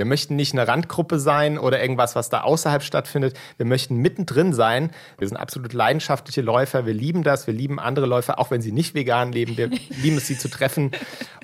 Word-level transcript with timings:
Wir 0.00 0.06
möchten 0.06 0.34
nicht 0.34 0.54
eine 0.54 0.66
Randgruppe 0.66 1.18
sein 1.18 1.58
oder 1.58 1.82
irgendwas, 1.82 2.16
was 2.16 2.30
da 2.30 2.40
außerhalb 2.40 2.82
stattfindet. 2.82 3.38
Wir 3.58 3.66
möchten 3.66 3.96
mittendrin 3.96 4.54
sein. 4.54 4.92
Wir 5.18 5.28
sind 5.28 5.36
absolut 5.36 5.74
leidenschaftliche 5.74 6.40
Läufer. 6.40 6.86
Wir 6.86 6.94
lieben 6.94 7.22
das. 7.22 7.46
Wir 7.46 7.52
lieben 7.52 7.78
andere 7.78 8.06
Läufer, 8.06 8.38
auch 8.38 8.50
wenn 8.50 8.62
sie 8.62 8.72
nicht 8.72 8.94
vegan 8.94 9.30
leben. 9.30 9.58
Wir 9.58 9.68
lieben 10.02 10.16
es, 10.16 10.26
sie 10.26 10.38
zu 10.38 10.48
treffen 10.48 10.92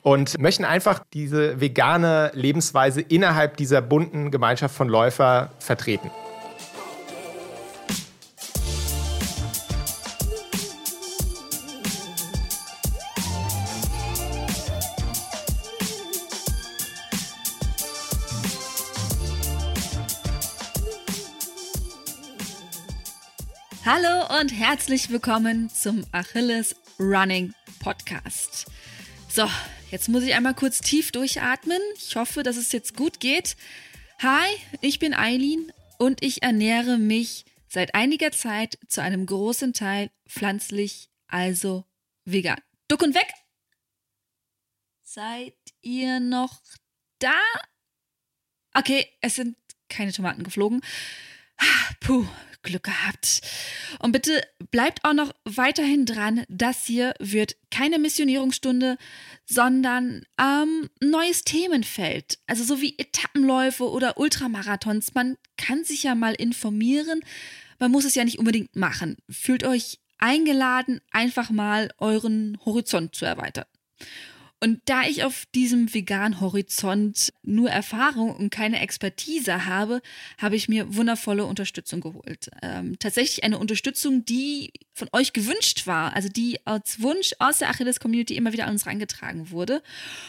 und 0.01 0.39
möchten 0.41 0.65
einfach 0.65 1.01
diese 1.13 1.61
vegane 1.61 2.31
Lebensweise 2.33 3.03
innerhalb 3.03 3.59
dieser 3.59 3.83
bunten 3.83 4.31
Gemeinschaft 4.31 4.75
von 4.75 4.89
Läufer 4.89 5.51
vertreten. 5.59 6.11
Hallo 23.87 24.41
und 24.41 24.49
herzlich 24.49 25.11
willkommen 25.11 25.71
zum 25.71 26.05
Achilles 26.11 26.75
Running 26.99 27.55
Podcast. 27.79 28.67
So, 29.29 29.49
jetzt 29.93 30.09
muss 30.09 30.25
ich 30.25 30.35
einmal 30.35 30.55
kurz 30.55 30.81
tief 30.81 31.13
durchatmen. 31.13 31.79
Ich 31.97 32.17
hoffe, 32.17 32.43
dass 32.43 32.57
es 32.57 32.73
jetzt 32.73 32.97
gut 32.97 33.21
geht. 33.21 33.57
Hi, 34.21 34.49
ich 34.81 34.99
bin 34.99 35.15
Eileen 35.15 35.71
und 35.99 36.21
ich 36.25 36.43
ernähre 36.43 36.99
mich 36.99 37.45
seit 37.69 37.95
einiger 37.95 38.33
Zeit 38.33 38.77
zu 38.89 39.03
einem 39.03 39.25
großen 39.25 39.73
Teil 39.73 40.11
pflanzlich, 40.29 41.09
also 41.29 41.85
vegan. 42.25 42.61
Duck 42.89 43.03
und 43.03 43.15
weg! 43.15 43.33
Seid 45.05 45.55
ihr 45.83 46.19
noch 46.19 46.61
da? 47.21 47.39
Okay, 48.75 49.07
es 49.21 49.37
sind 49.37 49.57
keine 49.89 50.13
Tomaten 50.13 50.43
geflogen. 50.43 50.81
Puh, 52.01 52.27
Glück 52.67 52.83
gehabt. 52.83 53.41
Und 54.01 54.13
bitte 54.13 54.43
bleibt 54.71 55.05
auch 55.05 55.15
noch 55.15 55.33
weiterhin 55.45 56.05
dran. 56.05 56.45
Das 56.49 56.85
hier 56.85 57.15
wird 57.19 57.57
keine 57.71 57.99
Missionierungsstunde, 57.99 58.99
sondern 59.47 60.27
ähm, 60.39 60.91
neues 61.01 61.45
Themenfeld. 61.45 62.39
Also 62.47 62.65
so 62.65 62.83
wie 62.83 62.99
Etappenläufe 62.99 63.89
oder 63.89 64.19
Ultramarathons. 64.19 65.15
Man 65.15 65.39
kann 65.57 65.85
sich 65.85 66.03
ja 66.03 66.15
mal 66.15 66.35
informieren. 66.35 67.21
Man 67.79 67.91
muss 67.91 68.05
es 68.05 68.15
ja 68.15 68.25
nicht 68.25 68.39
unbedingt 68.39 68.77
machen. 68.77 69.17
Fühlt 69.31 69.65
euch 69.65 69.99
eingeladen, 70.19 71.01
einfach 71.11 71.51
mal 71.51 71.91
euren 71.99 72.59
Horizont 72.65 73.15
zu 73.15 73.25
erweitern. 73.25 73.67
Und 74.59 74.81
da 74.87 75.03
ich 75.03 75.23
auf 75.23 75.45
diesem 75.55 75.93
veganen 75.93 76.41
Horizont 76.41 77.31
nur 77.43 77.69
Erfahrung 77.69 78.35
und 78.35 78.51
keine 78.51 78.81
Expertise 78.81 79.67
habe, 79.67 80.01
habe 80.39 80.57
ich 80.57 80.69
mir 80.69 80.97
wundervolle 80.97 81.45
Unterstützung 81.45 82.01
geholt. 82.01 82.49
Ähm, 82.63 82.99
tatsächlich 82.99 83.45
eine 83.45 83.59
Unterstützung, 83.59 84.25
die 84.25 84.73
von 84.95 85.09
euch 85.13 85.35
gewünscht 85.35 85.87
war, 85.87 86.17
also 86.17 86.31
die 86.31 86.59
als 86.67 87.03
Wunsch 87.03 87.35
aus 87.39 87.59
der 87.59 87.69
Achilles-Community 87.69 88.35
immer 88.35 88.55
wieder 88.55 88.65
an 88.65 88.73
uns 88.73 88.87
reingetragen 88.87 89.51
wurde. 89.51 89.83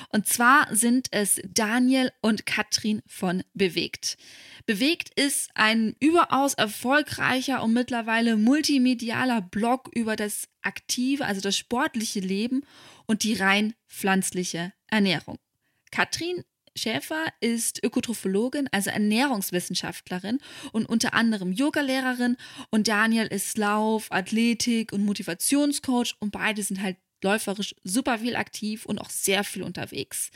Und 0.10 0.28
zwar 0.28 0.68
sind 0.76 1.08
es 1.12 1.40
Daniel 1.48 2.12
und 2.22 2.46
Katrin 2.46 3.02
von 3.08 3.44
Bewegt. 3.54 4.18
Bewegt 4.66 5.18
ist 5.18 5.50
ein 5.54 5.96
überaus 6.02 6.54
erfolgreicher 6.54 7.64
und 7.64 7.72
mittlerweile 7.72 8.36
multimedialer 8.36 9.42
Blog 9.42 9.90
über 9.96 10.18
das 10.18 10.50
aktive, 10.62 11.26
also 11.26 11.40
das 11.40 11.56
sportliche 11.56 12.20
Leben 12.20 12.64
und 13.08 13.24
die 13.24 13.34
rein 13.34 13.74
pflanzliche 13.88 14.74
Ernährung. 14.88 15.38
Katrin 15.92 16.44
Schäfer 16.78 17.26
ist 17.42 17.84
Ökotrophologin, 17.84 18.70
also 18.72 18.92
Ernährungswissenschaftlerin 18.92 20.40
und 20.72 20.86
unter 20.88 21.14
anderem 21.14 21.52
Yogalehrerin 21.52 22.38
und 22.70 22.88
Daniel 22.88 23.28
ist 23.28 23.58
Lauf, 23.58 24.12
Athletik 24.12 24.94
und 24.94 25.04
Motivationscoach 25.04 26.16
und 26.20 26.32
beide 26.32 26.62
sind 26.64 26.82
halt 26.82 26.98
läuferisch 27.24 27.76
super 27.84 28.20
viel 28.20 28.36
aktiv 28.36 28.86
und 28.86 29.00
auch 29.00 29.10
sehr 29.10 29.44
viel 29.44 29.64
unterwegs. 29.64 30.30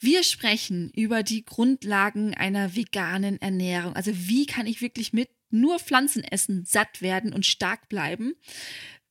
Wir 0.00 0.22
sprechen 0.24 0.90
über 0.90 1.22
die 1.22 1.44
Grundlagen 1.44 2.34
einer 2.34 2.74
veganen 2.74 3.40
Ernährung. 3.40 3.94
Also 3.94 4.10
wie 4.14 4.44
kann 4.44 4.66
ich 4.66 4.80
wirklich 4.82 5.12
mit 5.12 5.30
nur 5.50 5.78
Pflanzen 5.78 6.24
essen 6.24 6.64
satt 6.64 7.00
werden 7.00 7.32
und 7.32 7.46
stark 7.46 7.88
bleiben? 7.88 8.34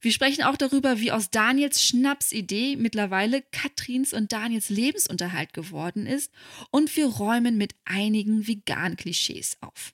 Wir 0.04 0.12
sprechen 0.12 0.44
auch 0.44 0.58
darüber, 0.58 1.00
wie 1.00 1.14
aus 1.14 1.30
Daniels 1.30 1.82
Schnapsidee 1.82 2.76
mittlerweile 2.76 3.42
Katrins 3.42 4.12
und 4.12 4.34
Daniels 4.34 4.68
Lebensunterhalt 4.70 5.54
geworden 5.54 6.08
ist 6.08 6.30
und 6.72 6.94
wir 6.98 7.08
räumen 7.08 7.58
mit 7.58 7.74
einigen 7.86 8.46
veganen 8.46 8.98
Klischees 8.98 9.56
auf. 9.62 9.94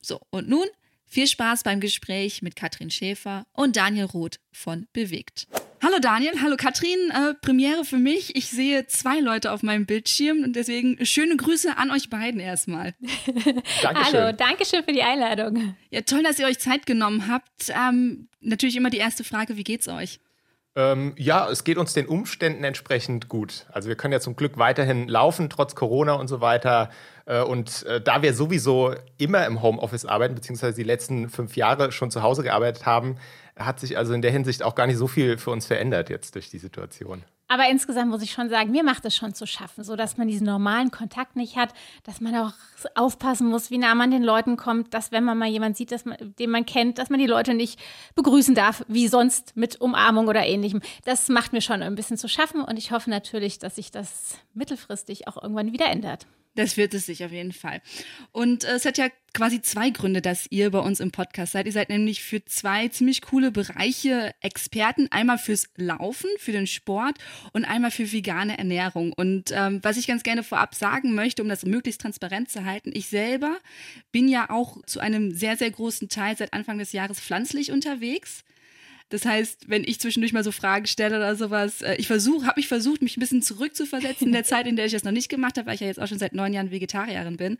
So, 0.00 0.18
und 0.30 0.48
nun 0.48 0.66
viel 1.14 1.28
Spaß 1.28 1.62
beim 1.62 1.78
Gespräch 1.78 2.42
mit 2.42 2.56
Katrin 2.56 2.90
Schäfer 2.90 3.46
und 3.52 3.76
Daniel 3.76 4.06
Roth 4.06 4.40
von 4.50 4.88
Bewegt. 4.92 5.46
Hallo 5.80 5.98
Daniel, 6.00 6.40
hallo 6.42 6.56
Katrin, 6.56 6.98
äh, 7.10 7.34
Premiere 7.34 7.84
für 7.84 7.98
mich. 7.98 8.34
Ich 8.34 8.48
sehe 8.48 8.88
zwei 8.88 9.20
Leute 9.20 9.52
auf 9.52 9.62
meinem 9.62 9.86
Bildschirm 9.86 10.42
und 10.42 10.56
deswegen 10.56 11.06
schöne 11.06 11.36
Grüße 11.36 11.76
an 11.76 11.92
euch 11.92 12.10
beiden 12.10 12.40
erstmal. 12.40 12.94
Dankeschön. 13.82 13.94
Hallo, 13.94 14.32
danke 14.32 14.64
schön 14.64 14.82
für 14.82 14.92
die 14.92 15.02
Einladung. 15.02 15.76
Ja, 15.90 16.00
toll, 16.00 16.24
dass 16.24 16.40
ihr 16.40 16.46
euch 16.46 16.58
Zeit 16.58 16.84
genommen 16.84 17.28
habt. 17.28 17.68
Ähm, 17.68 18.26
natürlich 18.40 18.74
immer 18.74 18.90
die 18.90 18.98
erste 18.98 19.22
Frage, 19.22 19.56
wie 19.56 19.64
geht's 19.64 19.86
euch? 19.86 20.18
Ähm, 20.76 21.12
ja, 21.16 21.48
es 21.48 21.62
geht 21.62 21.78
uns 21.78 21.92
den 21.92 22.06
Umständen 22.06 22.64
entsprechend 22.64 23.28
gut. 23.28 23.66
Also 23.70 23.88
wir 23.88 23.96
können 23.96 24.12
ja 24.12 24.20
zum 24.20 24.34
Glück 24.34 24.58
weiterhin 24.58 25.06
laufen, 25.08 25.48
trotz 25.48 25.76
Corona 25.76 26.14
und 26.14 26.26
so 26.26 26.40
weiter. 26.40 26.90
Äh, 27.26 27.42
und 27.42 27.84
äh, 27.84 28.00
da 28.00 28.22
wir 28.22 28.34
sowieso 28.34 28.94
immer 29.16 29.46
im 29.46 29.62
Homeoffice 29.62 30.04
arbeiten, 30.04 30.34
beziehungsweise 30.34 30.76
die 30.76 30.82
letzten 30.82 31.28
fünf 31.28 31.56
Jahre 31.56 31.92
schon 31.92 32.10
zu 32.10 32.22
Hause 32.22 32.42
gearbeitet 32.42 32.86
haben, 32.86 33.16
hat 33.56 33.78
sich 33.78 33.96
also 33.96 34.14
in 34.14 34.22
der 34.22 34.32
Hinsicht 34.32 34.64
auch 34.64 34.74
gar 34.74 34.88
nicht 34.88 34.96
so 34.96 35.06
viel 35.06 35.38
für 35.38 35.50
uns 35.50 35.66
verändert 35.66 36.10
jetzt 36.10 36.34
durch 36.34 36.50
die 36.50 36.58
Situation. 36.58 37.22
Aber 37.46 37.68
insgesamt 37.68 38.10
muss 38.10 38.22
ich 38.22 38.32
schon 38.32 38.48
sagen, 38.48 38.70
mir 38.70 38.82
macht 38.82 39.04
es 39.04 39.14
schon 39.14 39.34
zu 39.34 39.46
schaffen, 39.46 39.84
so 39.84 39.96
dass 39.96 40.16
man 40.16 40.28
diesen 40.28 40.46
normalen 40.46 40.90
Kontakt 40.90 41.36
nicht 41.36 41.56
hat, 41.56 41.74
dass 42.02 42.20
man 42.20 42.34
auch 42.36 42.52
aufpassen 42.94 43.48
muss, 43.48 43.70
wie 43.70 43.76
nah 43.78 43.94
man 43.94 44.10
den 44.10 44.22
Leuten 44.22 44.56
kommt, 44.56 44.94
dass 44.94 45.12
wenn 45.12 45.24
man 45.24 45.36
mal 45.36 45.48
jemanden 45.48 45.76
sieht, 45.76 45.92
dass 45.92 46.06
man, 46.06 46.16
den 46.38 46.50
man 46.50 46.64
kennt, 46.64 46.98
dass 46.98 47.10
man 47.10 47.20
die 47.20 47.26
Leute 47.26 47.52
nicht 47.52 47.78
begrüßen 48.14 48.54
darf, 48.54 48.84
wie 48.88 49.08
sonst 49.08 49.56
mit 49.56 49.80
Umarmung 49.80 50.28
oder 50.28 50.44
ähnlichem. 50.44 50.80
Das 51.04 51.28
macht 51.28 51.52
mir 51.52 51.60
schon 51.60 51.82
ein 51.82 51.94
bisschen 51.94 52.16
zu 52.16 52.28
schaffen 52.28 52.62
und 52.62 52.78
ich 52.78 52.92
hoffe 52.92 53.10
natürlich, 53.10 53.58
dass 53.58 53.76
sich 53.76 53.90
das 53.90 54.38
mittelfristig 54.54 55.28
auch 55.28 55.42
irgendwann 55.42 55.72
wieder 55.72 55.86
ändert. 55.86 56.26
Das 56.54 56.76
wird 56.76 56.94
es 56.94 57.06
sich 57.06 57.24
auf 57.24 57.32
jeden 57.32 57.52
Fall. 57.52 57.82
Und 58.32 58.64
äh, 58.64 58.74
es 58.74 58.84
hat 58.84 58.98
ja 58.98 59.08
quasi 59.32 59.60
zwei 59.60 59.90
Gründe, 59.90 60.22
dass 60.22 60.46
ihr 60.50 60.70
bei 60.70 60.78
uns 60.78 61.00
im 61.00 61.10
Podcast 61.10 61.52
seid. 61.52 61.66
Ihr 61.66 61.72
seid 61.72 61.88
nämlich 61.88 62.22
für 62.22 62.44
zwei 62.44 62.86
ziemlich 62.88 63.22
coole 63.22 63.50
Bereiche 63.50 64.32
Experten. 64.40 65.08
Einmal 65.10 65.38
fürs 65.38 65.68
Laufen, 65.76 66.30
für 66.38 66.52
den 66.52 66.68
Sport 66.68 67.18
und 67.52 67.64
einmal 67.64 67.90
für 67.90 68.12
vegane 68.12 68.56
Ernährung. 68.56 69.12
Und 69.12 69.50
ähm, 69.52 69.80
was 69.82 69.96
ich 69.96 70.06
ganz 70.06 70.22
gerne 70.22 70.44
vorab 70.44 70.76
sagen 70.76 71.14
möchte, 71.14 71.42
um 71.42 71.48
das 71.48 71.64
möglichst 71.64 72.00
transparent 72.00 72.50
zu 72.50 72.64
halten, 72.64 72.92
ich 72.94 73.08
selber 73.08 73.58
bin 74.12 74.28
ja 74.28 74.50
auch 74.50 74.80
zu 74.86 75.00
einem 75.00 75.32
sehr, 75.32 75.56
sehr 75.56 75.72
großen 75.72 76.08
Teil 76.08 76.36
seit 76.36 76.52
Anfang 76.52 76.78
des 76.78 76.92
Jahres 76.92 77.18
pflanzlich 77.18 77.72
unterwegs. 77.72 78.44
Das 79.10 79.24
heißt, 79.24 79.68
wenn 79.68 79.84
ich 79.84 80.00
zwischendurch 80.00 80.32
mal 80.32 80.44
so 80.44 80.52
Fragen 80.52 80.86
stelle 80.86 81.16
oder 81.16 81.36
sowas, 81.36 81.82
äh, 81.82 81.94
ich 81.96 82.06
versuche, 82.06 82.46
habe 82.46 82.58
mich 82.58 82.68
versucht, 82.68 83.02
mich 83.02 83.16
ein 83.16 83.20
bisschen 83.20 83.42
zurückzuversetzen 83.42 84.28
in 84.28 84.32
der 84.32 84.44
Zeit, 84.44 84.66
in 84.66 84.76
der 84.76 84.86
ich 84.86 84.92
das 84.92 85.04
noch 85.04 85.12
nicht 85.12 85.28
gemacht 85.28 85.58
habe, 85.58 85.66
weil 85.66 85.74
ich 85.74 85.80
ja 85.80 85.86
jetzt 85.86 86.00
auch 86.00 86.08
schon 86.08 86.18
seit 86.18 86.32
neun 86.34 86.52
Jahren 86.52 86.70
Vegetarierin 86.70 87.36
bin. 87.36 87.58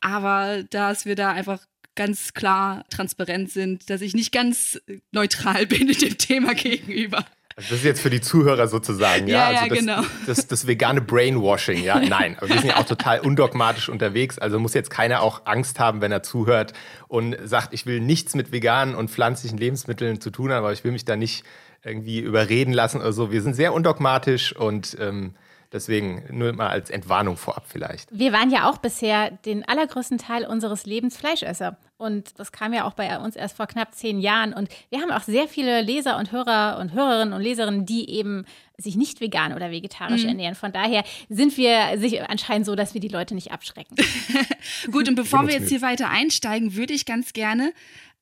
Aber 0.00 0.62
dass 0.70 1.06
wir 1.06 1.16
da 1.16 1.32
einfach 1.32 1.66
ganz 1.94 2.34
klar 2.34 2.84
transparent 2.90 3.50
sind, 3.50 3.88
dass 3.88 4.00
ich 4.00 4.14
nicht 4.14 4.32
ganz 4.32 4.80
neutral 5.12 5.66
bin 5.68 5.88
in 5.88 5.98
dem 5.98 6.18
Thema 6.18 6.54
gegenüber. 6.54 7.24
Also 7.56 7.70
das 7.70 7.78
ist 7.78 7.84
jetzt 7.84 8.00
für 8.00 8.10
die 8.10 8.20
Zuhörer 8.20 8.66
sozusagen, 8.66 9.28
ja. 9.28 9.52
ja, 9.52 9.60
also 9.60 9.68
das, 9.68 9.78
genau. 9.78 10.02
Das, 10.26 10.46
das, 10.48 10.66
vegane 10.66 11.00
Brainwashing, 11.00 11.84
ja. 11.84 12.00
Nein, 12.00 12.36
aber 12.36 12.48
wir 12.48 12.58
sind 12.58 12.68
ja 12.70 12.78
auch 12.78 12.86
total 12.86 13.20
undogmatisch 13.20 13.88
unterwegs. 13.88 14.40
Also 14.40 14.58
muss 14.58 14.74
jetzt 14.74 14.90
keiner 14.90 15.22
auch 15.22 15.42
Angst 15.44 15.78
haben, 15.78 16.00
wenn 16.00 16.10
er 16.10 16.24
zuhört 16.24 16.72
und 17.06 17.36
sagt, 17.44 17.72
ich 17.72 17.86
will 17.86 18.00
nichts 18.00 18.34
mit 18.34 18.50
veganen 18.50 18.96
und 18.96 19.08
pflanzlichen 19.08 19.56
Lebensmitteln 19.56 20.20
zu 20.20 20.30
tun 20.30 20.50
haben, 20.50 20.58
aber 20.58 20.72
ich 20.72 20.82
will 20.82 20.90
mich 20.90 21.04
da 21.04 21.14
nicht 21.14 21.44
irgendwie 21.84 22.18
überreden 22.18 22.72
lassen 22.72 23.00
oder 23.00 23.12
so. 23.12 23.30
Wir 23.30 23.42
sind 23.42 23.54
sehr 23.54 23.72
undogmatisch 23.72 24.56
und 24.56 24.96
ähm, 24.98 25.34
Deswegen 25.74 26.22
nur 26.30 26.52
mal 26.52 26.68
als 26.68 26.88
Entwarnung 26.88 27.36
vorab 27.36 27.64
vielleicht. 27.66 28.08
Wir 28.16 28.32
waren 28.32 28.48
ja 28.48 28.70
auch 28.70 28.78
bisher 28.78 29.32
den 29.32 29.64
allergrößten 29.64 30.18
Teil 30.18 30.46
unseres 30.46 30.86
Lebens 30.86 31.16
Fleischesser. 31.16 31.76
Und 31.96 32.38
das 32.38 32.52
kam 32.52 32.72
ja 32.72 32.84
auch 32.84 32.92
bei 32.92 33.18
uns 33.18 33.34
erst 33.34 33.56
vor 33.56 33.66
knapp 33.66 33.92
zehn 33.92 34.20
Jahren. 34.20 34.52
Und 34.52 34.68
wir 34.90 35.00
haben 35.00 35.10
auch 35.10 35.24
sehr 35.24 35.48
viele 35.48 35.82
Leser 35.82 36.16
und 36.16 36.30
Hörer 36.30 36.78
und 36.78 36.92
Hörerinnen 36.92 37.34
und 37.34 37.42
Leserinnen, 37.42 37.86
die 37.86 38.08
eben 38.08 38.44
sich 38.78 38.94
nicht 38.94 39.20
vegan 39.20 39.52
oder 39.52 39.72
vegetarisch 39.72 40.22
mhm. 40.22 40.28
ernähren. 40.28 40.54
Von 40.54 40.70
daher 40.70 41.02
sind 41.28 41.56
wir 41.56 41.98
sich 41.98 42.22
anscheinend 42.22 42.66
so, 42.66 42.76
dass 42.76 42.94
wir 42.94 43.00
die 43.00 43.08
Leute 43.08 43.34
nicht 43.34 43.50
abschrecken. 43.50 43.96
Gut, 44.92 45.08
und 45.08 45.16
bevor 45.16 45.48
wir 45.48 45.54
jetzt 45.54 45.70
hier 45.70 45.82
weiter 45.82 46.08
einsteigen, 46.08 46.76
würde 46.76 46.94
ich 46.94 47.04
ganz 47.04 47.32
gerne 47.32 47.72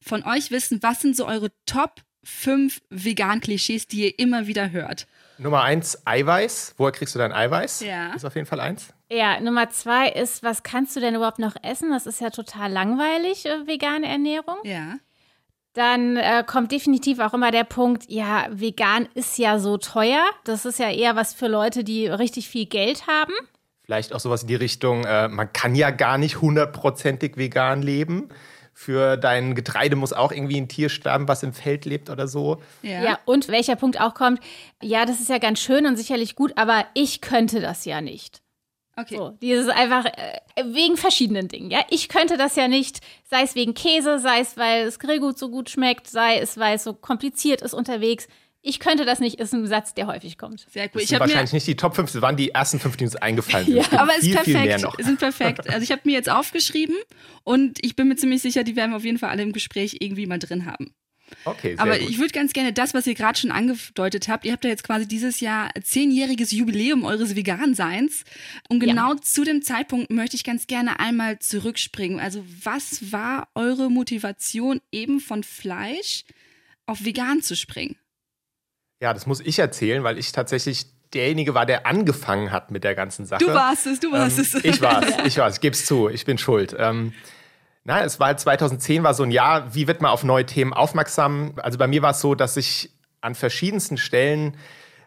von 0.01 0.23
euch 0.23 0.51
wissen, 0.51 0.83
was 0.83 1.03
sind 1.03 1.15
so 1.15 1.27
eure 1.27 1.53
Top 1.67 2.01
5 2.25 2.81
Vegan-Klischees, 2.89 3.89
die 3.89 4.05
ihr 4.05 4.19
immer 4.19 4.47
wieder 4.47 4.71
hört? 4.71 5.07
Nummer 5.43 5.63
eins, 5.63 6.07
Eiweiß. 6.07 6.75
Woher 6.79 6.93
kriegst 6.93 7.15
du 7.15 7.19
dein 7.19 7.33
Eiweiß? 7.33 7.81
Ja. 7.81 8.15
Ist 8.15 8.25
auf 8.25 8.35
jeden 8.35 8.47
Fall 8.47 8.61
eins. 8.61 8.93
Ja, 9.11 9.41
Nummer 9.41 9.69
zwei 9.71 10.09
ist, 10.09 10.43
was 10.43 10.63
kannst 10.63 10.97
du 10.97 11.01
denn 11.01 11.15
überhaupt 11.15 11.39
noch 11.39 11.55
essen? 11.63 11.91
Das 11.91 12.07
ist 12.07 12.21
ja 12.21 12.31
total 12.31 12.73
langweilig, 12.73 13.45
äh, 13.47 13.67
vegane 13.67 14.07
Ernährung. 14.07 14.57
Ja. 14.65 14.97
Dann 15.75 16.17
äh, 16.17 16.45
kommt 16.47 16.71
definitiv 16.73 17.19
auch 17.19 17.35
immer 17.35 17.51
der 17.51 17.65
Punkt, 17.65 18.05
ja, 18.09 18.47
vegan 18.51 19.09
ist 19.15 19.39
ja 19.39 19.59
so 19.59 19.79
teuer. 19.79 20.25
Das 20.45 20.65
ist 20.65 20.79
ja 20.79 20.91
eher 20.91 21.17
was 21.17 21.35
für 21.35 21.49
Leute, 21.49 21.83
die 21.83 22.07
richtig 22.07 22.49
viel 22.49 22.67
Geld 22.67 23.07
haben. 23.07 23.33
Vielleicht 23.85 24.15
auch 24.15 24.21
sowas 24.21 24.43
in 24.43 24.49
die 24.49 24.55
Richtung, 24.55 25.05
äh, 25.05 25.29
man 25.29 25.53
kann 25.53 25.75
ja 25.75 25.91
gar 25.91 26.19
nicht 26.19 26.41
hundertprozentig 26.41 27.37
vegan 27.37 27.83
leben. 27.83 28.29
Für 28.75 29.17
dein 29.17 29.55
Getreide 29.55 29.97
muss 29.97 30.13
auch 30.13 30.33
irgendwie 30.33 30.61
ein 30.61 30.69
Tier 30.69 30.89
sterben, 30.89 31.29
was 31.29 31.43
im 31.43 31.53
Feld 31.53 31.85
lebt 31.85 32.11
oder 32.11 32.27
so. 32.27 32.63
Ja. 32.83 33.03
ja, 33.03 33.19
und 33.27 33.49
welcher 33.49 33.77
Punkt 33.77 34.01
auch 34.01 34.15
kommt, 34.15 34.41
ja, 34.83 35.05
das 35.05 35.21
ist 35.21 35.29
ja 35.29 35.39
ganz 35.39 35.61
schön 35.61 35.87
und 35.87 35.97
sicherlich 35.97 36.35
gut, 36.35 36.53
aber 36.57 36.87
ich 36.95 37.21
könnte 37.21 37.61
das 37.61 37.85
ja 37.85 38.01
nicht. 38.01 38.43
Okay. 38.97 39.17
So, 39.17 39.31
dieses 39.41 39.69
einfach 39.69 40.05
äh, 40.05 40.41
wegen 40.65 40.99
verschiedenen 40.99 41.49
Dingen. 41.49 41.71
Ja, 41.71 41.81
ich 41.89 42.09
könnte 42.09 42.37
das 42.37 42.57
ja 42.57 42.69
nicht, 42.69 43.01
sei 43.31 43.43
es 43.43 43.55
wegen 43.55 43.73
Käse, 43.73 44.19
sei 44.19 44.41
es 44.41 44.57
weil 44.59 44.87
es 44.87 44.99
Grillgut 44.99 45.39
so 45.39 45.49
gut 45.49 45.71
schmeckt, 45.71 46.09
sei 46.09 46.39
es 46.39 46.59
weil 46.59 46.77
es 46.77 46.85
so 46.85 46.93
kompliziert 46.93 47.63
ist 47.63 47.73
unterwegs. 47.73 48.29
Ich 48.65 48.79
könnte 48.79 49.05
das 49.05 49.19
nicht, 49.19 49.41
ist 49.41 49.53
ein 49.53 49.67
Satz, 49.67 49.93
der 49.93 50.07
häufig 50.07 50.39
kommt. 50.39 50.67
Sehr 50.71 50.85
cool. 50.85 51.01
Das 51.01 51.09
sind 51.09 51.19
wahrscheinlich 51.19 51.53
nicht 51.53 51.67
die 51.67 51.75
Top 51.75 51.97
5, 51.97 52.13
das 52.13 52.23
waren 52.23 52.37
die 52.37 52.51
ersten 52.51 52.79
fünf, 52.79 52.97
die 52.97 53.05
uns 53.05 53.17
eingefallen 53.17 53.67
sind. 53.67 53.77
ja, 53.77 53.99
aber 53.99 54.13
es 54.17 54.25
ist 54.25 54.35
perfekt. 54.35 55.05
sind 55.05 55.19
perfekt. 55.19 55.69
Also 55.69 55.83
ich 55.83 55.91
habe 55.91 56.03
mir 56.05 56.13
jetzt 56.13 56.31
aufgeschrieben 56.31 56.95
und 57.43 57.85
ich 57.85 57.97
bin 57.97 58.07
mir 58.07 58.15
ziemlich 58.15 58.41
sicher, 58.41 58.63
die 58.63 58.77
werden 58.77 58.93
wir 58.93 58.99
auf 58.99 59.05
jeden 59.05 59.19
Fall 59.19 59.31
alle 59.31 59.43
im 59.43 59.53
Gespräch 59.53 59.97
irgendwie 59.99 60.27
mal 60.27 60.39
drin 60.39 60.65
haben. 60.65 60.95
Okay, 61.45 61.75
sehr 61.75 61.81
Aber 61.81 61.99
gut. 61.99 62.09
ich 62.09 62.19
würde 62.19 62.33
ganz 62.33 62.53
gerne 62.53 62.73
das, 62.73 62.95
was 62.95 63.07
ihr 63.07 63.15
gerade 63.15 63.39
schon 63.39 63.51
angedeutet 63.51 64.29
habt, 64.29 64.45
ihr 64.45 64.53
habt 64.53 64.65
ja 64.65 64.71
jetzt 64.71 64.85
quasi 64.85 65.09
dieses 65.09 65.41
Jahr 65.41 65.71
zehnjähriges 65.83 66.53
Jubiläum 66.53 67.05
eures 67.05 67.35
Veganseins. 67.35 68.25
Und 68.69 68.81
genau 68.81 69.15
ja. 69.15 69.21
zu 69.21 69.45
dem 69.45 69.63
Zeitpunkt 69.63 70.11
möchte 70.11 70.37
ich 70.37 70.45
ganz 70.45 70.67
gerne 70.67 71.01
einmal 71.01 71.39
zurückspringen. 71.39 72.21
Also 72.21 72.45
was 72.63 73.13
war 73.13 73.49
eure 73.55 73.91
Motivation 73.91 74.81
eben 74.93 75.21
von 75.21 75.43
Fleisch 75.43 76.25
auf 76.87 77.05
vegan 77.05 77.43
zu 77.43 77.57
springen? 77.57 77.97
Ja, 79.03 79.13
das 79.13 79.27
muss 79.27 79.41
ich 79.41 79.59
erzählen, 79.59 80.05
weil 80.05 80.17
ich 80.17 80.31
tatsächlich 80.31 80.87
derjenige 81.13 81.55
war, 81.55 81.67
der 81.67 81.89
angefangen 81.89 82.53
hat 82.53 82.71
mit 82.71 82.85
der 82.85 82.95
ganzen 82.95 83.27
Sache. 83.27 83.45
Du 83.45 83.53
warst 83.53 83.85
es, 83.85 83.99
du 83.99 84.13
warst 84.13 84.39
ähm, 84.39 84.45
es. 84.45 84.55
Ich 84.65 84.81
war 84.81 85.03
es, 85.03 85.27
ich 85.27 85.39
war 85.39 85.49
es, 85.49 85.57
ich 85.57 85.61
gebe 85.61 85.75
es 85.75 85.87
zu, 85.87 86.09
ich 86.09 86.25
bin 86.25 86.39
schuld. 86.39 86.77
Ähm, 86.79 87.13
na, 87.83 88.05
es 88.05 88.21
war 88.21 88.37
2010 88.37 89.03
war 89.03 89.13
so 89.13 89.25
ein 89.25 89.33
Jahr, 89.33 89.75
wie 89.75 89.89
wird 89.89 90.03
man 90.03 90.13
auf 90.13 90.23
neue 90.23 90.47
Themen 90.47 90.73
aufmerksam? 90.73 91.55
Also 91.57 91.79
bei 91.79 91.89
mir 91.89 92.01
war 92.03 92.13
es 92.13 92.21
so, 92.21 92.37
dass 92.37 92.57
ich 92.57 92.91
an 93.21 93.35
verschiedensten 93.35 93.97
Stellen 93.97 94.57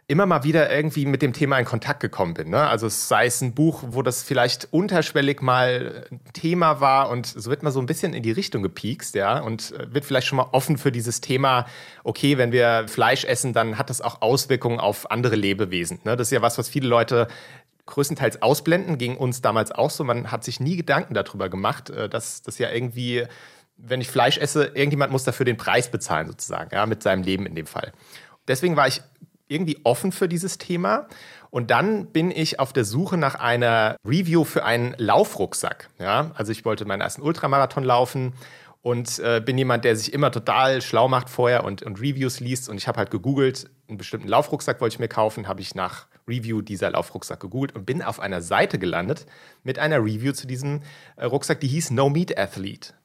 immer 0.07 0.27
mal 0.27 0.43
wieder 0.43 0.71
irgendwie 0.71 1.07
mit 1.07 1.23
dem 1.23 1.33
Thema 1.33 1.57
in 1.57 1.65
Kontakt 1.65 1.99
gekommen 1.99 2.35
bin. 2.35 2.51
Ne? 2.51 2.67
Also 2.67 2.89
sei 2.89 3.25
es 3.25 3.41
ein 3.41 3.55
Buch, 3.55 3.81
wo 3.87 4.03
das 4.03 4.21
vielleicht 4.21 4.67
unterschwellig 4.71 5.41
mal 5.41 6.05
ein 6.11 6.21
Thema 6.33 6.79
war 6.79 7.09
und 7.09 7.25
so 7.25 7.49
wird 7.49 7.63
man 7.63 7.71
so 7.71 7.79
ein 7.79 7.87
bisschen 7.87 8.13
in 8.13 8.21
die 8.21 8.31
Richtung 8.31 8.61
gepiekst, 8.61 9.15
ja, 9.15 9.39
und 9.39 9.73
wird 9.87 10.05
vielleicht 10.05 10.27
schon 10.27 10.37
mal 10.37 10.49
offen 10.51 10.77
für 10.77 10.91
dieses 10.91 11.21
Thema, 11.21 11.65
okay, 12.03 12.37
wenn 12.37 12.51
wir 12.51 12.85
Fleisch 12.87 13.25
essen, 13.25 13.53
dann 13.53 13.79
hat 13.79 13.89
das 13.89 14.01
auch 14.01 14.21
Auswirkungen 14.21 14.79
auf 14.79 15.09
andere 15.09 15.35
Lebewesen. 15.35 15.99
Ne? 16.03 16.15
Das 16.15 16.27
ist 16.27 16.31
ja 16.31 16.43
was, 16.43 16.59
was 16.59 16.69
viele 16.69 16.87
Leute 16.87 17.27
größtenteils 17.87 18.43
ausblenden, 18.43 18.99
ging 18.99 19.17
uns 19.17 19.41
damals 19.41 19.71
auch 19.71 19.89
so. 19.89 20.03
Man 20.03 20.31
hat 20.31 20.43
sich 20.43 20.59
nie 20.59 20.75
Gedanken 20.75 21.15
darüber 21.15 21.49
gemacht, 21.49 21.89
äh, 21.89 22.09
dass 22.09 22.43
das 22.43 22.59
ja 22.59 22.69
irgendwie, 22.69 23.25
wenn 23.77 24.01
ich 24.01 24.09
Fleisch 24.09 24.37
esse, 24.37 24.65
irgendjemand 24.65 25.11
muss 25.11 25.23
dafür 25.23 25.45
den 25.45 25.57
Preis 25.57 25.89
bezahlen, 25.89 26.27
sozusagen, 26.27 26.69
ja, 26.75 26.85
mit 26.85 27.01
seinem 27.01 27.23
Leben 27.23 27.47
in 27.47 27.55
dem 27.55 27.65
Fall. 27.65 27.91
Deswegen 28.47 28.75
war 28.75 28.87
ich 28.87 29.01
irgendwie 29.47 29.79
offen 29.83 30.11
für 30.11 30.27
dieses 30.27 30.57
Thema. 30.57 31.07
Und 31.49 31.71
dann 31.71 32.07
bin 32.07 32.31
ich 32.31 32.59
auf 32.59 32.73
der 32.73 32.83
Suche 32.83 33.17
nach 33.17 33.35
einer 33.35 33.95
Review 34.05 34.43
für 34.43 34.65
einen 34.65 34.95
Laufrucksack. 34.97 35.89
Ja, 35.99 36.31
also 36.35 36.51
ich 36.51 36.65
wollte 36.65 36.85
meinen 36.85 37.01
ersten 37.01 37.21
Ultramarathon 37.21 37.83
laufen 37.83 38.33
und 38.81 39.17
äh, 39.17 39.41
bin 39.43 39.57
jemand, 39.57 39.83
der 39.83 39.95
sich 39.95 40.13
immer 40.13 40.31
total 40.31 40.81
schlau 40.81 41.07
macht 41.07 41.29
vorher 41.29 41.63
und, 41.63 41.81
und 41.81 41.99
Reviews 41.99 42.39
liest. 42.39 42.69
Und 42.69 42.77
ich 42.77 42.87
habe 42.87 42.99
halt 42.99 43.09
gegoogelt, 43.09 43.69
einen 43.87 43.97
bestimmten 43.97 44.27
Laufrucksack 44.27 44.81
wollte 44.81 44.95
ich 44.95 44.99
mir 44.99 45.07
kaufen, 45.07 45.47
habe 45.47 45.61
ich 45.61 45.73
nach 45.73 46.07
Review 46.27 46.61
dieser 46.61 46.91
Laufrucksack 46.91 47.39
gegoogelt 47.39 47.75
und 47.75 47.85
bin 47.85 48.01
auf 48.03 48.19
einer 48.19 48.41
Seite 48.41 48.77
gelandet 48.77 49.25
mit 49.63 49.79
einer 49.79 50.03
Review 50.03 50.33
zu 50.33 50.45
diesem 50.45 50.81
äh, 51.15 51.25
Rucksack, 51.25 51.59
die 51.61 51.67
hieß 51.67 51.91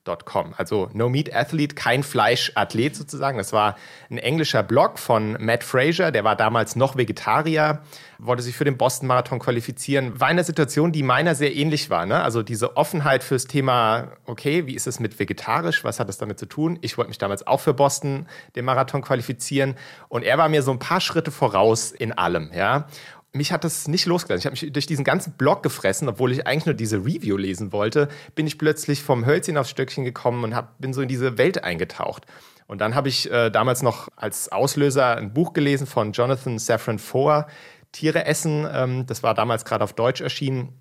nomeatathlete.com. 0.06 0.54
Also 0.56 0.88
No 0.92 1.08
Meat 1.08 1.34
Athlete, 1.34 1.74
kein 1.74 2.02
Fleischathlet 2.02 2.96
sozusagen. 2.96 3.38
Das 3.38 3.52
war 3.52 3.76
ein 4.10 4.18
englischer 4.18 4.62
Blog 4.62 4.98
von 4.98 5.36
Matt 5.40 5.64
Fraser, 5.64 6.10
der 6.10 6.24
war 6.24 6.36
damals 6.36 6.76
noch 6.76 6.96
Vegetarier, 6.96 7.82
wollte 8.18 8.42
sich 8.42 8.56
für 8.56 8.64
den 8.64 8.76
Boston 8.76 9.06
Marathon 9.06 9.38
qualifizieren. 9.38 10.20
War 10.20 10.28
eine 10.28 10.44
Situation, 10.44 10.92
die 10.92 11.02
meiner 11.02 11.34
sehr 11.34 11.54
ähnlich 11.54 11.90
war. 11.90 12.06
Ne? 12.06 12.22
Also 12.22 12.42
diese 12.42 12.76
Offenheit 12.76 13.24
fürs 13.24 13.46
Thema, 13.46 14.12
okay, 14.26 14.66
wie 14.66 14.74
ist 14.74 14.86
es 14.86 15.00
mit 15.00 15.18
vegetarisch? 15.18 15.84
Was 15.84 16.00
hat 16.00 16.08
das 16.08 16.18
damit 16.18 16.38
zu 16.38 16.46
tun? 16.46 16.78
Ich 16.82 16.96
wollte 16.98 17.08
mich 17.08 17.18
damals 17.18 17.46
auch 17.46 17.60
für 17.60 17.74
Boston 17.74 18.26
den 18.56 18.64
Marathon 18.64 19.02
qualifizieren 19.02 19.76
und 20.08 20.22
er 20.22 20.38
war 20.38 20.48
mir 20.48 20.62
so 20.62 20.70
ein 20.70 20.78
paar 20.78 21.00
Schritte 21.00 21.30
voraus 21.30 21.92
in 21.92 22.12
allem, 22.12 22.50
ja 22.54 22.86
mich 23.32 23.52
hat 23.52 23.64
das 23.64 23.86
nicht 23.86 24.06
losgelassen. 24.06 24.40
Ich 24.40 24.46
habe 24.46 24.60
mich 24.60 24.72
durch 24.72 24.86
diesen 24.86 25.04
ganzen 25.04 25.32
Blog 25.34 25.62
gefressen, 25.62 26.08
obwohl 26.08 26.32
ich 26.32 26.46
eigentlich 26.46 26.66
nur 26.66 26.74
diese 26.74 26.98
Review 26.98 27.36
lesen 27.36 27.72
wollte, 27.72 28.08
bin 28.34 28.46
ich 28.46 28.58
plötzlich 28.58 29.02
vom 29.02 29.24
Hölzchen 29.24 29.56
aufs 29.56 29.70
Stöckchen 29.70 30.04
gekommen 30.04 30.42
und 30.44 30.54
hab, 30.54 30.78
bin 30.80 30.92
so 30.92 31.02
in 31.02 31.08
diese 31.08 31.38
Welt 31.38 31.62
eingetaucht. 31.62 32.26
Und 32.66 32.80
dann 32.80 32.94
habe 32.94 33.08
ich 33.08 33.30
äh, 33.30 33.50
damals 33.50 33.82
noch 33.82 34.08
als 34.16 34.50
Auslöser 34.50 35.16
ein 35.16 35.32
Buch 35.32 35.52
gelesen 35.52 35.86
von 35.86 36.12
Jonathan 36.12 36.58
Safran 36.58 36.98
Foer, 36.98 37.46
Tiere 37.92 38.24
essen. 38.26 38.66
Ähm, 38.72 39.06
das 39.06 39.22
war 39.22 39.34
damals 39.34 39.64
gerade 39.64 39.84
auf 39.84 39.92
Deutsch 39.92 40.20
erschienen 40.20 40.80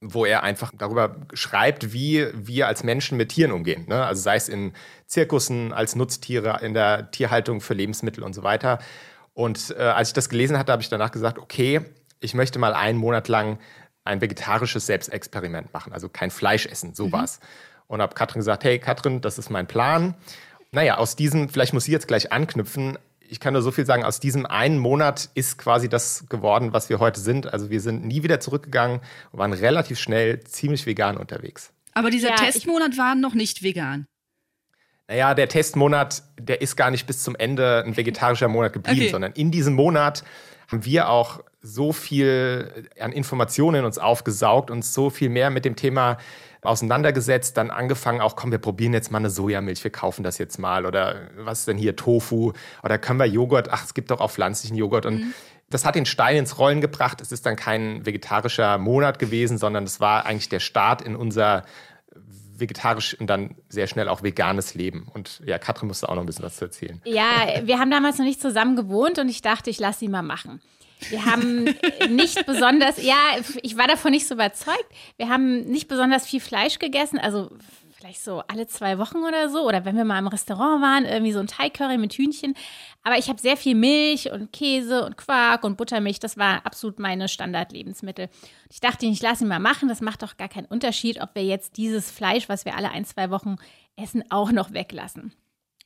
wo 0.00 0.24
er 0.24 0.42
einfach 0.42 0.72
darüber 0.76 1.16
schreibt, 1.34 1.92
wie 1.92 2.26
wir 2.32 2.66
als 2.66 2.82
Menschen 2.82 3.18
mit 3.18 3.30
Tieren 3.30 3.52
umgehen. 3.52 3.84
Ne? 3.86 4.02
Also 4.02 4.22
sei 4.22 4.36
es 4.36 4.48
in 4.48 4.72
Zirkussen, 5.06 5.74
als 5.74 5.94
Nutztiere, 5.94 6.60
in 6.62 6.72
der 6.72 7.10
Tierhaltung 7.10 7.60
für 7.60 7.74
Lebensmittel 7.74 8.24
und 8.24 8.32
so 8.32 8.42
weiter. 8.42 8.78
Und 9.32 9.74
äh, 9.78 9.82
als 9.82 10.08
ich 10.08 10.14
das 10.14 10.28
gelesen 10.28 10.58
hatte, 10.58 10.72
habe 10.72 10.82
ich 10.82 10.88
danach 10.88 11.12
gesagt, 11.12 11.38
okay, 11.38 11.80
ich 12.20 12.34
möchte 12.34 12.58
mal 12.58 12.74
einen 12.74 12.98
Monat 12.98 13.28
lang 13.28 13.58
ein 14.04 14.20
vegetarisches 14.20 14.86
Selbstexperiment 14.86 15.72
machen, 15.72 15.92
also 15.92 16.08
kein 16.08 16.30
Fleisch 16.30 16.66
essen, 16.66 16.94
sowas. 16.94 17.40
Mhm. 17.40 17.46
Und 17.86 18.02
habe 18.02 18.14
Katrin 18.14 18.40
gesagt, 18.40 18.64
hey 18.64 18.78
Katrin, 18.78 19.20
das 19.20 19.38
ist 19.38 19.50
mein 19.50 19.66
Plan. 19.66 20.14
Naja, 20.72 20.98
aus 20.98 21.16
diesem, 21.16 21.48
vielleicht 21.48 21.72
muss 21.72 21.84
sie 21.84 21.92
jetzt 21.92 22.06
gleich 22.06 22.32
anknüpfen, 22.32 22.98
ich 23.30 23.38
kann 23.38 23.52
nur 23.52 23.62
so 23.62 23.70
viel 23.70 23.86
sagen, 23.86 24.04
aus 24.04 24.18
diesem 24.18 24.44
einen 24.44 24.78
Monat 24.78 25.30
ist 25.34 25.56
quasi 25.56 25.88
das 25.88 26.26
geworden, 26.28 26.72
was 26.72 26.88
wir 26.88 26.98
heute 26.98 27.20
sind. 27.20 27.52
Also 27.52 27.70
wir 27.70 27.80
sind 27.80 28.04
nie 28.04 28.24
wieder 28.24 28.40
zurückgegangen 28.40 29.00
und 29.30 29.38
waren 29.38 29.52
relativ 29.52 30.00
schnell 30.00 30.42
ziemlich 30.44 30.84
vegan 30.84 31.16
unterwegs. 31.16 31.72
Aber 31.92 32.10
dieser 32.10 32.30
ja, 32.30 32.36
Testmonat 32.36 32.98
war 32.98 33.14
noch 33.14 33.34
nicht 33.34 33.62
vegan. 33.62 34.06
Naja, 35.10 35.34
der 35.34 35.48
Testmonat, 35.48 36.22
der 36.38 36.60
ist 36.60 36.76
gar 36.76 36.92
nicht 36.92 37.04
bis 37.04 37.24
zum 37.24 37.34
Ende 37.34 37.82
ein 37.84 37.96
vegetarischer 37.96 38.46
Monat 38.46 38.72
geblieben, 38.72 39.00
okay. 39.00 39.10
sondern 39.10 39.32
in 39.32 39.50
diesem 39.50 39.74
Monat 39.74 40.22
haben 40.68 40.84
wir 40.84 41.08
auch 41.08 41.40
so 41.60 41.92
viel 41.92 42.88
an 43.00 43.10
Informationen 43.10 43.84
uns 43.84 43.98
aufgesaugt 43.98 44.70
und 44.70 44.84
so 44.84 45.10
viel 45.10 45.28
mehr 45.28 45.50
mit 45.50 45.64
dem 45.64 45.74
Thema 45.74 46.16
auseinandergesetzt, 46.62 47.56
dann 47.56 47.72
angefangen 47.72 48.20
auch, 48.20 48.36
komm, 48.36 48.52
wir 48.52 48.58
probieren 48.58 48.92
jetzt 48.92 49.10
mal 49.10 49.18
eine 49.18 49.30
Sojamilch, 49.30 49.82
wir 49.82 49.90
kaufen 49.90 50.22
das 50.22 50.38
jetzt 50.38 50.60
mal 50.60 50.86
oder 50.86 51.16
was 51.36 51.60
ist 51.60 51.68
denn 51.68 51.76
hier 51.76 51.96
Tofu 51.96 52.52
oder 52.84 52.96
können 52.96 53.18
wir 53.18 53.26
Joghurt, 53.26 53.68
ach, 53.68 53.82
es 53.84 53.94
gibt 53.94 54.12
doch 54.12 54.20
auch 54.20 54.30
pflanzlichen 54.30 54.76
Joghurt 54.76 55.06
und 55.06 55.14
mhm. 55.14 55.34
das 55.70 55.84
hat 55.84 55.96
den 55.96 56.06
Stein 56.06 56.36
ins 56.36 56.56
Rollen 56.60 56.80
gebracht. 56.80 57.20
Es 57.20 57.32
ist 57.32 57.46
dann 57.46 57.56
kein 57.56 58.06
vegetarischer 58.06 58.78
Monat 58.78 59.18
gewesen, 59.18 59.58
sondern 59.58 59.82
es 59.82 59.98
war 59.98 60.24
eigentlich 60.24 60.50
der 60.50 60.60
Start 60.60 61.02
in 61.02 61.16
unser 61.16 61.64
vegetarisch 62.60 63.14
und 63.18 63.28
dann 63.28 63.56
sehr 63.68 63.86
schnell 63.86 64.08
auch 64.08 64.22
veganes 64.22 64.74
Leben. 64.74 65.06
Und 65.12 65.40
ja, 65.44 65.58
Katrin 65.58 65.88
musste 65.88 66.08
auch 66.08 66.14
noch 66.14 66.22
ein 66.22 66.26
bisschen 66.26 66.44
was 66.44 66.56
zu 66.56 66.66
erzählen. 66.66 67.00
Ja, 67.04 67.60
wir 67.64 67.78
haben 67.78 67.90
damals 67.90 68.18
noch 68.18 68.24
nicht 68.24 68.40
zusammen 68.40 68.76
gewohnt 68.76 69.18
und 69.18 69.28
ich 69.28 69.42
dachte, 69.42 69.70
ich 69.70 69.78
lasse 69.78 70.00
sie 70.00 70.08
mal 70.08 70.22
machen. 70.22 70.60
Wir 71.08 71.24
haben 71.24 71.74
nicht 72.10 72.46
besonders, 72.46 73.02
ja, 73.02 73.16
ich 73.62 73.76
war 73.76 73.86
davon 73.86 74.10
nicht 74.10 74.26
so 74.26 74.34
überzeugt. 74.34 74.86
Wir 75.16 75.28
haben 75.28 75.62
nicht 75.62 75.88
besonders 75.88 76.26
viel 76.26 76.40
Fleisch 76.40 76.78
gegessen, 76.78 77.18
also 77.18 77.50
vielleicht 78.00 78.22
so 78.24 78.42
alle 78.48 78.66
zwei 78.66 78.98
Wochen 78.98 79.18
oder 79.18 79.48
so. 79.50 79.66
Oder 79.66 79.84
wenn 79.84 79.96
wir 79.96 80.04
mal 80.04 80.18
im 80.18 80.26
Restaurant 80.26 80.82
waren, 80.82 81.04
irgendwie 81.04 81.32
so 81.32 81.40
ein 81.40 81.46
Thai-Curry 81.46 81.98
mit 81.98 82.14
Hühnchen. 82.14 82.54
Aber 83.02 83.16
ich 83.18 83.28
habe 83.28 83.40
sehr 83.40 83.56
viel 83.56 83.74
Milch 83.74 84.30
und 84.30 84.52
Käse 84.52 85.04
und 85.04 85.16
Quark 85.16 85.64
und 85.64 85.76
Buttermilch. 85.76 86.20
Das 86.20 86.36
war 86.36 86.66
absolut 86.66 86.98
meine 86.98 87.28
Standardlebensmittel. 87.28 88.28
Ich 88.70 88.80
dachte, 88.80 89.06
ich 89.06 89.22
lasse 89.22 89.44
ihn 89.44 89.48
mal 89.48 89.58
machen. 89.58 89.88
Das 89.88 90.02
macht 90.02 90.22
doch 90.22 90.36
gar 90.36 90.48
keinen 90.48 90.66
Unterschied, 90.66 91.20
ob 91.22 91.34
wir 91.34 91.44
jetzt 91.44 91.78
dieses 91.78 92.10
Fleisch, 92.10 92.48
was 92.48 92.64
wir 92.64 92.76
alle 92.76 92.90
ein, 92.90 93.06
zwei 93.06 93.30
Wochen 93.30 93.56
essen, 93.96 94.24
auch 94.30 94.52
noch 94.52 94.72
weglassen. 94.72 95.32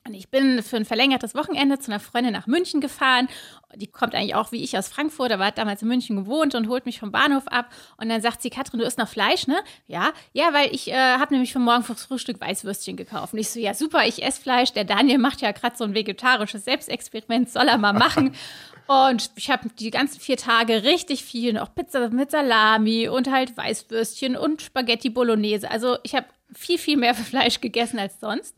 Und 0.06 0.12
ich 0.12 0.28
bin 0.28 0.62
für 0.62 0.76
ein 0.76 0.84
verlängertes 0.84 1.34
Wochenende 1.34 1.78
zu 1.78 1.90
einer 1.90 1.98
Freundin 1.98 2.34
nach 2.34 2.46
München 2.46 2.82
gefahren. 2.82 3.26
Die 3.74 3.86
kommt 3.86 4.14
eigentlich 4.14 4.34
auch 4.34 4.52
wie 4.52 4.62
ich 4.62 4.76
aus 4.76 4.88
Frankfurt, 4.88 5.32
aber 5.32 5.46
hat 5.46 5.56
damals 5.56 5.80
in 5.80 5.88
München 5.88 6.16
gewohnt 6.16 6.54
und 6.54 6.68
holt 6.68 6.84
mich 6.84 7.00
vom 7.00 7.10
Bahnhof 7.10 7.48
ab. 7.48 7.70
Und 7.96 8.10
dann 8.10 8.20
sagt 8.20 8.42
sie, 8.42 8.50
Katrin, 8.50 8.80
du 8.80 8.86
isst 8.86 8.98
noch 8.98 9.08
Fleisch, 9.08 9.46
ne? 9.46 9.56
Ja, 9.86 10.12
ja, 10.34 10.52
weil 10.52 10.74
ich 10.74 10.90
äh, 10.90 10.94
habe 10.94 11.32
nämlich 11.32 11.54
für 11.54 11.58
morgen 11.58 11.84
fürs 11.84 12.04
Frühstück 12.04 12.38
Weißwürstchen 12.38 12.98
gekauft. 12.98 13.32
Und 13.32 13.38
ich 13.38 13.48
so, 13.48 13.58
ja 13.58 13.72
super, 13.72 14.06
ich 14.06 14.22
esse 14.22 14.42
Fleisch. 14.42 14.74
Der 14.74 14.84
Daniel 14.84 15.16
macht 15.16 15.40
ja 15.40 15.52
gerade 15.52 15.74
so 15.74 15.84
ein 15.84 15.94
vegetarisches 15.94 16.66
Selbstexperiment, 16.66 17.50
soll 17.50 17.68
er 17.68 17.78
mal 17.78 17.94
machen. 17.94 18.34
Und 18.86 19.30
ich 19.36 19.50
habe 19.50 19.70
die 19.70 19.90
ganzen 19.90 20.20
vier 20.20 20.36
Tage 20.36 20.82
richtig 20.82 21.24
viel, 21.24 21.54
noch 21.54 21.74
Pizza 21.74 22.10
mit 22.10 22.30
Salami 22.30 23.08
und 23.08 23.30
halt 23.30 23.56
Weißwürstchen 23.56 24.36
und 24.36 24.60
Spaghetti 24.60 25.08
Bolognese. 25.08 25.70
Also 25.70 25.96
ich 26.02 26.14
habe 26.14 26.26
viel, 26.52 26.76
viel 26.76 26.98
mehr 26.98 27.14
Fleisch 27.14 27.62
gegessen 27.62 27.98
als 27.98 28.20
sonst. 28.20 28.54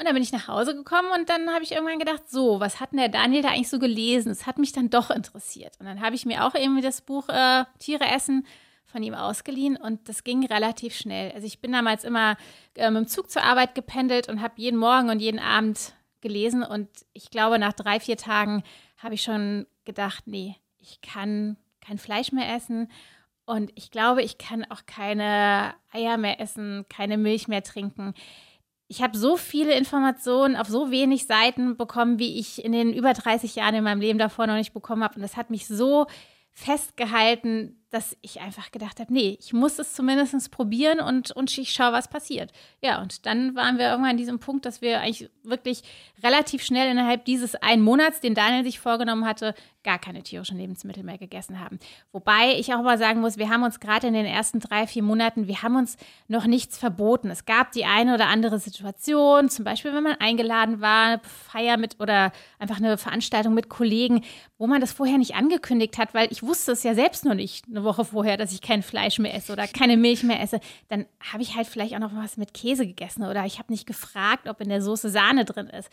Und 0.00 0.06
dann 0.06 0.14
bin 0.14 0.22
ich 0.22 0.32
nach 0.32 0.48
Hause 0.48 0.74
gekommen 0.74 1.10
und 1.14 1.28
dann 1.28 1.50
habe 1.50 1.62
ich 1.62 1.72
irgendwann 1.72 1.98
gedacht, 1.98 2.22
so, 2.26 2.58
was 2.58 2.80
hat 2.80 2.92
denn 2.92 3.00
der 3.00 3.10
Daniel 3.10 3.42
da 3.42 3.50
eigentlich 3.50 3.68
so 3.68 3.78
gelesen? 3.78 4.32
Es 4.32 4.46
hat 4.46 4.56
mich 4.56 4.72
dann 4.72 4.88
doch 4.88 5.10
interessiert. 5.10 5.78
Und 5.78 5.84
dann 5.84 6.00
habe 6.00 6.14
ich 6.14 6.24
mir 6.24 6.46
auch 6.46 6.54
irgendwie 6.54 6.80
das 6.80 7.02
Buch 7.02 7.28
äh, 7.28 7.66
Tiere 7.78 8.06
essen 8.06 8.46
von 8.86 9.02
ihm 9.02 9.12
ausgeliehen 9.12 9.76
und 9.76 10.08
das 10.08 10.24
ging 10.24 10.46
relativ 10.46 10.96
schnell. 10.96 11.32
Also 11.32 11.46
ich 11.46 11.60
bin 11.60 11.72
damals 11.72 12.04
immer 12.04 12.38
äh, 12.76 12.90
mit 12.90 13.04
dem 13.04 13.08
Zug 13.08 13.30
zur 13.30 13.42
Arbeit 13.42 13.74
gependelt 13.74 14.30
und 14.30 14.40
habe 14.40 14.54
jeden 14.56 14.78
Morgen 14.78 15.10
und 15.10 15.20
jeden 15.20 15.38
Abend 15.38 15.92
gelesen 16.22 16.62
und 16.62 16.88
ich 17.12 17.30
glaube, 17.30 17.58
nach 17.58 17.74
drei, 17.74 18.00
vier 18.00 18.16
Tagen 18.16 18.62
habe 18.96 19.16
ich 19.16 19.22
schon 19.22 19.66
gedacht, 19.84 20.26
nee, 20.26 20.56
ich 20.78 21.02
kann 21.02 21.58
kein 21.82 21.98
Fleisch 21.98 22.32
mehr 22.32 22.56
essen 22.56 22.90
und 23.44 23.70
ich 23.74 23.90
glaube, 23.90 24.22
ich 24.22 24.38
kann 24.38 24.64
auch 24.70 24.86
keine 24.86 25.74
Eier 25.92 26.16
mehr 26.16 26.40
essen, 26.40 26.86
keine 26.88 27.18
Milch 27.18 27.48
mehr 27.48 27.62
trinken 27.62 28.14
ich 28.90 29.02
habe 29.02 29.16
so 29.16 29.36
viele 29.36 29.72
Informationen 29.78 30.56
auf 30.56 30.66
so 30.66 30.90
wenig 30.90 31.28
Seiten 31.28 31.76
bekommen, 31.76 32.18
wie 32.18 32.40
ich 32.40 32.64
in 32.64 32.72
den 32.72 32.92
über 32.92 33.12
30 33.12 33.54
Jahren 33.54 33.76
in 33.76 33.84
meinem 33.84 34.00
Leben 34.00 34.18
davor 34.18 34.48
noch 34.48 34.56
nicht 34.56 34.74
bekommen 34.74 35.04
habe. 35.04 35.14
Und 35.14 35.22
das 35.22 35.36
hat 35.36 35.48
mich 35.48 35.68
so 35.68 36.06
festgehalten, 36.52 37.79
dass 37.90 38.16
ich 38.22 38.40
einfach 38.40 38.70
gedacht 38.70 39.00
habe, 39.00 39.12
nee, 39.12 39.36
ich 39.40 39.52
muss 39.52 39.78
es 39.78 39.94
zumindest 39.94 40.50
probieren 40.52 41.00
und, 41.00 41.32
und 41.32 41.56
ich 41.58 41.72
schaue, 41.72 41.92
was 41.92 42.08
passiert. 42.08 42.52
Ja, 42.82 43.02
und 43.02 43.26
dann 43.26 43.56
waren 43.56 43.78
wir 43.78 43.90
irgendwann 43.90 44.12
an 44.12 44.16
diesem 44.16 44.38
Punkt, 44.38 44.64
dass 44.64 44.80
wir 44.80 45.00
eigentlich 45.00 45.28
wirklich 45.42 45.82
relativ 46.22 46.62
schnell 46.62 46.90
innerhalb 46.90 47.24
dieses 47.24 47.56
einen 47.56 47.82
Monats, 47.82 48.20
den 48.20 48.34
Daniel 48.34 48.64
sich 48.64 48.78
vorgenommen 48.78 49.26
hatte, 49.26 49.54
gar 49.82 49.98
keine 49.98 50.22
tierischen 50.22 50.58
Lebensmittel 50.58 51.02
mehr 51.02 51.18
gegessen 51.18 51.58
haben. 51.58 51.78
Wobei 52.12 52.54
ich 52.58 52.72
auch 52.74 52.82
mal 52.82 52.98
sagen 52.98 53.20
muss, 53.20 53.38
wir 53.38 53.48
haben 53.48 53.62
uns 53.62 53.80
gerade 53.80 54.06
in 54.06 54.14
den 54.14 54.26
ersten 54.26 54.60
drei, 54.60 54.86
vier 54.86 55.02
Monaten, 55.02 55.48
wir 55.48 55.62
haben 55.62 55.76
uns 55.76 55.96
noch 56.28 56.46
nichts 56.46 56.76
verboten. 56.76 57.30
Es 57.30 57.46
gab 57.46 57.72
die 57.72 57.86
eine 57.86 58.14
oder 58.14 58.26
andere 58.26 58.58
Situation, 58.58 59.48
zum 59.48 59.64
Beispiel, 59.64 59.94
wenn 59.94 60.02
man 60.02 60.16
eingeladen 60.20 60.80
war, 60.80 61.06
eine 61.06 61.20
Feier 61.22 61.78
mit 61.78 61.98
oder 61.98 62.30
einfach 62.58 62.76
eine 62.76 62.98
Veranstaltung 62.98 63.54
mit 63.54 63.68
Kollegen, 63.68 64.22
wo 64.58 64.66
man 64.66 64.80
das 64.80 64.92
vorher 64.92 65.18
nicht 65.18 65.34
angekündigt 65.34 65.96
hat, 65.96 66.12
weil 66.12 66.30
ich 66.30 66.42
wusste 66.42 66.72
es 66.72 66.82
ja 66.82 66.94
selbst 66.94 67.24
noch 67.24 67.34
nicht 67.34 67.64
eine 67.66 67.79
Woche 67.84 68.04
vorher, 68.04 68.36
dass 68.36 68.52
ich 68.52 68.60
kein 68.60 68.82
Fleisch 68.82 69.18
mehr 69.18 69.34
esse 69.34 69.52
oder 69.52 69.66
keine 69.66 69.96
Milch 69.96 70.22
mehr 70.22 70.40
esse. 70.40 70.60
Dann 70.88 71.06
habe 71.32 71.42
ich 71.42 71.56
halt 71.56 71.66
vielleicht 71.66 71.94
auch 71.94 72.00
noch 72.00 72.14
was 72.14 72.36
mit 72.36 72.54
Käse 72.54 72.86
gegessen 72.86 73.24
oder 73.24 73.44
ich 73.44 73.58
habe 73.58 73.72
nicht 73.72 73.86
gefragt, 73.86 74.48
ob 74.48 74.60
in 74.60 74.68
der 74.68 74.82
Soße 74.82 75.10
Sahne 75.10 75.44
drin 75.44 75.68
ist. 75.68 75.90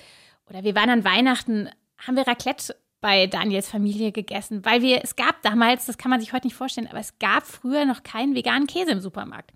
Oder 0.49 0.63
wir 0.63 0.75
waren 0.75 0.89
an 0.89 1.03
Weihnachten, 1.03 1.69
haben 1.97 2.15
wir 2.15 2.27
Raclette 2.27 2.75
bei 3.01 3.27
Daniels 3.27 3.69
Familie 3.69 4.11
gegessen, 4.11 4.65
weil 4.65 4.81
wir, 4.81 5.03
es 5.03 5.15
gab 5.15 5.41
damals, 5.43 5.85
das 5.85 5.97
kann 5.97 6.09
man 6.09 6.19
sich 6.19 6.33
heute 6.33 6.47
nicht 6.47 6.55
vorstellen, 6.55 6.87
aber 6.87 6.99
es 6.99 7.19
gab 7.19 7.45
früher 7.45 7.85
noch 7.85 8.03
keinen 8.03 8.35
veganen 8.35 8.67
Käse 8.67 8.91
im 8.91 9.01
Supermarkt. 9.01 9.51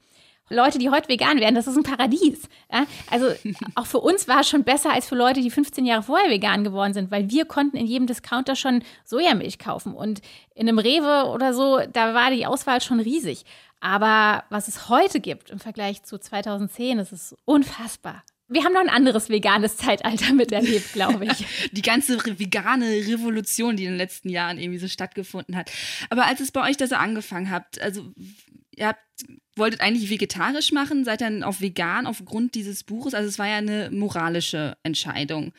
Leute, 0.52 0.78
die 0.78 0.90
heute 0.90 1.10
vegan 1.10 1.40
werden, 1.40 1.56
das 1.56 1.68
ist 1.68 1.78
ein 1.78 1.84
Paradies. 1.84 2.42
Ja? 2.72 2.86
Also 3.10 3.28
auch 3.76 3.86
für 3.86 4.00
uns 4.00 4.28
war 4.28 4.42
es 4.42 4.50
schon 4.50 4.64
besser 4.64 4.92
als 4.92 5.08
für 5.08 5.16
Leute, 5.16 5.42
die 5.42 5.52
15 5.52 5.86
Jahre 5.86 6.04
vorher 6.04 6.30
vegan 6.30 6.64
geworden 6.64 6.94
sind, 6.94 7.12
weil 7.12 7.30
wir 7.30 7.46
konnten 7.46 7.78
in 7.78 7.86
jedem 7.86 8.08
Discounter 8.08 8.56
schon 8.56 8.84
Sojamilch 9.06 9.60
kaufen 9.60 9.94
und 9.94 10.22
in 10.54 10.68
einem 10.68 10.80
Rewe 10.80 11.30
oder 11.30 11.54
so, 11.54 11.80
da 11.92 12.14
war 12.14 12.32
die 12.32 12.46
Auswahl 12.46 12.82
schon 12.82 13.00
riesig. 13.00 13.46
Aber 13.80 14.44
was 14.50 14.68
es 14.68 14.90
heute 14.90 15.20
gibt 15.20 15.50
im 15.50 15.60
Vergleich 15.60 16.04
zu 16.04 16.20
2010, 16.20 16.98
das 16.98 17.12
ist 17.12 17.36
unfassbar 17.46 18.24
wir 18.52 18.66
haben 18.66 18.74
noch 18.74 18.82
ein 18.82 18.90
anderes 18.90 19.30
veganes 19.30 19.78
Zeitalter 19.78 20.34
miterlebt, 20.34 20.94
glaube 20.94 21.26
ich. 21.26 21.46
die 21.72 21.82
ganze 21.82 22.18
vegane 22.38 22.86
Revolution, 22.86 23.78
die 23.78 23.86
in 23.86 23.92
den 23.92 23.98
letzten 23.98 24.30
Jahren 24.30 24.60
irgendwie 24.60 24.80
so 24.80 24.88
stattgefunden 24.88 25.56
hat. 25.56 25.72
Aber 26.10 26.26
als 26.26 26.42
es 26.42 26.52
bei 26.52 26.70
euch 26.70 26.78
da 26.78 26.86
so 26.86 26.96
angefangen 26.96 27.50
habt, 27.50 27.82
also 27.82 28.12
ihr 28.76 28.88
habt 28.88 29.00
wolltet 29.56 29.82
eigentlich 29.82 30.10
vegetarisch 30.10 30.72
machen, 30.72 31.04
seid 31.04 31.22
dann 31.22 31.44
auf 31.44 31.62
vegan 31.62 32.08
aufgrund 32.08 32.56
dieses 32.56 32.84
Buches. 32.84 33.14
Also 33.14 33.28
es 33.28 33.38
war 33.38 33.48
ja 33.48 33.58
eine 33.58 33.92
moralische 33.92 34.78
Entscheidung. 34.84 35.52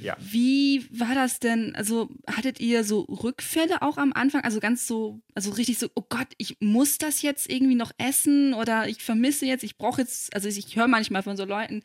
Ja. 0.00 0.16
Wie 0.18 0.86
war 0.90 1.14
das 1.14 1.38
denn? 1.40 1.74
Also 1.74 2.10
hattet 2.26 2.60
ihr 2.60 2.84
so 2.84 3.00
Rückfälle 3.00 3.82
auch 3.82 3.96
am 3.98 4.12
Anfang? 4.12 4.42
Also 4.44 4.60
ganz 4.60 4.86
so, 4.86 5.20
also 5.34 5.50
richtig 5.50 5.78
so, 5.78 5.88
oh 5.94 6.04
Gott, 6.08 6.28
ich 6.36 6.56
muss 6.60 6.98
das 6.98 7.22
jetzt 7.22 7.50
irgendwie 7.50 7.74
noch 7.74 7.92
essen 7.98 8.54
oder 8.54 8.88
ich 8.88 9.02
vermisse 9.02 9.46
jetzt, 9.46 9.64
ich 9.64 9.76
brauche 9.76 10.02
jetzt, 10.02 10.34
also 10.34 10.48
ich 10.48 10.76
höre 10.76 10.88
manchmal 10.88 11.22
von 11.22 11.36
so 11.36 11.44
Leuten, 11.44 11.82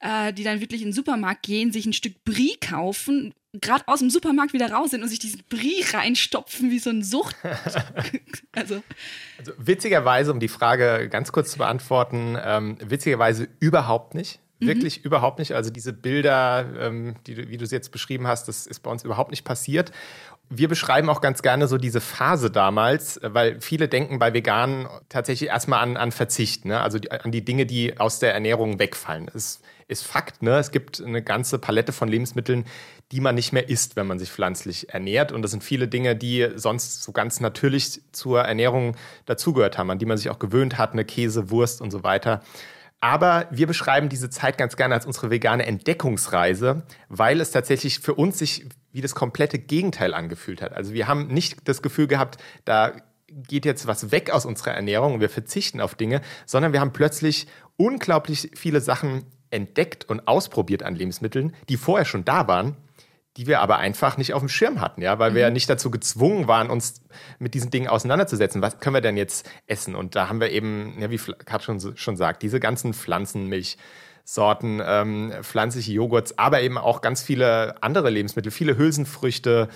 äh, 0.00 0.32
die 0.32 0.44
dann 0.44 0.60
wirklich 0.60 0.82
in 0.82 0.88
den 0.88 0.94
Supermarkt 0.94 1.42
gehen, 1.42 1.72
sich 1.72 1.86
ein 1.86 1.92
Stück 1.92 2.24
Brie 2.24 2.56
kaufen, 2.60 3.34
gerade 3.60 3.86
aus 3.86 3.98
dem 3.98 4.08
Supermarkt 4.08 4.54
wieder 4.54 4.70
raus 4.70 4.90
sind 4.90 5.02
und 5.02 5.08
sich 5.08 5.18
diesen 5.18 5.42
Brie 5.48 5.84
reinstopfen 5.92 6.70
wie 6.70 6.78
so 6.78 6.90
ein 6.90 7.02
Sucht. 7.02 7.36
also. 8.52 8.82
also. 9.38 9.52
witzigerweise, 9.58 10.32
um 10.32 10.40
die 10.40 10.48
Frage 10.52 11.08
ganz 11.08 11.32
kurz 11.32 11.52
zu 11.52 11.58
beantworten, 11.58 12.38
ähm, 12.42 12.76
witzigerweise 12.80 13.48
überhaupt 13.60 14.14
nicht. 14.14 14.40
Mhm. 14.60 14.68
Wirklich 14.68 14.98
mhm. 14.98 15.06
überhaupt 15.06 15.38
nicht. 15.38 15.52
Also 15.52 15.70
diese 15.70 15.92
Bilder, 15.92 16.64
ähm, 16.78 17.16
die, 17.26 17.48
wie 17.48 17.56
du 17.56 17.66
sie 17.66 17.74
jetzt 17.74 17.90
beschrieben 17.90 18.26
hast, 18.26 18.48
das 18.48 18.66
ist 18.66 18.80
bei 18.80 18.90
uns 18.90 19.04
überhaupt 19.04 19.30
nicht 19.30 19.44
passiert. 19.44 19.92
Wir 20.48 20.68
beschreiben 20.68 21.08
auch 21.08 21.22
ganz 21.22 21.40
gerne 21.40 21.66
so 21.66 21.78
diese 21.78 22.00
Phase 22.00 22.50
damals, 22.50 23.18
weil 23.22 23.60
viele 23.60 23.88
denken 23.88 24.18
bei 24.18 24.34
Veganen 24.34 24.86
tatsächlich 25.08 25.48
erstmal 25.48 25.80
an, 25.80 25.96
an 25.96 26.12
Verzicht, 26.12 26.66
ne? 26.66 26.80
also 26.80 26.98
die, 26.98 27.10
an 27.10 27.32
die 27.32 27.42
Dinge, 27.42 27.64
die 27.64 27.98
aus 27.98 28.18
der 28.18 28.34
Ernährung 28.34 28.78
wegfallen. 28.78 29.30
Es 29.32 29.62
ist 29.92 30.04
Fakt, 30.04 30.42
ne? 30.42 30.58
es 30.58 30.70
gibt 30.70 31.00
eine 31.00 31.22
ganze 31.22 31.58
Palette 31.58 31.92
von 31.92 32.08
Lebensmitteln, 32.08 32.64
die 33.12 33.20
man 33.20 33.34
nicht 33.34 33.52
mehr 33.52 33.68
isst, 33.68 33.94
wenn 33.96 34.06
man 34.06 34.18
sich 34.18 34.32
pflanzlich 34.32 34.92
ernährt. 34.92 35.32
Und 35.32 35.42
das 35.42 35.50
sind 35.50 35.62
viele 35.62 35.86
Dinge, 35.86 36.16
die 36.16 36.48
sonst 36.56 37.02
so 37.02 37.12
ganz 37.12 37.40
natürlich 37.40 38.00
zur 38.12 38.40
Ernährung 38.40 38.96
dazugehört 39.26 39.78
haben, 39.78 39.90
an 39.90 39.98
die 39.98 40.06
man 40.06 40.16
sich 40.16 40.30
auch 40.30 40.38
gewöhnt 40.38 40.78
hat, 40.78 40.92
eine 40.92 41.04
Käse, 41.04 41.50
Wurst 41.50 41.80
und 41.80 41.90
so 41.90 42.02
weiter. 42.02 42.42
Aber 43.00 43.48
wir 43.50 43.66
beschreiben 43.66 44.08
diese 44.08 44.30
Zeit 44.30 44.56
ganz 44.56 44.76
gerne 44.76 44.94
als 44.94 45.06
unsere 45.06 45.30
vegane 45.30 45.66
Entdeckungsreise, 45.66 46.84
weil 47.08 47.40
es 47.40 47.50
tatsächlich 47.50 47.98
für 47.98 48.14
uns 48.14 48.38
sich 48.38 48.66
wie 48.92 49.00
das 49.00 49.14
komplette 49.14 49.58
Gegenteil 49.58 50.14
angefühlt 50.14 50.62
hat. 50.62 50.72
Also 50.72 50.92
wir 50.92 51.08
haben 51.08 51.26
nicht 51.26 51.68
das 51.68 51.82
Gefühl 51.82 52.06
gehabt, 52.06 52.38
da 52.64 52.92
geht 53.26 53.64
jetzt 53.64 53.86
was 53.86 54.12
weg 54.12 54.30
aus 54.30 54.44
unserer 54.44 54.72
Ernährung 54.72 55.14
und 55.14 55.20
wir 55.20 55.30
verzichten 55.30 55.80
auf 55.80 55.94
Dinge, 55.94 56.20
sondern 56.46 56.72
wir 56.72 56.80
haben 56.80 56.92
plötzlich 56.92 57.46
unglaublich 57.76 58.50
viele 58.54 58.80
Sachen 58.80 59.24
entdeckt 59.52 60.08
und 60.08 60.26
ausprobiert 60.26 60.82
an 60.82 60.94
Lebensmitteln, 60.94 61.54
die 61.68 61.76
vorher 61.76 62.04
schon 62.04 62.24
da 62.24 62.48
waren 62.48 62.76
die 63.36 63.46
wir 63.46 63.60
aber 63.60 63.78
einfach 63.78 64.18
nicht 64.18 64.34
auf 64.34 64.42
dem 64.42 64.48
Schirm 64.48 64.80
hatten, 64.80 65.00
ja, 65.00 65.18
weil 65.18 65.30
mhm. 65.30 65.36
wir 65.36 65.50
nicht 65.50 65.70
dazu 65.70 65.90
gezwungen 65.90 66.48
waren, 66.48 66.68
uns 66.70 67.02
mit 67.38 67.54
diesen 67.54 67.70
Dingen 67.70 67.88
auseinanderzusetzen. 67.88 68.60
Was 68.60 68.78
können 68.78 68.94
wir 68.94 69.00
denn 69.00 69.16
jetzt 69.16 69.48
essen? 69.66 69.94
Und 69.94 70.14
da 70.16 70.28
haben 70.28 70.40
wir 70.40 70.50
eben, 70.50 70.94
ja, 71.00 71.10
wie 71.10 71.16
Kat 71.16 71.62
schon, 71.62 71.80
schon 71.96 72.16
sagt, 72.16 72.42
diese 72.42 72.60
ganzen 72.60 72.92
Pflanzenmilchsorten, 72.92 74.82
ähm, 74.84 75.32
pflanzliche 75.40 75.92
Joghurts, 75.92 76.36
aber 76.38 76.60
eben 76.60 76.76
auch 76.76 77.00
ganz 77.00 77.22
viele 77.22 77.82
andere 77.82 78.10
Lebensmittel, 78.10 78.52
viele 78.52 78.76
Hülsenfrüchte, 78.76 79.68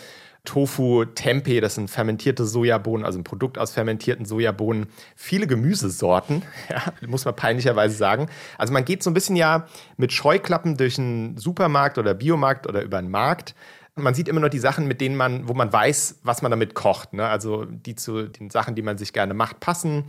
Tofu, 0.46 1.04
Tempeh, 1.04 1.60
das 1.60 1.74
sind 1.74 1.90
fermentierte 1.90 2.46
Sojabohnen, 2.46 3.04
also 3.04 3.18
ein 3.18 3.24
Produkt 3.24 3.58
aus 3.58 3.72
fermentierten 3.72 4.24
Sojabohnen, 4.24 4.86
viele 5.14 5.46
Gemüsesorten, 5.46 6.42
ja, 6.70 6.82
muss 7.06 7.26
man 7.26 7.36
peinlicherweise 7.36 7.94
sagen. 7.94 8.28
Also 8.56 8.72
man 8.72 8.86
geht 8.86 9.02
so 9.02 9.10
ein 9.10 9.14
bisschen 9.14 9.36
ja 9.36 9.66
mit 9.98 10.12
Scheuklappen 10.12 10.78
durch 10.78 10.98
einen 10.98 11.36
Supermarkt 11.36 11.98
oder 11.98 12.14
Biomarkt 12.14 12.66
oder 12.66 12.82
über 12.82 12.96
einen 12.96 13.10
Markt. 13.10 13.54
Man 13.94 14.14
sieht 14.14 14.28
immer 14.28 14.40
nur 14.40 14.50
die 14.50 14.58
Sachen, 14.58 14.86
mit 14.86 15.00
denen 15.00 15.16
man, 15.16 15.48
wo 15.48 15.54
man 15.54 15.72
weiß, 15.72 16.20
was 16.22 16.42
man 16.42 16.50
damit 16.50 16.74
kocht. 16.74 17.12
Ne? 17.12 17.26
Also 17.26 17.64
die 17.64 17.94
zu 17.94 18.28
den 18.28 18.50
Sachen, 18.50 18.74
die 18.74 18.82
man 18.82 18.98
sich 18.98 19.12
gerne 19.12 19.34
macht, 19.34 19.60
passen 19.60 20.04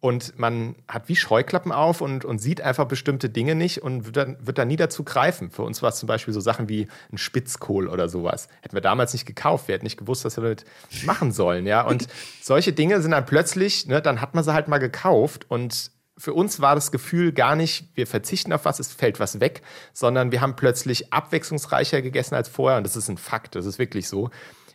und 0.00 0.38
man 0.38 0.76
hat 0.86 1.08
wie 1.08 1.16
Scheuklappen 1.16 1.72
auf 1.72 2.00
und, 2.00 2.24
und 2.24 2.38
sieht 2.38 2.60
einfach 2.60 2.86
bestimmte 2.86 3.28
Dinge 3.28 3.56
nicht 3.56 3.82
und 3.82 4.06
wird 4.06 4.16
dann, 4.16 4.36
wird 4.46 4.58
dann 4.58 4.68
nie 4.68 4.76
dazu 4.76 5.02
greifen. 5.02 5.50
Für 5.50 5.62
uns 5.62 5.82
war 5.82 5.88
es 5.88 5.96
zum 5.96 6.06
Beispiel 6.06 6.32
so 6.32 6.40
Sachen 6.40 6.68
wie 6.68 6.86
ein 7.12 7.18
Spitzkohl 7.18 7.88
oder 7.88 8.08
sowas. 8.08 8.48
Hätten 8.62 8.76
wir 8.76 8.80
damals 8.80 9.12
nicht 9.12 9.26
gekauft, 9.26 9.66
wir 9.66 9.74
hätten 9.74 9.86
nicht 9.86 9.98
gewusst, 9.98 10.24
was 10.24 10.36
wir 10.36 10.42
damit 10.42 10.64
machen 11.04 11.32
sollen. 11.32 11.66
Ja? 11.66 11.82
Und 11.82 12.06
solche 12.42 12.72
Dinge 12.72 13.02
sind 13.02 13.10
dann 13.10 13.26
plötzlich, 13.26 13.86
ne, 13.86 14.00
dann 14.00 14.20
hat 14.20 14.34
man 14.34 14.44
sie 14.44 14.54
halt 14.54 14.68
mal 14.68 14.78
gekauft 14.78 15.50
und 15.50 15.90
für 16.16 16.34
uns 16.34 16.60
war 16.60 16.74
das 16.74 16.90
Gefühl 16.90 17.32
gar 17.32 17.54
nicht, 17.54 17.96
wir 17.96 18.06
verzichten 18.06 18.52
auf 18.52 18.64
was, 18.64 18.80
es 18.80 18.92
fällt 18.92 19.20
was 19.20 19.40
weg, 19.40 19.62
sondern 19.92 20.32
wir 20.32 20.40
haben 20.40 20.56
plötzlich 20.56 21.12
abwechslungsreicher 21.12 22.02
gegessen 22.02 22.34
als 22.34 22.48
vorher 22.48 22.78
und 22.78 22.84
das 22.84 22.96
ist 22.96 23.08
ein 23.08 23.18
Fakt, 23.18 23.54
das 23.54 23.66
ist 23.66 23.78
wirklich 23.78 24.08
so. 24.08 24.30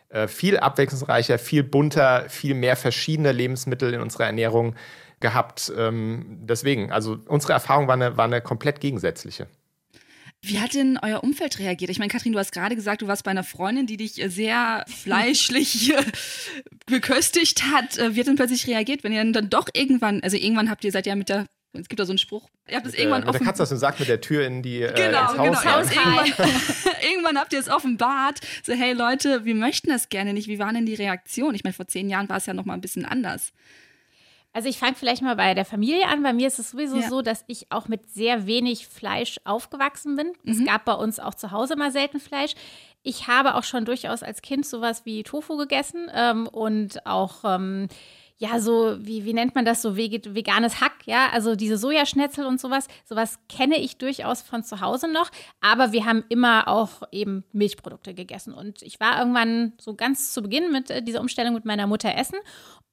Äh, 0.08 0.28
viel 0.28 0.58
abwechslungsreicher, 0.58 1.38
viel 1.38 1.62
bunter, 1.62 2.26
viel 2.28 2.54
mehr 2.54 2.76
verschiedene 2.76 3.32
Lebensmittel 3.32 3.92
in 3.92 4.00
unserer 4.00 4.26
Ernährung 4.26 4.74
gehabt. 5.24 5.72
Ähm, 5.74 6.26
deswegen, 6.42 6.92
also 6.92 7.16
unsere 7.26 7.54
Erfahrung 7.54 7.88
war 7.88 7.94
eine, 7.94 8.18
war 8.18 8.26
eine 8.26 8.42
komplett 8.42 8.78
gegensätzliche. 8.80 9.46
Wie 10.42 10.60
hat 10.60 10.74
denn 10.74 10.98
euer 11.00 11.24
Umfeld 11.24 11.58
reagiert? 11.58 11.90
Ich 11.90 11.98
meine, 11.98 12.10
Kathrin, 12.10 12.34
du 12.34 12.38
hast 12.38 12.52
gerade 12.52 12.76
gesagt, 12.76 13.00
du 13.00 13.06
warst 13.06 13.24
bei 13.24 13.30
einer 13.30 13.42
Freundin, 13.42 13.86
die 13.86 13.96
dich 13.96 14.22
sehr 14.26 14.84
fleischlich 15.02 15.94
beköstigt 16.84 17.64
hat. 17.72 17.96
Wie 17.96 18.20
hat 18.20 18.26
denn 18.26 18.36
plötzlich 18.36 18.66
reagiert, 18.66 19.02
wenn 19.02 19.12
ihr 19.12 19.24
dann 19.32 19.48
doch 19.48 19.68
irgendwann, 19.72 20.20
also 20.22 20.36
irgendwann 20.36 20.68
habt 20.68 20.84
ihr, 20.84 20.92
seid 20.92 21.06
ja 21.06 21.16
mit 21.16 21.30
der 21.30 21.46
es 21.76 21.88
gibt 21.88 21.98
da 21.98 22.06
so 22.06 22.12
einen 22.12 22.18
Spruch. 22.18 22.48
Ihr 22.68 22.76
habt 22.76 22.86
es 22.86 22.94
irgendwann 22.94 23.24
äh, 23.24 23.26
mit 23.26 23.34
der 23.34 23.40
Katze 23.40 23.64
aus 23.64 23.70
dem 23.70 23.78
Sack 23.78 23.98
mit 23.98 24.08
der 24.08 24.20
Tür 24.20 24.46
in 24.46 24.62
die 24.62 24.82
äh, 24.82 24.92
genau, 24.94 25.32
ins 25.42 25.64
Haus. 25.64 25.90
Genau, 25.90 26.04
Haus 26.12 26.30
irgendwann, 26.30 26.48
irgendwann 27.10 27.38
habt 27.38 27.52
ihr 27.52 27.58
es 27.58 27.68
offenbart. 27.68 28.40
So, 28.62 28.74
hey 28.74 28.92
Leute, 28.92 29.44
wir 29.44 29.56
möchten 29.56 29.88
das 29.88 30.08
gerne 30.08 30.34
nicht. 30.34 30.46
Wie 30.46 30.60
war 30.60 30.72
denn 30.72 30.86
die 30.86 30.94
Reaktion? 30.94 31.52
Ich 31.56 31.64
meine, 31.64 31.74
vor 31.74 31.88
zehn 31.88 32.08
Jahren 32.08 32.28
war 32.28 32.36
es 32.36 32.46
ja 32.46 32.54
noch 32.54 32.64
mal 32.64 32.74
ein 32.74 32.80
bisschen 32.80 33.04
anders. 33.04 33.52
Also 34.54 34.68
ich 34.68 34.78
fange 34.78 34.94
vielleicht 34.94 35.20
mal 35.20 35.34
bei 35.34 35.52
der 35.52 35.64
Familie 35.64 36.06
an. 36.06 36.22
Bei 36.22 36.32
mir 36.32 36.46
ist 36.46 36.60
es 36.60 36.70
sowieso 36.70 36.98
ja. 36.98 37.08
so, 37.08 37.22
dass 37.22 37.44
ich 37.48 37.72
auch 37.72 37.88
mit 37.88 38.08
sehr 38.08 38.46
wenig 38.46 38.86
Fleisch 38.86 39.40
aufgewachsen 39.44 40.14
bin. 40.14 40.32
Mhm. 40.44 40.52
Es 40.52 40.64
gab 40.64 40.84
bei 40.84 40.94
uns 40.94 41.18
auch 41.18 41.34
zu 41.34 41.50
Hause 41.50 41.74
mal 41.74 41.90
selten 41.90 42.20
Fleisch. 42.20 42.54
Ich 43.02 43.26
habe 43.26 43.56
auch 43.56 43.64
schon 43.64 43.84
durchaus 43.84 44.22
als 44.22 44.42
Kind 44.42 44.64
sowas 44.64 45.04
wie 45.04 45.24
Tofu 45.24 45.56
gegessen 45.56 46.08
ähm, 46.14 46.46
und 46.46 47.04
auch 47.04 47.42
ähm, 47.44 47.88
ja, 48.38 48.58
so, 48.58 48.96
wie, 48.98 49.24
wie 49.24 49.32
nennt 49.32 49.54
man 49.54 49.64
das, 49.64 49.80
so 49.80 49.96
veganes 49.96 50.80
Hack, 50.80 51.06
ja, 51.06 51.28
also 51.32 51.54
diese 51.54 51.78
Sojaschnetzel 51.78 52.44
und 52.46 52.60
sowas, 52.60 52.88
sowas 53.04 53.38
kenne 53.48 53.78
ich 53.78 53.96
durchaus 53.96 54.42
von 54.42 54.64
zu 54.64 54.80
Hause 54.80 55.08
noch, 55.08 55.30
aber 55.60 55.92
wir 55.92 56.04
haben 56.04 56.24
immer 56.28 56.66
auch 56.66 57.02
eben 57.12 57.44
Milchprodukte 57.52 58.12
gegessen 58.12 58.52
und 58.52 58.82
ich 58.82 58.98
war 58.98 59.18
irgendwann 59.18 59.74
so 59.80 59.94
ganz 59.94 60.32
zu 60.32 60.42
Beginn 60.42 60.72
mit 60.72 60.90
äh, 60.90 61.02
dieser 61.02 61.20
Umstellung 61.20 61.54
mit 61.54 61.64
meiner 61.64 61.86
Mutter 61.86 62.14
essen 62.14 62.38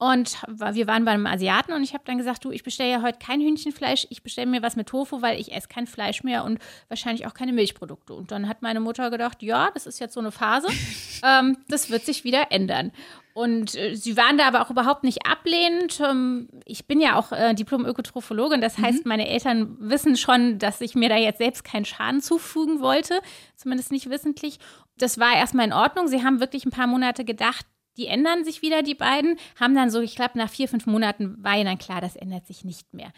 und 0.01 0.41
wir 0.57 0.87
waren 0.87 1.05
bei 1.05 1.11
einem 1.11 1.27
Asiaten 1.27 1.73
und 1.73 1.83
ich 1.83 1.93
habe 1.93 2.03
dann 2.07 2.17
gesagt, 2.17 2.43
du, 2.43 2.49
ich 2.49 2.63
bestelle 2.63 2.89
ja 2.89 3.01
heute 3.03 3.19
kein 3.19 3.39
Hühnchenfleisch, 3.39 4.07
ich 4.09 4.23
bestelle 4.23 4.47
mir 4.47 4.63
was 4.63 4.75
mit 4.75 4.87
Tofu, 4.87 5.21
weil 5.21 5.39
ich 5.39 5.53
esse 5.53 5.67
kein 5.67 5.85
Fleisch 5.85 6.23
mehr 6.23 6.43
und 6.43 6.57
wahrscheinlich 6.87 7.27
auch 7.27 7.35
keine 7.35 7.53
Milchprodukte. 7.53 8.15
Und 8.15 8.31
dann 8.31 8.47
hat 8.47 8.63
meine 8.63 8.79
Mutter 8.79 9.11
gedacht, 9.11 9.43
ja, 9.43 9.69
das 9.75 9.85
ist 9.85 9.99
jetzt 9.99 10.15
so 10.15 10.19
eine 10.19 10.31
Phase, 10.31 10.69
ähm, 11.23 11.55
das 11.67 11.91
wird 11.91 12.03
sich 12.03 12.23
wieder 12.23 12.51
ändern. 12.51 12.91
Und 13.33 13.75
äh, 13.75 13.95
sie 13.95 14.17
waren 14.17 14.37
da 14.37 14.47
aber 14.47 14.61
auch 14.61 14.69
überhaupt 14.69 15.03
nicht 15.03 15.25
ablehnend. 15.25 16.01
Ähm, 16.01 16.49
ich 16.65 16.85
bin 16.85 16.99
ja 16.99 17.15
auch 17.15 17.31
äh, 17.31 17.53
Diplom-Ökotrophologin, 17.53 18.61
das 18.61 18.77
mhm. 18.77 18.83
heißt, 18.83 19.05
meine 19.05 19.27
Eltern 19.27 19.77
wissen 19.79 20.17
schon, 20.17 20.59
dass 20.59 20.81
ich 20.81 20.95
mir 20.95 21.09
da 21.09 21.15
jetzt 21.15 21.37
selbst 21.37 21.63
keinen 21.63 21.85
Schaden 21.85 22.21
zufügen 22.21 22.81
wollte, 22.81 23.21
zumindest 23.55 23.91
nicht 23.91 24.09
wissentlich. 24.09 24.59
Das 24.97 25.17
war 25.17 25.35
erstmal 25.35 25.65
in 25.65 25.73
Ordnung. 25.73 26.07
Sie 26.07 26.23
haben 26.23 26.39
wirklich 26.39 26.65
ein 26.65 26.71
paar 26.71 26.87
Monate 26.87 27.23
gedacht, 27.25 27.65
die 27.97 28.07
ändern 28.07 28.43
sich 28.43 28.61
wieder, 28.61 28.83
die 28.83 28.95
beiden, 28.95 29.37
haben 29.59 29.75
dann 29.75 29.89
so, 29.89 30.01
ich 30.01 30.15
glaube, 30.15 30.37
nach 30.37 30.49
vier, 30.49 30.67
fünf 30.67 30.85
Monaten 30.85 31.35
war 31.43 31.55
ihnen 31.55 31.65
dann 31.65 31.77
klar, 31.77 32.01
das 32.01 32.15
ändert 32.15 32.47
sich 32.47 32.63
nicht 32.63 32.93
mehr. 32.93 33.11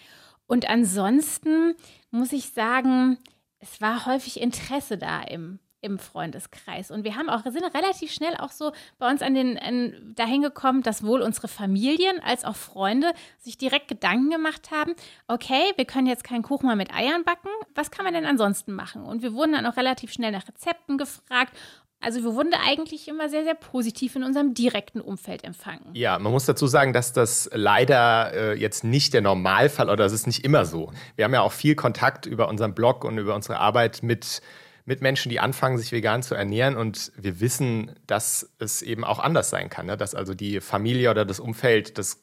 Und 0.48 0.70
ansonsten 0.70 1.76
muss 2.12 2.34
ich 2.34 2.50
sagen, 2.50 3.18
es 3.60 3.82
war 3.82 4.06
häufig 4.06 4.42
Interesse 4.42 4.98
da 4.98 5.22
im 5.22 5.60
im 5.84 6.00
Freundeskreis. 6.00 6.92
Und 6.92 7.04
wir 7.04 7.16
haben 7.16 7.30
auch, 7.30 7.44
sind 7.44 7.64
relativ 7.76 8.12
schnell 8.12 8.36
auch 8.38 8.52
so 8.52 8.72
bei 8.98 9.10
uns 9.10 9.22
an 9.22 9.34
den, 9.34 9.58
an, 9.60 10.14
dahin 10.16 10.42
gekommen, 10.42 10.82
dass 10.82 11.04
wohl 11.04 11.22
unsere 11.22 11.48
Familien 11.48 12.20
als 12.24 12.46
auch 12.46 12.56
Freunde 12.56 13.14
sich 13.40 13.58
direkt 13.58 13.88
Gedanken 13.88 14.30
gemacht 14.30 14.72
haben, 14.72 14.94
okay, 15.28 15.74
wir 15.76 15.86
können 15.86 16.08
jetzt 16.08 16.24
keinen 16.24 16.44
Kuchen 16.44 16.68
mehr 16.68 16.76
mit 16.76 16.94
Eiern 16.94 17.24
backen, 17.24 17.50
was 17.76 17.92
kann 17.92 18.06
man 18.06 18.14
denn 18.14 18.26
ansonsten 18.26 18.74
machen? 18.74 19.04
Und 19.04 19.22
wir 19.22 19.34
wurden 19.34 19.54
dann 19.54 19.66
auch 19.66 19.78
relativ 19.78 20.12
schnell 20.12 20.32
nach 20.32 20.48
Rezepten 20.48 20.98
gefragt 20.98 21.54
also 22.04 22.24
wir 22.24 22.36
wurden 22.36 22.54
eigentlich 22.54 23.08
immer 23.08 23.30
sehr, 23.30 23.44
sehr 23.44 23.56
positiv 23.56 24.16
in 24.16 24.24
unserem 24.24 24.54
direkten 24.54 25.00
Umfeld 25.00 25.44
empfangen. 25.44 25.90
Ja, 25.94 26.20
man 26.20 26.32
muss 26.32 26.46
dazu 26.46 26.68
sagen, 26.68 26.94
dass 26.94 27.14
das 27.14 27.50
leider 27.54 28.34
äh, 28.34 28.60
jetzt 28.60 28.84
nicht 28.84 29.14
der 29.14 29.22
Normalfall 29.22 29.90
oder 29.90 30.04
das 30.04 30.12
ist 30.12 30.28
nicht 30.28 30.44
immer 30.44 30.66
so. 30.66 30.92
Wir 31.16 31.26
haben 31.26 31.34
ja 31.34 31.42
auch 31.42 31.54
viel 31.54 31.76
Kontakt 31.76 32.26
über 32.26 32.50
unseren 32.50 32.76
Blog 32.76 33.06
und 33.06 33.18
über 33.18 33.36
unsere 33.36 33.58
Arbeit 33.60 34.04
mit 34.04 34.42
mit 34.86 35.02
Menschen, 35.02 35.30
die 35.30 35.40
anfangen, 35.40 35.78
sich 35.78 35.92
vegan 35.92 36.24
zu 36.24 36.36
ernähren. 36.36 36.76
Und 36.76 37.12
wir 37.16 37.40
wissen, 37.40 37.96
dass 38.08 38.50
es 38.60 38.82
eben 38.82 39.04
auch 39.04 39.20
anders 39.20 39.50
sein 39.50 39.70
kann. 39.70 39.86
Ne? 39.86 39.98
Dass 39.98 40.16
also 40.16 40.34
die 40.34 40.60
Familie 40.60 41.10
oder 41.10 41.26
das 41.26 41.40
Umfeld 41.40 41.98
das 41.98 42.22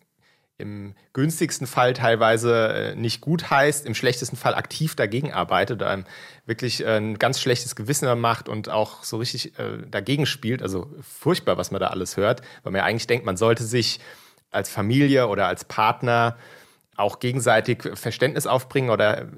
im 0.61 0.95
günstigsten 1.15 1.67
Fall 1.67 1.95
teilweise 1.95 2.69
äh, 2.69 2.95
nicht 2.95 3.23
gut 3.23 3.51
heißt, 3.51 3.87
im 3.87 3.95
schlechtesten 3.95 4.37
Fall 4.37 4.55
aktiv 4.55 4.95
dagegen 4.95 5.33
arbeitet, 5.33 5.83
einem 5.83 6.05
wirklich 6.45 6.85
äh, 6.85 6.99
ein 6.99 7.19
ganz 7.19 7.41
schlechtes 7.41 7.75
Gewissen 7.75 8.21
macht 8.21 8.49
und 8.49 8.69
auch 8.69 9.03
so 9.03 9.17
richtig 9.17 9.59
äh, 9.59 9.79
dagegen 9.89 10.27
spielt. 10.27 10.63
Also 10.63 10.95
furchtbar, 11.01 11.57
was 11.57 11.71
man 11.71 11.81
da 11.81 11.89
alles 11.89 12.17
hört, 12.17 12.43
weil 12.63 12.73
man 12.73 12.81
ja 12.81 12.85
eigentlich 12.85 13.07
denkt, 13.07 13.25
man 13.25 13.39
sollte 13.39 13.65
sich 13.65 14.01
als 14.51 14.69
Familie 14.69 15.29
oder 15.29 15.47
als 15.47 15.65
Partner 15.65 16.37
auch 16.97 17.19
gegenseitig 17.19 17.83
Verständnis 17.95 18.47
aufbringen 18.47 18.91
oder 18.91 19.29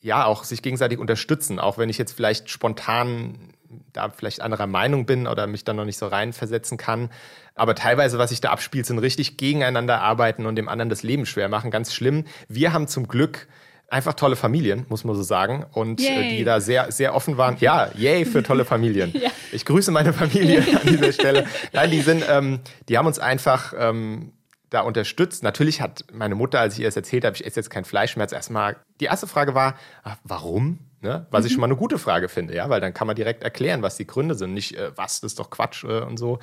ja 0.00 0.24
auch 0.24 0.44
sich 0.44 0.62
gegenseitig 0.62 0.98
unterstützen, 0.98 1.58
auch 1.58 1.78
wenn 1.78 1.88
ich 1.88 1.98
jetzt 1.98 2.12
vielleicht 2.12 2.50
spontan 2.50 3.52
da 3.92 4.10
vielleicht 4.10 4.40
anderer 4.40 4.66
Meinung 4.66 5.06
bin 5.06 5.26
oder 5.26 5.46
mich 5.46 5.64
da 5.64 5.72
noch 5.72 5.84
nicht 5.84 5.98
so 5.98 6.06
reinversetzen 6.06 6.76
kann. 6.76 7.10
Aber 7.54 7.74
teilweise, 7.74 8.18
was 8.18 8.30
sich 8.30 8.40
da 8.40 8.50
abspielt, 8.50 8.86
sind 8.86 8.98
richtig 8.98 9.36
gegeneinander 9.36 10.00
arbeiten 10.00 10.46
und 10.46 10.56
dem 10.56 10.68
anderen 10.68 10.88
das 10.88 11.02
Leben 11.02 11.26
schwer 11.26 11.48
machen. 11.48 11.70
Ganz 11.70 11.92
schlimm. 11.92 12.24
Wir 12.48 12.72
haben 12.72 12.88
zum 12.88 13.06
Glück 13.06 13.48
einfach 13.88 14.14
tolle 14.14 14.36
Familien, 14.36 14.86
muss 14.88 15.04
man 15.04 15.16
so 15.16 15.22
sagen. 15.22 15.66
Und 15.72 16.00
äh, 16.00 16.04
yay. 16.04 16.38
die 16.38 16.44
da 16.44 16.60
sehr, 16.60 16.90
sehr 16.92 17.14
offen 17.14 17.36
waren. 17.36 17.56
Ja, 17.60 17.90
yay 17.96 18.24
für 18.24 18.42
tolle 18.42 18.64
Familien. 18.64 19.12
ja. 19.20 19.30
Ich 19.52 19.64
grüße 19.64 19.90
meine 19.90 20.12
Familie 20.12 20.60
an 20.80 20.86
dieser 20.86 21.12
Stelle. 21.12 21.46
Nein, 21.72 21.90
die 21.90 22.00
sind, 22.00 22.24
ähm, 22.28 22.60
die 22.88 22.98
haben 22.98 23.06
uns 23.06 23.18
einfach 23.18 23.74
ähm, 23.76 24.32
da 24.70 24.80
unterstützt. 24.82 25.42
Natürlich 25.42 25.80
hat 25.80 26.04
meine 26.12 26.34
Mutter, 26.34 26.60
als 26.60 26.74
ich 26.74 26.80
ihr 26.80 26.86
das 26.86 26.96
erzählt 26.96 27.24
habe, 27.24 27.36
ich 27.36 27.44
esse 27.44 27.60
jetzt 27.60 27.70
kein 27.70 27.84
Fleisch 27.84 28.16
mehr, 28.16 28.30
erstmal, 28.30 28.76
die 29.00 29.06
erste 29.06 29.26
Frage 29.26 29.54
war, 29.54 29.74
ach, 30.02 30.16
warum? 30.24 30.78
Ne? 31.00 31.26
Was 31.30 31.42
mhm. 31.42 31.46
ich 31.46 31.52
schon 31.52 31.60
mal 31.60 31.66
eine 31.66 31.76
gute 31.76 31.98
Frage 31.98 32.28
finde, 32.28 32.54
ja, 32.54 32.68
weil 32.68 32.80
dann 32.80 32.94
kann 32.94 33.06
man 33.06 33.16
direkt 33.16 33.42
erklären, 33.42 33.82
was 33.82 33.96
die 33.96 34.06
Gründe 34.06 34.34
sind. 34.34 34.54
Nicht, 34.54 34.76
äh, 34.76 34.96
was, 34.96 35.20
das 35.20 35.32
ist 35.32 35.38
doch 35.38 35.50
Quatsch 35.50 35.84
äh, 35.84 36.00
und 36.00 36.18
so. 36.18 36.38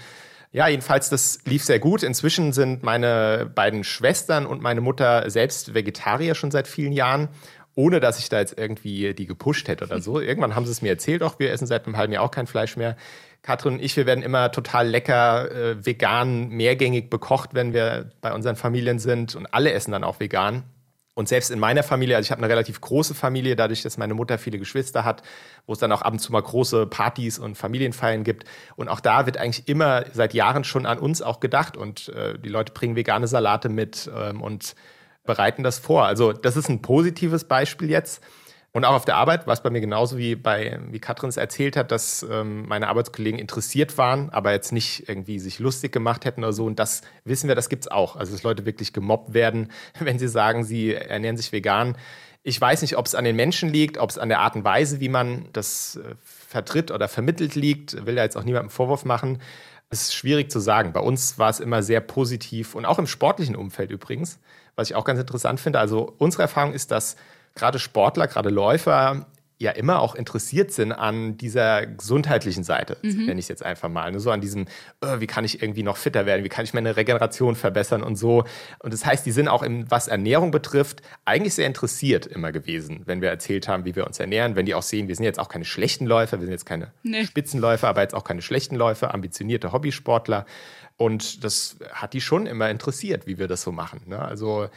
Ja, 0.51 0.67
jedenfalls, 0.67 1.09
das 1.09 1.39
lief 1.45 1.63
sehr 1.63 1.79
gut. 1.79 2.03
Inzwischen 2.03 2.53
sind 2.53 2.81
meine 2.81 3.51
beiden 3.53 3.83
Schwestern 3.83 4.45
und 4.45 4.61
meine 4.61 4.81
Mutter 4.81 5.29
selbst 5.29 5.73
Vegetarier 5.73 6.35
schon 6.35 6.51
seit 6.51 6.67
vielen 6.67 6.93
Jahren, 6.93 7.29
ohne 7.75 7.99
dass 7.99 8.17
ich 8.17 8.29
da 8.29 8.39
jetzt 8.39 8.57
irgendwie 8.57 9.13
die 9.13 9.27
gepusht 9.27 9.67
hätte 9.67 9.85
oder 9.85 10.01
so. 10.01 10.19
Irgendwann 10.19 10.55
haben 10.55 10.65
sie 10.65 10.71
es 10.71 10.81
mir 10.81 10.89
erzählt, 10.89 11.21
auch 11.21 11.39
wir 11.39 11.51
essen 11.51 11.67
seit 11.67 11.85
einem 11.85 11.97
halben 11.97 12.13
Jahr 12.13 12.23
auch 12.23 12.31
kein 12.31 12.47
Fleisch 12.47 12.75
mehr. 12.77 12.95
Katrin 13.41 13.75
und 13.75 13.81
ich, 13.81 13.95
wir 13.95 14.05
werden 14.05 14.23
immer 14.23 14.51
total 14.51 14.87
lecker 14.87 15.51
äh, 15.51 15.85
vegan, 15.85 16.49
mehrgängig 16.49 17.09
bekocht, 17.09 17.53
wenn 17.53 17.73
wir 17.73 18.11
bei 18.21 18.33
unseren 18.33 18.55
Familien 18.55 18.99
sind. 18.99 19.35
Und 19.35 19.45
alle 19.53 19.71
essen 19.71 19.91
dann 19.91 20.03
auch 20.03 20.19
vegan. 20.19 20.63
Und 21.17 21.27
selbst 21.27 21.49
in 21.49 21.57
meiner 21.57 21.81
Familie, 21.81 22.15
also 22.15 22.27
ich 22.27 22.31
habe 22.31 22.43
eine 22.43 22.49
relativ 22.51 22.79
große 22.79 23.15
Familie, 23.15 23.55
dadurch, 23.55 23.81
dass 23.81 23.97
meine 23.97 24.13
Mutter 24.13 24.37
viele 24.37 24.59
Geschwister 24.59 25.03
hat, 25.03 25.23
wo 25.65 25.73
es 25.73 25.79
dann 25.79 25.91
auch 25.91 26.03
ab 26.03 26.13
und 26.13 26.19
zu 26.19 26.31
mal 26.31 26.43
große 26.43 26.85
Partys 26.85 27.39
und 27.39 27.57
Familienfeiern 27.57 28.23
gibt. 28.23 28.43
Und 28.75 28.87
auch 28.87 28.99
da 28.99 29.25
wird 29.25 29.37
eigentlich 29.37 29.67
immer 29.67 30.05
seit 30.13 30.35
Jahren 30.35 30.63
schon 30.63 30.85
an 30.85 30.99
uns 30.99 31.23
auch 31.23 31.39
gedacht. 31.39 31.75
Und 31.75 32.09
äh, 32.09 32.37
die 32.37 32.49
Leute 32.49 32.71
bringen 32.71 32.95
vegane 32.95 33.27
Salate 33.27 33.67
mit 33.67 34.07
ähm, 34.15 34.41
und 34.41 34.75
bereiten 35.25 35.63
das 35.63 35.79
vor. 35.79 36.05
Also 36.05 36.33
das 36.33 36.55
ist 36.55 36.69
ein 36.69 36.83
positives 36.83 37.45
Beispiel 37.45 37.89
jetzt. 37.89 38.23
Und 38.77 38.85
auch 38.85 38.93
auf 38.93 39.05
der 39.05 39.15
Arbeit 39.15 39.47
war 39.47 39.55
es 39.55 39.63
bei 39.63 39.71
mir 39.71 39.81
genauso 39.81 40.19
wie 40.19 40.35
bei, 40.35 40.79
wie 40.91 40.99
Katrin 40.99 41.29
es 41.29 41.37
erzählt 41.37 41.75
hat, 41.75 41.91
dass 41.91 42.21
ähm, 42.29 42.67
meine 42.67 42.89
Arbeitskollegen 42.89 43.39
interessiert 43.39 43.97
waren, 43.97 44.29
aber 44.29 44.51
jetzt 44.51 44.71
nicht 44.71 45.09
irgendwie 45.09 45.39
sich 45.39 45.57
lustig 45.57 45.91
gemacht 45.91 46.25
hätten 46.25 46.43
oder 46.43 46.53
so. 46.53 46.65
Und 46.65 46.77
das 46.77 47.01
wissen 47.25 47.47
wir, 47.47 47.55
das 47.55 47.69
gibt 47.69 47.85
es 47.85 47.87
auch. 47.91 48.15
Also, 48.15 48.33
dass 48.33 48.43
Leute 48.43 48.67
wirklich 48.67 48.93
gemobbt 48.93 49.33
werden, 49.33 49.71
wenn 49.99 50.19
sie 50.19 50.27
sagen, 50.27 50.63
sie 50.63 50.93
ernähren 50.93 51.37
sich 51.37 51.51
vegan. 51.51 51.97
Ich 52.43 52.61
weiß 52.61 52.83
nicht, 52.83 52.97
ob 52.97 53.07
es 53.07 53.15
an 53.15 53.23
den 53.25 53.35
Menschen 53.35 53.69
liegt, 53.69 53.97
ob 53.97 54.11
es 54.11 54.19
an 54.19 54.29
der 54.29 54.41
Art 54.41 54.55
und 54.55 54.63
Weise, 54.63 54.99
wie 54.99 55.09
man 55.09 55.49
das 55.53 55.95
äh, 55.95 56.13
vertritt 56.21 56.91
oder 56.91 57.07
vermittelt 57.07 57.55
liegt. 57.55 58.05
Will 58.05 58.13
da 58.13 58.21
jetzt 58.21 58.37
auch 58.37 58.43
niemandem 58.43 58.69
Vorwurf 58.69 59.05
machen. 59.05 59.41
Es 59.89 60.03
ist 60.03 60.13
schwierig 60.13 60.51
zu 60.51 60.59
sagen. 60.59 60.93
Bei 60.93 60.99
uns 60.99 61.39
war 61.39 61.49
es 61.49 61.59
immer 61.59 61.81
sehr 61.81 62.01
positiv 62.01 62.75
und 62.75 62.85
auch 62.85 62.99
im 62.99 63.07
sportlichen 63.07 63.55
Umfeld 63.55 63.89
übrigens, 63.89 64.37
was 64.75 64.91
ich 64.91 64.95
auch 64.95 65.03
ganz 65.03 65.19
interessant 65.19 65.59
finde. 65.59 65.79
Also 65.79 66.13
unsere 66.19 66.43
Erfahrung 66.43 66.73
ist, 66.73 66.91
dass 66.91 67.15
gerade 67.57 67.79
Sportler, 67.79 68.27
gerade 68.27 68.49
Läufer 68.49 69.25
ja 69.59 69.71
immer 69.71 70.01
auch 70.01 70.13
interessiert 70.13 70.71
sind 70.71 70.91
an 70.91 71.37
dieser 71.37 71.87
gesundheitlichen 71.87 72.63
Seite, 72.63 72.97
mhm. 73.01 73.25
nenne 73.25 73.39
ich 73.39 73.45
es 73.45 73.47
jetzt 73.47 73.63
einfach 73.63 73.89
mal. 73.89 74.11
Ne? 74.11 74.19
So 74.19 74.29
an 74.29 74.39
diesem, 74.39 74.65
oh, 75.01 75.19
wie 75.19 75.25
kann 75.25 75.45
ich 75.45 75.61
irgendwie 75.61 75.81
noch 75.81 75.97
fitter 75.97 76.25
werden, 76.25 76.43
wie 76.43 76.49
kann 76.49 76.63
ich 76.63 76.73
meine 76.73 76.95
Regeneration 76.95 77.55
verbessern 77.55 78.03
und 78.03 78.17
so. 78.17 78.43
Und 78.79 78.93
das 78.93 79.05
heißt, 79.05 79.25
die 79.25 79.31
sind 79.31 79.47
auch, 79.47 79.63
im, 79.63 79.89
was 79.89 80.07
Ernährung 80.07 80.51
betrifft, 80.51 81.01
eigentlich 81.25 81.55
sehr 81.55 81.65
interessiert 81.65 82.27
immer 82.27 82.51
gewesen, 82.51 83.01
wenn 83.05 83.21
wir 83.21 83.29
erzählt 83.29 83.67
haben, 83.67 83.85
wie 83.85 83.95
wir 83.95 84.05
uns 84.05 84.19
ernähren. 84.19 84.55
Wenn 84.55 84.67
die 84.67 84.75
auch 84.75 84.83
sehen, 84.83 85.07
wir 85.07 85.15
sind 85.15 85.25
jetzt 85.25 85.39
auch 85.39 85.49
keine 85.49 85.65
schlechten 85.65 86.05
Läufer, 86.05 86.37
wir 86.37 86.45
sind 86.45 86.53
jetzt 86.53 86.65
keine 86.65 86.91
nee. 87.01 87.25
Spitzenläufer, 87.25 87.87
aber 87.87 88.01
jetzt 88.01 88.13
auch 88.13 88.23
keine 88.23 88.43
schlechten 88.43 88.75
Läufer, 88.75 89.13
ambitionierte 89.13 89.71
Hobbysportler. 89.71 90.45
Und 90.97 91.43
das 91.43 91.77
hat 91.91 92.13
die 92.13 92.21
schon 92.21 92.45
immer 92.45 92.69
interessiert, 92.69 93.27
wie 93.27 93.37
wir 93.37 93.47
das 93.47 93.61
so 93.61 93.71
machen. 93.71 94.01
Ne? 94.05 94.19
Also 94.19 94.67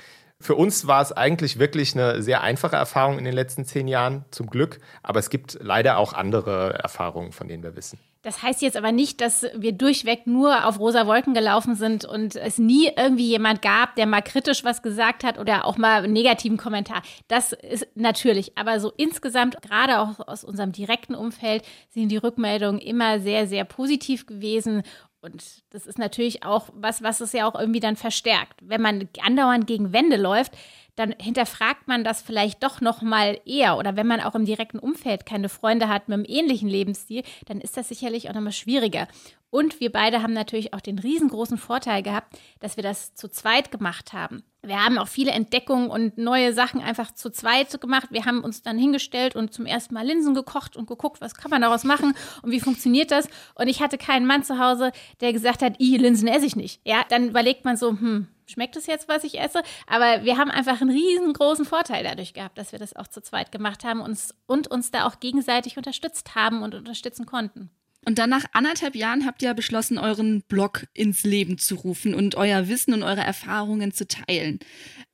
Für 0.42 0.55
uns 0.55 0.87
war 0.87 1.03
es 1.03 1.12
eigentlich 1.12 1.59
wirklich 1.59 1.94
eine 1.94 2.22
sehr 2.22 2.40
einfache 2.40 2.76
Erfahrung 2.76 3.18
in 3.18 3.24
den 3.24 3.35
letzten 3.35 3.66
zehn 3.66 3.87
Jahren, 3.87 4.24
zum 4.31 4.46
Glück. 4.46 4.81
Aber 5.03 5.20
es 5.20 5.29
gibt 5.29 5.59
leider 5.61 5.98
auch 5.98 6.14
andere 6.14 6.79
Erfahrungen, 6.83 7.33
von 7.33 7.46
denen 7.46 7.62
wir 7.62 7.76
wissen. 7.76 7.98
Das 8.22 8.42
heißt 8.42 8.61
jetzt 8.61 8.76
aber 8.76 8.92
nicht, 8.92 9.22
dass 9.22 9.46
wir 9.55 9.72
durchweg 9.72 10.26
nur 10.26 10.66
auf 10.66 10.79
rosa 10.79 11.07
Wolken 11.07 11.33
gelaufen 11.33 11.74
sind 11.74 12.05
und 12.05 12.37
es 12.37 12.59
nie 12.59 12.90
irgendwie 12.94 13.29
jemand 13.29 13.62
gab, 13.62 13.96
der 13.96 14.05
mal 14.05 14.20
kritisch 14.20 14.62
was 14.62 14.83
gesagt 14.83 15.24
hat 15.24 15.38
oder 15.38 15.64
auch 15.64 15.79
mal 15.79 16.05
einen 16.05 16.12
negativen 16.12 16.59
Kommentar. 16.59 17.03
Das 17.29 17.53
ist 17.53 17.87
natürlich, 17.94 18.59
aber 18.59 18.79
so 18.79 18.92
insgesamt, 18.96 19.61
gerade 19.62 20.00
auch 20.00 20.26
aus 20.29 20.44
unserem 20.44 20.72
direkten 20.72 21.14
Umfeld, 21.14 21.64
sind 21.88 22.11
die 22.11 22.18
Rückmeldungen 22.18 22.81
immer 22.81 23.20
sehr, 23.20 23.46
sehr 23.46 23.64
positiv 23.64 24.26
gewesen. 24.26 24.83
Und 25.23 25.45
das 25.71 25.87
ist 25.87 25.99
natürlich 25.99 26.45
auch 26.45 26.71
was, 26.73 27.03
was 27.03 27.21
es 27.21 27.33
ja 27.33 27.47
auch 27.47 27.59
irgendwie 27.59 27.81
dann 27.81 27.97
verstärkt. 27.97 28.55
Wenn 28.63 28.81
man 28.81 29.09
andauernd 29.23 29.67
gegen 29.67 29.93
Wände 29.93 30.17
läuft, 30.17 30.53
dann 30.97 31.15
hinterfragt 31.19 31.89
man 31.89 32.05
das 32.05 32.23
vielleicht 32.23 32.63
doch 32.63 32.81
noch 32.81 33.03
mal 33.03 33.39
eher. 33.45 33.77
Oder 33.77 33.97
wenn 33.97 34.07
man 34.07 34.21
auch 34.21 34.35
im 34.35 34.47
direkten 34.47 34.79
Umfeld 34.79 35.27
keine 35.27 35.49
Freunde 35.49 35.89
hat 35.89 36.09
mit 36.09 36.15
einem 36.15 36.27
ähnlichen 36.27 36.69
Lebensstil, 36.69 37.23
dann 37.47 37.61
ist 37.61 37.77
das 37.77 37.89
sicherlich 37.89 38.29
auch 38.31 38.35
noch 38.35 38.41
mal 38.41 38.53
schwieriger. 38.53 39.09
Und 39.51 39.81
wir 39.81 39.93
beide 39.93 40.23
haben 40.23 40.33
natürlich 40.33 40.73
auch 40.73 40.81
den 40.81 40.99
riesengroßen 40.99 41.59
Vorteil 41.59 42.03
gehabt, 42.03 42.39
dass 42.61 42.77
wir 42.77 42.83
das 42.83 43.15
zu 43.15 43.29
zweit 43.29 43.71
gemacht 43.71 44.13
haben. 44.13 44.43
Wir 44.62 44.85
haben 44.85 44.99
auch 44.99 45.09
viele 45.09 45.31
Entdeckungen 45.31 45.88
und 45.88 46.18
neue 46.18 46.53
Sachen 46.53 46.83
einfach 46.83 47.12
zu 47.12 47.31
zweit 47.31 47.81
gemacht. 47.81 48.09
Wir 48.11 48.27
haben 48.27 48.44
uns 48.44 48.62
dann 48.62 48.79
hingestellt 48.79 49.35
und 49.35 49.55
zum 49.55 49.64
ersten 49.64 49.94
Mal 49.94 50.07
Linsen 50.07 50.35
gekocht 50.35 50.77
und 50.77 50.87
geguckt, 50.87 51.20
was 51.20 51.35
kann 51.35 51.51
man 51.51 51.62
daraus 51.62 51.85
machen 51.85 52.14
und 52.42 52.51
wie 52.51 52.61
funktioniert 52.61 53.11
das. 53.11 53.29
Und 53.55 53.68
ich 53.68 53.81
hatte 53.81 53.96
keinen 53.96 54.27
Mann 54.27 54.44
zu 54.44 54.59
Hause, 54.59 54.92
der 55.20 55.33
gesagt 55.33 55.62
hat, 55.62 55.81
i 55.81 55.96
Linsen 55.96 56.29
esse 56.29 56.44
ich 56.44 56.57
nicht. 56.57 56.81
Ja, 56.85 57.05
dann 57.09 57.29
überlegt 57.29 57.64
man 57.64 57.79
so, 57.79 57.90
hm, 57.90 58.29
schmeckt 58.46 58.77
es 58.77 58.87
jetzt, 58.87 59.09
was 59.09 59.25
ich 59.25 59.40
esse? 59.40 59.62
Aber 59.87 60.25
wir 60.25 60.37
haben 60.37 60.51
einfach 60.51 60.81
einen 60.81 60.90
riesengroßen 60.90 61.64
Vorteil 61.64 62.05
dadurch 62.05 62.35
gehabt, 62.35 62.59
dass 62.59 62.73
wir 62.73 62.79
das 62.79 62.94
auch 62.94 63.09
zu 63.09 63.23
zweit 63.23 63.53
gemacht 63.53 63.85
haben 63.85 64.01
und, 64.01 64.18
und 64.46 64.68
uns 64.68 64.90
da 64.90 65.07
auch 65.07 65.20
gegenseitig 65.20 65.79
unterstützt 65.79 66.35
haben 66.35 66.62
und 66.62 66.75
unterstützen 66.75 67.25
konnten. 67.25 67.70
Und 68.07 68.19
dann 68.19 68.31
nach 68.31 68.47
anderthalb 68.53 68.97
Jahren 68.97 69.27
habt 69.27 69.43
ihr 69.43 69.53
beschlossen, 69.53 69.99
euren 69.99 70.43
Blog 70.43 70.87
ins 70.95 71.23
Leben 71.25 71.59
zu 71.59 71.75
rufen 71.75 72.15
und 72.15 72.35
euer 72.35 72.69
Wissen 72.69 72.95
und 72.95 73.03
eure 73.03 73.21
Erfahrungen 73.21 73.93
zu 73.93 74.09
teilen. 74.09 74.59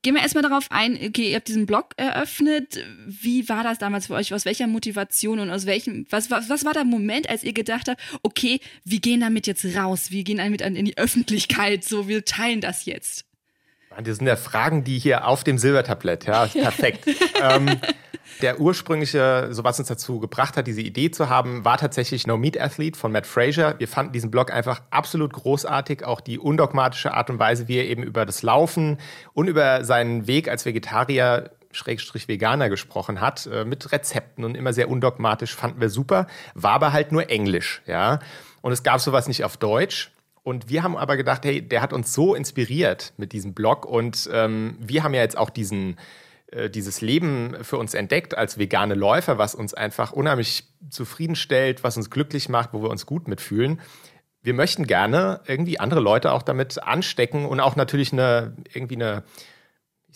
Gehen 0.03 0.15
wir 0.15 0.21
erstmal 0.21 0.43
darauf 0.43 0.67
ein, 0.69 0.95
okay, 0.95 1.31
ihr 1.31 1.35
habt 1.35 1.49
diesen 1.49 1.65
Blog 1.65 1.93
eröffnet. 1.97 2.85
Wie 3.05 3.49
war 3.49 3.63
das 3.63 3.77
damals 3.77 4.07
für 4.07 4.13
euch? 4.13 4.33
Aus 4.33 4.45
welcher 4.45 4.67
Motivation 4.67 5.39
und 5.39 5.49
aus 5.49 5.65
welchem, 5.65 6.05
was, 6.09 6.31
was, 6.31 6.49
was 6.49 6.63
war 6.63 6.73
der 6.73 6.85
Moment, 6.85 7.29
als 7.29 7.43
ihr 7.43 7.53
gedacht 7.53 7.89
habt, 7.89 8.01
okay, 8.23 8.61
wir 8.85 8.99
gehen 8.99 9.19
damit 9.19 9.47
jetzt 9.47 9.65
raus, 9.75 10.11
wir 10.11 10.23
gehen 10.23 10.37
damit 10.37 10.61
in 10.61 10.85
die 10.85 10.97
Öffentlichkeit, 10.97 11.83
so, 11.83 12.07
wir 12.07 12.23
teilen 12.23 12.61
das 12.61 12.85
jetzt? 12.85 13.26
Das 14.03 14.17
sind 14.17 14.27
ja 14.27 14.35
Fragen, 14.35 14.83
die 14.83 14.99
hier 14.99 15.27
auf 15.27 15.43
dem 15.43 15.57
Silbertablett, 15.57 16.25
ja, 16.25 16.45
perfekt. 16.45 17.07
ähm, 17.41 17.79
der 18.41 18.59
ursprüngliche, 18.59 19.47
so 19.51 19.63
was 19.63 19.79
uns 19.79 19.87
dazu 19.87 20.19
gebracht 20.19 20.57
hat, 20.57 20.67
diese 20.67 20.81
Idee 20.81 21.09
zu 21.09 21.29
haben, 21.29 21.65
war 21.65 21.77
tatsächlich 21.77 22.27
No 22.27 22.37
Meat 22.37 22.59
Athlete 22.59 22.97
von 22.97 23.11
Matt 23.11 23.25
Fraser. 23.25 23.79
Wir 23.79 23.87
fanden 23.87 24.11
diesen 24.13 24.29
Blog 24.29 24.51
einfach 24.51 24.81
absolut 24.91 25.33
großartig, 25.33 26.05
auch 26.05 26.21
die 26.21 26.37
undogmatische 26.37 27.13
Art 27.13 27.29
und 27.29 27.39
Weise, 27.39 27.67
wie 27.67 27.77
er 27.77 27.85
eben 27.85 28.03
über 28.03 28.25
das 28.25 28.43
Laufen 28.43 28.97
und 29.33 29.47
über 29.47 29.83
seinen 29.83 30.27
Weg 30.27 30.49
als 30.49 30.65
Vegetarier 30.65 31.51
Schrägstrich 31.71 32.27
Veganer 32.27 32.69
gesprochen 32.69 33.21
hat, 33.21 33.47
äh, 33.47 33.65
mit 33.65 33.91
Rezepten 33.91 34.43
und 34.43 34.55
immer 34.55 34.73
sehr 34.73 34.89
undogmatisch, 34.89 35.55
fanden 35.55 35.81
wir 35.81 35.89
super, 35.89 36.27
war 36.55 36.73
aber 36.73 36.93
halt 36.93 37.11
nur 37.11 37.29
Englisch, 37.29 37.81
ja. 37.85 38.19
Und 38.61 38.71
es 38.71 38.83
gab 38.83 38.99
sowas 38.99 39.27
nicht 39.27 39.43
auf 39.43 39.57
Deutsch. 39.57 40.11
Und 40.47 40.69
wir 40.69 40.81
haben 40.81 40.95
aber 40.95 41.17
gedacht, 41.17 41.43
hey, 41.43 41.61
der 41.61 41.81
hat 41.81 41.91
uns 41.91 42.13
so 42.13 42.33
inspiriert 42.33 43.11
mit 43.17 43.33
diesem 43.33 43.53
Blog 43.53 43.85
und 43.85 44.29
ähm, 44.31 44.77
wir 44.79 45.03
haben 45.03 45.13
ja 45.13 45.19
jetzt 45.19 45.37
auch 45.37 45.49
diesen 45.49 45.97
äh, 46.53 46.69
dieses 46.69 47.01
Leben 47.01 47.57
für 47.63 47.77
uns 47.77 47.93
entdeckt 47.93 48.37
als 48.37 48.57
vegane 48.57 48.93
Läufer, 48.93 49.37
was 49.37 49.55
uns 49.55 49.73
einfach 49.73 50.13
unheimlich 50.13 50.63
zufriedenstellt, 50.89 51.83
was 51.83 51.97
uns 51.97 52.09
glücklich 52.09 52.47
macht, 52.47 52.71
wo 52.71 52.81
wir 52.81 52.89
uns 52.89 53.05
gut 53.05 53.27
mitfühlen. 53.27 53.81
Wir 54.41 54.53
möchten 54.53 54.87
gerne 54.87 55.41
irgendwie 55.47 55.81
andere 55.81 55.99
Leute 55.99 56.31
auch 56.31 56.43
damit 56.43 56.81
anstecken 56.81 57.45
und 57.45 57.59
auch 57.59 57.75
natürlich 57.75 58.13
eine 58.13 58.55
irgendwie 58.73 58.95
eine 58.95 59.23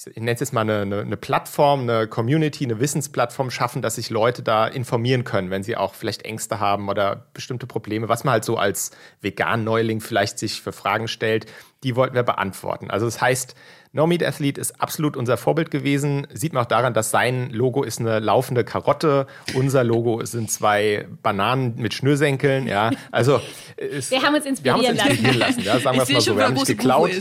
ich 0.07 0.17
nenne 0.17 0.31
es 0.31 0.39
jetzt 0.39 0.53
mal 0.53 0.61
eine, 0.61 0.81
eine, 0.81 1.01
eine, 1.01 1.17
Plattform, 1.17 1.81
eine 1.81 2.07
Community, 2.07 2.63
eine 2.63 2.79
Wissensplattform 2.79 3.51
schaffen, 3.51 3.81
dass 3.81 3.95
sich 3.95 4.09
Leute 4.09 4.41
da 4.41 4.67
informieren 4.67 5.23
können, 5.23 5.49
wenn 5.49 5.63
sie 5.63 5.77
auch 5.77 5.93
vielleicht 5.93 6.23
Ängste 6.23 6.59
haben 6.59 6.89
oder 6.89 7.27
bestimmte 7.33 7.67
Probleme, 7.67 8.09
was 8.09 8.23
man 8.23 8.33
halt 8.33 8.45
so 8.45 8.57
als 8.57 8.91
Vegan-Neuling 9.21 10.01
vielleicht 10.01 10.39
sich 10.39 10.61
für 10.61 10.71
Fragen 10.71 11.07
stellt, 11.07 11.45
die 11.83 11.95
wollten 11.95 12.15
wir 12.15 12.23
beantworten. 12.23 12.89
Also 12.91 13.05
das 13.05 13.21
heißt, 13.21 13.55
No 13.93 14.07
Meat 14.07 14.23
Athlete 14.23 14.61
ist 14.61 14.79
absolut 14.79 15.17
unser 15.17 15.35
Vorbild 15.35 15.69
gewesen. 15.69 16.25
Sieht 16.33 16.53
man 16.53 16.63
auch 16.63 16.67
daran, 16.67 16.93
dass 16.93 17.11
sein 17.11 17.49
Logo 17.49 17.83
ist 17.83 17.99
eine 17.99 18.19
laufende 18.19 18.63
Karotte. 18.63 19.27
Unser 19.53 19.83
Logo 19.83 20.23
sind 20.23 20.49
zwei 20.49 21.07
Bananen 21.21 21.75
mit 21.75 21.93
Schnürsenkeln. 21.93 22.67
Ja, 22.67 22.91
also 23.11 23.41
es, 23.75 24.09
wir 24.09 24.21
haben 24.21 24.35
uns 24.35 24.45
inspirieren, 24.45 24.81
wir 24.81 24.89
haben 24.89 24.97
uns 24.97 25.09
inspirieren 25.09 25.39
lassen. 25.39 25.63
lassen 25.63 25.67
ja, 25.67 25.79
sagen 25.79 25.97
wir 25.97 26.03
es 26.03 26.09
mal 26.09 26.21
so. 26.21 26.37
Wir 26.37 26.45
haben 26.45 26.53
nicht 26.53 26.67
geklaut 26.67 27.11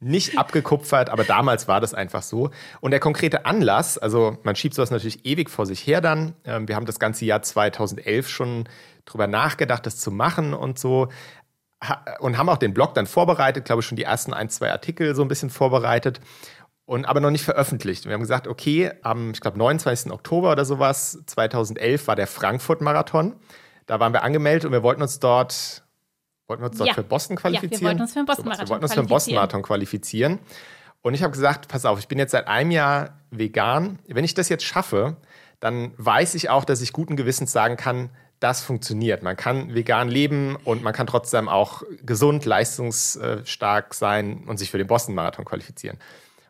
nicht 0.00 0.38
abgekupfert, 0.38 1.10
aber 1.10 1.24
damals 1.24 1.68
war 1.68 1.80
das 1.80 1.94
einfach 1.94 2.22
so. 2.22 2.50
Und 2.80 2.90
der 2.90 3.00
konkrete 3.00 3.46
Anlass, 3.46 3.98
also 3.98 4.38
man 4.42 4.56
schiebt 4.56 4.74
sowas 4.74 4.90
natürlich 4.90 5.24
ewig 5.24 5.50
vor 5.50 5.66
sich 5.66 5.86
her 5.86 6.00
dann. 6.00 6.34
Ähm, 6.44 6.68
wir 6.68 6.76
haben 6.76 6.86
das 6.86 6.98
ganze 6.98 7.24
Jahr 7.24 7.42
2011 7.42 8.28
schon 8.28 8.68
drüber 9.04 9.26
nachgedacht, 9.26 9.86
das 9.86 9.98
zu 9.98 10.10
machen 10.10 10.54
und 10.54 10.78
so. 10.78 11.08
Und 12.20 12.38
haben 12.38 12.48
auch 12.48 12.56
den 12.56 12.74
Blog 12.74 12.94
dann 12.94 13.06
vorbereitet, 13.06 13.66
glaube 13.66 13.80
ich, 13.80 13.86
schon 13.86 13.96
die 13.96 14.04
ersten 14.04 14.32
ein, 14.32 14.48
zwei 14.48 14.72
Artikel 14.72 15.14
so 15.14 15.22
ein 15.22 15.28
bisschen 15.28 15.50
vorbereitet. 15.50 16.20
Und 16.86 17.04
aber 17.04 17.20
noch 17.20 17.30
nicht 17.30 17.44
veröffentlicht. 17.44 18.06
Wir 18.06 18.12
haben 18.12 18.20
gesagt, 18.20 18.46
okay, 18.46 18.92
am, 19.02 19.32
ich 19.32 19.40
glaube, 19.40 19.58
29. 19.58 20.12
Oktober 20.12 20.52
oder 20.52 20.64
sowas, 20.64 21.22
2011 21.26 22.06
war 22.06 22.16
der 22.16 22.28
Frankfurt-Marathon. 22.28 23.34
Da 23.86 24.00
waren 24.00 24.12
wir 24.12 24.22
angemeldet 24.22 24.64
und 24.64 24.72
wir 24.72 24.82
wollten 24.82 25.02
uns 25.02 25.18
dort 25.18 25.85
Wollten 26.48 26.62
wir 26.62 26.70
uns 26.70 26.78
ja. 26.78 26.94
für 26.94 27.02
Boston 27.02 27.36
qualifizieren? 27.36 27.72
Ja, 27.72 27.80
wir 27.80 27.88
wollten 27.88 28.02
uns 28.02 28.12
für 28.12 28.20
den 28.20 28.26
Boston-Marathon 28.26 28.66
so, 28.66 28.70
wir 28.70 28.74
wollten 28.74 28.84
uns 28.84 28.94
für 28.94 29.00
den 29.00 29.08
Boston-Marathon 29.08 29.62
qualifizieren. 29.62 30.38
Und 31.02 31.14
ich 31.14 31.22
habe 31.22 31.32
gesagt, 31.32 31.68
pass 31.68 31.84
auf, 31.84 31.98
ich 31.98 32.08
bin 32.08 32.18
jetzt 32.18 32.32
seit 32.32 32.48
einem 32.48 32.70
Jahr 32.70 33.20
vegan. 33.30 33.98
Wenn 34.06 34.24
ich 34.24 34.34
das 34.34 34.48
jetzt 34.48 34.64
schaffe, 34.64 35.16
dann 35.60 35.92
weiß 35.96 36.34
ich 36.34 36.50
auch, 36.50 36.64
dass 36.64 36.80
ich 36.80 36.92
guten 36.92 37.16
Gewissens 37.16 37.52
sagen 37.52 37.76
kann, 37.76 38.10
das 38.40 38.60
funktioniert. 38.60 39.22
Man 39.22 39.36
kann 39.36 39.74
vegan 39.74 40.08
leben 40.08 40.56
und 40.64 40.82
man 40.82 40.92
kann 40.92 41.06
trotzdem 41.06 41.48
auch 41.48 41.82
gesund, 42.02 42.44
leistungsstark 42.44 43.94
sein 43.94 44.44
und 44.46 44.58
sich 44.58 44.70
für 44.70 44.78
den 44.78 44.86
Boston-Marathon 44.86 45.44
qualifizieren. 45.44 45.98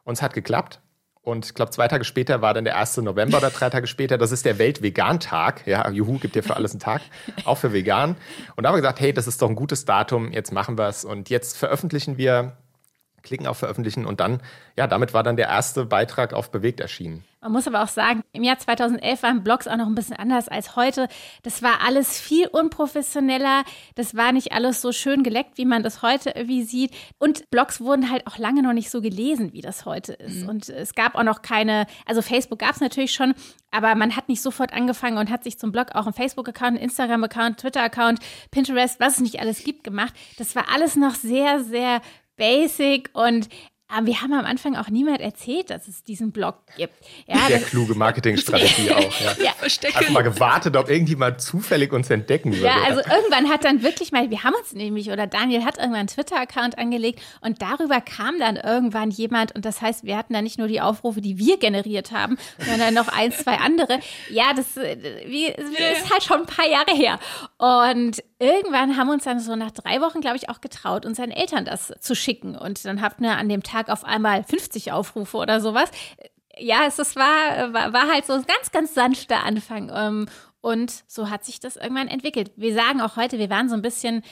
Und 0.05 0.15
es 0.15 0.23
hat 0.23 0.35
geklappt. 0.35 0.81
Und 1.27 1.47
ich 1.47 1.55
glaube, 1.55 1.73
zwei 1.73 1.89
Tage 1.89 2.05
später 2.05 2.41
war 2.41 2.55
dann 2.55 2.63
der 2.63 2.77
1. 2.77 2.99
November 2.99 3.39
oder 3.39 3.51
drei 3.51 3.69
Tage 3.69 3.89
später. 3.89 4.17
Das 4.17 4.31
ist 4.31 4.45
der 4.45 4.61
Welt-Vegan-Tag. 4.61 5.67
Ja, 5.67 5.91
Juhu, 5.91 6.19
gibt 6.21 6.37
ja 6.37 6.43
für 6.43 6.55
alles 6.55 6.71
einen 6.71 6.79
Tag. 6.79 7.03
Auch 7.45 7.59
für 7.59 7.73
vegan. 7.73 8.15
Und 8.55 8.63
da 8.63 8.69
haben 8.69 8.77
wir 8.77 8.81
gesagt, 8.81 9.01
hey, 9.01 9.13
das 9.13 9.27
ist 9.27 9.43
doch 9.43 9.49
ein 9.49 9.57
gutes 9.57 9.85
Datum. 9.85 10.31
Jetzt 10.31 10.53
machen 10.53 10.79
wir 10.79 10.87
es. 10.87 11.05
Und 11.05 11.29
jetzt 11.29 11.59
veröffentlichen 11.59 12.17
wir 12.17 12.57
klicken 13.25 13.49
auf 13.49 13.59
Veröffentlichen 13.59 14.07
und 14.07 14.21
dann, 14.21 14.41
ja, 14.77 14.87
damit 14.87 15.13
war 15.13 15.25
dann 15.25 15.37
der 15.37 15.49
erste 15.49 15.85
Beitrag 15.85 16.33
auf 16.33 16.53
Bewegt 16.53 16.79
erschienen. 16.79 17.25
Man 17.47 17.53
muss 17.53 17.69
aber 17.69 17.85
auch 17.85 17.89
sagen, 17.89 18.25
im 18.33 18.43
Jahr 18.43 18.59
2011 18.59 19.23
waren 19.23 19.45
Blogs 19.45 19.69
auch 19.69 19.77
noch 19.77 19.87
ein 19.87 19.95
bisschen 19.95 20.17
anders 20.17 20.49
als 20.49 20.75
heute. 20.75 21.07
Das 21.45 21.63
war 21.63 21.81
alles 21.87 22.19
viel 22.19 22.49
unprofessioneller. 22.49 23.63
Das 23.95 24.17
war 24.17 24.33
nicht 24.33 24.51
alles 24.51 24.81
so 24.81 24.91
schön 24.91 25.23
geleckt, 25.23 25.57
wie 25.57 25.65
man 25.65 25.85
das 25.85 26.03
heute 26.03 26.31
irgendwie 26.31 26.65
sieht. 26.65 26.91
Und 27.19 27.49
Blogs 27.51 27.81
wurden 27.81 28.11
halt 28.11 28.27
auch 28.27 28.39
lange 28.39 28.65
noch 28.65 28.73
nicht 28.73 28.91
so 28.91 29.01
gelesen, 29.01 29.53
wie 29.53 29.61
das 29.61 29.85
heute 29.85 30.15
ist. 30.15 30.43
Mhm. 30.43 30.49
Und 30.49 30.69
es 30.69 30.97
gab 30.97 31.15
auch 31.15 31.23
noch 31.23 31.41
keine, 31.41 31.87
also 32.05 32.21
Facebook 32.21 32.59
gab 32.59 32.73
es 32.73 32.81
natürlich 32.81 33.13
schon, 33.13 33.33
aber 33.71 33.95
man 33.95 34.17
hat 34.17 34.29
nicht 34.29 34.43
sofort 34.43 34.73
angefangen 34.73 35.17
und 35.17 35.31
hat 35.31 35.45
sich 35.45 35.57
zum 35.57 35.71
Blog 35.71 35.95
auch 35.95 36.07
einen 36.07 36.15
Facebook-Account, 36.15 36.71
einen 36.71 36.79
Instagram-Account, 36.79 37.61
Twitter-Account, 37.61 38.19
Pinterest, 38.51 38.99
was 38.99 39.15
es 39.15 39.21
nicht 39.21 39.39
alles 39.39 39.63
gibt, 39.63 39.85
gemacht. 39.85 40.15
Das 40.37 40.57
war 40.57 40.65
alles 40.75 40.97
noch 40.97 41.15
sehr, 41.15 41.63
sehr 41.63 42.01
basic 42.37 43.11
und 43.13 43.49
aber 43.89 44.07
wir 44.07 44.21
haben 44.21 44.33
am 44.33 44.45
Anfang 44.45 44.75
auch 44.75 44.89
niemand 44.89 45.21
erzählt, 45.21 45.71
dass 45.71 45.87
es 45.87 46.03
diesen 46.03 46.33
Blog 46.33 46.57
gibt. 46.77 46.95
Ja, 47.27 47.47
Sehr 47.47 47.61
kluge 47.61 47.95
Marketingstrategie 47.95 48.91
auch. 48.93 49.21
Ja. 49.21 49.45
ja. 49.45 49.55
Hast 49.63 50.11
mal 50.11 50.23
gewartet, 50.23 50.77
ob 50.77 50.91
irgendjemand 50.91 51.41
zufällig 51.41 51.93
uns 51.93 52.11
entdecken 52.11 52.53
würde. 52.53 52.67
Ja, 52.67 52.83
also 52.85 53.01
irgendwann 53.01 53.49
hat 53.49 53.65
dann 53.65 53.83
wirklich 53.83 54.11
mal, 54.11 54.29
wir 54.31 54.43
haben 54.43 54.55
uns 54.55 54.73
nämlich, 54.73 55.11
oder 55.11 55.29
Daniel 55.29 55.65
hat 55.65 55.79
irgendwann 55.79 56.01
einen 56.01 56.09
Twitter-Account 56.09 56.79
angelegt 56.79 57.21
und 57.41 57.63
darüber 57.63 58.01
kam 58.01 58.41
dann 58.41 58.57
irgendwann 58.57 59.11
jemand 59.11 59.55
und 59.55 59.65
das 59.65 59.81
heißt, 59.81 60.05
wir 60.05 60.17
hatten 60.17 60.33
dann 60.35 60.45
nicht 60.45 60.59
nur 60.59 60.67
die 60.67 60.81
Aufrufe, 60.81 61.21
die 61.21 61.39
wir 61.39 61.57
generiert 61.59 62.11
haben, 62.11 62.39
sondern 62.59 62.93
noch 62.93 63.09
ein, 63.09 63.31
zwei 63.31 63.59
andere. 63.59 64.01
Ja, 64.31 64.53
das, 64.53 64.77
äh, 64.77 64.97
wie, 65.27 65.47
ist 65.47 66.11
halt 66.11 66.25
schon 66.25 66.41
ein 66.41 66.47
paar 66.47 66.69
Jahre 66.69 66.93
her. 66.93 67.21
Und 67.59 68.23
irgendwann 68.39 68.97
haben 68.97 69.09
wir 69.09 69.15
uns 69.15 69.25
dann 69.25 69.41
so 69.41 69.57
nach 69.57 69.71
drei 69.71 70.01
Wochen, 70.01 70.21
glaube 70.21 70.37
ich, 70.37 70.49
auch 70.49 70.61
getraut, 70.61 71.07
unseren 71.07 71.31
Eltern 71.31 71.65
das 71.65 71.93
zu 72.01 72.15
schicken. 72.15 72.57
Und 72.57 72.85
dann 72.85 73.01
habt 73.01 73.21
ihr 73.21 73.37
an 73.37 73.49
dem 73.49 73.63
Tag 73.63 73.89
auf 73.89 74.05
einmal 74.05 74.45
50 74.45 74.93
Aufrufe 74.93 75.37
oder 75.37 75.61
sowas. 75.61 75.91
Ja, 76.59 76.85
es, 76.87 76.99
es 76.99 77.17
war, 77.17 77.73
war, 77.73 77.93
war 77.93 78.09
halt 78.09 78.27
so 78.27 78.35
ein 78.35 78.45
ganz, 78.45 78.73
ganz 78.73 78.95
sanfter 78.95 79.45
Anfang. 79.45 79.91
Ähm, 79.95 80.27
und 80.61 81.05
so 81.07 81.31
hat 81.31 81.45
sich 81.45 81.61
das 81.61 81.77
irgendwann 81.77 82.09
entwickelt. 82.09 82.53
Wir 82.57 82.75
sagen 82.75 83.01
auch 83.01 83.17
heute, 83.17 83.39
wir 83.39 83.51
waren 83.51 83.69
so 83.69 83.75
ein 83.75 83.83
bisschen 83.83 84.23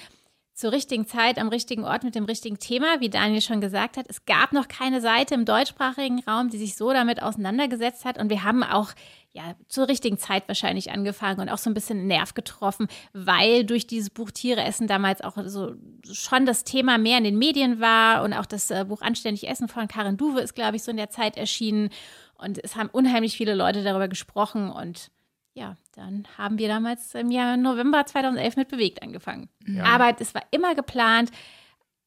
zur 0.54 0.70
richtigen 0.70 1.06
Zeit 1.06 1.38
am 1.38 1.48
richtigen 1.48 1.84
Ort 1.84 2.04
mit 2.04 2.14
dem 2.14 2.24
richtigen 2.24 2.58
Thema, 2.58 3.00
wie 3.00 3.10
Daniel 3.10 3.40
schon 3.40 3.60
gesagt 3.60 3.96
hat. 3.96 4.06
Es 4.08 4.24
gab 4.24 4.52
noch 4.52 4.68
keine 4.68 5.00
Seite 5.00 5.34
im 5.34 5.44
deutschsprachigen 5.44 6.20
Raum, 6.20 6.48
die 6.48 6.58
sich 6.58 6.76
so 6.76 6.92
damit 6.92 7.22
auseinandergesetzt 7.22 8.04
hat. 8.04 8.18
Und 8.18 8.30
wir 8.30 8.44
haben 8.44 8.62
auch 8.62 8.92
ja, 9.34 9.56
zur 9.66 9.88
richtigen 9.88 10.16
Zeit 10.16 10.46
wahrscheinlich 10.46 10.92
angefangen 10.92 11.40
und 11.40 11.48
auch 11.48 11.58
so 11.58 11.68
ein 11.68 11.74
bisschen 11.74 12.06
Nerv 12.06 12.34
getroffen, 12.34 12.86
weil 13.12 13.64
durch 13.64 13.88
dieses 13.88 14.08
Buch 14.08 14.30
Tiere 14.30 14.62
essen 14.62 14.86
damals 14.86 15.22
auch 15.22 15.36
so 15.46 15.74
schon 16.10 16.46
das 16.46 16.62
Thema 16.62 16.98
mehr 16.98 17.18
in 17.18 17.24
den 17.24 17.36
Medien 17.36 17.80
war 17.80 18.22
und 18.22 18.32
auch 18.32 18.46
das 18.46 18.70
äh, 18.70 18.84
Buch 18.86 19.02
Anständig 19.02 19.48
Essen 19.48 19.66
von 19.66 19.88
Karin 19.88 20.16
Duwe 20.16 20.40
ist, 20.40 20.54
glaube 20.54 20.76
ich, 20.76 20.84
so 20.84 20.92
in 20.92 20.96
der 20.96 21.10
Zeit 21.10 21.36
erschienen. 21.36 21.90
Und 22.38 22.62
es 22.62 22.76
haben 22.76 22.88
unheimlich 22.92 23.36
viele 23.36 23.54
Leute 23.56 23.82
darüber 23.82 24.06
gesprochen 24.06 24.70
und 24.70 25.10
ja, 25.52 25.76
dann 25.96 26.26
haben 26.38 26.58
wir 26.58 26.68
damals 26.68 27.14
im 27.14 27.32
Jahr 27.32 27.56
November 27.56 28.06
2011 28.06 28.56
mit 28.56 28.68
Bewegt 28.68 29.02
angefangen. 29.02 29.48
Ja. 29.66 29.84
Aber 29.84 30.14
es 30.18 30.34
war 30.34 30.42
immer 30.52 30.76
geplant. 30.76 31.30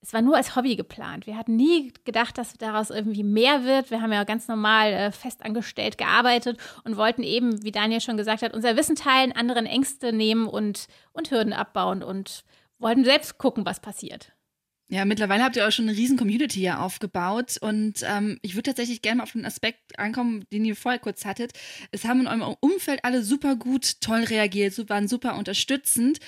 Es 0.02 0.14
war 0.14 0.22
nur 0.22 0.38
als 0.38 0.56
Hobby 0.56 0.76
geplant. 0.76 1.28
Wir 1.28 1.38
hatten 1.38 1.56
nie 1.56 1.92
gedacht, 2.06 2.38
dass 2.38 2.54
daraus 2.54 2.92
irgendwie 2.92 3.24
mehr 3.24 3.64
wird. 3.64 3.92
Wir 3.92 4.02
haben 4.02 4.14
ja 4.14 4.24
ganz 4.24 4.48
normal 4.48 4.94
äh, 4.94 5.12
festangestellt 5.12 5.98
gearbeitet 5.98 6.60
und 6.84 6.98
wollten 6.98 7.24
eben, 7.24 7.64
wie 7.64 7.72
Daniel 7.72 8.00
schon 8.00 8.18
gesagt 8.18 8.44
hat, 8.44 8.54
unser 8.54 8.78
Wissen 8.78 8.96
teilen, 8.96 9.32
anderen 9.32 9.66
Ängste 9.66 10.14
nehmen 10.14 10.48
und, 10.48 10.88
und 11.14 11.32
Hürden 11.32 11.52
abbauen 11.52 12.04
und 12.04 12.46
wollten 12.80 13.04
selbst 13.04 13.38
gucken, 13.38 13.66
was 13.66 13.80
passiert. 13.80 14.32
Ja, 14.90 15.04
mittlerweile 15.04 15.44
habt 15.44 15.58
ihr 15.58 15.68
auch 15.68 15.72
schon 15.72 15.90
eine 15.90 15.98
riesen 15.98 16.18
Community 16.18 16.62
ja 16.62 16.80
aufgebaut 16.80 17.58
und 17.60 17.96
ähm, 18.04 18.40
ich 18.42 18.56
würde 18.56 18.70
tatsächlich 18.70 19.02
gerne 19.02 19.18
mal 19.18 19.24
auf 19.24 19.34
den 19.34 19.46
Aspekt 19.46 20.00
ankommen, 20.00 20.46
den 20.54 20.64
ihr 20.64 20.78
vorher 20.78 21.00
kurz 21.00 21.26
hattet. 21.26 21.52
Es 21.92 22.06
haben 22.06 22.22
in 22.22 22.28
eurem 22.28 22.56
Umfeld 22.62 23.04
alle 23.04 23.22
super 23.22 23.58
gut, 23.58 24.00
toll 24.00 24.24
reagiert, 24.24 24.78
waren 24.90 25.10
super 25.10 25.36
unterstützend. 25.38 26.20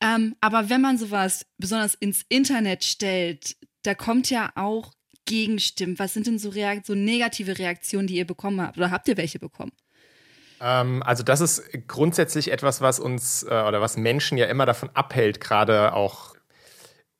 Ähm, 0.00 0.34
aber 0.40 0.68
wenn 0.68 0.80
man 0.80 0.98
sowas 0.98 1.46
besonders 1.58 1.94
ins 1.94 2.24
Internet 2.28 2.82
stellt, 2.82 3.56
da 3.84 3.94
kommt 3.94 4.30
ja 4.30 4.50
auch 4.56 4.92
Gegenstimmen. 5.24 5.98
Was 6.00 6.14
sind 6.14 6.26
denn 6.26 6.40
so, 6.40 6.48
Reakt 6.48 6.86
so 6.86 6.96
negative 6.96 7.56
Reaktionen, 7.58 8.08
die 8.08 8.16
ihr 8.16 8.26
bekommen 8.26 8.60
habt? 8.60 8.78
Oder 8.78 8.90
habt 8.90 9.06
ihr 9.06 9.16
welche 9.16 9.38
bekommen? 9.38 9.72
Ähm, 10.60 11.04
also 11.04 11.22
das 11.22 11.40
ist 11.40 11.62
grundsätzlich 11.86 12.50
etwas, 12.50 12.80
was 12.80 12.98
uns 12.98 13.44
äh, 13.44 13.46
oder 13.46 13.80
was 13.80 13.96
Menschen 13.96 14.38
ja 14.38 14.46
immer 14.46 14.66
davon 14.66 14.90
abhält, 14.94 15.40
gerade 15.40 15.92
auch 15.92 16.34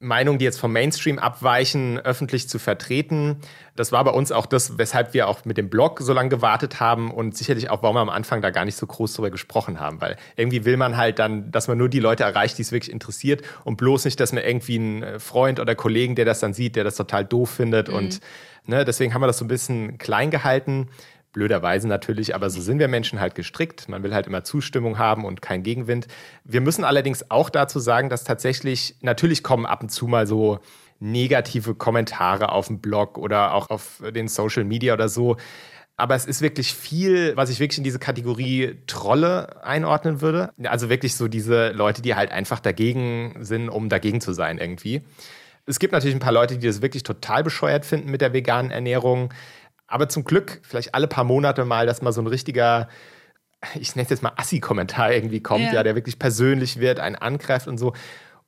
Meinungen, 0.00 0.38
die 0.38 0.44
jetzt 0.44 0.61
vom 0.61 0.72
Mainstream 0.72 1.18
abweichen, 1.18 1.98
öffentlich 1.98 2.48
zu 2.48 2.61
vertreten. 2.61 3.38
Das 3.74 3.90
war 3.90 4.04
bei 4.04 4.12
uns 4.12 4.30
auch 4.30 4.46
das, 4.46 4.78
weshalb 4.78 5.12
wir 5.12 5.26
auch 5.26 5.44
mit 5.44 5.56
dem 5.56 5.70
Blog 5.70 6.00
so 6.00 6.12
lange 6.12 6.28
gewartet 6.28 6.78
haben 6.78 7.11
und 7.11 7.37
sicherlich 7.37 7.68
auch, 7.68 7.82
warum 7.82 7.96
wir 7.96 8.00
am 8.00 8.08
Anfang 8.08 8.40
da 8.40 8.50
gar 8.50 8.64
nicht 8.64 8.76
so 8.76 8.87
groß 8.87 9.14
drüber 9.14 9.30
gesprochen 9.30 9.80
haben, 9.80 10.00
weil 10.00 10.16
irgendwie 10.37 10.64
will 10.64 10.76
man 10.76 10.96
halt 10.96 11.18
dann, 11.18 11.50
dass 11.50 11.66
man 11.66 11.78
nur 11.78 11.88
die 11.88 11.98
Leute 11.98 12.22
erreicht, 12.22 12.58
die 12.58 12.62
es 12.62 12.70
wirklich 12.70 12.92
interessiert 12.92 13.42
und 13.64 13.76
bloß 13.76 14.04
nicht, 14.04 14.20
dass 14.20 14.32
man 14.32 14.44
irgendwie 14.44 14.78
einen 14.78 15.18
Freund 15.18 15.58
oder 15.58 15.74
Kollegen, 15.74 16.14
der 16.14 16.24
das 16.24 16.38
dann 16.38 16.54
sieht, 16.54 16.76
der 16.76 16.84
das 16.84 16.94
total 16.94 17.24
doof 17.24 17.50
findet 17.50 17.88
mhm. 17.88 17.94
und 17.94 18.20
ne, 18.66 18.84
deswegen 18.84 19.14
haben 19.14 19.22
wir 19.22 19.26
das 19.26 19.38
so 19.38 19.44
ein 19.44 19.48
bisschen 19.48 19.98
klein 19.98 20.30
gehalten. 20.30 20.90
Blöderweise 21.38 21.87
natürlich, 21.87 22.35
aber 22.35 22.51
so 22.51 22.61
sind 22.61 22.81
wir 22.81 22.88
Menschen 22.88 23.20
halt 23.20 23.37
gestrickt. 23.37 23.88
Man 23.88 24.03
will 24.03 24.12
halt 24.12 24.27
immer 24.27 24.42
Zustimmung 24.42 24.98
haben 24.98 25.24
und 25.24 25.40
kein 25.40 25.62
Gegenwind. 25.62 26.09
Wir 26.42 26.61
müssen 26.61 26.83
allerdings 26.83 27.31
auch 27.31 27.48
dazu 27.48 27.79
sagen, 27.79 28.09
dass 28.09 28.24
tatsächlich, 28.24 28.96
natürlich 29.03 29.44
kommen 29.44 29.64
ab 29.64 29.81
und 29.85 29.90
zu 29.90 30.09
mal 30.09 30.27
so 30.27 30.59
negative 30.98 31.77
Kommentare 31.77 32.51
auf 32.51 32.66
dem 32.66 32.81
Blog 32.81 33.18
oder 33.18 33.55
auch 33.55 33.70
auf 33.70 34.03
den 34.12 34.27
Social 34.27 34.64
Media 34.64 34.94
oder 34.94 35.09
so. 35.09 35.37
Aber 35.96 36.16
es 36.16 36.27
ist 36.27 36.42
wirklich 36.42 36.74
viel, 36.74 37.37
was 37.37 37.51
ich 37.51 37.61
wirklich 37.61 37.79
in 37.79 37.85
diese 37.85 38.01
Kategorie 38.01 38.77
Trolle 38.88 39.64
einordnen 39.64 40.20
würde. 40.20 40.51
Also 40.64 40.88
wirklich 40.88 41.14
so 41.14 41.29
diese 41.29 41.68
Leute, 41.68 42.03
die 42.03 42.16
halt 42.16 42.33
einfach 42.33 42.59
dagegen 42.59 43.37
sind, 43.42 43.68
um 43.68 43.88
dagegen 43.88 44.20
zu 44.20 44.33
sein 44.33 44.59
irgendwie. 44.59 45.03
Es 45.66 45.79
gibt 45.79 45.92
natürlich 45.92 46.16
ein 46.16 46.20
paar 46.20 46.33
Leute, 46.33 46.57
die 46.59 46.66
das 46.66 46.83
wirklich 46.83 47.05
total 47.05 47.44
bescheuert 47.44 47.85
finden 47.85 48.11
mit 48.11 48.22
der 48.22 48.33
veganen 48.33 48.72
Ernährung. 48.72 49.33
Aber 49.88 50.09
zum 50.09 50.24
Glück, 50.24 50.61
vielleicht 50.62 50.94
alle 50.94 51.09
paar 51.09 51.24
Monate 51.24 51.64
mal, 51.64 51.87
dass 51.87 52.03
mal 52.03 52.12
so 52.12 52.20
ein 52.20 52.27
richtiger, 52.27 52.88
ich 53.74 53.96
nenne 53.96 54.05
es 54.05 54.11
jetzt 54.11 54.22
mal 54.22 54.35
Assi-Kommentar 54.37 55.12
irgendwie 55.12 55.40
kommt, 55.42 55.64
ja. 55.64 55.74
ja, 55.74 55.83
der 55.83 55.96
wirklich 55.96 56.18
persönlich 56.18 56.79
wird, 56.79 57.01
einen 57.01 57.16
angreift 57.16 57.66
und 57.66 57.79
so. 57.79 57.94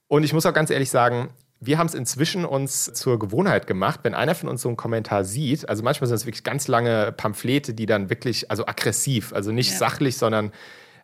Und 0.06 0.22
ich 0.22 0.32
muss 0.32 0.46
auch 0.46 0.52
ganz 0.52 0.70
ehrlich 0.70 0.90
sagen, 0.90 1.30
wir 1.58 1.78
haben 1.78 1.86
es 1.86 1.94
inzwischen 1.94 2.44
uns 2.44 2.92
zur 2.92 3.18
Gewohnheit 3.18 3.66
gemacht, 3.66 4.00
wenn 4.02 4.14
einer 4.14 4.34
von 4.34 4.48
uns 4.48 4.62
so 4.62 4.68
einen 4.68 4.76
Kommentar 4.76 5.24
sieht, 5.24 5.68
also 5.68 5.82
manchmal 5.82 6.08
sind 6.08 6.16
es 6.16 6.26
wirklich 6.26 6.44
ganz 6.44 6.68
lange 6.68 7.12
Pamphlete, 7.12 7.74
die 7.74 7.86
dann 7.86 8.08
wirklich, 8.08 8.50
also 8.50 8.66
aggressiv, 8.66 9.32
also 9.32 9.52
nicht 9.52 9.72
ja. 9.72 9.78
sachlich, 9.78 10.16
sondern 10.16 10.52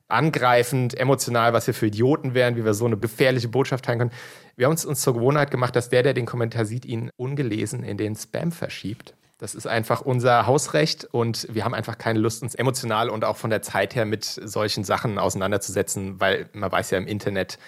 angreifend, 0.08 0.98
emotional, 0.98 1.52
was 1.52 1.66
wir 1.66 1.74
für 1.74 1.86
Idioten 1.86 2.32
wären, 2.34 2.56
wie 2.56 2.64
wir 2.64 2.74
so 2.74 2.86
eine 2.86 2.96
gefährliche 2.96 3.48
Botschaft 3.48 3.84
teilen 3.84 3.98
können. 3.98 4.12
Wir 4.56 4.66
haben 4.66 4.72
uns, 4.72 4.84
uns 4.84 5.00
zur 5.00 5.14
Gewohnheit 5.14 5.50
gemacht, 5.50 5.76
dass 5.76 5.88
der, 5.88 6.02
der 6.02 6.14
den 6.14 6.26
Kommentar 6.26 6.64
sieht, 6.64 6.86
ihn 6.86 7.10
ungelesen 7.16 7.82
in 7.82 7.98
den 7.98 8.14
Spam 8.14 8.52
verschiebt. 8.52 9.14
Das 9.38 9.54
ist 9.54 9.66
einfach 9.66 10.00
unser 10.00 10.46
Hausrecht 10.46 11.04
und 11.04 11.46
wir 11.50 11.64
haben 11.64 11.74
einfach 11.74 11.98
keine 11.98 12.18
Lust, 12.18 12.42
uns 12.42 12.54
emotional 12.54 13.10
und 13.10 13.24
auch 13.24 13.36
von 13.36 13.50
der 13.50 13.60
Zeit 13.60 13.94
her 13.94 14.06
mit 14.06 14.24
solchen 14.24 14.82
Sachen 14.82 15.18
auseinanderzusetzen, 15.18 16.18
weil 16.20 16.48
man 16.54 16.72
weiß 16.72 16.90
ja 16.90 16.98
im 16.98 17.06
Internet 17.06 17.58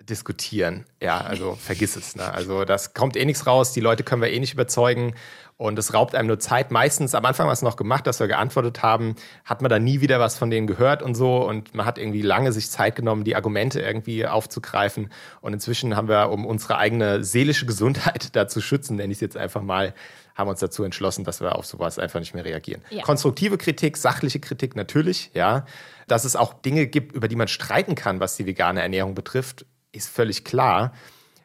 diskutieren. 0.00 0.86
Ja, 1.00 1.20
also 1.20 1.54
vergiss 1.54 1.96
es. 1.96 2.16
Ne? 2.16 2.32
Also 2.32 2.64
das 2.64 2.94
kommt 2.94 3.16
eh 3.16 3.24
nichts 3.24 3.46
raus, 3.46 3.72
die 3.72 3.80
Leute 3.80 4.04
können 4.04 4.22
wir 4.22 4.30
eh 4.30 4.40
nicht 4.40 4.54
überzeugen 4.54 5.14
und 5.56 5.78
es 5.78 5.94
raubt 5.94 6.14
einem 6.14 6.28
nur 6.28 6.38
Zeit. 6.38 6.70
Meistens 6.70 7.14
am 7.14 7.24
Anfang 7.24 7.46
was 7.46 7.62
noch 7.62 7.76
gemacht, 7.76 8.06
dass 8.06 8.18
wir 8.18 8.26
geantwortet 8.26 8.82
haben, 8.82 9.14
hat 9.44 9.62
man 9.62 9.68
dann 9.68 9.84
nie 9.84 10.00
wieder 10.00 10.18
was 10.18 10.36
von 10.36 10.50
denen 10.50 10.66
gehört 10.66 11.02
und 11.02 11.14
so 11.14 11.46
und 11.46 11.74
man 11.74 11.86
hat 11.86 11.98
irgendwie 11.98 12.22
lange 12.22 12.52
sich 12.52 12.70
Zeit 12.70 12.96
genommen, 12.96 13.24
die 13.24 13.36
Argumente 13.36 13.80
irgendwie 13.80 14.26
aufzugreifen 14.26 15.10
und 15.40 15.52
inzwischen 15.52 15.94
haben 15.94 16.08
wir, 16.08 16.30
um 16.30 16.46
unsere 16.46 16.78
eigene 16.78 17.22
seelische 17.22 17.66
Gesundheit 17.66 18.30
da 18.36 18.48
zu 18.48 18.60
schützen, 18.60 18.96
nenne 18.96 19.12
ich 19.12 19.18
es 19.18 19.20
jetzt 19.20 19.36
einfach 19.36 19.62
mal, 19.62 19.94
haben 20.34 20.48
uns 20.48 20.60
dazu 20.60 20.84
entschlossen, 20.84 21.24
dass 21.24 21.40
wir 21.40 21.56
auf 21.56 21.66
sowas 21.66 21.98
einfach 21.98 22.20
nicht 22.20 22.34
mehr 22.34 22.44
reagieren. 22.44 22.82
Ja. 22.90 23.02
Konstruktive 23.02 23.58
Kritik, 23.58 23.96
sachliche 23.96 24.40
Kritik 24.40 24.76
natürlich, 24.76 25.30
ja. 25.34 25.66
Dass 26.08 26.24
es 26.24 26.36
auch 26.36 26.54
Dinge 26.54 26.86
gibt, 26.86 27.14
über 27.14 27.28
die 27.28 27.36
man 27.36 27.48
streiten 27.48 27.94
kann, 27.94 28.20
was 28.20 28.36
die 28.36 28.46
vegane 28.46 28.82
Ernährung 28.82 29.14
betrifft, 29.14 29.66
ist 29.92 30.08
völlig 30.08 30.44
klar. 30.44 30.92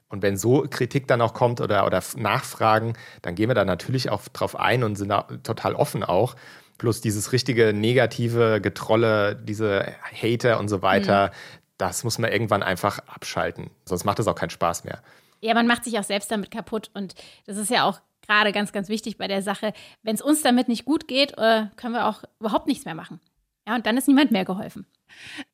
Und 0.09 0.21
wenn 0.21 0.37
so 0.37 0.65
Kritik 0.69 1.07
dann 1.07 1.21
auch 1.21 1.33
kommt 1.33 1.59
oder, 1.59 1.85
oder 1.85 2.01
Nachfragen, 2.15 2.93
dann 3.21 3.35
gehen 3.35 3.49
wir 3.49 3.55
da 3.55 3.65
natürlich 3.65 4.09
auch 4.09 4.21
drauf 4.29 4.57
ein 4.57 4.83
und 4.83 4.95
sind 4.95 5.09
da 5.09 5.23
total 5.43 5.75
offen 5.75 6.03
auch. 6.03 6.35
Plus 6.77 7.01
dieses 7.01 7.31
richtige 7.33 7.73
negative 7.73 8.61
Getrolle, 8.61 9.35
diese 9.35 9.93
Hater 10.13 10.59
und 10.59 10.69
so 10.69 10.81
weiter, 10.81 11.27
mhm. 11.27 11.59
das 11.77 12.03
muss 12.03 12.19
man 12.19 12.31
irgendwann 12.31 12.63
einfach 12.63 12.99
abschalten. 12.99 13.69
Sonst 13.83 14.05
macht 14.05 14.19
es 14.19 14.27
auch 14.27 14.35
keinen 14.35 14.51
Spaß 14.51 14.85
mehr. 14.85 15.01
Ja, 15.41 15.53
man 15.53 15.67
macht 15.67 15.83
sich 15.83 15.99
auch 15.99 16.03
selbst 16.03 16.31
damit 16.31 16.51
kaputt. 16.51 16.89
Und 16.93 17.15
das 17.45 17.57
ist 17.57 17.69
ja 17.69 17.83
auch 17.83 17.99
gerade 18.27 18.51
ganz, 18.51 18.71
ganz 18.71 18.89
wichtig 18.89 19.17
bei 19.17 19.27
der 19.27 19.41
Sache. 19.41 19.73
Wenn 20.03 20.15
es 20.15 20.21
uns 20.21 20.41
damit 20.41 20.67
nicht 20.67 20.85
gut 20.85 21.07
geht, 21.07 21.37
äh, 21.37 21.65
können 21.75 21.93
wir 21.93 22.07
auch 22.07 22.23
überhaupt 22.39 22.67
nichts 22.67 22.85
mehr 22.85 22.95
machen. 22.95 23.19
Ja, 23.67 23.75
und 23.75 23.85
dann 23.85 23.97
ist 23.97 24.07
niemand 24.07 24.31
mehr 24.31 24.45
geholfen. 24.45 24.85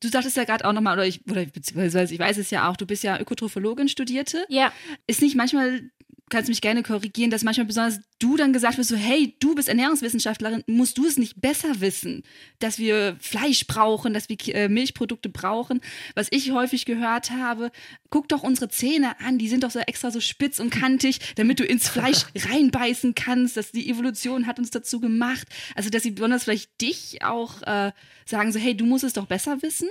Du 0.00 0.08
sagtest 0.08 0.36
ja 0.36 0.44
gerade 0.44 0.64
auch 0.64 0.72
nochmal, 0.72 0.94
oder 0.94 1.06
ich, 1.06 1.26
oder 1.28 1.44
beziehungsweise 1.46 2.14
ich 2.14 2.20
weiß 2.20 2.38
es 2.38 2.50
ja 2.50 2.68
auch, 2.68 2.76
du 2.76 2.86
bist 2.86 3.02
ja 3.02 3.18
Ökotrophologin, 3.18 3.88
Studierte. 3.88 4.44
Ja. 4.48 4.72
Ist 5.06 5.22
nicht 5.22 5.36
manchmal 5.36 5.90
kannst 6.34 6.48
mich 6.48 6.60
gerne 6.60 6.82
korrigieren, 6.82 7.30
dass 7.30 7.44
manchmal 7.44 7.66
besonders 7.66 8.00
du 8.18 8.36
dann 8.36 8.52
gesagt 8.52 8.76
wirst, 8.76 8.88
so, 8.88 8.96
hey, 8.96 9.36
du 9.38 9.54
bist 9.54 9.68
Ernährungswissenschaftlerin, 9.68 10.64
musst 10.66 10.98
du 10.98 11.06
es 11.06 11.16
nicht 11.16 11.40
besser 11.40 11.80
wissen, 11.80 12.24
dass 12.58 12.80
wir 12.80 13.16
Fleisch 13.20 13.68
brauchen, 13.68 14.14
dass 14.14 14.28
wir 14.28 14.36
äh, 14.52 14.68
Milchprodukte 14.68 15.28
brauchen. 15.28 15.80
Was 16.16 16.26
ich 16.32 16.50
häufig 16.50 16.86
gehört 16.86 17.30
habe, 17.30 17.70
guck 18.10 18.28
doch 18.28 18.42
unsere 18.42 18.68
Zähne 18.68 19.20
an, 19.20 19.38
die 19.38 19.48
sind 19.48 19.62
doch 19.62 19.70
so 19.70 19.78
extra 19.78 20.10
so 20.10 20.18
spitz 20.18 20.58
und 20.58 20.70
kantig, 20.70 21.20
damit 21.36 21.60
du 21.60 21.64
ins 21.64 21.88
Fleisch 21.88 22.24
reinbeißen 22.36 23.14
kannst, 23.14 23.56
dass 23.56 23.70
die 23.70 23.88
Evolution 23.88 24.48
hat 24.48 24.58
uns 24.58 24.72
dazu 24.72 24.98
gemacht. 24.98 25.46
Also, 25.76 25.88
dass 25.88 26.02
sie 26.02 26.10
besonders 26.10 26.42
vielleicht 26.42 26.80
dich 26.80 27.22
auch 27.22 27.62
äh, 27.62 27.92
sagen, 28.26 28.50
so, 28.50 28.58
hey, 28.58 28.76
du 28.76 28.86
musst 28.86 29.04
es 29.04 29.12
doch 29.12 29.26
besser 29.26 29.62
wissen. 29.62 29.88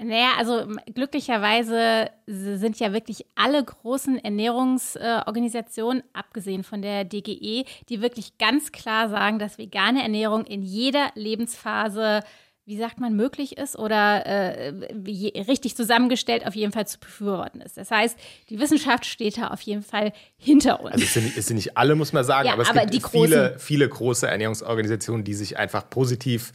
Naja, 0.00 0.34
also 0.38 0.64
glücklicherweise 0.94 2.10
sind 2.26 2.78
ja 2.78 2.92
wirklich 2.92 3.26
alle 3.34 3.64
großen 3.64 4.22
Ernährungsorganisationen, 4.22 6.04
abgesehen 6.12 6.62
von 6.62 6.82
der 6.82 7.04
DGE, 7.04 7.64
die 7.88 8.00
wirklich 8.00 8.38
ganz 8.38 8.70
klar 8.70 9.08
sagen, 9.08 9.40
dass 9.40 9.58
vegane 9.58 10.02
Ernährung 10.02 10.44
in 10.44 10.62
jeder 10.62 11.10
Lebensphase, 11.14 12.22
wie 12.64 12.76
sagt 12.76 13.00
man, 13.00 13.16
möglich 13.16 13.58
ist 13.58 13.76
oder 13.76 14.24
äh, 14.24 14.72
richtig 15.48 15.74
zusammengestellt 15.74 16.46
auf 16.46 16.54
jeden 16.54 16.70
Fall 16.70 16.86
zu 16.86 17.00
befürworten 17.00 17.60
ist. 17.60 17.76
Das 17.76 17.90
heißt, 17.90 18.16
die 18.50 18.60
Wissenschaft 18.60 19.04
steht 19.04 19.38
da 19.38 19.48
auf 19.48 19.62
jeden 19.62 19.82
Fall 19.82 20.12
hinter 20.36 20.80
uns. 20.80 20.92
Also 20.92 21.04
es 21.04 21.14
sind, 21.14 21.24
nicht, 21.24 21.38
es 21.38 21.46
sind 21.46 21.56
nicht 21.56 21.76
alle, 21.76 21.96
muss 21.96 22.12
man 22.12 22.22
sagen, 22.22 22.46
ja, 22.46 22.52
aber 22.52 22.62
es 22.62 22.70
aber 22.70 22.86
gibt 22.86 23.08
viele, 23.08 23.58
viele 23.58 23.88
große 23.88 24.28
Ernährungsorganisationen, 24.28 25.24
die 25.24 25.34
sich 25.34 25.58
einfach 25.58 25.90
positiv 25.90 26.52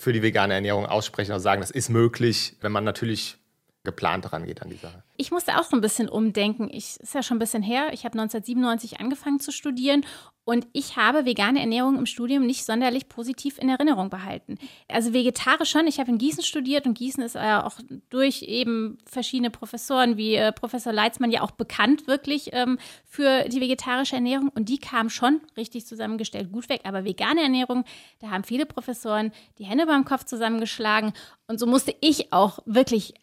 für 0.00 0.14
die 0.14 0.22
vegane 0.22 0.54
Ernährung 0.54 0.86
aussprechen 0.86 1.32
und 1.32 1.40
sagen, 1.40 1.60
das 1.60 1.70
ist 1.70 1.90
möglich, 1.90 2.56
wenn 2.62 2.72
man 2.72 2.84
natürlich 2.84 3.36
geplant 3.82 4.32
rangeht 4.32 4.60
an 4.62 4.68
die 4.68 4.76
Sache. 4.76 5.02
Ich 5.16 5.30
musste 5.30 5.58
auch 5.58 5.64
so 5.64 5.76
ein 5.76 5.80
bisschen 5.80 6.08
umdenken. 6.08 6.68
Ich 6.70 7.00
ist 7.00 7.14
ja 7.14 7.22
schon 7.22 7.36
ein 7.36 7.40
bisschen 7.40 7.62
her. 7.62 7.92
Ich 7.92 8.04
habe 8.04 8.18
1997 8.18 9.00
angefangen 9.00 9.40
zu 9.40 9.52
studieren 9.52 10.04
und 10.44 10.66
ich 10.72 10.96
habe 10.96 11.26
vegane 11.26 11.60
Ernährung 11.60 11.96
im 11.96 12.06
Studium 12.06 12.44
nicht 12.44 12.64
sonderlich 12.64 13.08
positiv 13.08 13.58
in 13.58 13.68
Erinnerung 13.68 14.10
behalten. 14.10 14.58
Also 14.88 15.12
vegetarisch 15.12 15.70
schon. 15.70 15.86
Ich 15.86 16.00
habe 16.00 16.10
in 16.10 16.18
Gießen 16.18 16.42
studiert 16.42 16.86
und 16.86 16.98
Gießen 16.98 17.22
ist 17.22 17.36
ja 17.36 17.64
auch 17.64 17.78
durch 18.08 18.42
eben 18.42 18.98
verschiedene 19.06 19.50
Professoren 19.50 20.16
wie 20.16 20.34
äh, 20.34 20.52
Professor 20.52 20.92
Leitzmann 20.92 21.30
ja 21.30 21.42
auch 21.42 21.52
bekannt 21.52 22.06
wirklich 22.06 22.50
ähm, 22.52 22.78
für 23.06 23.48
die 23.48 23.60
vegetarische 23.60 24.16
Ernährung 24.16 24.48
und 24.48 24.68
die 24.68 24.78
kam 24.78 25.08
schon 25.08 25.40
richtig 25.56 25.86
zusammengestellt 25.86 26.50
gut 26.52 26.68
weg. 26.68 26.80
Aber 26.84 27.04
vegane 27.04 27.42
Ernährung, 27.42 27.84
da 28.18 28.30
haben 28.30 28.44
viele 28.44 28.66
Professoren 28.66 29.32
die 29.58 29.64
Hände 29.64 29.86
beim 29.86 30.04
Kopf 30.04 30.24
zusammengeschlagen 30.24 31.12
und 31.46 31.60
so 31.60 31.66
musste 31.66 31.94
ich 32.00 32.32
auch 32.32 32.60
wirklich 32.66 33.14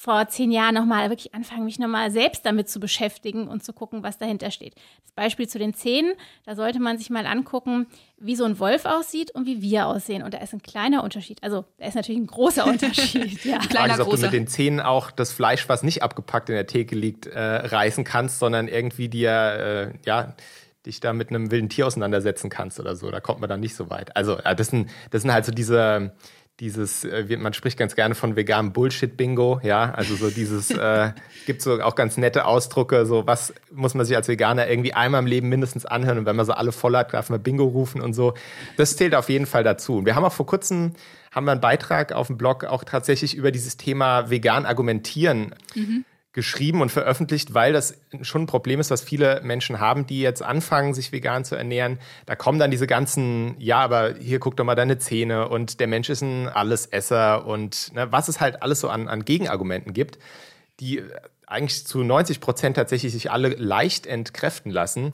vor 0.00 0.26
zehn 0.28 0.50
Jahren 0.50 0.74
nochmal 0.74 1.10
wirklich 1.10 1.34
anfangen, 1.34 1.66
mich 1.66 1.78
nochmal 1.78 2.10
selbst 2.10 2.46
damit 2.46 2.70
zu 2.70 2.80
beschäftigen 2.80 3.46
und 3.48 3.62
zu 3.62 3.74
gucken, 3.74 4.02
was 4.02 4.16
dahinter 4.16 4.50
steht. 4.50 4.74
Das 5.02 5.12
Beispiel 5.12 5.46
zu 5.46 5.58
den 5.58 5.74
Zähnen, 5.74 6.14
da 6.46 6.56
sollte 6.56 6.80
man 6.80 6.96
sich 6.96 7.10
mal 7.10 7.26
angucken, 7.26 7.86
wie 8.16 8.34
so 8.34 8.46
ein 8.46 8.58
Wolf 8.58 8.86
aussieht 8.86 9.30
und 9.32 9.44
wie 9.44 9.60
wir 9.60 9.86
aussehen. 9.86 10.22
Und 10.22 10.32
da 10.32 10.38
ist 10.38 10.54
ein 10.54 10.62
kleiner 10.62 11.04
Unterschied. 11.04 11.42
Also, 11.42 11.66
da 11.76 11.84
ist 11.84 11.96
natürlich 11.96 12.18
ein 12.18 12.28
großer 12.28 12.66
Unterschied. 12.66 13.44
ja. 13.44 13.58
Kleiner, 13.58 13.92
ist, 13.92 14.00
ob 14.00 14.08
großer. 14.08 14.22
du 14.22 14.26
mit 14.28 14.32
den 14.32 14.46
Zähnen 14.46 14.80
auch 14.80 15.10
das 15.10 15.32
Fleisch, 15.32 15.68
was 15.68 15.82
nicht 15.82 16.02
abgepackt 16.02 16.48
in 16.48 16.54
der 16.54 16.66
Theke 16.66 16.96
liegt, 16.96 17.26
äh, 17.26 17.38
reißen 17.38 18.02
kannst, 18.02 18.38
sondern 18.38 18.68
irgendwie 18.68 19.10
dir, 19.10 19.30
äh, 19.30 19.92
ja, 20.06 20.34
dich 20.86 21.00
da 21.00 21.12
mit 21.12 21.28
einem 21.28 21.50
wilden 21.50 21.68
Tier 21.68 21.86
auseinandersetzen 21.86 22.48
kannst 22.48 22.80
oder 22.80 22.96
so. 22.96 23.10
Da 23.10 23.20
kommt 23.20 23.40
man 23.40 23.50
dann 23.50 23.60
nicht 23.60 23.74
so 23.74 23.90
weit. 23.90 24.16
Also, 24.16 24.36
das 24.36 24.68
sind, 24.68 24.88
das 25.10 25.20
sind 25.20 25.32
halt 25.34 25.44
so 25.44 25.52
diese 25.52 26.14
dieses, 26.60 27.04
äh, 27.04 27.36
man 27.38 27.54
spricht 27.54 27.78
ganz 27.78 27.96
gerne 27.96 28.14
von 28.14 28.36
veganem 28.36 28.72
Bullshit-Bingo, 28.72 29.60
ja, 29.62 29.92
also 29.92 30.14
so 30.14 30.30
dieses, 30.30 30.70
äh, 30.70 31.12
gibt 31.46 31.62
so 31.62 31.80
auch 31.82 31.94
ganz 31.94 32.16
nette 32.16 32.44
Ausdrucke, 32.44 33.06
so 33.06 33.26
was 33.26 33.54
muss 33.72 33.94
man 33.94 34.06
sich 34.06 34.14
als 34.14 34.28
Veganer 34.28 34.68
irgendwie 34.68 34.92
einmal 34.92 35.20
im 35.20 35.26
Leben 35.26 35.48
mindestens 35.48 35.86
anhören 35.86 36.18
und 36.18 36.26
wenn 36.26 36.36
man 36.36 36.46
so 36.46 36.52
alle 36.52 36.72
voll 36.72 36.96
hat, 36.96 37.14
darf 37.14 37.30
man 37.30 37.42
Bingo 37.42 37.64
rufen 37.64 38.00
und 38.00 38.12
so. 38.12 38.34
Das 38.76 38.96
zählt 38.96 39.14
auf 39.14 39.28
jeden 39.28 39.46
Fall 39.46 39.64
dazu. 39.64 39.98
Und 39.98 40.06
wir 40.06 40.14
haben 40.14 40.24
auch 40.24 40.32
vor 40.32 40.46
kurzem, 40.46 40.92
haben 41.32 41.46
wir 41.46 41.52
einen 41.52 41.60
Beitrag 41.60 42.12
auf 42.12 42.26
dem 42.26 42.36
Blog 42.36 42.64
auch 42.64 42.84
tatsächlich 42.84 43.34
über 43.34 43.50
dieses 43.50 43.76
Thema 43.76 44.30
vegan 44.30 44.66
argumentieren 44.66 45.54
mhm 45.74 46.04
geschrieben 46.32 46.80
und 46.80 46.92
veröffentlicht, 46.92 47.54
weil 47.54 47.72
das 47.72 47.98
schon 48.22 48.42
ein 48.42 48.46
Problem 48.46 48.78
ist, 48.78 48.90
was 48.90 49.02
viele 49.02 49.40
Menschen 49.42 49.80
haben, 49.80 50.06
die 50.06 50.20
jetzt 50.20 50.42
anfangen, 50.42 50.94
sich 50.94 51.10
vegan 51.10 51.44
zu 51.44 51.56
ernähren. 51.56 51.98
Da 52.26 52.36
kommen 52.36 52.60
dann 52.60 52.70
diese 52.70 52.86
ganzen, 52.86 53.56
ja, 53.58 53.80
aber 53.80 54.14
hier 54.14 54.38
guck 54.38 54.56
doch 54.56 54.64
mal 54.64 54.76
deine 54.76 54.98
Zähne 54.98 55.48
und 55.48 55.80
der 55.80 55.88
Mensch 55.88 56.08
ist 56.08 56.22
ein 56.22 56.48
Allesesser 56.48 57.46
und 57.46 57.92
ne, 57.94 58.12
was 58.12 58.28
es 58.28 58.40
halt 58.40 58.62
alles 58.62 58.80
so 58.80 58.88
an, 58.88 59.08
an 59.08 59.24
Gegenargumenten 59.24 59.92
gibt, 59.92 60.18
die 60.78 61.02
eigentlich 61.48 61.84
zu 61.84 62.04
90 62.04 62.40
Prozent 62.40 62.76
tatsächlich 62.76 63.12
sich 63.12 63.32
alle 63.32 63.48
leicht 63.48 64.06
entkräften 64.06 64.70
lassen. 64.70 65.12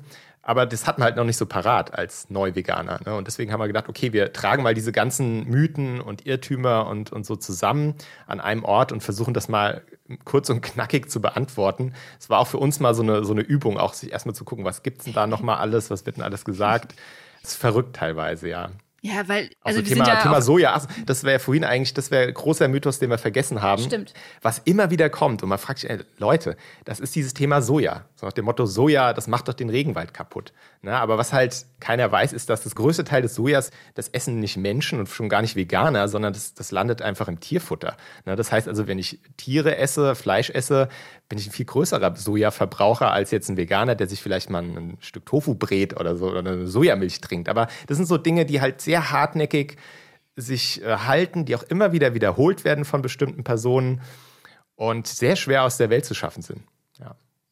Aber 0.49 0.65
das 0.65 0.87
hat 0.87 0.99
man 0.99 1.07
halt 1.07 1.17
noch 1.17 1.25
nicht 1.25 1.39
so 1.39 1.45
parat 1.45 1.93
als 1.93 2.31
Neuveganer. 2.31 3.01
Ne? 3.05 3.17
Und 3.17 3.27
deswegen 3.27 3.51
haben 3.51 3.59
wir 3.59 3.67
gedacht, 3.67 3.89
okay, 3.89 4.13
wir 4.13 4.33
tragen 4.33 4.63
mal 4.63 4.75
diese 4.75 4.93
ganzen 4.93 5.45
Mythen 5.49 6.01
und 6.01 6.25
Irrtümer 6.25 6.87
und, 6.87 7.11
und 7.13 7.27
so 7.27 7.35
zusammen 7.35 7.97
an 8.29 8.39
einem 8.39 8.63
Ort 8.63 8.93
und 8.93 9.03
versuchen 9.03 9.35
das 9.35 9.49
mal 9.49 9.83
kurz 10.25 10.49
und 10.49 10.61
knackig 10.61 11.11
zu 11.11 11.21
beantworten. 11.21 11.95
Es 12.21 12.31
war 12.31 12.39
auch 12.39 12.47
für 12.47 12.59
uns 12.59 12.79
mal 12.79 12.95
so 12.95 13.03
eine, 13.03 13.25
so 13.25 13.33
eine 13.33 13.43
Übung, 13.43 13.77
auch 13.77 13.93
sich 13.93 14.13
erstmal 14.13 14.37
zu 14.37 14.45
gucken, 14.45 14.65
was 14.65 14.85
gibt 14.85 14.99
es 14.99 15.07
denn 15.07 15.15
da 15.15 15.27
nochmal 15.27 15.59
alles, 15.59 15.91
was 15.91 16.07
wird 16.07 16.17
denn 16.17 16.23
alles 16.23 16.45
gesagt. 16.45 16.95
Das 17.43 17.51
ist 17.51 17.57
verrückt 17.57 17.97
teilweise, 17.97 18.49
ja. 18.49 18.71
Ja, 19.07 19.29
weil 19.29 19.51
also 19.63 19.79
also 19.79 19.83
Thema, 19.83 20.09
ja 20.09 20.23
Thema 20.23 20.43
Soja, 20.43 20.83
das 21.05 21.23
wäre 21.23 21.39
vorhin 21.39 21.65
eigentlich, 21.65 21.95
das 21.95 22.11
wäre 22.11 22.27
ein 22.27 22.35
großer 22.35 22.67
Mythos, 22.67 22.99
den 22.99 23.11
wir 23.11 23.19
vergessen 23.19 23.63
haben. 23.63 23.83
Stimmt. 23.83 24.15
Was 24.43 24.61
immer 24.65 24.91
wieder 24.91 25.11
kommt 25.11 25.43
und 25.45 25.49
man 25.49 25.59
fragt 25.59 25.81
sich, 25.81 25.91
ey, 25.91 25.99
Leute, 26.19 26.57
das 26.85 26.99
ist 26.99 27.15
dieses 27.15 27.33
Thema 27.33 27.63
Soja. 27.63 28.05
So 28.19 28.25
nach 28.25 28.33
dem 28.33 28.47
Motto 28.47 28.65
Soja, 28.65 29.13
das 29.13 29.29
macht 29.29 29.47
doch 29.47 29.53
den 29.53 29.69
Regenwald 29.69 30.15
kaputt. 30.15 30.55
Ne? 30.81 30.97
Aber 30.97 31.19
was 31.19 31.35
halt 31.35 31.67
keiner 31.81 32.11
weiß, 32.11 32.33
ist, 32.33 32.49
dass 32.49 32.63
das 32.63 32.75
größte 32.75 33.05
Teil 33.05 33.21
des 33.21 33.35
Sojas, 33.35 33.71
das 33.95 34.09
essen 34.09 34.41
nicht 34.41 34.57
Menschen 34.57 34.99
und 34.99 35.09
schon 35.11 35.29
gar 35.29 35.43
nicht 35.43 35.55
Veganer, 35.55 36.09
sondern 36.09 36.33
das, 36.33 36.55
das 36.55 36.73
landet 36.73 37.03
einfach 37.03 37.29
im 37.29 37.41
Tierfutter. 37.41 37.99
Ne? 38.25 38.35
Das 38.35 38.51
heißt 38.51 38.69
also, 38.69 38.87
wenn 38.87 38.99
ich 38.99 39.21
Tiere 39.37 39.77
esse, 39.77 40.15
Fleisch 40.15 40.49
esse, 40.49 40.89
bin 41.29 41.39
ich 41.39 41.47
ein 41.47 41.53
viel 41.53 41.67
größerer 41.67 42.17
Sojaverbraucher 42.17 43.13
als 43.13 43.33
jetzt 43.33 43.51
ein 43.51 43.59
Veganer, 43.59 43.95
der 43.95 44.09
sich 44.09 44.23
vielleicht 44.23 44.49
mal 44.49 44.63
ein 44.63 44.97
Stück 45.01 45.27
Tofu 45.27 45.55
brät 45.55 46.01
oder 46.01 46.17
so 46.17 46.31
oder 46.31 46.39
eine 46.39 46.67
Sojamilch 46.67 47.21
trinkt. 47.21 47.51
Aber 47.51 47.69
das 47.87 47.99
sind 47.99 48.07
so 48.07 48.17
Dinge, 48.17 48.47
die 48.47 48.63
halt 48.63 48.81
sehr 48.81 49.11
hartnäckig 49.11 49.77
sich 50.37 50.83
äh, 50.83 50.97
halten, 50.97 51.45
die 51.45 51.55
auch 51.55 51.65
immer 51.65 51.93
wieder 51.93 52.15
wiederholt 52.15 52.65
werden 52.65 52.87
von 52.87 53.03
bestimmten 53.03 53.45
Personen 53.45 54.01
und 54.75 55.07
sehr 55.07 55.37
schwer 55.37 55.65
aus 55.65 55.77
der 55.77 55.91
Welt 55.91 56.07
zu 56.07 56.15
schaffen 56.15 56.43
sind. 56.43 56.63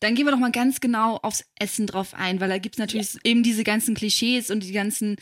Dann 0.04 0.14
gehen 0.14 0.26
wir 0.26 0.32
doch 0.32 0.38
mal 0.38 0.52
ganz 0.52 0.80
genau 0.80 1.16
aufs 1.16 1.46
Essen 1.58 1.86
drauf 1.86 2.12
ein, 2.12 2.38
weil 2.38 2.50
da 2.50 2.58
gibt 2.58 2.74
es 2.74 2.78
natürlich 2.78 3.14
ja. 3.14 3.20
eben 3.24 3.42
diese 3.42 3.64
ganzen 3.64 3.94
Klischees 3.94 4.50
und 4.50 4.62
die 4.62 4.72
ganzen 4.72 5.16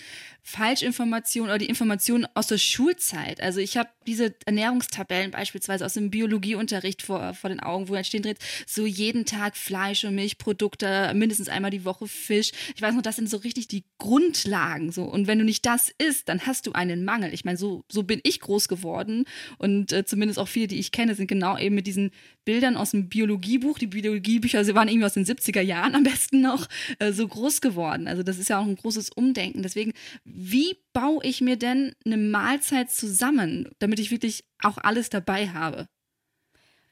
Falschinformationen 0.45 1.51
oder 1.51 1.59
die 1.59 1.69
Informationen 1.69 2.27
aus 2.35 2.49
der 2.49 2.59
Schulzeit. 2.59 3.41
Also 3.41 3.61
ich 3.61 3.77
habe 3.77 3.89
diese 4.07 4.35
Ernährungstabellen 4.45 5.31
beispielsweise 5.31 5.87
aus 5.87 5.95
dem 5.95 6.11
Biologieunterricht 6.11 7.03
vor, 7.03 7.35
vor 7.35 7.49
den 7.49 7.61
Augen, 7.61 7.89
wo 7.89 7.95
dann 7.95 8.05
stehen 8.05 8.23
drin, 8.23 8.35
so 8.67 8.85
jeden 8.85 9.25
Tag 9.25 9.57
Fleisch 9.57 10.05
und 10.05 10.17
Milchprodukte, 10.17 11.13
mindestens 11.15 11.49
einmal 11.49 11.71
die 11.71 11.85
Woche 11.85 12.09
Fisch. 12.09 12.51
Ich 12.75 12.83
weiß 12.83 12.95
noch, 12.95 13.03
das 13.03 13.17
sind 13.17 13.31
so 13.31 13.37
richtig 13.39 13.69
die 13.69 13.85
Grundlagen 13.99 14.91
so. 14.91 15.05
Und 15.05 15.29
wenn 15.29 15.39
du 15.39 15.45
nicht 15.45 15.65
das 15.65 15.93
isst, 15.99 16.29
dann 16.29 16.45
hast 16.47 16.67
du 16.67 16.73
einen 16.73 17.05
Mangel. 17.05 17.33
Ich 17.33 17.45
meine, 17.45 17.57
so, 17.57 17.85
so 17.91 18.03
bin 18.03 18.21
ich 18.25 18.41
groß 18.41 18.67
geworden 18.67 19.25
und 19.59 19.93
äh, 19.93 20.05
zumindest 20.05 20.41
auch 20.41 20.49
viele, 20.49 20.67
die 20.67 20.81
ich 20.81 20.91
kenne, 20.91 21.15
sind 21.15 21.29
genau 21.29 21.57
eben 21.57 21.77
mit 21.77 21.87
diesen 21.87 22.11
Bildern 22.45 22.77
aus 22.77 22.91
dem 22.91 23.09
Biologiebuch. 23.09 23.79
Die 23.79 23.87
Biologiebücher, 23.87 24.65
sie 24.65 24.75
waren 24.75 24.89
irgendwie 24.89 25.07
aus 25.07 25.15
den 25.15 25.25
70er 25.25 25.61
Jahren 25.61 25.95
am 25.95 26.03
besten 26.03 26.41
noch 26.41 26.69
äh, 26.99 27.13
so 27.13 27.29
groß 27.29 27.61
geworden. 27.61 28.09
Also 28.09 28.25
das 28.25 28.39
ist 28.39 28.49
ja 28.49 28.59
auch 28.59 28.67
ein 28.67 28.77
großes 28.77 29.11
Umdenken. 29.11 29.63
Deswegen 29.63 29.93
wie 30.35 30.79
baue 30.93 31.25
ich 31.25 31.41
mir 31.41 31.57
denn 31.57 31.95
eine 32.07 32.17
Mahlzeit 32.17 32.91
zusammen, 32.91 33.71
damit 33.79 34.01
ich 34.01 34.11
wirklich 34.11 34.45
auch 34.63 34.79
alles 34.79 35.11
dabei 35.11 35.49
habe? 35.49 35.87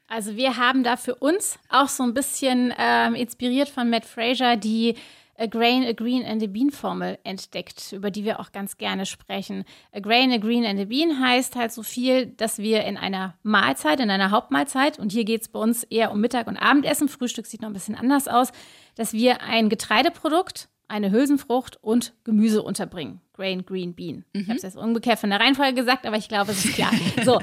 Also 0.07 0.37
wir 0.37 0.57
haben 0.57 0.83
da 0.83 0.97
für 0.97 1.15
uns 1.15 1.59
auch 1.69 1.89
so 1.89 2.03
ein 2.03 2.15
bisschen 2.15 2.75
ähm, 2.77 3.15
inspiriert 3.15 3.69
von 3.69 3.89
Matt 3.89 4.05
Fraser 4.05 4.57
die 4.57 4.97
A 5.39 5.47
Grain, 5.47 5.85
a 5.85 5.93
Green 5.93 6.23
and 6.23 6.43
a 6.43 6.47
Bean 6.47 6.71
Formel 6.71 7.19
entdeckt, 7.25 7.93
über 7.93 8.11
die 8.11 8.25
wir 8.25 8.41
auch 8.41 8.53
ganz 8.53 8.77
gerne 8.77 9.07
sprechen. 9.07 9.65
A 9.91 10.01
Grain, 10.01 10.31
a 10.33 10.37
Green 10.37 10.67
and 10.67 10.79
a 10.79 10.85
Bean 10.85 11.19
heißt 11.19 11.57
halt 11.57 11.73
so 11.73 11.83
viel, 11.83 12.27
dass 12.27 12.59
wir 12.59 12.85
in 12.85 12.99
einer 12.99 13.39
Mahlzeit, 13.43 14.01
in 14.01 14.11
einer 14.11 14.33
Hauptmahlzeit, 14.33 14.99
und 14.99 15.13
hier 15.13 15.25
geht 15.25 15.41
es 15.41 15.49
bei 15.49 15.59
uns 15.59 15.85
eher 15.85 16.11
um 16.11 16.21
Mittag- 16.21 16.47
und 16.47 16.59
Abendessen, 16.59 17.09
Frühstück 17.09 17.47
sieht 17.47 17.63
noch 17.63 17.71
ein 17.71 17.73
bisschen 17.73 17.95
anders 17.95 18.29
aus, 18.29 18.53
dass 18.97 19.15
wir 19.15 19.41
ein 19.41 19.71
Getreideprodukt 19.71 20.69
eine 20.91 21.11
Hülsenfrucht 21.11 21.79
und 21.83 22.13
Gemüse 22.25 22.63
unterbringen. 22.63 23.21
Grain, 23.33 23.65
Green, 23.65 23.95
Bean. 23.95 24.25
Mhm. 24.35 24.41
Ich 24.41 24.49
habe 24.49 24.57
es 24.57 24.63
jetzt 24.63 24.77
umgekehrt 24.77 25.19
von 25.19 25.31
der 25.31 25.41
Reihenfolge 25.41 25.75
gesagt, 25.75 26.05
aber 26.05 26.17
ich 26.17 26.29
glaube, 26.29 26.53
es 26.53 26.65
ist 26.65 26.75
klar. 26.75 26.93
so. 27.25 27.41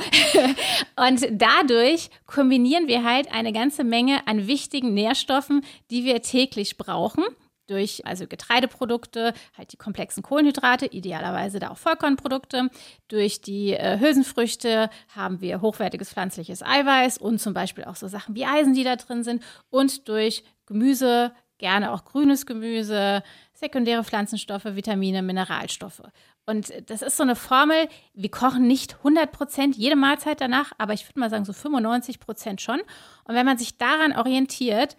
Und 0.96 1.28
dadurch 1.32 2.10
kombinieren 2.26 2.88
wir 2.88 3.04
halt 3.04 3.34
eine 3.34 3.54
ganze 3.54 3.84
Menge 3.84 4.28
an 4.28 4.48
wichtigen 4.48 4.94
Nährstoffen, 4.94 5.62
die 5.90 6.04
wir 6.04 6.22
täglich 6.22 6.78
brauchen 6.78 7.24
durch 7.68 8.06
also 8.06 8.28
Getreideprodukte, 8.28 9.34
halt 9.58 9.74
die 9.74 9.78
komplexen 9.78 10.24
Kohlenhydrate, 10.24 10.86
idealerweise 10.86 11.60
da 11.60 11.70
auch 11.70 11.78
Vollkornprodukte. 11.78 12.70
Durch 13.10 13.42
die 13.42 13.74
äh, 13.74 14.00
Hülsenfrüchte 14.00 14.90
haben 15.14 15.42
wir 15.42 15.62
hochwertiges 15.62 16.12
pflanzliches 16.12 16.64
Eiweiß 16.64 17.18
und 17.18 17.40
zum 17.40 17.54
Beispiel 17.54 17.84
auch 17.84 17.98
so 17.98 18.08
Sachen 18.08 18.36
wie 18.36 18.46
Eisen, 18.46 18.74
die 18.74 18.84
da 18.84 18.96
drin 18.96 19.24
sind. 19.24 19.44
Und 19.70 20.08
durch 20.08 20.44
Gemüse, 20.66 21.34
gerne 21.58 21.92
auch 21.92 22.06
grünes 22.06 22.46
Gemüse, 22.46 23.24
sekundäre 23.54 24.04
Pflanzenstoffe, 24.04 24.66
Vitamine, 24.66 25.22
Mineralstoffe. 25.22 26.04
Und 26.46 26.72
das 26.90 27.02
ist 27.02 27.18
so 27.18 27.24
eine 27.24 27.36
Formel, 27.36 27.90
wir 28.14 28.32
kochen 28.32 28.68
nicht 28.68 28.98
100 28.98 29.32
Prozent 29.32 29.76
jede 29.76 29.96
Mahlzeit 29.96 30.40
danach, 30.40 30.72
aber 30.78 30.94
ich 30.94 31.08
würde 31.08 31.20
mal 31.20 31.30
sagen 31.30 31.46
so 31.46 31.54
95 31.54 32.20
Prozent 32.20 32.62
schon. 32.62 32.80
Und 33.26 33.36
wenn 33.36 33.46
man 33.46 33.58
sich 33.58 33.78
daran 33.78 34.16
orientiert, 34.16 34.96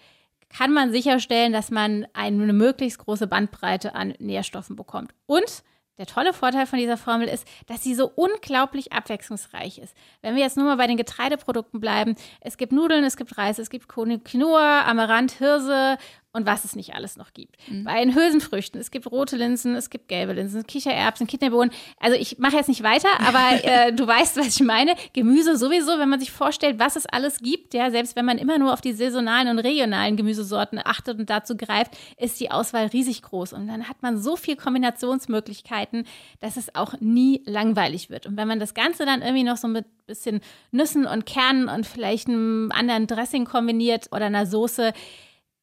kann 0.50 0.72
man 0.72 0.92
sicherstellen, 0.92 1.52
dass 1.52 1.70
man 1.70 2.06
eine 2.12 2.52
möglichst 2.52 2.98
große 2.98 3.26
Bandbreite 3.26 3.94
an 3.94 4.14
Nährstoffen 4.18 4.76
bekommt. 4.76 5.12
Und 5.26 5.62
der 5.98 6.06
tolle 6.06 6.32
Vorteil 6.32 6.66
von 6.66 6.78
dieser 6.78 6.96
Formel 6.96 7.28
ist, 7.28 7.46
dass 7.66 7.82
sie 7.82 7.94
so 7.94 8.10
unglaublich 8.14 8.92
abwechslungsreich 8.92 9.78
ist. 9.78 9.96
Wenn 10.22 10.36
wir 10.36 10.42
jetzt 10.42 10.56
nur 10.56 10.66
mal 10.66 10.76
bei 10.76 10.86
den 10.86 10.96
Getreideprodukten 10.96 11.80
bleiben, 11.80 12.14
es 12.40 12.56
gibt 12.56 12.72
Nudeln, 12.72 13.04
es 13.04 13.16
gibt 13.16 13.36
Reis, 13.36 13.58
es 13.58 13.68
gibt 13.68 13.88
Quinoa, 13.88 14.84
Amaranth, 14.86 15.32
Hirse 15.32 15.98
und 16.38 16.46
was 16.46 16.64
es 16.64 16.76
nicht 16.76 16.94
alles 16.94 17.16
noch 17.16 17.34
gibt. 17.34 17.56
Mhm. 17.68 17.84
Bei 17.84 18.00
den 18.00 18.14
Hülsenfrüchten, 18.14 18.80
es 18.80 18.90
gibt 18.90 19.10
rote 19.10 19.36
Linsen, 19.36 19.74
es 19.74 19.90
gibt 19.90 20.08
gelbe 20.08 20.32
Linsen, 20.32 20.66
Kichererbsen, 20.66 21.26
Kidneybohnen. 21.26 21.70
Also 21.98 22.16
ich 22.16 22.38
mache 22.38 22.56
jetzt 22.56 22.68
nicht 22.68 22.82
weiter, 22.82 23.08
aber 23.20 23.62
äh, 23.64 23.92
du 23.92 24.06
weißt, 24.06 24.36
was 24.36 24.46
ich 24.46 24.60
meine. 24.60 24.94
Gemüse 25.12 25.56
sowieso, 25.56 25.98
wenn 25.98 26.08
man 26.08 26.20
sich 26.20 26.30
vorstellt, 26.30 26.78
was 26.78 26.96
es 26.96 27.06
alles 27.06 27.40
gibt, 27.40 27.74
ja, 27.74 27.90
selbst 27.90 28.16
wenn 28.16 28.24
man 28.24 28.38
immer 28.38 28.58
nur 28.58 28.72
auf 28.72 28.80
die 28.80 28.92
saisonalen 28.92 29.48
und 29.48 29.58
regionalen 29.58 30.16
Gemüsesorten 30.16 30.80
achtet 30.82 31.18
und 31.18 31.28
dazu 31.28 31.56
greift, 31.56 31.92
ist 32.16 32.40
die 32.40 32.50
Auswahl 32.50 32.86
riesig 32.86 33.22
groß. 33.22 33.52
Und 33.52 33.66
dann 33.66 33.88
hat 33.88 34.02
man 34.02 34.18
so 34.18 34.36
viel 34.36 34.56
Kombinationsmöglichkeiten, 34.56 36.06
dass 36.40 36.56
es 36.56 36.74
auch 36.74 36.94
nie 37.00 37.42
langweilig 37.44 38.10
wird. 38.10 38.26
Und 38.26 38.36
wenn 38.36 38.48
man 38.48 38.60
das 38.60 38.74
Ganze 38.74 39.04
dann 39.04 39.22
irgendwie 39.22 39.44
noch 39.44 39.56
so 39.56 39.68
mit 39.68 39.84
bisschen 40.08 40.40
Nüssen 40.72 41.06
und 41.06 41.26
Kernen 41.26 41.68
und 41.68 41.86
vielleicht 41.86 42.28
einem 42.28 42.72
anderen 42.74 43.06
Dressing 43.06 43.44
kombiniert 43.44 44.08
oder 44.10 44.26
einer 44.26 44.46
Soße, 44.46 44.92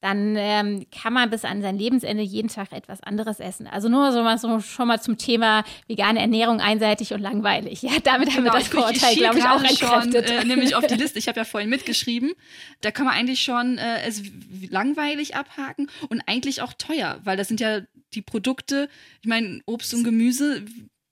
dann 0.06 0.36
ähm, 0.38 0.86
kann 0.92 1.14
man 1.14 1.32
bis 1.32 1.44
an 1.46 1.64
sein 1.64 1.80
Lebensende 1.80 2.22
jeden 2.22 2.48
Tag 2.48 2.72
etwas 2.74 3.02
anderes 3.02 3.40
essen. 3.40 3.66
Also 3.66 3.90
nur 3.90 4.12
so 4.12 4.22
mal, 4.22 4.38
so 4.38 4.60
schon 4.60 4.88
mal 4.88 5.02
zum 5.02 5.18
Thema 5.18 5.64
vegane 5.88 6.20
Ernährung 6.20 6.62
einseitig 6.62 7.12
und 7.12 7.22
langweilig. 7.22 7.82
Ja, 7.82 7.94
damit 8.04 8.30
genau, 8.30 8.38
haben 8.38 8.44
wir 8.44 8.52
genau, 8.52 8.60
das 8.60 8.68
Vorurteil, 8.68 9.16
glaube 9.16 9.40
ich, 9.40 9.46
auch 9.46 9.64
entkräftet. 9.64 10.30
Schon, 10.30 10.38
äh, 10.38 10.46
nämlich 10.46 10.76
auf 10.76 10.86
die 10.86 10.94
Liste. 10.94 11.18
Ich 11.18 11.28
habe 11.28 11.40
ja 11.40 11.44
vorhin 11.44 11.72
mitgeschrieben. 11.72 12.34
Da 12.82 12.92
kann 12.92 13.08
man 13.08 13.16
eigentlich 13.16 13.42
schon 13.42 13.80
äh, 13.80 14.04
es 14.06 14.22
langweilig 14.70 15.36
abhaken 15.36 15.90
und 16.10 16.22
eigentlich 16.28 16.62
auch 16.62 16.74
teuer, 16.74 17.20
weil 17.24 17.36
das 17.36 17.48
sind 17.48 17.60
ja 17.60 17.82
die 18.14 18.22
Produkte. 18.22 18.90
Ich 19.24 19.28
meine, 19.28 19.62
Obst 19.66 19.92
und 19.96 20.04
Gemüse. 20.04 20.66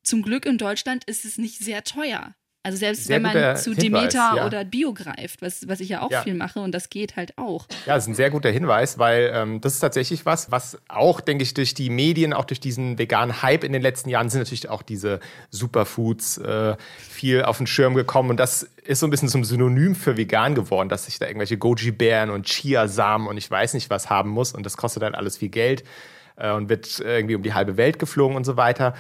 Zum 0.04 0.22
Glück 0.22 0.46
in 0.46 0.60
Deutschland 0.60 1.04
ist 1.06 1.26
es 1.26 1.40
nicht 1.40 1.58
sehr 1.58 1.84
teuer. 1.84 2.36
Also 2.66 2.78
selbst 2.78 3.06
sehr 3.06 3.18
wenn 3.18 3.24
man 3.24 3.58
zu 3.58 3.74
Hinweis, 3.74 3.84
Demeter 3.84 4.34
ja. 4.38 4.46
oder 4.46 4.64
Bio 4.64 4.94
greift, 4.94 5.42
was, 5.42 5.68
was 5.68 5.82
ich 5.82 5.90
ja 5.90 6.02
auch 6.02 6.10
ja. 6.10 6.22
viel 6.22 6.34
mache 6.34 6.62
und 6.62 6.72
das 6.72 6.90
geht 6.90 7.18
halt 7.18 7.38
auch. 7.38 7.68
Ja, 7.86 7.96
das 7.96 8.06
ist 8.06 8.08
ein 8.08 8.16
sehr 8.16 8.30
guter 8.30 8.50
Hinweis, 8.50 8.98
weil 8.98 9.32
ähm, 9.34 9.60
das 9.60 9.74
ist 9.74 9.80
tatsächlich 9.82 10.26
was, 10.26 10.50
was 10.50 10.78
auch, 10.88 11.20
denke 11.20 11.44
ich, 11.44 11.54
durch 11.54 11.74
die 11.74 11.90
Medien, 11.90 12.32
auch 12.32 12.46
durch 12.46 12.62
diesen 12.62 12.98
veganen 12.98 13.42
Hype 13.42 13.66
in 13.66 13.74
den 13.74 13.82
letzten 13.82 14.10
Jahren 14.10 14.30
sind 14.30 14.40
natürlich 14.40 14.70
auch 14.70 14.82
diese 14.82 15.20
Superfoods 15.50 16.38
äh, 16.38 16.78
viel 16.98 17.44
auf 17.44 17.58
den 17.58 17.68
Schirm 17.68 17.96
gekommen 17.96 18.30
und 18.30 18.38
das 18.38 18.64
ist 18.86 19.02
so 19.02 19.08
ein 19.08 19.10
bisschen 19.10 19.28
zum 19.28 19.44
Synonym 19.44 19.94
für 19.94 20.16
vegan 20.16 20.56
geworden, 20.56 20.88
dass 20.88 21.10
ich 21.10 21.20
da 21.20 21.26
irgendwelche 21.26 21.58
Goji-Bären 21.58 22.30
und 22.30 22.46
Chiasamen 22.46 23.28
und 23.28 23.36
ich 23.36 23.52
weiß 23.52 23.74
nicht 23.74 23.90
was 23.90 24.10
haben 24.10 24.30
muss 24.30 24.54
und 24.54 24.66
das 24.66 24.78
kostet 24.78 25.04
halt 25.04 25.16
alles 25.16 25.36
viel 25.36 25.50
Geld 25.50 25.84
äh, 26.38 26.52
und 26.52 26.70
wird 26.70 27.00
irgendwie 27.00 27.36
um 27.36 27.44
die 27.44 27.54
halbe 27.54 27.76
Welt 27.76 28.00
geflogen 28.00 28.38
und 28.38 28.46
so 28.46 28.56
weiter. 28.56 28.94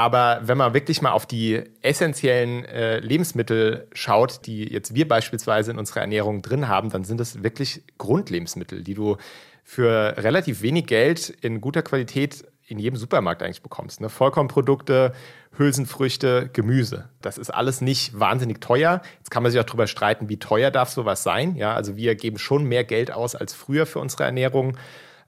Aber 0.00 0.40
wenn 0.44 0.56
man 0.56 0.72
wirklich 0.72 1.02
mal 1.02 1.10
auf 1.10 1.26
die 1.26 1.62
essentiellen 1.82 2.64
äh, 2.64 3.00
Lebensmittel 3.00 3.86
schaut, 3.92 4.46
die 4.46 4.64
jetzt 4.64 4.94
wir 4.94 5.06
beispielsweise 5.06 5.72
in 5.72 5.78
unserer 5.78 6.00
Ernährung 6.00 6.40
drin 6.40 6.68
haben, 6.68 6.88
dann 6.88 7.04
sind 7.04 7.20
das 7.20 7.42
wirklich 7.42 7.82
Grundlebensmittel, 7.98 8.82
die 8.82 8.94
du 8.94 9.18
für 9.62 10.14
relativ 10.16 10.62
wenig 10.62 10.86
Geld 10.86 11.28
in 11.28 11.60
guter 11.60 11.82
Qualität 11.82 12.46
in 12.66 12.78
jedem 12.78 12.96
Supermarkt 12.96 13.42
eigentlich 13.42 13.60
bekommst. 13.60 14.00
Ne? 14.00 14.08
Vollkornprodukte, 14.08 15.12
Hülsenfrüchte, 15.58 16.48
Gemüse. 16.50 17.10
Das 17.20 17.36
ist 17.36 17.50
alles 17.50 17.82
nicht 17.82 18.18
wahnsinnig 18.18 18.62
teuer. 18.62 19.02
Jetzt 19.18 19.30
kann 19.30 19.42
man 19.42 19.52
sich 19.52 19.60
auch 19.60 19.66
darüber 19.66 19.86
streiten, 19.86 20.30
wie 20.30 20.38
teuer 20.38 20.70
darf 20.70 20.88
sowas 20.88 21.22
sein. 21.22 21.56
Ja, 21.56 21.74
also 21.74 21.98
wir 21.98 22.14
geben 22.14 22.38
schon 22.38 22.64
mehr 22.64 22.84
Geld 22.84 23.12
aus 23.12 23.34
als 23.34 23.52
früher 23.52 23.84
für 23.84 23.98
unsere 23.98 24.24
Ernährung 24.24 24.78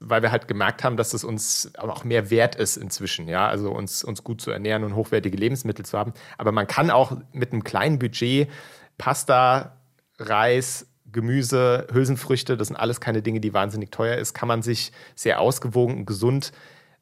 weil 0.05 0.21
wir 0.21 0.31
halt 0.31 0.47
gemerkt 0.47 0.83
haben, 0.83 0.97
dass 0.97 1.13
es 1.13 1.23
uns 1.23 1.71
auch 1.77 2.03
mehr 2.03 2.29
wert 2.29 2.55
ist 2.55 2.77
inzwischen, 2.77 3.27
ja, 3.27 3.47
also 3.47 3.71
uns, 3.71 4.03
uns 4.03 4.23
gut 4.23 4.41
zu 4.41 4.51
ernähren 4.51 4.83
und 4.83 4.95
hochwertige 4.95 5.37
Lebensmittel 5.37 5.85
zu 5.85 5.97
haben. 5.97 6.13
Aber 6.37 6.51
man 6.51 6.67
kann 6.67 6.91
auch 6.91 7.17
mit 7.31 7.51
einem 7.51 7.63
kleinen 7.63 7.99
Budget 7.99 8.49
Pasta, 8.97 9.77
Reis, 10.19 10.87
Gemüse, 11.11 11.87
Hülsenfrüchte, 11.91 12.57
das 12.57 12.67
sind 12.67 12.77
alles 12.77 12.99
keine 12.99 13.21
Dinge, 13.21 13.39
die 13.39 13.53
wahnsinnig 13.53 13.91
teuer 13.91 14.17
ist, 14.17 14.33
kann 14.33 14.47
man 14.47 14.61
sich 14.61 14.91
sehr 15.15 15.39
ausgewogen 15.39 15.97
und 15.97 16.05
gesund 16.05 16.51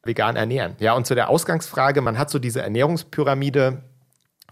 vegan 0.04 0.36
ernähren. 0.36 0.76
Ja, 0.78 0.94
und 0.94 1.06
zu 1.06 1.14
der 1.14 1.28
Ausgangsfrage, 1.28 2.00
man 2.00 2.18
hat 2.18 2.30
so 2.30 2.38
diese 2.38 2.62
Ernährungspyramide, 2.62 3.82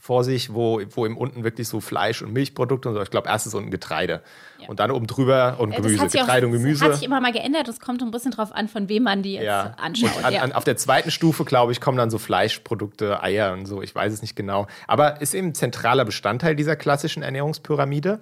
vor 0.01 0.25
sich, 0.25 0.55
wo, 0.55 0.81
wo 0.95 1.05
im 1.05 1.17
unten 1.17 1.45
wirklich 1.45 1.69
so 1.69 1.81
Fleisch- 1.81 2.23
und 2.23 2.33
Milchprodukte 2.33 2.89
und 2.89 2.95
so. 2.95 3.03
Ich 3.03 3.11
glaube, 3.11 3.29
erstes 3.29 3.53
unten 3.53 3.71
Getreide. 3.71 4.23
Ja. 4.59 4.69
Und 4.69 4.81
dann 4.81 4.91
oben 4.91 5.07
drüber 5.07 5.57
und 5.59 5.77
Gemüse. 5.77 6.07
Getreide 6.07 6.47
auch, 6.47 6.51
und 6.51 6.57
Gemüse. 6.57 6.81
Das 6.81 6.93
hat 6.93 6.99
sich 6.99 7.07
immer 7.07 7.21
mal 7.21 7.33
geändert. 7.33 7.69
Es 7.69 7.81
kommt 7.81 8.03
ein 8.03 8.11
bisschen 8.11 8.33
drauf 8.33 8.51
an, 8.51 8.69
von 8.69 8.89
wem 8.89 9.03
man 9.03 9.23
die 9.23 9.35
jetzt 9.35 9.45
ja. 9.45 9.75
anschaut. 9.77 10.25
An, 10.25 10.33
ja. 10.33 10.41
an, 10.41 10.53
auf 10.53 10.65
der 10.65 10.79
zweiten 10.79 11.11
Stufe, 11.11 11.45
glaube 11.45 11.73
ich, 11.73 11.83
kommen 11.83 11.99
dann 11.99 12.09
so 12.09 12.17
Fleischprodukte, 12.17 13.23
Eier 13.23 13.53
und 13.53 13.67
so. 13.67 13.83
Ich 13.83 13.95
weiß 13.95 14.11
es 14.11 14.23
nicht 14.23 14.37
genau. 14.37 14.67
Aber 14.87 15.21
ist 15.21 15.35
eben 15.35 15.49
ein 15.49 15.55
zentraler 15.55 16.07
Bestandteil 16.07 16.57
dieser 16.57 16.77
klassischen 16.77 17.23
Ernährungspyramide. 17.23 18.21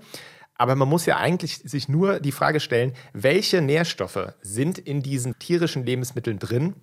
Aber 0.57 0.75
man 0.75 0.89
muss 0.89 1.07
ja 1.07 1.17
eigentlich 1.17 1.59
sich 1.59 1.89
nur 1.89 2.19
die 2.19 2.33
Frage 2.33 2.59
stellen, 2.59 2.93
welche 3.13 3.63
Nährstoffe 3.63 4.35
sind 4.43 4.79
in 4.79 5.05
diesen 5.05 5.39
tierischen 5.39 5.87
Lebensmitteln 5.87 6.41
drin, 6.41 6.75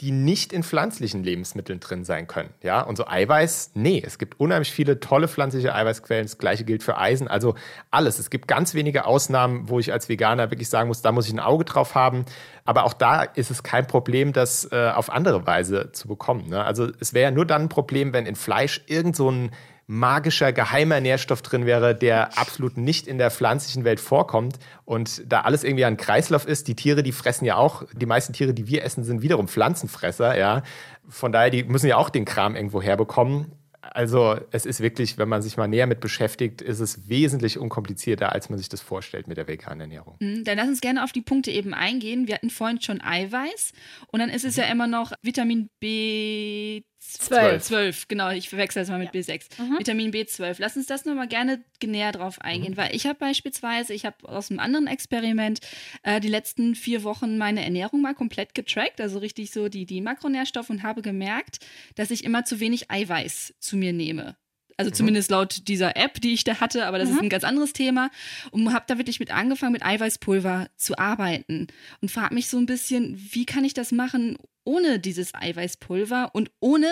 die 0.00 0.10
nicht 0.10 0.52
in 0.52 0.64
pflanzlichen 0.64 1.22
Lebensmitteln 1.22 1.78
drin 1.78 2.04
sein 2.04 2.26
können. 2.26 2.50
Ja, 2.62 2.80
und 2.80 2.96
so 2.96 3.06
Eiweiß, 3.06 3.72
nee, 3.74 4.02
es 4.04 4.18
gibt 4.18 4.40
unheimlich 4.40 4.72
viele 4.72 4.98
tolle 4.98 5.28
pflanzliche 5.28 5.74
Eiweißquellen. 5.74 6.24
Das 6.24 6.38
gleiche 6.38 6.64
gilt 6.64 6.82
für 6.82 6.98
Eisen, 6.98 7.28
also 7.28 7.54
alles. 7.90 8.18
Es 8.18 8.30
gibt 8.30 8.48
ganz 8.48 8.74
wenige 8.74 9.04
Ausnahmen, 9.04 9.68
wo 9.68 9.78
ich 9.78 9.92
als 9.92 10.08
Veganer 10.08 10.50
wirklich 10.50 10.68
sagen 10.68 10.88
muss, 10.88 11.02
da 11.02 11.12
muss 11.12 11.28
ich 11.28 11.32
ein 11.32 11.40
Auge 11.40 11.64
drauf 11.64 11.94
haben. 11.94 12.24
Aber 12.64 12.84
auch 12.84 12.94
da 12.94 13.22
ist 13.22 13.50
es 13.50 13.62
kein 13.62 13.86
Problem, 13.86 14.32
das 14.32 14.68
äh, 14.72 14.90
auf 14.92 15.10
andere 15.10 15.46
Weise 15.46 15.92
zu 15.92 16.08
bekommen. 16.08 16.48
Ne? 16.48 16.64
Also 16.64 16.90
es 16.98 17.14
wäre 17.14 17.30
nur 17.30 17.46
dann 17.46 17.62
ein 17.62 17.68
Problem, 17.68 18.12
wenn 18.12 18.26
in 18.26 18.34
Fleisch 18.34 18.82
irgend 18.86 19.14
so 19.14 19.30
ein 19.30 19.50
magischer, 19.86 20.52
geheimer 20.52 21.00
Nährstoff 21.00 21.42
drin 21.42 21.66
wäre, 21.66 21.94
der 21.94 22.38
absolut 22.38 22.76
nicht 22.76 23.06
in 23.06 23.18
der 23.18 23.30
pflanzlichen 23.30 23.84
Welt 23.84 24.00
vorkommt 24.00 24.58
und 24.84 25.22
da 25.30 25.42
alles 25.42 25.64
irgendwie 25.64 25.84
ein 25.84 25.96
Kreislauf 25.96 26.46
ist. 26.46 26.68
Die 26.68 26.76
Tiere, 26.76 27.02
die 27.02 27.12
fressen 27.12 27.44
ja 27.44 27.56
auch, 27.56 27.84
die 27.92 28.06
meisten 28.06 28.32
Tiere, 28.32 28.54
die 28.54 28.68
wir 28.68 28.84
essen, 28.84 29.04
sind 29.04 29.22
wiederum 29.22 29.48
Pflanzenfresser, 29.48 30.38
ja. 30.38 30.62
Von 31.08 31.32
daher, 31.32 31.50
die 31.50 31.64
müssen 31.64 31.88
ja 31.88 31.96
auch 31.96 32.10
den 32.10 32.24
Kram 32.24 32.54
irgendwo 32.56 32.80
herbekommen. 32.80 33.52
Also 33.82 34.36
es 34.52 34.64
ist 34.64 34.80
wirklich, 34.80 35.18
wenn 35.18 35.28
man 35.28 35.42
sich 35.42 35.56
mal 35.56 35.66
näher 35.66 35.88
mit 35.88 36.00
beschäftigt, 36.00 36.62
ist 36.62 36.78
es 36.78 37.08
wesentlich 37.08 37.58
unkomplizierter, 37.58 38.32
als 38.32 38.48
man 38.48 38.58
sich 38.58 38.68
das 38.68 38.80
vorstellt 38.80 39.26
mit 39.26 39.36
der 39.36 39.48
veganen 39.48 39.80
Ernährung. 39.80 40.16
Mhm, 40.20 40.44
dann 40.44 40.56
lass 40.56 40.68
uns 40.68 40.80
gerne 40.80 41.02
auf 41.02 41.10
die 41.10 41.20
Punkte 41.20 41.50
eben 41.50 41.74
eingehen. 41.74 42.28
Wir 42.28 42.36
hatten 42.36 42.50
vorhin 42.50 42.80
schon 42.80 43.00
Eiweiß 43.00 43.72
und 44.06 44.20
dann 44.20 44.30
ist 44.30 44.44
es 44.44 44.56
ja 44.56 44.64
immer 44.64 44.86
noch 44.86 45.12
Vitamin 45.22 45.68
B 45.80 46.82
12. 47.02 47.62
12, 47.62 48.08
genau, 48.08 48.30
ich 48.30 48.48
verwechsel 48.48 48.82
das 48.82 48.88
mal 48.88 48.98
mit 48.98 49.14
ja. 49.14 49.20
B6. 49.20 49.60
Mhm. 49.60 49.78
Vitamin 49.78 50.12
B12. 50.12 50.56
Lass 50.58 50.76
uns 50.76 50.86
das 50.86 51.04
nochmal 51.04 51.26
gerne 51.26 51.62
näher 51.84 52.12
drauf 52.12 52.40
eingehen, 52.40 52.72
mhm. 52.72 52.76
weil 52.76 52.94
ich 52.94 53.06
habe 53.06 53.18
beispielsweise, 53.18 53.92
ich 53.92 54.06
habe 54.06 54.28
aus 54.28 54.50
einem 54.50 54.60
anderen 54.60 54.86
Experiment 54.86 55.60
äh, 56.04 56.20
die 56.20 56.28
letzten 56.28 56.74
vier 56.74 57.02
Wochen 57.02 57.38
meine 57.38 57.64
Ernährung 57.64 58.02
mal 58.02 58.14
komplett 58.14 58.54
getrackt, 58.54 59.00
also 59.00 59.18
richtig 59.18 59.50
so 59.50 59.68
die, 59.68 59.84
die 59.84 60.00
Makronährstoffe 60.00 60.70
und 60.70 60.82
habe 60.82 61.02
gemerkt, 61.02 61.58
dass 61.96 62.10
ich 62.10 62.24
immer 62.24 62.44
zu 62.44 62.60
wenig 62.60 62.90
Eiweiß 62.90 63.54
zu 63.58 63.76
mir 63.76 63.92
nehme. 63.92 64.36
Also 64.76 64.90
mhm. 64.90 64.94
zumindest 64.94 65.30
laut 65.30 65.68
dieser 65.68 65.96
App, 65.96 66.20
die 66.20 66.32
ich 66.32 66.44
da 66.44 66.60
hatte, 66.60 66.86
aber 66.86 66.98
das 66.98 67.08
mhm. 67.08 67.16
ist 67.16 67.22
ein 67.22 67.28
ganz 67.28 67.44
anderes 67.44 67.72
Thema. 67.72 68.10
Und 68.50 68.72
habe 68.72 68.84
da 68.88 68.98
wirklich 68.98 69.20
mit 69.20 69.32
angefangen, 69.32 69.72
mit 69.72 69.84
Eiweißpulver 69.84 70.68
zu 70.76 70.98
arbeiten. 70.98 71.66
Und 72.00 72.10
frage 72.10 72.34
mich 72.34 72.48
so 72.48 72.58
ein 72.58 72.66
bisschen, 72.66 73.20
wie 73.32 73.44
kann 73.44 73.64
ich 73.64 73.74
das 73.74 73.92
machen 73.92 74.38
ohne 74.64 74.98
dieses 74.98 75.34
Eiweißpulver 75.34 76.30
und 76.34 76.50
ohne, 76.60 76.88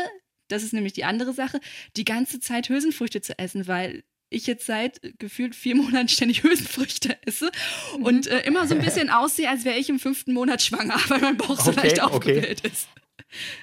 das 0.48 0.62
ist 0.62 0.72
nämlich 0.72 0.92
die 0.92 1.04
andere 1.04 1.32
Sache, 1.32 1.60
die 1.96 2.04
ganze 2.04 2.40
Zeit 2.40 2.68
Hülsenfrüchte 2.68 3.20
zu 3.20 3.38
essen, 3.38 3.66
weil 3.66 4.02
ich 4.30 4.46
jetzt 4.46 4.64
seit 4.64 5.00
gefühlt 5.18 5.54
vier 5.54 5.76
Monaten 5.76 6.08
ständig 6.08 6.42
Hülsenfrüchte 6.42 7.18
esse 7.26 7.50
mhm. 7.96 8.04
und 8.04 8.26
äh, 8.28 8.40
immer 8.42 8.66
so 8.66 8.74
ein 8.74 8.80
bisschen 8.80 9.10
aussehe, 9.10 9.48
als 9.48 9.64
wäre 9.64 9.76
ich 9.76 9.88
im 9.88 9.98
fünften 9.98 10.32
Monat 10.32 10.62
schwanger, 10.62 10.96
weil 11.08 11.20
mein 11.20 11.36
Bauch 11.36 11.60
so 11.60 11.70
okay, 11.70 11.80
leicht 11.80 12.02
aufgebläht 12.02 12.60
okay. 12.60 12.68
ist. 12.68 12.88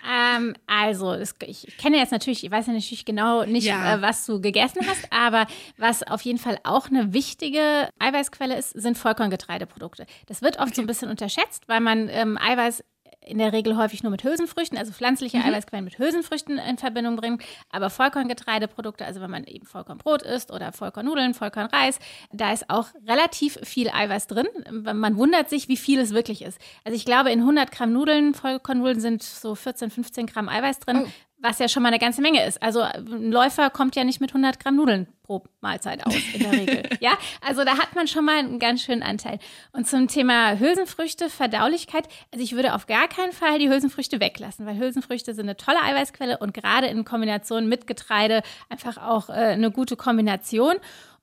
Ähm, 0.09 0.55
also, 0.65 1.15
das, 1.15 1.35
ich 1.45 1.75
kenne 1.77 1.97
jetzt 1.97 2.11
natürlich, 2.11 2.43
ich 2.43 2.51
weiß 2.51 2.67
ja 2.67 2.73
natürlich 2.73 3.05
genau 3.05 3.43
nicht, 3.43 3.65
ja. 3.65 3.95
äh, 3.95 4.01
was 4.01 4.25
du 4.25 4.39
gegessen 4.39 4.79
hast, 4.87 5.11
aber 5.11 5.47
was 5.77 6.03
auf 6.03 6.21
jeden 6.21 6.39
Fall 6.39 6.59
auch 6.63 6.87
eine 6.87 7.13
wichtige 7.13 7.89
Eiweißquelle 7.99 8.57
ist, 8.57 8.69
sind 8.71 8.97
Vollkorngetreideprodukte. 8.97 10.05
Das 10.27 10.41
wird 10.41 10.57
oft 10.57 10.67
okay. 10.67 10.75
so 10.75 10.81
ein 10.81 10.87
bisschen 10.87 11.09
unterschätzt, 11.09 11.67
weil 11.67 11.81
man 11.81 12.07
ähm, 12.09 12.37
Eiweiß 12.37 12.83
in 13.27 13.37
der 13.37 13.53
Regel 13.53 13.77
häufig 13.77 14.03
nur 14.03 14.11
mit 14.11 14.23
Hülsenfrüchten, 14.23 14.77
also 14.77 14.91
pflanzliche 14.91 15.37
mhm. 15.37 15.45
Eiweißquellen 15.45 15.85
mit 15.85 15.99
Hülsenfrüchten 15.99 16.57
in 16.57 16.77
Verbindung 16.77 17.15
bringen. 17.15 17.39
Aber 17.69 17.89
Vollkorngetreideprodukte, 17.89 19.05
also 19.05 19.21
wenn 19.21 19.31
man 19.31 19.43
eben 19.43 19.65
Vollkornbrot 19.65 20.21
isst 20.21 20.51
oder 20.51 20.71
Vollkornnudeln, 20.71 21.33
Vollkornreis, 21.33 21.99
da 22.31 22.53
ist 22.53 22.69
auch 22.69 22.87
relativ 23.05 23.59
viel 23.63 23.89
Eiweiß 23.89 24.27
drin. 24.27 24.47
Man 24.71 25.17
wundert 25.17 25.49
sich, 25.49 25.67
wie 25.67 25.77
viel 25.77 25.99
es 25.99 26.13
wirklich 26.13 26.41
ist. 26.41 26.59
Also 26.83 26.95
ich 26.95 27.05
glaube, 27.05 27.31
in 27.31 27.39
100 27.39 27.71
Gramm 27.71 27.91
Nudeln, 27.93 28.33
Vollkornnudeln 28.33 28.99
sind 28.99 29.23
so 29.23 29.55
14, 29.55 29.91
15 29.91 30.25
Gramm 30.27 30.49
Eiweiß 30.49 30.79
drin. 30.79 31.03
Oh 31.05 31.09
was 31.39 31.59
ja 31.59 31.67
schon 31.67 31.83
mal 31.83 31.89
eine 31.89 31.99
ganze 31.99 32.21
Menge 32.21 32.43
ist. 32.45 32.61
Also 32.63 32.81
ein 32.81 33.31
Läufer 33.31 33.69
kommt 33.69 33.95
ja 33.95 34.03
nicht 34.03 34.19
mit 34.19 34.31
100 34.31 34.59
Gramm 34.59 34.75
Nudeln 34.75 35.07
pro 35.21 35.43
Mahlzeit 35.61 36.05
aus 36.05 36.15
in 36.33 36.39
der 36.39 36.51
Regel. 36.51 36.89
ja, 36.99 37.11
also 37.45 37.63
da 37.63 37.77
hat 37.77 37.95
man 37.95 38.07
schon 38.07 38.25
mal 38.25 38.37
einen 38.37 38.59
ganz 38.59 38.81
schönen 38.81 39.03
Anteil. 39.03 39.37
Und 39.71 39.87
zum 39.87 40.07
Thema 40.07 40.57
Hülsenfrüchte, 40.57 41.29
Verdaulichkeit, 41.29 42.07
also 42.33 42.43
ich 42.43 42.55
würde 42.55 42.73
auf 42.73 42.87
gar 42.87 43.07
keinen 43.07 43.33
Fall 43.33 43.59
die 43.59 43.69
Hülsenfrüchte 43.69 44.19
weglassen, 44.19 44.65
weil 44.65 44.79
Hülsenfrüchte 44.79 45.35
sind 45.35 45.45
eine 45.45 45.57
tolle 45.57 45.81
Eiweißquelle 45.83 46.39
und 46.39 46.53
gerade 46.53 46.87
in 46.87 47.05
Kombination 47.05 47.67
mit 47.67 47.85
Getreide 47.85 48.41
einfach 48.69 48.97
auch 48.97 49.29
äh, 49.29 49.33
eine 49.33 49.69
gute 49.69 49.95
Kombination. 49.95 50.75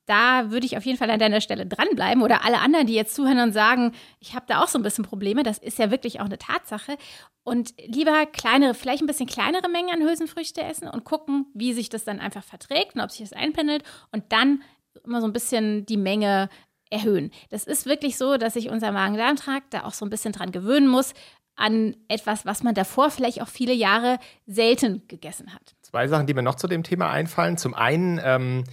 Da 0.06 0.50
würde 0.50 0.66
ich 0.66 0.76
auf 0.76 0.84
jeden 0.84 0.98
Fall 0.98 1.10
an 1.10 1.18
deiner 1.18 1.40
Stelle 1.40 1.66
dranbleiben 1.66 2.22
oder 2.22 2.44
alle 2.44 2.58
anderen, 2.58 2.86
die 2.86 2.94
jetzt 2.94 3.14
zuhören 3.14 3.40
und 3.40 3.52
sagen, 3.52 3.92
ich 4.20 4.34
habe 4.34 4.44
da 4.46 4.62
auch 4.62 4.68
so 4.68 4.78
ein 4.78 4.82
bisschen 4.82 5.04
Probleme, 5.04 5.42
das 5.42 5.58
ist 5.58 5.78
ja 5.78 5.90
wirklich 5.90 6.20
auch 6.20 6.26
eine 6.26 6.38
Tatsache. 6.38 6.96
Und 7.42 7.74
lieber 7.78 8.26
kleinere, 8.26 8.74
vielleicht 8.74 9.02
ein 9.02 9.06
bisschen 9.06 9.26
kleinere 9.26 9.68
Mengen 9.68 9.90
an 9.90 10.02
Hülsenfrüchte 10.02 10.62
essen 10.62 10.88
und 10.88 11.04
gucken, 11.04 11.46
wie 11.54 11.72
sich 11.72 11.88
das 11.88 12.04
dann 12.04 12.20
einfach 12.20 12.44
verträgt 12.44 12.94
und 12.94 13.00
ob 13.00 13.10
sich 13.10 13.28
das 13.28 13.32
einpendelt 13.32 13.82
und 14.12 14.24
dann 14.30 14.62
immer 15.04 15.20
so 15.20 15.26
ein 15.26 15.32
bisschen 15.32 15.86
die 15.86 15.96
Menge 15.96 16.48
erhöhen. 16.90 17.30
Das 17.50 17.64
ist 17.64 17.86
wirklich 17.86 18.16
so, 18.16 18.36
dass 18.36 18.54
sich 18.54 18.70
unser 18.70 18.92
Magen-Darm-Trakt 18.92 19.74
da 19.74 19.84
auch 19.84 19.92
so 19.92 20.04
ein 20.04 20.10
bisschen 20.10 20.32
dran 20.32 20.52
gewöhnen 20.52 20.86
muss 20.86 21.14
an 21.56 21.96
etwas, 22.08 22.46
was 22.46 22.62
man 22.62 22.74
davor 22.74 23.10
vielleicht 23.10 23.40
auch 23.40 23.48
viele 23.48 23.72
Jahre 23.72 24.18
selten 24.46 25.06
gegessen 25.08 25.54
hat. 25.54 25.74
Zwei 25.82 26.08
Sachen, 26.08 26.26
die 26.26 26.34
mir 26.34 26.42
noch 26.42 26.56
zu 26.56 26.66
dem 26.66 26.82
Thema 26.82 27.10
einfallen. 27.10 27.56
Zum 27.56 27.74
einen 27.74 28.20
ähm, 28.22 28.64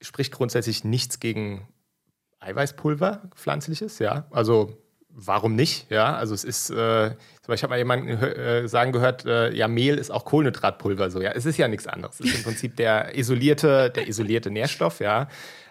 spricht 0.00 0.32
grundsätzlich 0.32 0.84
nichts 0.84 1.20
gegen 1.20 1.66
Eiweißpulver, 2.40 3.30
pflanzliches, 3.34 3.98
ja. 3.98 4.26
Also 4.30 4.76
warum 5.10 5.54
nicht? 5.56 5.90
Ja, 5.90 6.14
also 6.14 6.34
es 6.34 6.44
ist, 6.44 6.70
äh, 6.70 7.08
ich 7.52 7.62
habe 7.62 7.70
mal 7.70 7.78
jemanden 7.78 8.08
äh, 8.08 8.68
sagen 8.68 8.92
gehört, 8.92 9.24
äh, 9.24 9.52
ja, 9.52 9.66
Mehl 9.66 9.98
ist 9.98 10.10
auch 10.10 10.24
Kohlenhydratpulver, 10.24 11.10
so 11.10 11.20
ja. 11.20 11.32
Es 11.32 11.46
ist 11.46 11.58
ja 11.58 11.66
nichts 11.68 11.86
anderes. 11.86 12.20
Es 12.20 12.26
ist 12.26 12.36
im 12.36 12.42
Prinzip 12.44 12.76
der 12.76 13.16
isolierte, 13.18 13.90
der 13.90 14.06
isolierte 14.06 14.50
Nährstoff, 14.50 15.00
ja. 15.00 15.28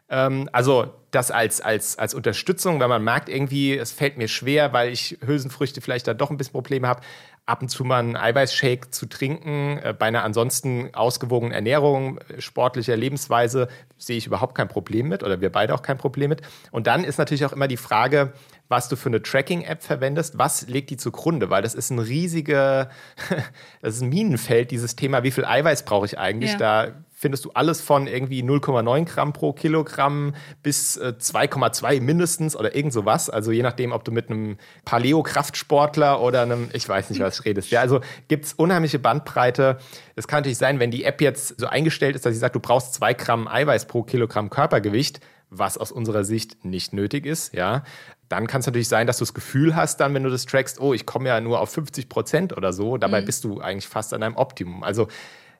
Ähm, 0.09 0.49
also 0.51 0.93
das 1.11 1.31
als, 1.31 1.61
als, 1.61 1.97
als 1.97 2.13
Unterstützung, 2.13 2.79
wenn 2.79 2.89
man 2.89 3.03
merkt 3.03 3.29
irgendwie, 3.29 3.77
es 3.77 3.91
fällt 3.91 4.17
mir 4.17 4.27
schwer, 4.27 4.73
weil 4.73 4.91
ich 4.91 5.17
Hülsenfrüchte 5.25 5.81
vielleicht 5.81 6.07
da 6.07 6.13
doch 6.13 6.29
ein 6.29 6.37
bisschen 6.37 6.53
Probleme 6.53 6.87
habe, 6.87 7.01
ab 7.47 7.61
und 7.61 7.69
zu 7.69 7.85
mal 7.85 7.99
einen 7.99 8.17
Eiweißshake 8.17 8.91
zu 8.91 9.07
trinken, 9.07 9.79
äh, 9.81 9.95
bei 9.97 10.07
einer 10.07 10.23
ansonsten 10.23 10.93
ausgewogenen 10.93 11.53
Ernährung, 11.53 12.19
äh, 12.19 12.41
sportlicher 12.41 12.95
Lebensweise, 12.97 13.69
sehe 13.97 14.17
ich 14.17 14.27
überhaupt 14.27 14.53
kein 14.53 14.67
Problem 14.67 15.07
mit 15.07 15.23
oder 15.23 15.41
wir 15.41 15.49
beide 15.49 15.73
auch 15.73 15.81
kein 15.81 15.97
Problem 15.97 16.29
mit. 16.29 16.41
Und 16.71 16.87
dann 16.87 17.05
ist 17.05 17.17
natürlich 17.17 17.45
auch 17.45 17.53
immer 17.53 17.69
die 17.69 17.77
Frage, 17.77 18.33
was 18.67 18.89
du 18.89 18.97
für 18.97 19.07
eine 19.07 19.21
Tracking-App 19.21 19.81
verwendest, 19.81 20.37
was 20.37 20.67
legt 20.67 20.89
die 20.89 20.97
zugrunde, 20.97 21.49
weil 21.49 21.61
das 21.61 21.73
ist 21.73 21.89
ein 21.89 21.99
riesiger, 21.99 22.89
das 23.81 23.95
ist 23.95 24.01
ein 24.01 24.09
Minenfeld, 24.09 24.69
dieses 24.71 24.97
Thema, 24.97 25.23
wie 25.23 25.31
viel 25.31 25.45
Eiweiß 25.45 25.83
brauche 25.83 26.05
ich 26.05 26.19
eigentlich? 26.19 26.51
Ja. 26.51 26.57
Da 26.57 26.91
findest 27.19 27.45
du 27.45 27.51
alles 27.55 27.81
von 27.81 28.05
irgendwie 28.05 28.43
0,9 28.43 29.05
Gramm 29.05 29.33
pro 29.33 29.51
Kilogramm 29.51 30.35
bis 30.61 30.97
äh, 30.97 31.15
2,2 31.19 31.99
mindestens 31.99 32.55
oder 32.55 32.75
irgend 32.75 32.93
sowas. 32.93 33.31
Also 33.31 33.51
je 33.51 33.63
nachdem, 33.63 33.91
ob 33.91 34.03
du 34.03 34.11
mit 34.11 34.29
einem 34.29 34.57
Paleo-Kraftsportler 34.85 36.21
oder 36.21 36.43
einem, 36.43 36.69
ich 36.73 36.87
weiß 36.87 37.09
nicht, 37.09 37.19
was 37.19 37.43
redest. 37.43 37.71
Ja, 37.71 37.81
also 37.81 38.01
gibt 38.27 38.45
es 38.45 38.53
unheimliche 38.53 38.99
Bandbreite. 38.99 39.79
Es 40.15 40.27
kann 40.27 40.41
natürlich 40.41 40.59
sein, 40.59 40.79
wenn 40.79 40.91
die 40.91 41.05
App 41.05 41.19
jetzt 41.19 41.59
so 41.59 41.65
eingestellt 41.65 42.15
ist, 42.15 42.23
dass 42.23 42.33
sie 42.33 42.39
sagt, 42.39 42.53
du 42.53 42.59
brauchst 42.59 42.93
zwei 42.93 43.15
Gramm 43.15 43.47
Eiweiß 43.47 43.87
pro 43.87 44.03
Kilogramm 44.03 44.51
Körpergewicht, 44.51 45.19
was 45.49 45.79
aus 45.79 45.91
unserer 45.91 46.23
Sicht 46.23 46.65
nicht 46.65 46.93
nötig 46.93 47.25
ist, 47.25 47.51
ja. 47.55 47.83
Dann 48.29 48.45
kann 48.45 48.59
es 48.59 48.67
natürlich 48.67 48.89
sein, 48.89 49.07
dass 49.07 49.17
du 49.17 49.23
das 49.23 49.33
Gefühl 49.33 49.75
hast, 49.75 50.01
dann, 50.01 50.13
wenn 50.13 50.23
du 50.23 50.29
das 50.29 50.45
trackst, 50.45 50.79
oh, 50.81 50.93
ich 50.93 51.07
komme 51.07 51.29
ja 51.29 51.41
nur 51.41 51.61
auf 51.61 51.71
50 51.71 52.09
Prozent 52.09 52.55
oder 52.55 52.73
so. 52.73 52.97
Dabei 52.97 53.21
mhm. 53.21 53.25
bist 53.25 53.43
du 53.43 53.61
eigentlich 53.61 53.87
fast 53.87 54.13
an 54.13 54.21
deinem 54.21 54.35
Optimum. 54.35 54.83
Also 54.83 55.07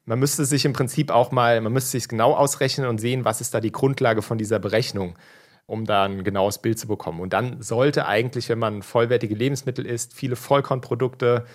man 0.07 0.19
müsste 0.19 0.45
sich 0.45 0.63
im 0.63 0.73
Prinzip 0.73 1.11
auch 1.11 1.31
mal, 1.31 1.59
man 1.59 1.73
müsste 1.73 1.91
sich 1.91 2.07
genau 2.07 2.33
ausrechnen 2.33 2.87
und 2.87 2.97
sehen, 2.97 3.25
was 3.25 3.41
ist 3.41 3.53
da 3.53 3.59
die 3.59 3.73
Grundlage 3.73 4.21
von 4.21 4.37
dieser 4.37 4.57
Berechnung, 4.57 5.17
um 5.65 5.85
da 5.85 6.05
ein 6.05 6.23
genaues 6.23 6.59
Bild 6.59 6.79
zu 6.79 6.87
bekommen. 6.87 7.19
Und 7.19 7.33
dann 7.33 7.61
sollte 7.61 8.07
eigentlich, 8.07 8.47
wenn 8.47 8.57
man 8.57 8.83
vollwertige 8.83 9.35
Lebensmittel 9.35 9.85
isst, 9.85 10.13
viele 10.13 10.37
Vollkornprodukte, 10.37 11.45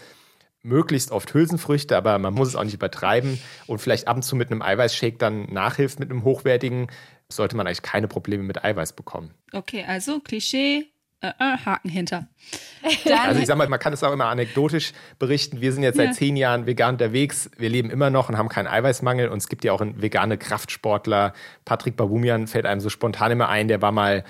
möglichst 0.62 1.11
oft 1.11 1.32
Hülsenfrüchte, 1.32 1.96
aber 1.96 2.18
man 2.18 2.34
muss 2.34 2.48
es 2.48 2.57
auch 2.57 2.62
nicht 2.62 2.74
übertreiben 2.74 3.40
und 3.66 3.80
vielleicht 3.80 4.07
ab 4.07 4.16
und 4.16 4.22
zu 4.22 4.36
mit 4.36 4.50
einem 4.50 4.62
Eiweißshake 4.62 5.16
dann 5.16 5.46
nachhilft 5.46 5.98
mit 5.98 6.11
einem 6.11 6.22
hochwertigen, 6.22 6.88
sollte 7.30 7.57
man 7.57 7.66
eigentlich 7.66 7.82
keine 7.82 8.07
Probleme 8.07 8.42
mit 8.42 8.62
Eiweiß 8.62 8.92
bekommen. 8.92 9.32
Okay, 9.53 9.84
also 9.88 10.20
Klischee, 10.20 10.91
äh, 11.23 11.29
äh, 11.29 11.57
Haken 11.64 11.89
hinter. 11.89 12.27
Dann 13.05 13.18
also 13.18 13.41
ich 13.41 13.47
sag 13.47 13.57
mal, 13.57 13.68
man 13.68 13.79
kann 13.79 13.93
es 13.93 14.03
auch 14.03 14.12
immer 14.12 14.27
anekdotisch 14.27 14.93
berichten. 15.18 15.61
Wir 15.61 15.73
sind 15.73 15.85
jetzt 15.85 15.97
seit 15.97 16.09
ja. 16.09 16.12
zehn 16.12 16.37
Jahren 16.37 16.66
vegan 16.66 16.95
unterwegs. 16.97 17.51
Wir 17.57 17.68
leben 17.68 17.91
immer 17.91 18.11
noch 18.11 18.29
und 18.29 18.37
haben 18.37 18.49
keinen 18.49 18.66
Eiweißmangel. 18.66 19.29
Und 19.29 19.39
es 19.39 19.49
gibt 19.49 19.64
ja 19.64 19.73
auch 19.73 19.81
einen 19.81 20.03
vegane 20.03 20.37
Kraftsportler. 20.37 21.33
Patrick 21.64 21.97
Babumian 21.97 22.49
fällt 22.49 22.66
einem 22.66 22.81
so 22.81 22.89
spontan 22.89 23.31
immer 23.31 23.49
ein. 23.49 23.68
Der 23.68 23.81
war 23.81 23.93
mal 23.93 24.25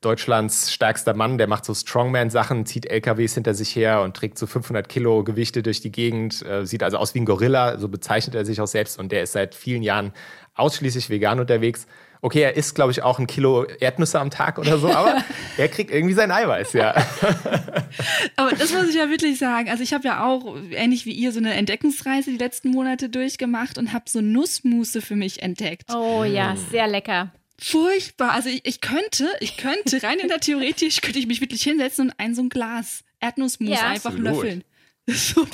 Deutschlands 0.00 0.72
stärkster 0.72 1.14
Mann. 1.14 1.38
Der 1.38 1.46
macht 1.46 1.64
so 1.64 1.74
Strongman-Sachen, 1.74 2.66
zieht 2.66 2.86
LKWs 2.86 3.34
hinter 3.34 3.54
sich 3.54 3.74
her 3.76 4.02
und 4.02 4.16
trägt 4.16 4.36
so 4.36 4.48
500 4.48 4.88
Kilo 4.88 5.22
Gewichte 5.22 5.62
durch 5.62 5.80
die 5.80 5.92
Gegend. 5.92 6.44
Äh, 6.44 6.66
sieht 6.66 6.82
also 6.82 6.98
aus 6.98 7.14
wie 7.14 7.20
ein 7.20 7.24
Gorilla. 7.24 7.78
So 7.78 7.88
bezeichnet 7.88 8.34
er 8.34 8.44
sich 8.44 8.60
auch 8.60 8.66
selbst. 8.66 8.98
Und 8.98 9.12
der 9.12 9.22
ist 9.22 9.32
seit 9.32 9.54
vielen 9.54 9.82
Jahren 9.82 10.12
ausschließlich 10.54 11.08
vegan 11.08 11.38
unterwegs. 11.38 11.86
Okay, 12.24 12.40
er 12.40 12.56
isst, 12.56 12.76
glaube 12.76 12.92
ich, 12.92 13.02
auch 13.02 13.18
ein 13.18 13.26
Kilo 13.26 13.64
Erdnüsse 13.64 14.20
am 14.20 14.30
Tag 14.30 14.58
oder 14.58 14.78
so, 14.78 14.88
aber 14.88 15.24
er 15.56 15.68
kriegt 15.68 15.90
irgendwie 15.90 16.14
sein 16.14 16.30
Eiweiß, 16.30 16.72
ja. 16.72 16.94
aber 18.36 18.52
das 18.52 18.72
muss 18.72 18.88
ich 18.88 18.94
ja 18.94 19.10
wirklich 19.10 19.40
sagen. 19.40 19.68
Also 19.68 19.82
ich 19.82 19.92
habe 19.92 20.06
ja 20.06 20.24
auch, 20.24 20.56
ähnlich 20.70 21.04
wie 21.04 21.10
ihr, 21.10 21.32
so 21.32 21.40
eine 21.40 21.52
Entdeckungsreise 21.54 22.30
die 22.30 22.38
letzten 22.38 22.70
Monate 22.70 23.08
durchgemacht 23.08 23.76
und 23.76 23.92
habe 23.92 24.04
so 24.08 24.20
Nussmusse 24.20 25.02
für 25.02 25.16
mich 25.16 25.42
entdeckt. 25.42 25.92
Oh 25.92 26.22
ja, 26.22 26.54
sehr 26.70 26.86
lecker 26.86 27.32
furchtbar. 27.62 28.32
Also 28.32 28.48
ich, 28.48 28.66
ich, 28.66 28.80
könnte, 28.80 29.28
ich 29.40 29.56
könnte 29.56 30.02
rein 30.02 30.18
in 30.18 30.28
der 30.28 30.40
theoretisch 30.40 31.00
könnte 31.00 31.20
ich 31.20 31.28
mich 31.28 31.40
wirklich 31.40 31.62
hinsetzen 31.62 32.08
und 32.08 32.14
ein 32.18 32.34
so 32.34 32.42
ein 32.42 32.48
Glas 32.48 33.04
Erdnussmus 33.20 33.70
ja, 33.70 33.86
einfach 33.86 34.10
absolut. 34.10 34.32
löffeln. 34.32 34.64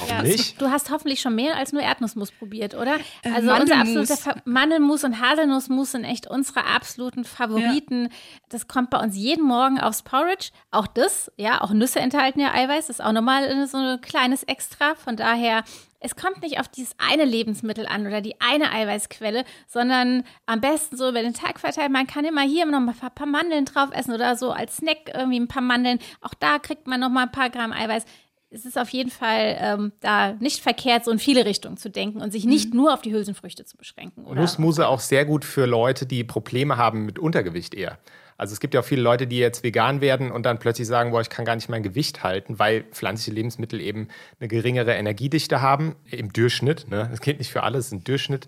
Ja, 0.09 0.23
nicht? 0.23 0.61
Du 0.61 0.71
hast 0.71 0.91
hoffentlich 0.91 1.21
schon 1.21 1.35
mehr 1.35 1.57
als 1.57 1.73
nur 1.73 1.81
Erdnussmus 1.81 2.31
probiert, 2.33 2.75
oder? 2.75 2.97
Äh, 3.23 3.31
also 3.35 3.51
unser 3.53 3.77
absoluter 3.77 4.43
Mandelmus 4.45 5.05
und 5.05 5.21
Haselnussmus 5.21 5.93
sind 5.93 6.05
echt 6.05 6.27
unsere 6.27 6.67
absoluten 6.67 7.25
Favoriten. 7.25 8.05
Ja. 8.05 8.11
Das 8.51 8.69
kommt 8.69 8.91
bei 8.91 8.99
uns 8.99 9.17
jeden 9.17 9.45
Morgen 9.45 9.81
aufs 9.81 10.03
Porridge. 10.03 10.51
Auch 10.71 10.87
das, 10.87 11.33
ja, 11.37 11.63
auch 11.63 11.73
Nüsse 11.73 12.01
enthalten 12.01 12.41
ja 12.41 12.53
Eiweiß, 12.53 12.91
ist 12.91 13.03
auch 13.03 13.13
nochmal 13.13 13.67
so 13.67 13.79
ein 13.79 14.01
kleines 14.03 14.43
Extra. 14.43 14.95
Von 14.97 15.17
daher, 15.17 15.65
es 16.01 16.15
kommt 16.15 16.43
nicht 16.43 16.61
auf 16.61 16.69
dieses 16.69 16.95
eine 16.99 17.25
Lebensmittel 17.25 17.87
an 17.87 18.07
oder 18.07 18.21
die 18.21 18.41
eine 18.41 18.71
Eiweißquelle, 18.71 19.45
sondern 19.67 20.25
am 20.45 20.61
besten 20.61 20.99
so 20.99 21.09
über 21.09 21.23
den 21.23 21.35
Tag 21.35 21.59
verteilt. 21.59 21.91
Man 21.91 22.07
kann 22.07 22.27
immer 22.27 22.43
hier 22.43 22.67
noch 22.67 22.81
mal 22.81 22.95
ein 23.01 23.15
paar 23.15 23.27
Mandeln 23.27 23.65
drauf 23.65 23.91
essen 23.93 24.13
oder 24.13 24.37
so 24.37 24.53
als 24.53 24.77
Snack 24.77 25.11
irgendwie 25.15 25.41
ein 25.41 25.49
paar 25.49 25.63
Mandeln. 25.63 25.99
Auch 26.21 26.35
da 26.35 26.59
kriegt 26.59 26.87
man 26.87 27.01
noch 27.01 27.09
mal 27.09 27.23
ein 27.23 27.33
paar 27.33 27.49
Gramm 27.51 27.73
Eiweiß 27.73 28.05
es 28.51 28.65
ist 28.65 28.79
auf 28.79 28.89
jeden 28.91 29.11
Fall 29.11 29.57
ähm, 29.61 29.93
da 30.01 30.33
nicht 30.35 30.61
verkehrt, 30.61 31.05
so 31.05 31.11
in 31.11 31.19
viele 31.19 31.45
Richtungen 31.45 31.77
zu 31.77 31.91
denken 31.91 32.21
und 32.21 32.33
sich 32.33 32.45
nicht 32.45 32.71
mhm. 32.71 32.81
nur 32.81 32.95
auf 32.95 33.03
die 33.03 33.13
Hülsenfrüchte 33.13 33.65
zu 33.65 33.77
beschränken. 33.77 34.25
Oder? 34.25 34.41
Nussmuse 34.41 34.89
auch 34.89 35.01
sehr 35.01 35.25
gut 35.25 35.45
für 35.45 35.67
Leute, 35.67 36.07
die 36.07 36.25
Probleme 36.25 36.77
haben 36.77 37.05
mit 37.05 37.19
Untergewicht 37.19 37.75
eher. 37.75 37.99
Also 38.39 38.53
es 38.53 38.61
gibt 38.61 38.73
ja 38.73 38.81
auch 38.81 38.85
viele 38.85 39.03
Leute, 39.03 39.27
die 39.27 39.39
jetzt 39.39 39.65
vegan 39.65 40.01
werden 40.01 40.31
und 40.31 40.47
dann 40.47 40.61
plötzlich 40.61 40.87
sagen, 40.87 41.11
boah, 41.11 41.21
ich 41.21 41.29
kann 41.29 41.45
gar 41.45 41.57
nicht 41.57 41.69
mein 41.69 41.83
Gewicht 41.83 42.23
halten, 42.23 42.61
weil 42.61 42.85
pflanzliche 42.85 43.33
Lebensmittel 43.33 43.81
eben 43.81 44.09
eine 44.39 44.49
geringere 44.49 44.95
Energiedichte 44.95 45.61
haben, 45.61 45.97
im 46.09 46.33
Durchschnitt. 46.33 46.89
Ne? 46.89 47.09
Das 47.11 47.21
geht 47.21 47.39
nicht 47.39 47.51
für 47.51 47.65
alles, 47.65 47.91
ein 47.91 48.05
Durchschnitt 48.05 48.47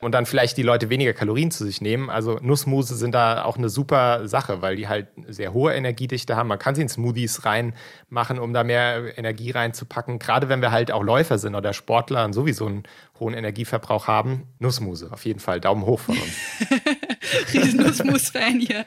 und 0.00 0.12
dann 0.12 0.26
vielleicht 0.26 0.56
die 0.56 0.62
Leute 0.62 0.90
weniger 0.90 1.12
Kalorien 1.12 1.50
zu 1.50 1.64
sich 1.64 1.80
nehmen. 1.80 2.08
Also 2.08 2.38
Nussmuse 2.40 2.94
sind 2.94 3.14
da 3.14 3.44
auch 3.44 3.56
eine 3.56 3.68
super 3.68 4.28
Sache, 4.28 4.62
weil 4.62 4.76
die 4.76 4.86
halt 4.86 5.08
sehr 5.26 5.52
hohe 5.52 5.74
Energiedichte 5.74 6.36
haben. 6.36 6.48
Man 6.48 6.58
kann 6.58 6.74
sie 6.74 6.82
in 6.82 6.88
Smoothies 6.88 7.44
reinmachen, 7.44 8.38
um 8.38 8.52
da 8.52 8.62
mehr 8.62 9.18
Energie 9.18 9.50
reinzupacken. 9.50 10.20
Gerade 10.20 10.48
wenn 10.48 10.62
wir 10.62 10.70
halt 10.70 10.92
auch 10.92 11.02
Läufer 11.02 11.38
sind 11.38 11.56
oder 11.56 11.72
Sportler 11.72 12.24
und 12.24 12.32
sowieso 12.32 12.66
einen 12.66 12.84
hohen 13.18 13.34
Energieverbrauch 13.34 14.06
haben. 14.06 14.44
Nussmuse, 14.60 15.10
auf 15.12 15.24
jeden 15.24 15.40
Fall. 15.40 15.60
Daumen 15.60 15.84
hoch 15.84 16.00
von 16.00 16.16
uns. 16.16 17.52
Riesen 17.52 17.82
Nussmus-Fan 17.82 18.60
hier. 18.60 18.86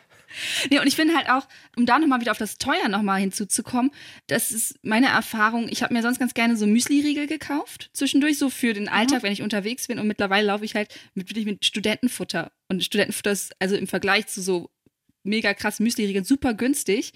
Nee, 0.69 0.79
und 0.79 0.87
ich 0.87 0.95
finde 0.95 1.15
halt 1.15 1.29
auch, 1.29 1.47
um 1.75 1.85
da 1.85 1.99
nochmal 1.99 2.21
wieder 2.21 2.31
auf 2.31 2.37
das 2.37 2.57
Teuer 2.57 2.87
nochmal 2.89 3.19
hinzuzukommen, 3.19 3.91
das 4.27 4.51
ist 4.51 4.79
meine 4.83 5.07
Erfahrung. 5.07 5.67
Ich 5.69 5.83
habe 5.83 5.93
mir 5.93 6.01
sonst 6.01 6.19
ganz 6.19 6.33
gerne 6.33 6.57
so 6.57 6.65
Müsli-Riegel 6.65 7.27
gekauft, 7.27 7.89
zwischendurch 7.93 8.37
so 8.37 8.49
für 8.49 8.73
den 8.73 8.89
Alltag, 8.89 9.19
mhm. 9.19 9.27
wenn 9.27 9.33
ich 9.33 9.41
unterwegs 9.41 9.87
bin. 9.87 9.99
Und 9.99 10.07
mittlerweile 10.07 10.47
laufe 10.47 10.65
ich 10.65 10.75
halt 10.75 10.93
mit, 11.13 11.29
wirklich 11.29 11.45
mit 11.45 11.65
Studentenfutter. 11.65 12.51
Und 12.69 12.83
Studentenfutter 12.83 13.31
ist 13.31 13.53
also 13.59 13.75
im 13.75 13.87
Vergleich 13.87 14.27
zu 14.27 14.41
so 14.41 14.69
mega 15.23 15.53
krass 15.53 15.79
Müsli-Riegeln 15.79 16.25
super 16.25 16.53
günstig. 16.53 17.13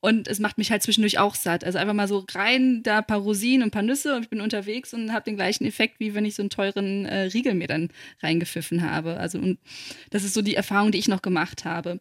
Und 0.00 0.28
es 0.28 0.38
macht 0.38 0.58
mich 0.58 0.70
halt 0.70 0.82
zwischendurch 0.82 1.18
auch 1.18 1.34
satt. 1.34 1.64
Also 1.64 1.78
einfach 1.78 1.94
mal 1.94 2.06
so 2.06 2.24
rein, 2.32 2.82
da 2.84 2.98
ein 2.98 3.06
paar 3.06 3.18
Rosinen 3.18 3.62
und 3.62 3.68
ein 3.68 3.72
paar 3.72 3.82
Nüsse 3.82 4.14
und 4.14 4.22
ich 4.22 4.30
bin 4.30 4.40
unterwegs 4.40 4.94
und 4.94 5.12
habe 5.12 5.24
den 5.24 5.34
gleichen 5.34 5.64
Effekt, 5.64 5.98
wie 5.98 6.14
wenn 6.14 6.24
ich 6.24 6.36
so 6.36 6.42
einen 6.42 6.50
teuren 6.50 7.04
äh, 7.04 7.22
Riegel 7.22 7.54
mir 7.54 7.66
dann 7.66 7.88
reingepfiffen 8.22 8.88
habe. 8.88 9.16
Also 9.16 9.38
und 9.38 9.58
das 10.10 10.22
ist 10.22 10.34
so 10.34 10.42
die 10.42 10.54
Erfahrung, 10.54 10.92
die 10.92 10.98
ich 10.98 11.08
noch 11.08 11.22
gemacht 11.22 11.64
habe. 11.64 12.00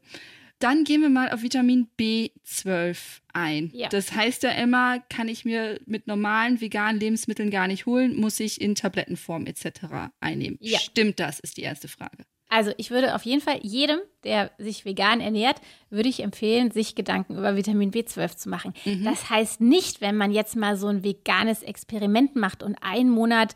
Dann 0.60 0.84
gehen 0.84 1.02
wir 1.02 1.10
mal 1.10 1.30
auf 1.32 1.44
Vitamin 1.44 1.88
B12 2.00 2.98
ein. 3.34 3.72
Ja. 3.74 3.90
Das 3.90 4.14
heißt 4.14 4.44
ja 4.44 4.52
immer, 4.52 5.00
kann 5.10 5.28
ich 5.28 5.46
mir 5.46 5.80
mit 5.86 6.08
normalen 6.08 6.60
veganen 6.60 7.00
Lebensmitteln 7.00 7.52
gar 7.52 7.68
nicht 7.68 7.86
holen, 7.86 8.16
muss 8.16 8.40
ich 8.40 8.60
in 8.60 8.76
Tablettenform 8.76 9.46
etc. 9.46 10.12
einnehmen. 10.20 10.58
Ja. 10.62 10.80
Stimmt 10.80 11.20
das, 11.20 11.40
ist 11.40 11.58
die 11.58 11.62
erste 11.62 11.88
Frage. 11.88 12.26
Also 12.50 12.72
ich 12.78 12.92
würde 12.92 13.14
auf 13.14 13.24
jeden 13.24 13.42
Fall 13.42 13.60
jedem, 13.62 14.00
der 14.24 14.52
sich 14.58 14.86
vegan 14.86 15.20
ernährt, 15.20 15.58
würde 15.90 16.08
ich 16.08 16.24
empfehlen, 16.24 16.72
sich 16.72 16.96
Gedanken 16.96 17.38
über 17.38 17.58
Vitamin 17.58 17.92
B12 17.92 18.38
zu 18.38 18.50
machen. 18.50 18.74
Mhm. 18.86 19.04
Das 19.04 19.30
heißt 19.30 19.60
nicht, 19.60 20.00
wenn 20.00 20.16
man 20.16 20.32
jetzt 20.32 20.56
mal 20.56 20.78
so 20.78 20.88
ein 20.88 21.04
veganes 21.04 21.62
Experiment 21.62 22.36
macht 22.36 22.64
und 22.64 22.76
einen 22.82 23.10
Monat 23.10 23.54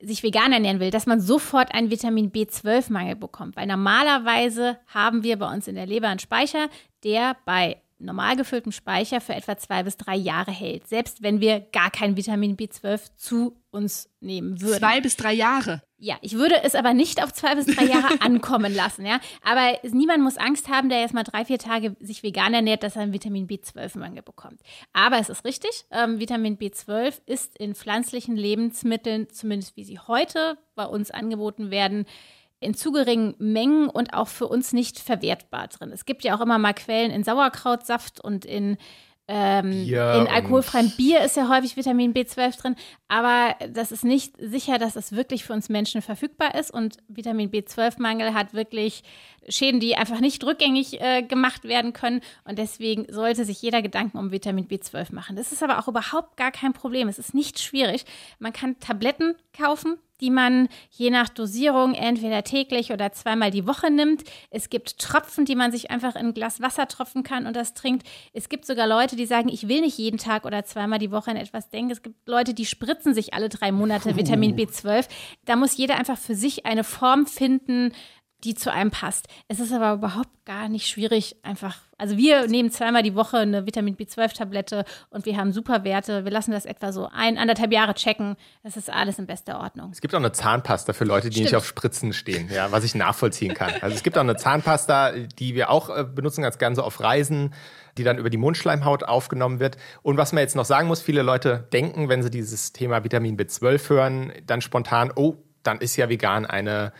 sich 0.00 0.22
vegan 0.22 0.52
ernähren 0.52 0.80
will, 0.80 0.90
dass 0.90 1.06
man 1.06 1.20
sofort 1.20 1.74
einen 1.74 1.90
Vitamin 1.90 2.30
B12-Mangel 2.30 3.16
bekommt. 3.16 3.56
Weil 3.56 3.66
normalerweise 3.66 4.78
haben 4.86 5.22
wir 5.22 5.38
bei 5.38 5.52
uns 5.52 5.68
in 5.68 5.74
der 5.74 5.86
Leber 5.86 6.08
einen 6.08 6.20
Speicher, 6.20 6.68
der 7.04 7.36
bei 7.44 7.80
normal 7.98 8.36
gefülltem 8.36 8.72
Speicher 8.72 9.20
für 9.20 9.34
etwa 9.34 9.56
zwei 9.56 9.82
bis 9.82 9.96
drei 9.96 10.16
Jahre 10.16 10.50
hält, 10.50 10.86
selbst 10.88 11.22
wenn 11.22 11.40
wir 11.40 11.60
gar 11.60 11.90
kein 11.90 12.16
Vitamin 12.16 12.56
B12 12.56 13.10
zu 13.16 13.60
uns 13.70 14.08
nehmen 14.20 14.60
würden. 14.60 14.78
Zwei 14.78 15.00
bis 15.00 15.16
drei 15.16 15.32
Jahre. 15.32 15.82
Ja, 16.00 16.16
ich 16.22 16.34
würde 16.34 16.62
es 16.62 16.76
aber 16.76 16.94
nicht 16.94 17.22
auf 17.22 17.32
zwei 17.32 17.56
bis 17.56 17.66
drei 17.66 17.84
Jahre 17.84 18.14
ankommen 18.20 18.72
lassen, 18.72 19.04
ja. 19.04 19.18
Aber 19.42 19.78
niemand 19.82 20.22
muss 20.22 20.36
Angst 20.36 20.68
haben, 20.68 20.88
der 20.88 21.00
jetzt 21.00 21.12
mal 21.12 21.24
drei, 21.24 21.44
vier 21.44 21.58
Tage 21.58 21.96
sich 21.98 22.22
vegan 22.22 22.54
ernährt, 22.54 22.84
dass 22.84 22.94
er 22.94 23.02
einen 23.02 23.12
Vitamin 23.12 23.48
B12-Mangel 23.48 24.22
bekommt. 24.22 24.60
Aber 24.92 25.18
es 25.18 25.28
ist 25.28 25.44
richtig, 25.44 25.84
ähm, 25.90 26.20
Vitamin 26.20 26.56
B12 26.56 27.20
ist 27.26 27.58
in 27.58 27.74
pflanzlichen 27.74 28.36
Lebensmitteln, 28.36 29.28
zumindest 29.30 29.76
wie 29.76 29.84
sie 29.84 29.98
heute 29.98 30.56
bei 30.76 30.84
uns 30.84 31.10
angeboten 31.10 31.72
werden, 31.72 32.06
in 32.60 32.74
zu 32.74 32.92
geringen 32.92 33.34
Mengen 33.38 33.88
und 33.88 34.14
auch 34.14 34.28
für 34.28 34.46
uns 34.46 34.72
nicht 34.72 34.98
verwertbar 34.98 35.68
drin. 35.68 35.90
Es 35.92 36.04
gibt 36.04 36.24
ja 36.24 36.36
auch 36.36 36.40
immer 36.40 36.58
mal 36.58 36.74
Quellen 36.74 37.10
in 37.10 37.24
Sauerkrautsaft 37.24 38.20
und 38.20 38.44
in 38.44 38.76
ähm, 39.30 39.70
in 39.70 40.26
alkoholfreiem 40.26 40.90
Bier 40.96 41.20
ist 41.20 41.36
ja 41.36 41.50
häufig 41.50 41.76
Vitamin 41.76 42.14
B12 42.14 42.58
drin, 42.62 42.76
aber 43.08 43.56
das 43.68 43.92
ist 43.92 44.02
nicht 44.02 44.32
sicher, 44.38 44.78
dass 44.78 44.96
es 44.96 45.12
wirklich 45.12 45.44
für 45.44 45.52
uns 45.52 45.68
Menschen 45.68 46.00
verfügbar 46.00 46.54
ist. 46.54 46.70
Und 46.70 46.96
Vitamin 47.08 47.50
B12-Mangel 47.50 48.32
hat 48.32 48.54
wirklich 48.54 49.02
Schäden, 49.46 49.80
die 49.80 49.96
einfach 49.96 50.20
nicht 50.20 50.42
rückgängig 50.44 51.02
äh, 51.02 51.22
gemacht 51.22 51.64
werden 51.64 51.92
können. 51.92 52.22
Und 52.44 52.58
deswegen 52.58 53.04
sollte 53.12 53.44
sich 53.44 53.60
jeder 53.60 53.82
Gedanken 53.82 54.16
um 54.16 54.32
Vitamin 54.32 54.66
B12 54.66 55.14
machen. 55.14 55.36
Das 55.36 55.52
ist 55.52 55.62
aber 55.62 55.78
auch 55.78 55.88
überhaupt 55.88 56.38
gar 56.38 56.50
kein 56.50 56.72
Problem. 56.72 57.06
Es 57.08 57.18
ist 57.18 57.34
nicht 57.34 57.60
schwierig. 57.60 58.06
Man 58.38 58.54
kann 58.54 58.80
Tabletten 58.80 59.34
kaufen, 59.52 59.98
die 60.20 60.30
man 60.30 60.68
je 60.90 61.10
nach 61.10 61.28
Dosierung 61.28 61.94
entweder 61.94 62.44
täglich 62.44 62.92
oder 62.92 63.12
zweimal 63.12 63.50
die 63.50 63.66
Woche 63.66 63.90
nimmt. 63.90 64.24
Es 64.50 64.70
gibt 64.70 64.98
Tropfen, 64.98 65.44
die 65.44 65.54
man 65.54 65.72
sich 65.72 65.90
einfach 65.90 66.16
in 66.16 66.28
ein 66.28 66.34
Glas 66.34 66.60
Wasser 66.60 66.88
tropfen 66.88 67.22
kann 67.22 67.46
und 67.46 67.54
das 67.56 67.74
trinkt. 67.74 68.06
Es 68.32 68.48
gibt 68.48 68.66
sogar 68.66 68.86
Leute, 68.86 69.16
die 69.16 69.26
sagen, 69.26 69.48
ich 69.48 69.68
will 69.68 69.80
nicht 69.80 69.98
jeden 69.98 70.18
Tag 70.18 70.44
oder 70.44 70.64
zweimal 70.64 70.98
die 70.98 71.10
Woche 71.10 71.30
an 71.30 71.36
etwas 71.36 71.70
denken. 71.70 71.90
Es 71.90 72.02
gibt 72.02 72.28
Leute, 72.28 72.54
die 72.54 72.66
spritzen 72.66 73.14
sich 73.14 73.34
alle 73.34 73.48
drei 73.48 73.72
Monate 73.72 74.16
Vitamin 74.16 74.56
B12. 74.56 75.06
Da 75.44 75.56
muss 75.56 75.76
jeder 75.76 75.96
einfach 75.96 76.18
für 76.18 76.34
sich 76.34 76.66
eine 76.66 76.84
Form 76.84 77.26
finden, 77.26 77.92
die 78.44 78.54
zu 78.54 78.72
einem 78.72 78.90
passt. 78.90 79.26
Es 79.48 79.58
ist 79.58 79.72
aber 79.72 79.94
überhaupt 79.94 80.30
gar 80.44 80.68
nicht 80.68 80.86
schwierig, 80.86 81.36
einfach. 81.42 81.76
Also 81.98 82.16
wir 82.16 82.46
nehmen 82.46 82.70
zweimal 82.70 83.02
die 83.02 83.16
Woche 83.16 83.38
eine 83.38 83.66
Vitamin 83.66 83.96
B12-Tablette 83.96 84.84
und 85.10 85.26
wir 85.26 85.36
haben 85.36 85.52
super 85.52 85.82
Werte. 85.82 86.24
Wir 86.24 86.30
lassen 86.30 86.52
das 86.52 86.64
etwa 86.64 86.92
so 86.92 87.08
ein, 87.12 87.36
anderthalb 87.36 87.72
Jahre 87.72 87.94
checken. 87.94 88.36
Das 88.62 88.76
ist 88.76 88.90
alles 88.90 89.18
in 89.18 89.26
bester 89.26 89.58
Ordnung. 89.58 89.90
Es 89.90 90.00
gibt 90.00 90.14
auch 90.14 90.20
eine 90.20 90.30
Zahnpasta 90.30 90.92
für 90.92 91.04
Leute, 91.04 91.28
die 91.28 91.34
Stimmt. 91.34 91.46
nicht 91.46 91.56
auf 91.56 91.66
Spritzen 91.66 92.12
stehen, 92.12 92.48
ja, 92.52 92.70
was 92.70 92.84
ich 92.84 92.94
nachvollziehen 92.94 93.54
kann. 93.54 93.72
Also 93.80 93.96
es 93.96 94.04
gibt 94.04 94.16
auch 94.16 94.22
eine 94.22 94.36
Zahnpasta, 94.36 95.12
die 95.12 95.56
wir 95.56 95.70
auch 95.70 95.90
äh, 95.90 96.04
benutzen 96.04 96.42
ganz 96.42 96.58
gerne 96.58 96.76
so 96.76 96.82
auf 96.82 97.00
Reisen, 97.00 97.52
die 97.96 98.04
dann 98.04 98.18
über 98.18 98.30
die 98.30 98.36
Mundschleimhaut 98.36 99.02
aufgenommen 99.02 99.58
wird. 99.58 99.76
Und 100.02 100.16
was 100.16 100.32
man 100.32 100.42
jetzt 100.42 100.54
noch 100.54 100.64
sagen 100.64 100.86
muss, 100.86 101.02
viele 101.02 101.22
Leute 101.22 101.66
denken, 101.72 102.08
wenn 102.08 102.22
sie 102.22 102.30
dieses 102.30 102.72
Thema 102.72 103.02
Vitamin 103.02 103.36
B12 103.36 103.90
hören, 103.90 104.32
dann 104.46 104.60
spontan, 104.60 105.10
oh, 105.16 105.34
dann 105.64 105.80
ist 105.80 105.96
ja 105.96 106.08
vegan 106.08 106.46
eine 106.46 106.92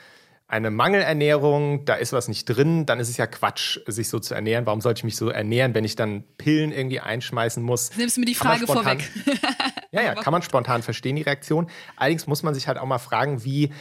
eine 0.48 0.70
Mangelernährung, 0.70 1.84
da 1.84 1.94
ist 1.94 2.14
was 2.14 2.26
nicht 2.26 2.46
drin, 2.46 2.86
dann 2.86 3.00
ist 3.00 3.10
es 3.10 3.18
ja 3.18 3.26
Quatsch, 3.26 3.80
sich 3.86 4.08
so 4.08 4.18
zu 4.18 4.34
ernähren. 4.34 4.64
Warum 4.64 4.80
sollte 4.80 5.00
ich 5.00 5.04
mich 5.04 5.16
so 5.16 5.28
ernähren, 5.28 5.74
wenn 5.74 5.84
ich 5.84 5.94
dann 5.94 6.24
Pillen 6.38 6.72
irgendwie 6.72 7.00
einschmeißen 7.00 7.62
muss? 7.62 7.94
Nimmst 7.96 8.16
du 8.16 8.20
mir 8.20 8.26
die 8.26 8.34
Frage 8.34 8.62
spontan, 8.62 9.00
vorweg. 9.00 9.40
ja, 9.92 10.00
ja, 10.00 10.14
kann 10.14 10.32
man 10.32 10.40
spontan 10.40 10.82
verstehen, 10.82 11.16
die 11.16 11.22
Reaktion. 11.22 11.68
Allerdings 11.96 12.26
muss 12.26 12.42
man 12.42 12.54
sich 12.54 12.66
halt 12.66 12.78
auch 12.78 12.86
mal 12.86 12.98
fragen, 12.98 13.44
wie, 13.44 13.74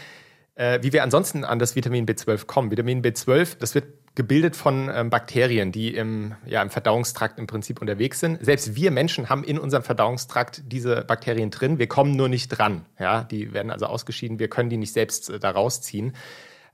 äh, 0.55 0.79
wie 0.81 0.91
wir 0.91 1.03
ansonsten 1.03 1.45
an 1.45 1.57
das 1.57 1.77
Vitamin 1.77 2.05
B12 2.05 2.45
kommen. 2.45 2.69
Vitamin 2.69 3.01
B12, 3.01 3.57
das 3.59 3.73
wird 3.73 3.85
gebildet 4.15 4.57
von 4.57 4.91
ähm, 4.93 5.09
Bakterien, 5.09 5.71
die 5.71 5.93
im, 5.95 6.35
ja, 6.45 6.61
im 6.61 6.69
Verdauungstrakt 6.69 7.39
im 7.39 7.47
Prinzip 7.47 7.79
unterwegs 7.79 8.19
sind. 8.19 8.43
Selbst 8.43 8.75
wir 8.75 8.91
Menschen 8.91 9.29
haben 9.29 9.45
in 9.45 9.57
unserem 9.57 9.83
Verdauungstrakt 9.83 10.63
diese 10.65 11.05
Bakterien 11.05 11.49
drin. 11.49 11.79
Wir 11.79 11.87
kommen 11.87 12.17
nur 12.17 12.27
nicht 12.27 12.49
dran. 12.49 12.85
Ja? 12.99 13.23
Die 13.23 13.53
werden 13.53 13.71
also 13.71 13.85
ausgeschieden. 13.85 14.37
Wir 14.37 14.49
können 14.49 14.69
die 14.69 14.77
nicht 14.77 14.91
selbst 14.91 15.29
äh, 15.29 15.39
da 15.39 15.51
rausziehen. 15.51 16.13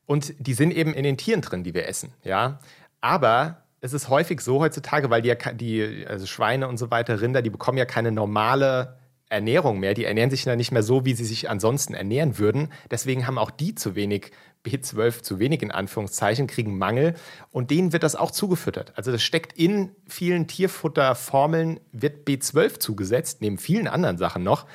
Und 0.05 0.33
die 0.39 0.53
sind 0.53 0.71
eben 0.71 0.93
in 0.93 1.03
den 1.03 1.17
Tieren 1.17 1.41
drin, 1.41 1.63
die 1.63 1.73
wir 1.73 1.87
essen. 1.87 2.13
Ja? 2.23 2.59
Aber 3.01 3.63
es 3.81 3.93
ist 3.93 4.09
häufig 4.09 4.41
so 4.41 4.59
heutzutage, 4.59 5.09
weil 5.09 5.21
die, 5.21 5.29
ja, 5.29 5.35
die 5.35 6.05
also 6.07 6.25
Schweine 6.25 6.67
und 6.67 6.77
so 6.77 6.91
weiter, 6.91 7.21
Rinder, 7.21 7.41
die 7.41 7.49
bekommen 7.49 7.77
ja 7.77 7.85
keine 7.85 8.11
normale 8.11 8.97
Ernährung 9.29 9.79
mehr. 9.79 9.93
Die 9.93 10.05
ernähren 10.05 10.29
sich 10.29 10.45
ja 10.45 10.55
nicht 10.55 10.71
mehr 10.71 10.83
so, 10.83 11.05
wie 11.05 11.13
sie 11.13 11.25
sich 11.25 11.49
ansonsten 11.49 11.93
ernähren 11.93 12.37
würden. 12.37 12.69
Deswegen 12.91 13.27
haben 13.27 13.37
auch 13.37 13.51
die 13.51 13.75
zu 13.75 13.95
wenig 13.95 14.31
B12, 14.65 15.21
zu 15.23 15.39
wenig 15.39 15.61
in 15.61 15.71
Anführungszeichen, 15.71 16.47
kriegen 16.47 16.77
Mangel. 16.77 17.15
Und 17.51 17.71
denen 17.71 17.91
wird 17.91 18.03
das 18.03 18.15
auch 18.15 18.31
zugefüttert. 18.31 18.93
Also 18.95 19.11
das 19.11 19.23
steckt 19.23 19.51
in 19.53 19.91
vielen 20.07 20.47
Tierfutterformeln, 20.47 21.79
wird 21.91 22.27
B12 22.27 22.79
zugesetzt, 22.79 23.41
neben 23.41 23.57
vielen 23.57 23.87
anderen 23.87 24.17
Sachen 24.17 24.43
noch 24.43 24.65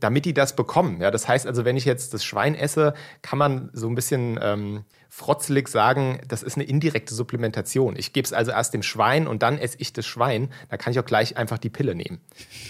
damit 0.00 0.24
die 0.24 0.34
das 0.34 0.54
bekommen. 0.54 1.00
Ja, 1.00 1.10
das 1.10 1.26
heißt 1.26 1.46
also, 1.46 1.64
wenn 1.64 1.76
ich 1.76 1.84
jetzt 1.84 2.14
das 2.14 2.24
Schwein 2.24 2.54
esse, 2.54 2.94
kann 3.22 3.38
man 3.38 3.70
so 3.72 3.88
ein 3.88 3.94
bisschen 3.94 4.38
ähm, 4.40 4.84
frotzelig 5.08 5.68
sagen, 5.68 6.20
das 6.28 6.42
ist 6.42 6.56
eine 6.56 6.64
indirekte 6.64 7.14
Supplementation. 7.14 7.96
Ich 7.96 8.12
gebe 8.12 8.24
es 8.24 8.32
also 8.32 8.52
erst 8.52 8.74
dem 8.74 8.82
Schwein 8.82 9.26
und 9.26 9.42
dann 9.42 9.58
esse 9.58 9.76
ich 9.80 9.92
das 9.92 10.06
Schwein. 10.06 10.50
Da 10.68 10.76
kann 10.76 10.92
ich 10.92 11.00
auch 11.00 11.04
gleich 11.04 11.36
einfach 11.36 11.58
die 11.58 11.70
Pille 11.70 11.94
nehmen. 11.94 12.20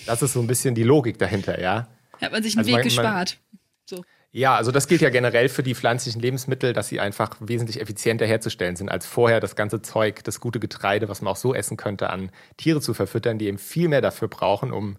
Das 0.07 0.23
ist 0.23 0.33
so 0.33 0.41
ein 0.41 0.47
bisschen 0.47 0.75
die 0.75 0.85
Logik 0.85 1.19
dahinter, 1.19 1.61
ja. 1.61 1.89
Hat 2.21 2.33
man 2.33 2.43
sich 2.43 2.55
einen 2.55 2.61
also 2.61 2.69
Weg 2.71 2.77
man, 2.77 2.85
gespart. 2.85 3.39
So. 3.85 4.03
Ja, 4.31 4.57
also 4.57 4.73
das 4.73 4.89
gilt 4.89 5.01
ja 5.01 5.11
generell 5.11 5.49
für 5.49 5.63
die 5.63 5.75
pflanzlichen 5.75 6.21
Lebensmittel, 6.21 6.73
dass 6.73 6.89
sie 6.89 7.01
einfach 7.01 7.37
wesentlich 7.41 7.81
effizienter 7.81 8.27
herzustellen 8.27 8.77
sind, 8.77 8.91
als 8.91 9.07
vorher 9.07 9.41
das 9.41 9.57
ganze 9.57 9.81
Zeug, 9.81 10.23
das 10.25 10.41
gute 10.41 10.61
Getreide, 10.61 11.09
was 11.09 11.23
man 11.23 11.33
auch 11.33 11.37
so 11.37 11.55
essen 11.55 11.77
könnte, 11.77 12.11
an 12.11 12.31
Tiere 12.57 12.81
zu 12.81 12.93
verfüttern, 12.93 13.39
die 13.39 13.47
eben 13.47 13.59
viel 13.59 13.89
mehr 13.89 14.03
dafür 14.03 14.29
brauchen, 14.29 14.71
um 14.71 14.97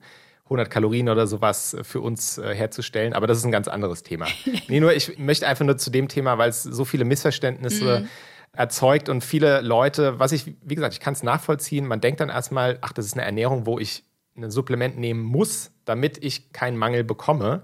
100 0.49 0.69
Kalorien 0.69 1.09
oder 1.09 1.27
sowas 1.27 1.77
für 1.83 2.01
uns 2.01 2.37
äh, 2.37 2.55
herzustellen. 2.55 3.13
Aber 3.13 3.27
das 3.27 3.37
ist 3.37 3.45
ein 3.45 3.51
ganz 3.51 3.67
anderes 3.67 4.03
Thema. 4.03 4.25
nee, 4.67 4.79
nur 4.79 4.93
ich 4.93 5.17
möchte 5.19 5.47
einfach 5.47 5.65
nur 5.65 5.77
zu 5.77 5.91
dem 5.91 6.07
Thema, 6.07 6.37
weil 6.37 6.49
es 6.49 6.63
so 6.63 6.85
viele 6.85 7.05
Missverständnisse 7.05 8.01
mhm. 8.01 8.07
erzeugt 8.53 9.09
und 9.09 9.23
viele 9.23 9.61
Leute, 9.61 10.19
was 10.19 10.31
ich, 10.31 10.55
wie 10.61 10.75
gesagt, 10.75 10.93
ich 10.93 10.99
kann 10.99 11.13
es 11.13 11.23
nachvollziehen. 11.23 11.85
Man 11.85 12.01
denkt 12.01 12.19
dann 12.19 12.29
erstmal, 12.29 12.79
ach, 12.81 12.93
das 12.93 13.05
ist 13.05 13.13
eine 13.13 13.23
Ernährung, 13.23 13.65
wo 13.65 13.79
ich 13.79 14.03
ein 14.35 14.49
Supplement 14.49 14.97
nehmen 14.97 15.21
muss, 15.21 15.71
damit 15.85 16.23
ich 16.23 16.51
keinen 16.51 16.77
Mangel 16.77 17.03
bekomme 17.03 17.63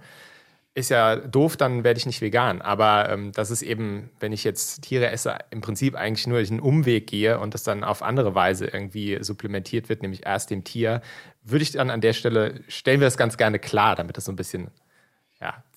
ist 0.76 0.90
ja 0.90 1.16
doof, 1.16 1.56
dann 1.56 1.86
werde 1.86 1.98
ich 1.98 2.06
nicht 2.06 2.22
vegan. 2.22 2.62
Aber 2.62 3.10
ähm, 3.10 3.32
das 3.32 3.50
ist 3.50 3.62
eben, 3.62 4.10
wenn 4.20 4.34
ich 4.34 4.44
jetzt 4.44 4.82
Tiere 4.82 5.10
esse, 5.10 5.38
im 5.50 5.62
Prinzip 5.62 5.96
eigentlich 5.96 6.28
nur 6.28 6.40
einen 6.40 6.60
Umweg 6.60 7.08
gehe 7.08 7.40
und 7.40 7.54
das 7.54 7.64
dann 7.64 7.86
auf 7.86 8.04
andere 8.04 8.36
Weise 8.36 8.68
irgendwie 8.68 9.18
supplementiert 9.22 9.88
wird, 9.88 10.02
nämlich 10.02 10.26
erst 10.26 10.50
dem 10.50 10.66
Tier, 10.66 11.02
würde 11.46 11.64
ich 11.64 11.72
dann 11.72 11.90
an 11.90 12.02
der 12.02 12.14
Stelle, 12.14 12.62
stellen 12.68 13.00
wir 13.00 13.08
das 13.08 13.18
ganz 13.18 13.38
gerne 13.38 13.60
klar, 13.60 13.96
damit 13.96 14.18
das 14.18 14.26
so 14.26 14.32
ein 14.32 14.36
bisschen 14.36 14.72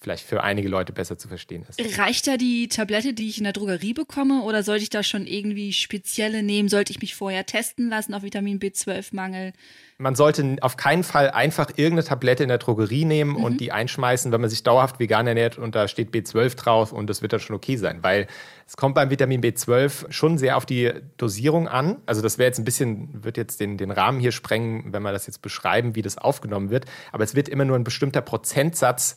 vielleicht 0.01 0.25
für 0.25 0.43
einige 0.43 0.69
Leute 0.69 0.93
besser 0.93 1.19
zu 1.19 1.29
verstehen 1.29 1.65
ist. 1.69 1.99
Reicht 1.99 2.27
da 2.27 2.37
die 2.37 2.69
Tablette, 2.69 3.15
die 3.15 3.29
ich 3.29 3.39
in 3.39 3.45
der 3.45 3.53
Drogerie 3.53 3.95
bekomme, 3.95 4.43
oder 4.43 4.63
sollte 4.63 4.83
ich 4.83 4.91
da 4.91 5.03
schon 5.03 5.27
irgendwie 5.27 5.73
spezielle 5.73 6.43
nehmen? 6.43 6.69
Sollte 6.69 6.93
ich 6.93 7.01
mich 7.01 7.15
vorher 7.15 7.47
testen 7.47 7.89
lassen 7.89 8.15
auf 8.15 8.23
Vitamin 8.23 8.61
B12-Mangel? 8.61 9.53
Man 10.01 10.15
sollte 10.15 10.57
auf 10.61 10.77
keinen 10.77 11.03
Fall 11.03 11.31
einfach 11.31 11.71
irgendeine 11.71 12.05
Tablette 12.05 12.45
in 12.45 12.49
der 12.49 12.59
Drogerie 12.59 13.05
nehmen 13.05 13.33
mhm. 13.33 13.45
und 13.45 13.61
die 13.61 13.73
einschmeißen, 13.73 14.31
wenn 14.31 14.41
man 14.41 14.49
sich 14.49 14.63
dauerhaft 14.63 15.01
vegan 15.01 15.27
ernährt 15.27 15.59
und 15.59 15.75
da 15.75 15.89
steht 15.89 16.11
B12 16.11 16.55
drauf 16.55 16.93
und 16.93 17.11
das 17.11 17.21
wird 17.21 17.33
dann 17.33 17.41
schon 17.41 17.57
okay 17.57 17.77
sein, 17.77 18.03
weil 18.03 18.29
es 18.69 18.77
kommt 18.77 18.95
beim 18.95 19.11
Vitamin 19.11 19.41
B12 19.41 20.13
schon 20.13 20.39
sehr 20.39 20.57
auf 20.57 20.67
die 20.67 20.93
Dosierung 21.17 21.67
an. 21.67 21.97
Also 22.07 22.23
das 22.23 22.39
wäre 22.39 22.47
jetzt 22.47 22.59
ein 22.59 22.65
bisschen, 22.65 23.25
wird 23.25 23.37
jetzt 23.37 23.59
den, 23.61 23.77
den 23.77 23.91
Rahmen 23.91 24.21
hier 24.21 24.31
sprengen, 24.31 24.93
wenn 24.93 25.03
wir 25.03 25.11
das 25.11 25.27
jetzt 25.27 25.43
beschreiben, 25.43 25.97
wie 25.97 26.03
das 26.03 26.17
aufgenommen 26.17 26.71
wird. 26.71 26.85
Aber 27.11 27.25
es 27.25 27.35
wird 27.35 27.49
immer 27.49 27.65
nur 27.65 27.77
ein 27.77 27.83
bestimmter 27.83 28.21
Prozentsatz 28.21 29.17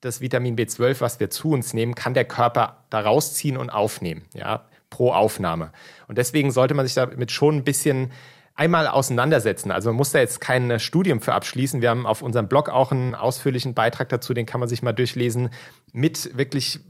das 0.00 0.20
Vitamin 0.20 0.56
B12, 0.56 1.00
was 1.00 1.20
wir 1.20 1.30
zu 1.30 1.50
uns 1.50 1.74
nehmen, 1.74 1.94
kann 1.94 2.14
der 2.14 2.24
Körper 2.24 2.84
da 2.90 3.00
rausziehen 3.00 3.56
und 3.56 3.70
aufnehmen, 3.70 4.22
ja, 4.34 4.64
pro 4.88 5.12
Aufnahme. 5.12 5.72
Und 6.08 6.18
deswegen 6.18 6.50
sollte 6.50 6.74
man 6.74 6.86
sich 6.86 6.94
damit 6.94 7.30
schon 7.30 7.56
ein 7.56 7.64
bisschen 7.64 8.10
einmal 8.54 8.88
auseinandersetzen. 8.88 9.70
Also 9.70 9.90
man 9.90 9.96
muss 9.96 10.12
da 10.12 10.18
jetzt 10.18 10.40
kein 10.40 10.78
Studium 10.80 11.20
für 11.20 11.32
abschließen. 11.32 11.80
Wir 11.80 11.90
haben 11.90 12.06
auf 12.06 12.20
unserem 12.22 12.48
Blog 12.48 12.68
auch 12.68 12.92
einen 12.92 13.14
ausführlichen 13.14 13.74
Beitrag 13.74 14.08
dazu, 14.10 14.34
den 14.34 14.46
kann 14.46 14.60
man 14.60 14.68
sich 14.68 14.82
mal 14.82 14.92
durchlesen, 14.92 15.50
mit 15.92 16.36
wirklich 16.36 16.80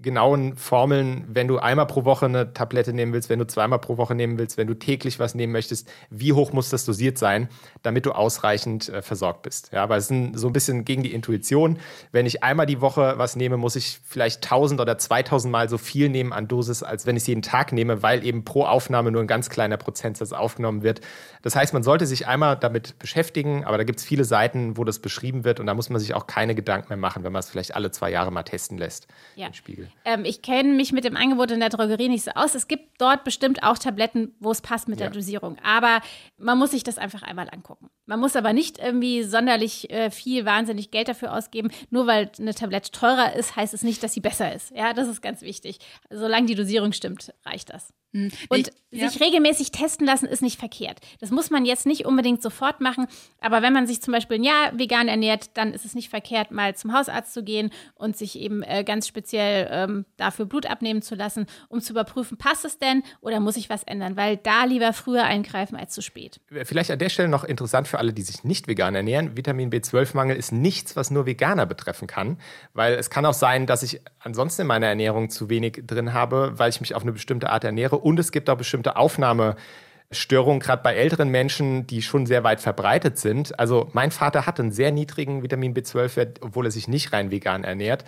genauen 0.00 0.56
Formeln, 0.56 1.24
wenn 1.28 1.48
du 1.48 1.58
einmal 1.58 1.86
pro 1.86 2.04
Woche 2.04 2.26
eine 2.26 2.52
Tablette 2.52 2.92
nehmen 2.92 3.12
willst, 3.12 3.28
wenn 3.28 3.38
du 3.38 3.46
zweimal 3.46 3.80
pro 3.80 3.96
Woche 3.96 4.14
nehmen 4.14 4.38
willst, 4.38 4.56
wenn 4.56 4.66
du 4.66 4.74
täglich 4.74 5.18
was 5.18 5.34
nehmen 5.34 5.52
möchtest, 5.52 5.90
wie 6.10 6.32
hoch 6.32 6.52
muss 6.52 6.70
das 6.70 6.84
dosiert 6.84 7.18
sein, 7.18 7.48
damit 7.82 8.06
du 8.06 8.12
ausreichend 8.12 8.88
äh, 8.88 9.02
versorgt 9.02 9.42
bist. 9.42 9.70
Ja, 9.72 9.88
weil 9.88 9.98
es 9.98 10.10
ist 10.10 10.38
so 10.38 10.46
ein 10.46 10.52
bisschen 10.52 10.84
gegen 10.84 11.02
die 11.02 11.12
Intuition. 11.12 11.78
Wenn 12.12 12.26
ich 12.26 12.42
einmal 12.42 12.66
die 12.66 12.80
Woche 12.80 13.14
was 13.16 13.34
nehme, 13.34 13.56
muss 13.56 13.76
ich 13.76 14.00
vielleicht 14.04 14.44
1000 14.44 14.80
oder 14.80 14.98
2000 14.98 15.50
Mal 15.50 15.68
so 15.68 15.78
viel 15.78 16.08
nehmen 16.08 16.32
an 16.32 16.46
Dosis, 16.46 16.82
als 16.82 17.06
wenn 17.06 17.16
ich 17.16 17.22
es 17.24 17.26
jeden 17.26 17.42
Tag 17.42 17.72
nehme, 17.72 18.02
weil 18.02 18.24
eben 18.24 18.44
pro 18.44 18.64
Aufnahme 18.64 19.10
nur 19.10 19.22
ein 19.22 19.26
ganz 19.26 19.50
kleiner 19.50 19.76
Prozentsatz 19.76 20.32
aufgenommen 20.32 20.82
wird. 20.82 21.00
Das 21.42 21.56
heißt, 21.56 21.72
man 21.72 21.82
sollte 21.82 22.06
sich 22.06 22.26
einmal 22.26 22.56
damit 22.56 22.98
beschäftigen, 22.98 23.64
aber 23.64 23.78
da 23.78 23.84
gibt 23.84 23.98
es 23.98 24.04
viele 24.04 24.24
Seiten, 24.24 24.76
wo 24.76 24.84
das 24.84 25.00
beschrieben 25.00 25.44
wird 25.44 25.58
und 25.58 25.66
da 25.66 25.74
muss 25.74 25.90
man 25.90 26.00
sich 26.00 26.14
auch 26.14 26.26
keine 26.26 26.54
Gedanken 26.54 26.88
mehr 26.88 26.96
machen, 26.96 27.24
wenn 27.24 27.32
man 27.32 27.40
es 27.40 27.50
vielleicht 27.50 27.74
alle 27.74 27.90
zwei 27.90 28.10
Jahre 28.10 28.30
mal 28.30 28.44
testen 28.44 28.78
lässt. 28.78 29.08
Ja. 29.34 29.52
Spiegel. 29.52 29.87
Ähm, 30.04 30.24
ich 30.24 30.42
kenne 30.42 30.74
mich 30.74 30.92
mit 30.92 31.04
dem 31.04 31.16
Angebot 31.16 31.50
in 31.50 31.60
der 31.60 31.68
Drogerie 31.68 32.08
nicht 32.08 32.24
so 32.24 32.30
aus. 32.32 32.54
Es 32.54 32.68
gibt 32.68 33.00
dort 33.00 33.24
bestimmt 33.24 33.62
auch 33.62 33.78
Tabletten, 33.78 34.34
wo 34.40 34.50
es 34.50 34.60
passt 34.60 34.88
mit 34.88 35.00
ja. 35.00 35.06
der 35.06 35.14
Dosierung. 35.14 35.56
Aber 35.62 36.00
man 36.36 36.58
muss 36.58 36.70
sich 36.72 36.84
das 36.84 36.98
einfach 36.98 37.22
einmal 37.22 37.48
angucken. 37.50 37.90
Man 38.08 38.20
muss 38.20 38.36
aber 38.36 38.54
nicht 38.54 38.78
irgendwie 38.78 39.22
sonderlich 39.22 39.90
äh, 39.90 40.10
viel, 40.10 40.46
wahnsinnig 40.46 40.90
Geld 40.90 41.08
dafür 41.08 41.34
ausgeben. 41.34 41.70
Nur 41.90 42.06
weil 42.06 42.30
eine 42.38 42.54
Tablette 42.54 42.90
teurer 42.90 43.34
ist, 43.36 43.54
heißt 43.54 43.74
es 43.74 43.82
nicht, 43.82 44.02
dass 44.02 44.14
sie 44.14 44.20
besser 44.20 44.50
ist. 44.50 44.70
Ja, 44.74 44.94
das 44.94 45.08
ist 45.08 45.20
ganz 45.20 45.42
wichtig. 45.42 45.78
Solange 46.08 46.46
die 46.46 46.54
Dosierung 46.54 46.92
stimmt, 46.92 47.34
reicht 47.44 47.68
das. 47.68 47.92
Hm. 48.14 48.30
Und 48.48 48.72
ich, 48.90 49.00
ja. 49.00 49.08
sich 49.10 49.20
regelmäßig 49.20 49.70
testen 49.70 50.06
lassen 50.06 50.24
ist 50.24 50.40
nicht 50.40 50.58
verkehrt. 50.58 51.00
Das 51.20 51.30
muss 51.30 51.50
man 51.50 51.66
jetzt 51.66 51.84
nicht 51.84 52.06
unbedingt 52.06 52.40
sofort 52.40 52.80
machen, 52.80 53.06
aber 53.38 53.60
wenn 53.60 53.74
man 53.74 53.86
sich 53.86 54.00
zum 54.00 54.12
Beispiel 54.12 54.38
ein 54.38 54.44
Jahr 54.44 54.78
vegan 54.78 55.08
ernährt, 55.08 55.50
dann 55.58 55.74
ist 55.74 55.84
es 55.84 55.94
nicht 55.94 56.08
verkehrt, 56.08 56.50
mal 56.50 56.74
zum 56.74 56.94
Hausarzt 56.94 57.34
zu 57.34 57.42
gehen 57.42 57.70
und 57.94 58.16
sich 58.16 58.38
eben 58.38 58.62
äh, 58.62 58.82
ganz 58.82 59.06
speziell 59.06 59.68
ähm, 59.70 60.06
dafür 60.16 60.46
Blut 60.46 60.64
abnehmen 60.64 61.02
zu 61.02 61.16
lassen, 61.16 61.46
um 61.68 61.82
zu 61.82 61.92
überprüfen, 61.92 62.38
passt 62.38 62.64
es 62.64 62.78
denn 62.78 63.02
oder 63.20 63.40
muss 63.40 63.58
ich 63.58 63.68
was 63.68 63.82
ändern? 63.82 64.16
Weil 64.16 64.38
da 64.38 64.64
lieber 64.64 64.94
früher 64.94 65.24
eingreifen 65.24 65.76
als 65.76 65.92
zu 65.92 66.00
spät. 66.00 66.40
Vielleicht 66.64 66.90
an 66.90 66.98
der 66.98 67.10
Stelle 67.10 67.28
noch 67.28 67.44
interessant 67.44 67.88
für 67.88 67.97
alle, 67.98 68.12
die 68.12 68.22
sich 68.22 68.44
nicht 68.44 68.68
vegan 68.68 68.94
ernähren. 68.94 69.36
Vitamin 69.36 69.70
B12-Mangel 69.70 70.36
ist 70.36 70.52
nichts, 70.52 70.96
was 70.96 71.10
nur 71.10 71.26
Veganer 71.26 71.66
betreffen 71.66 72.06
kann, 72.06 72.38
weil 72.72 72.94
es 72.94 73.10
kann 73.10 73.26
auch 73.26 73.34
sein, 73.34 73.66
dass 73.66 73.82
ich 73.82 74.00
ansonsten 74.20 74.62
in 74.62 74.68
meiner 74.68 74.86
Ernährung 74.86 75.30
zu 75.30 75.50
wenig 75.50 75.82
drin 75.86 76.12
habe, 76.12 76.52
weil 76.56 76.70
ich 76.70 76.80
mich 76.80 76.94
auf 76.94 77.02
eine 77.02 77.12
bestimmte 77.12 77.50
Art 77.50 77.64
ernähre 77.64 77.98
und 77.98 78.18
es 78.18 78.32
gibt 78.32 78.48
auch 78.48 78.56
bestimmte 78.56 78.96
Aufnahmestörungen, 78.96 80.60
gerade 80.60 80.82
bei 80.82 80.94
älteren 80.94 81.28
Menschen, 81.28 81.86
die 81.86 82.02
schon 82.02 82.24
sehr 82.24 82.44
weit 82.44 82.60
verbreitet 82.60 83.18
sind. 83.18 83.58
Also 83.58 83.88
mein 83.92 84.10
Vater 84.10 84.46
hat 84.46 84.58
einen 84.58 84.72
sehr 84.72 84.92
niedrigen 84.92 85.42
Vitamin 85.42 85.74
B12-Wert, 85.74 86.40
obwohl 86.42 86.66
er 86.66 86.70
sich 86.70 86.88
nicht 86.88 87.12
rein 87.12 87.30
vegan 87.30 87.64
ernährt. 87.64 88.04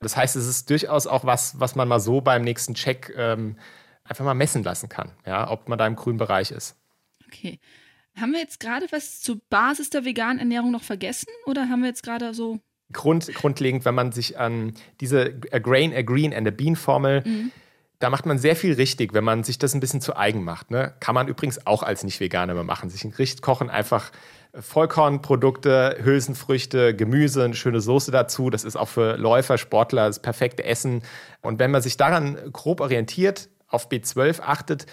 Das 0.00 0.16
heißt, 0.16 0.36
es 0.36 0.46
ist 0.46 0.68
durchaus 0.70 1.06
auch 1.06 1.24
was, 1.24 1.60
was 1.60 1.76
man 1.76 1.88
mal 1.88 2.00
so 2.00 2.20
beim 2.20 2.42
nächsten 2.42 2.74
Check 2.74 3.14
ähm, 3.16 3.56
einfach 4.04 4.24
mal 4.24 4.34
messen 4.34 4.62
lassen 4.62 4.88
kann, 4.88 5.12
ja, 5.26 5.50
ob 5.50 5.68
man 5.68 5.78
da 5.78 5.86
im 5.86 5.96
grünen 5.96 6.18
Bereich 6.18 6.50
ist. 6.50 6.76
Okay. 7.26 7.58
Haben 8.18 8.32
wir 8.32 8.40
jetzt 8.40 8.60
gerade 8.60 8.86
was 8.90 9.20
zur 9.20 9.40
Basis 9.50 9.90
der 9.90 10.04
veganen 10.04 10.38
Ernährung 10.38 10.70
noch 10.70 10.82
vergessen 10.82 11.28
oder 11.46 11.68
haben 11.68 11.80
wir 11.80 11.88
jetzt 11.88 12.02
gerade 12.02 12.34
so 12.34 12.60
Grund, 12.92 13.32
grundlegend, 13.34 13.84
wenn 13.84 13.94
man 13.94 14.12
sich 14.12 14.38
an 14.38 14.74
diese 15.00 15.40
A 15.50 15.58
Grain, 15.58 15.92
A 15.92 16.02
Green 16.02 16.32
and 16.32 16.46
a 16.46 16.50
Bean 16.50 16.76
Formel 16.76 17.22
mhm 17.26 17.50
da 18.04 18.10
macht 18.10 18.26
man 18.26 18.38
sehr 18.38 18.54
viel 18.54 18.74
richtig, 18.74 19.14
wenn 19.14 19.24
man 19.24 19.44
sich 19.44 19.58
das 19.58 19.72
ein 19.72 19.80
bisschen 19.80 20.02
zu 20.02 20.14
eigen 20.14 20.44
macht. 20.44 20.70
Ne? 20.70 20.92
Kann 21.00 21.14
man 21.14 21.26
übrigens 21.26 21.66
auch 21.66 21.82
als 21.82 22.04
Nicht-Veganer 22.04 22.52
mal 22.52 22.62
machen. 22.62 22.90
Sich 22.90 23.02
ein 23.02 23.12
Gericht 23.12 23.40
kochen, 23.40 23.70
einfach 23.70 24.10
Vollkornprodukte, 24.52 25.98
Hülsenfrüchte, 26.02 26.94
Gemüse, 26.94 27.44
eine 27.44 27.54
schöne 27.54 27.80
Soße 27.80 28.10
dazu. 28.10 28.50
Das 28.50 28.64
ist 28.64 28.76
auch 28.76 28.88
für 28.88 29.16
Läufer, 29.16 29.58
Sportler 29.58 30.08
das 30.08 30.20
perfekte 30.20 30.64
Essen. 30.64 31.02
Und 31.40 31.58
wenn 31.58 31.70
man 31.70 31.80
sich 31.80 31.96
daran 31.96 32.36
grob 32.52 32.80
orientiert, 32.80 33.48
auf 33.68 33.88
B12 33.88 34.40
achtet, 34.40 34.84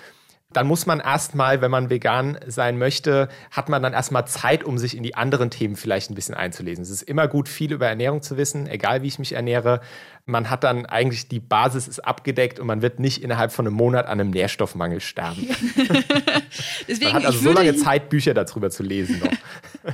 dann 0.53 0.67
muss 0.67 0.85
man 0.85 0.99
erstmal, 0.99 1.61
wenn 1.61 1.71
man 1.71 1.89
vegan 1.89 2.37
sein 2.45 2.77
möchte, 2.77 3.29
hat 3.51 3.69
man 3.69 3.81
dann 3.81 3.93
erstmal 3.93 4.27
Zeit, 4.27 4.63
um 4.63 4.77
sich 4.77 4.97
in 4.97 5.03
die 5.03 5.15
anderen 5.15 5.49
Themen 5.49 5.75
vielleicht 5.75 6.11
ein 6.11 6.15
bisschen 6.15 6.35
einzulesen. 6.35 6.83
Es 6.83 6.89
ist 6.89 7.03
immer 7.03 7.27
gut, 7.27 7.47
viel 7.47 7.71
über 7.71 7.87
Ernährung 7.87 8.21
zu 8.21 8.37
wissen, 8.37 8.67
egal 8.67 9.01
wie 9.01 9.07
ich 9.07 9.19
mich 9.19 9.33
ernähre. 9.33 9.81
Man 10.25 10.49
hat 10.49 10.63
dann 10.63 10.85
eigentlich 10.85 11.27
die 11.27 11.39
Basis 11.39 11.87
ist 11.87 11.99
abgedeckt 11.99 12.59
und 12.59 12.67
man 12.67 12.81
wird 12.81 12.99
nicht 12.99 13.23
innerhalb 13.23 13.51
von 13.51 13.65
einem 13.65 13.75
Monat 13.75 14.05
an 14.05 14.19
einem 14.19 14.29
Nährstoffmangel 14.29 15.01
sterben. 15.01 15.47
Deswegen, 16.87 17.05
man 17.05 17.13
hat 17.13 17.25
also 17.25 17.39
so 17.39 17.51
lange 17.51 17.75
Zeit, 17.75 18.09
Bücher 18.09 18.33
darüber 18.33 18.69
zu 18.69 18.83
lesen 18.83 19.19
noch. 19.19 19.93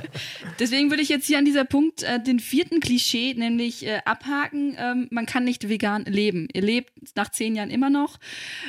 Deswegen 0.58 0.90
würde 0.90 1.02
ich 1.02 1.08
jetzt 1.08 1.26
hier 1.26 1.38
an 1.38 1.44
dieser 1.44 1.64
Punkt 1.64 2.02
äh, 2.02 2.22
den 2.22 2.40
vierten 2.40 2.80
Klischee 2.80 3.34
nämlich 3.34 3.86
äh, 3.86 4.00
abhaken. 4.04 4.76
Ähm, 4.78 5.08
man 5.10 5.26
kann 5.26 5.44
nicht 5.44 5.68
vegan 5.68 6.04
leben. 6.04 6.48
Ihr 6.52 6.62
lebt 6.62 6.92
nach 7.16 7.30
zehn 7.30 7.56
Jahren 7.56 7.70
immer 7.70 7.90
noch. 7.90 8.18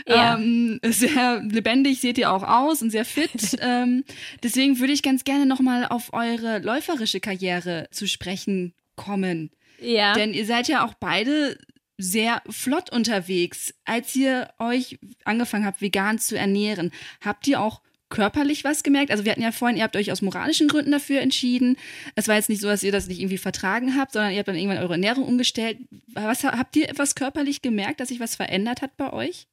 Ja. 0.08 0.38
Ähm, 0.38 0.80
sehr 0.84 1.42
lebendig 1.42 2.00
seht 2.00 2.18
ihr 2.18 2.32
auch 2.32 2.44
aus 2.44 2.82
und 2.82 2.90
sehr 2.90 3.06
fit. 3.06 3.58
ähm, 3.60 4.04
deswegen 4.44 4.80
würde 4.80 4.94
ich 4.94 5.04
ganz 5.04 5.24
gerne 5.24 5.46
nochmal 5.46 5.86
auf 5.86 6.14
eure 6.14 6.60
läuferische 6.60 7.20
Karriere 7.20 7.88
zu 7.92 8.08
sprechen 8.08 8.74
kommen. 8.96 9.52
Ja. 9.82 10.14
Denn 10.14 10.34
ihr 10.34 10.46
seid 10.46 10.68
ja 10.68 10.86
auch 10.86 10.94
beide 10.94 11.58
sehr 11.98 12.42
flott 12.50 12.92
unterwegs. 12.92 13.74
Als 13.86 14.16
ihr 14.16 14.50
euch 14.58 15.00
angefangen 15.26 15.66
habt, 15.66 15.82
vegan 15.82 16.18
zu 16.18 16.38
ernähren, 16.38 16.92
habt 17.22 17.48
ihr 17.48 17.62
auch 17.62 17.82
körperlich 18.10 18.64
was 18.64 18.84
gemerkt? 18.84 19.12
Also 19.12 19.24
wir 19.26 19.32
hatten 19.32 19.42
ja 19.42 19.52
vorhin, 19.52 19.78
ihr 19.78 19.84
habt 19.84 19.96
euch 19.96 20.12
aus 20.12 20.22
moralischen 20.22 20.68
Gründen 20.68 20.92
dafür 20.92 21.22
entschieden. 21.22 21.78
Es 22.16 22.28
war 22.28 22.36
jetzt 22.36 22.50
nicht 22.50 22.62
so, 22.62 22.68
dass 22.68 22.84
ihr 22.84 22.92
das 22.92 23.08
nicht 23.08 23.20
irgendwie 23.20 23.38
vertragen 23.38 23.96
habt, 23.96 24.14
sondern 24.14 24.32
ihr 24.32 24.40
habt 24.40 24.48
dann 24.48 24.56
irgendwann 24.56 24.80
eure 24.80 24.94
Ernährung 24.94 25.26
umgestellt. 25.26 25.78
Was 26.08 26.44
habt 26.44 26.76
ihr 26.76 26.90
etwas 26.90 27.16
körperlich 27.16 27.62
gemerkt, 27.62 28.00
dass 28.00 28.10
sich 28.10 28.20
was 28.20 28.36
verändert 28.36 28.82
hat 28.82 28.98
bei 28.98 29.14
euch? 29.14 29.48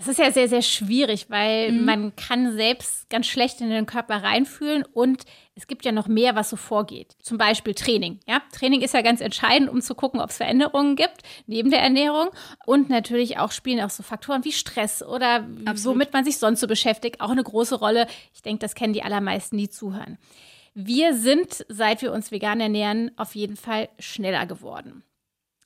Das 0.00 0.08
ist 0.08 0.18
ja 0.18 0.32
sehr, 0.32 0.48
sehr 0.48 0.62
schwierig, 0.62 1.26
weil 1.28 1.72
mhm. 1.72 1.84
man 1.84 2.16
kann 2.16 2.56
selbst 2.56 3.10
ganz 3.10 3.26
schlecht 3.26 3.60
in 3.60 3.68
den 3.68 3.84
Körper 3.84 4.22
reinfühlen 4.22 4.82
und 4.94 5.24
es 5.54 5.66
gibt 5.66 5.84
ja 5.84 5.92
noch 5.92 6.08
mehr, 6.08 6.34
was 6.34 6.48
so 6.48 6.56
vorgeht. 6.56 7.16
Zum 7.20 7.36
Beispiel 7.36 7.74
Training. 7.74 8.18
Ja? 8.26 8.40
Training 8.50 8.80
ist 8.80 8.94
ja 8.94 9.02
ganz 9.02 9.20
entscheidend, 9.20 9.68
um 9.68 9.82
zu 9.82 9.94
gucken, 9.94 10.20
ob 10.22 10.30
es 10.30 10.38
Veränderungen 10.38 10.96
gibt, 10.96 11.20
neben 11.46 11.70
der 11.70 11.82
Ernährung. 11.82 12.30
Und 12.64 12.88
natürlich 12.88 13.36
auch 13.36 13.52
spielen 13.52 13.82
auch 13.82 13.90
so 13.90 14.02
Faktoren 14.02 14.42
wie 14.42 14.52
Stress 14.52 15.02
oder 15.02 15.46
Absolut. 15.66 15.96
womit 15.96 16.14
man 16.14 16.24
sich 16.24 16.38
sonst 16.38 16.60
so 16.60 16.66
beschäftigt, 16.66 17.20
auch 17.20 17.30
eine 17.30 17.44
große 17.44 17.74
Rolle. 17.74 18.06
Ich 18.32 18.40
denke, 18.40 18.60
das 18.60 18.74
kennen 18.74 18.94
die 18.94 19.02
allermeisten, 19.02 19.58
die 19.58 19.68
zuhören. 19.68 20.16
Wir 20.72 21.14
sind, 21.14 21.66
seit 21.68 22.00
wir 22.00 22.12
uns 22.12 22.30
vegan 22.30 22.60
ernähren, 22.60 23.10
auf 23.18 23.34
jeden 23.34 23.56
Fall 23.56 23.90
schneller 23.98 24.46
geworden. 24.46 25.04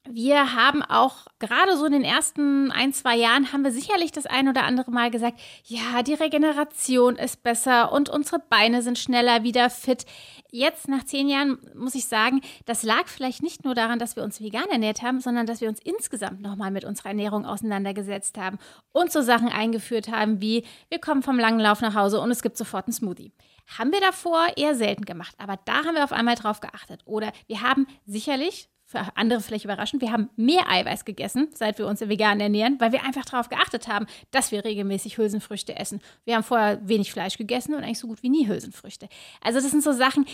Wir 0.07 0.55
haben 0.55 0.83
auch 0.83 1.25
gerade 1.39 1.79
so 1.79 1.87
in 1.87 1.93
den 1.93 2.05
ersten 2.05 2.71
ein, 2.71 2.93
zwei 2.93 3.17
Jahren 3.17 3.55
haben 3.55 3.65
wir 3.65 3.73
sicherlich 3.73 4.13
das 4.13 4.27
ein 4.27 4.49
oder 4.49 4.65
andere 4.65 4.91
Mal 4.91 5.11
gesagt, 5.11 5.41
ja, 5.65 6.03
die 6.03 6.13
Regeneration 6.13 7.17
ist 7.17 7.43
besser 7.43 7.91
und 7.91 8.11
unsere 8.11 8.39
Beine 8.39 8.83
sind 8.83 8.99
schneller 8.99 9.45
wieder 9.45 9.71
fit. 9.71 10.05
Jetzt 10.51 10.89
nach 10.89 11.05
zehn 11.05 11.31
Jahren 11.31 11.59
muss 11.75 11.95
ich 11.95 12.05
sagen, 12.05 12.43
das 12.67 12.83
lag 12.83 13.07
vielleicht 13.07 13.43
nicht 13.43 13.65
nur 13.65 13.75
daran, 13.75 13.99
dass 13.99 14.15
wir 14.15 14.25
uns 14.25 14.43
vegan 14.43 14.69
ernährt 14.71 15.01
haben, 15.01 15.21
sondern 15.21 15.47
dass 15.47 15.63
wir 15.63 15.71
uns 15.71 15.81
insgesamt 15.83 16.43
nochmal 16.43 16.71
mit 16.71 16.85
unserer 16.85 17.09
Ernährung 17.09 17.47
auseinandergesetzt 17.47 18.37
haben 18.37 18.59
und 18.93 19.11
so 19.11 19.23
Sachen 19.23 19.49
eingeführt 19.49 20.09
haben 20.09 20.43
wie, 20.43 20.67
wir 20.91 20.99
kommen 20.99 21.23
vom 21.23 21.39
langen 21.39 21.61
Lauf 21.61 21.81
nach 21.81 21.95
Hause 21.95 22.21
und 22.21 22.31
es 22.31 22.43
gibt 22.43 22.59
sofort 22.59 22.89
einen 22.89 22.93
Smoothie. 22.93 23.33
Haben 23.79 23.91
wir 23.91 24.01
davor 24.03 24.49
eher 24.57 24.75
selten 24.75 25.07
gemacht, 25.07 25.35
aber 25.39 25.59
da 25.65 25.77
haben 25.87 25.95
wir 25.95 26.05
auf 26.05 26.13
einmal 26.13 26.35
drauf 26.35 26.61
geachtet. 26.61 27.01
Oder 27.07 27.33
wir 27.47 27.63
haben 27.63 27.87
sicherlich 28.05 28.69
für 28.85 29.17
andere 29.17 29.41
vielleicht 29.41 29.65
überraschend, 29.65 30.03
wir 30.03 30.13
haben 30.13 30.31
mehr 30.37 30.69
Eiweiß 30.69 31.05
gegessen, 31.05 31.49
seit 31.55 31.79
wir 31.79 31.87
uns 31.87 32.01
vegan 32.01 32.41
ernähren, 32.41 32.77
weil 32.81 32.93
wir 32.93 33.03
einfach 33.03 33.25
darauf 33.25 33.49
geachtet 33.49 33.89
haben, 33.89 34.07
dass 34.31 34.53
wir 34.53 34.65
regelmäßig 34.65 35.19
Hülsenfrüchte 35.19 35.77
essen. 35.77 36.01
Wir 36.25 36.37
haben 36.37 36.45
vorher 36.45 36.87
wenig 36.87 37.13
Fleisch 37.13 37.39
gegessen 37.39 37.75
und 37.75 37.83
eigentlich 37.83 37.99
so 37.99 38.09
gut 38.09 38.23
wie 38.23 38.29
nie 38.29 38.47
Hülsenfrüchte. 38.47 39.09
Also 39.41 39.61
das 39.61 39.71
sind 39.71 39.83
so 39.83 39.93
Sachen, 39.93 40.27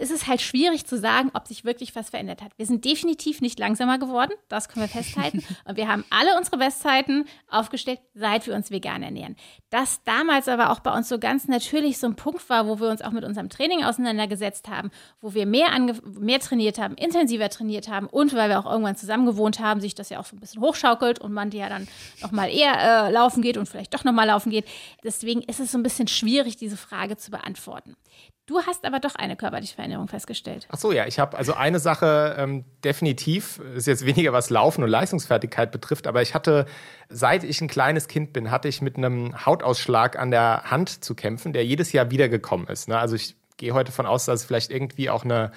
es 0.00 0.10
ist 0.10 0.26
halt 0.26 0.40
schwierig 0.40 0.86
zu 0.86 0.98
sagen, 0.98 1.30
ob 1.34 1.46
sich 1.46 1.64
wirklich 1.64 1.94
was 1.94 2.10
verändert 2.10 2.42
hat. 2.42 2.52
Wir 2.56 2.66
sind 2.66 2.84
definitiv 2.84 3.40
nicht 3.40 3.58
langsamer 3.58 3.98
geworden, 3.98 4.32
das 4.48 4.68
können 4.68 4.84
wir 4.84 4.88
festhalten. 4.88 5.44
Und 5.64 5.76
wir 5.76 5.88
haben 5.88 6.04
alle 6.10 6.36
unsere 6.36 6.58
Bestzeiten 6.58 7.24
aufgestellt, 7.48 8.00
seit 8.14 8.46
wir 8.46 8.54
uns 8.54 8.70
vegan 8.70 9.02
ernähren. 9.02 9.36
Das 9.70 10.02
damals 10.04 10.48
aber 10.48 10.70
auch 10.70 10.80
bei 10.80 10.92
uns 10.92 11.08
so 11.08 11.18
ganz 11.18 11.48
natürlich 11.48 11.98
so 11.98 12.06
ein 12.06 12.16
Punkt 12.16 12.48
war, 12.48 12.66
wo 12.66 12.80
wir 12.80 12.88
uns 12.88 13.02
auch 13.02 13.12
mit 13.12 13.24
unserem 13.24 13.48
Training 13.48 13.84
auseinandergesetzt 13.84 14.68
haben, 14.68 14.90
wo 15.20 15.34
wir 15.34 15.46
mehr, 15.46 15.68
mehr 16.18 16.40
trainiert 16.40 16.78
haben, 16.78 16.94
intensiver 16.94 17.48
trainiert 17.48 17.88
haben 17.88 18.06
und 18.06 18.34
weil 18.34 18.48
wir 18.48 18.58
auch 18.58 18.70
irgendwann 18.70 18.96
zusammen 18.96 19.26
gewohnt 19.26 19.60
haben, 19.60 19.80
sich 19.80 19.94
das 19.94 20.08
ja 20.08 20.18
auch 20.18 20.26
so 20.26 20.36
ein 20.36 20.40
bisschen 20.40 20.62
hochschaukelt 20.62 21.20
und 21.20 21.32
man 21.32 21.50
ja 21.50 21.68
dann 21.68 21.86
nochmal 22.20 22.50
eher 22.50 23.06
äh, 23.06 23.12
laufen 23.12 23.42
geht 23.42 23.56
und 23.56 23.68
vielleicht 23.68 23.94
doch 23.94 24.04
nochmal 24.04 24.26
laufen 24.26 24.50
geht. 24.50 24.66
Deswegen 25.04 25.42
ist 25.42 25.60
es 25.60 25.72
so 25.72 25.78
ein 25.78 25.82
bisschen 25.82 26.08
schwierig, 26.08 26.56
diese 26.56 26.76
Frage 26.76 27.16
zu 27.16 27.30
beantworten. 27.30 27.96
Du 28.46 28.60
hast 28.60 28.84
aber 28.84 29.00
doch 29.00 29.16
eine 29.16 29.34
körperliche 29.34 29.74
Veränderung 29.74 30.06
festgestellt. 30.06 30.68
Ach 30.70 30.78
so, 30.78 30.92
ja. 30.92 31.06
Ich 31.06 31.18
habe 31.18 31.36
also 31.36 31.54
eine 31.54 31.80
Sache 31.80 32.36
ähm, 32.38 32.64
definitiv, 32.84 33.60
ist 33.74 33.88
jetzt 33.88 34.06
weniger 34.06 34.32
was 34.32 34.50
Laufen 34.50 34.84
und 34.84 34.90
Leistungsfertigkeit 34.90 35.72
betrifft, 35.72 36.06
aber 36.06 36.22
ich 36.22 36.32
hatte, 36.32 36.66
seit 37.08 37.42
ich 37.42 37.60
ein 37.60 37.66
kleines 37.66 38.06
Kind 38.06 38.32
bin, 38.32 38.52
hatte 38.52 38.68
ich 38.68 38.80
mit 38.80 38.96
einem 38.96 39.44
Hautausschlag 39.44 40.16
an 40.16 40.30
der 40.30 40.62
Hand 40.70 41.04
zu 41.04 41.16
kämpfen, 41.16 41.52
der 41.52 41.66
jedes 41.66 41.92
Jahr 41.92 42.12
wiedergekommen 42.12 42.68
ist. 42.68 42.88
Ne? 42.88 42.96
Also 42.96 43.16
ich 43.16 43.34
gehe 43.56 43.74
heute 43.74 43.90
davon 43.90 44.06
aus, 44.06 44.26
dass 44.26 44.40
es 44.40 44.46
vielleicht 44.46 44.70
irgendwie 44.70 45.10
auch 45.10 45.24
eine 45.24 45.50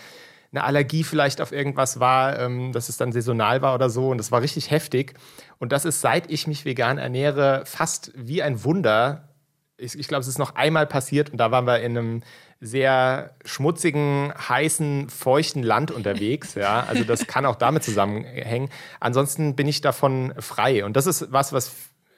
eine 0.51 0.63
Allergie 0.63 1.03
vielleicht 1.03 1.41
auf 1.41 1.51
irgendwas 1.51 1.99
war, 1.99 2.39
ähm, 2.39 2.71
dass 2.71 2.89
es 2.89 2.97
dann 2.97 3.11
saisonal 3.11 3.61
war 3.61 3.75
oder 3.75 3.89
so. 3.89 4.09
Und 4.09 4.17
das 4.17 4.31
war 4.31 4.41
richtig 4.41 4.71
heftig. 4.71 5.13
Und 5.59 5.71
das 5.71 5.85
ist, 5.85 6.01
seit 6.01 6.31
ich 6.31 6.47
mich 6.47 6.65
vegan 6.65 6.97
ernähre, 6.97 7.63
fast 7.65 8.11
wie 8.15 8.41
ein 8.41 8.63
Wunder. 8.63 9.29
Ich, 9.77 9.97
ich 9.97 10.07
glaube, 10.07 10.21
es 10.21 10.27
ist 10.27 10.39
noch 10.39 10.55
einmal 10.55 10.87
passiert 10.87 11.29
und 11.29 11.37
da 11.37 11.51
waren 11.51 11.67
wir 11.67 11.81
in 11.81 11.97
einem 11.97 12.23
sehr 12.61 13.35
schmutzigen, 13.45 14.33
heißen, 14.37 15.09
feuchten 15.09 15.63
Land 15.63 15.91
unterwegs. 15.91 16.55
Ja, 16.55 16.83
also 16.87 17.03
das 17.03 17.25
kann 17.25 17.45
auch 17.45 17.55
damit 17.55 17.83
zusammenhängen. 17.83 18.69
Ansonsten 18.99 19.55
bin 19.55 19.67
ich 19.67 19.81
davon 19.81 20.33
frei. 20.39 20.83
Und 20.83 20.97
das 20.97 21.07
ist 21.07 21.31
was, 21.31 21.53
was 21.53 21.73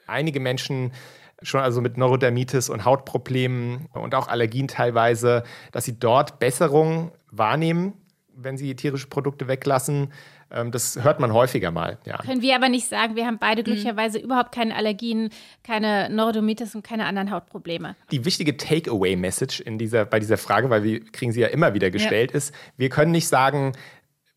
einige 0.06 0.40
Menschen 0.40 0.92
schon 1.42 1.60
also 1.60 1.80
mit 1.80 1.96
Neurodermitis 1.96 2.68
und 2.70 2.84
Hautproblemen 2.84 3.86
und 3.92 4.14
auch 4.14 4.28
Allergien 4.28 4.68
teilweise, 4.68 5.42
dass 5.72 5.84
sie 5.84 5.98
dort 5.98 6.38
Besserung 6.38 7.12
wahrnehmen, 7.30 7.94
wenn 8.34 8.56
sie 8.56 8.74
tierische 8.74 9.08
Produkte 9.08 9.48
weglassen. 9.48 10.12
Ähm, 10.52 10.70
das 10.70 11.02
hört 11.02 11.18
man 11.18 11.32
häufiger 11.32 11.70
mal. 11.70 11.98
Ja. 12.04 12.18
Können 12.18 12.42
wir 12.42 12.54
aber 12.54 12.68
nicht 12.68 12.88
sagen, 12.88 13.16
wir 13.16 13.26
haben 13.26 13.38
beide 13.38 13.62
mhm. 13.62 13.64
glücklicherweise 13.64 14.18
mhm. 14.18 14.24
überhaupt 14.24 14.52
keine 14.52 14.76
Allergien, 14.76 15.30
keine 15.64 16.10
Neurodermitis 16.10 16.74
und 16.74 16.82
keine 16.84 17.06
anderen 17.06 17.30
Hautprobleme. 17.30 17.96
Die 18.10 18.24
wichtige 18.24 18.56
Takeaway-Message 18.56 19.60
in 19.60 19.78
dieser, 19.78 20.04
bei 20.04 20.20
dieser 20.20 20.38
Frage, 20.38 20.70
weil 20.70 20.84
wir 20.84 21.04
kriegen 21.10 21.32
sie 21.32 21.40
ja 21.40 21.48
immer 21.48 21.74
wieder 21.74 21.90
gestellt, 21.90 22.32
ja. 22.32 22.36
ist, 22.36 22.54
wir 22.76 22.90
können 22.90 23.12
nicht 23.12 23.28
sagen, 23.28 23.72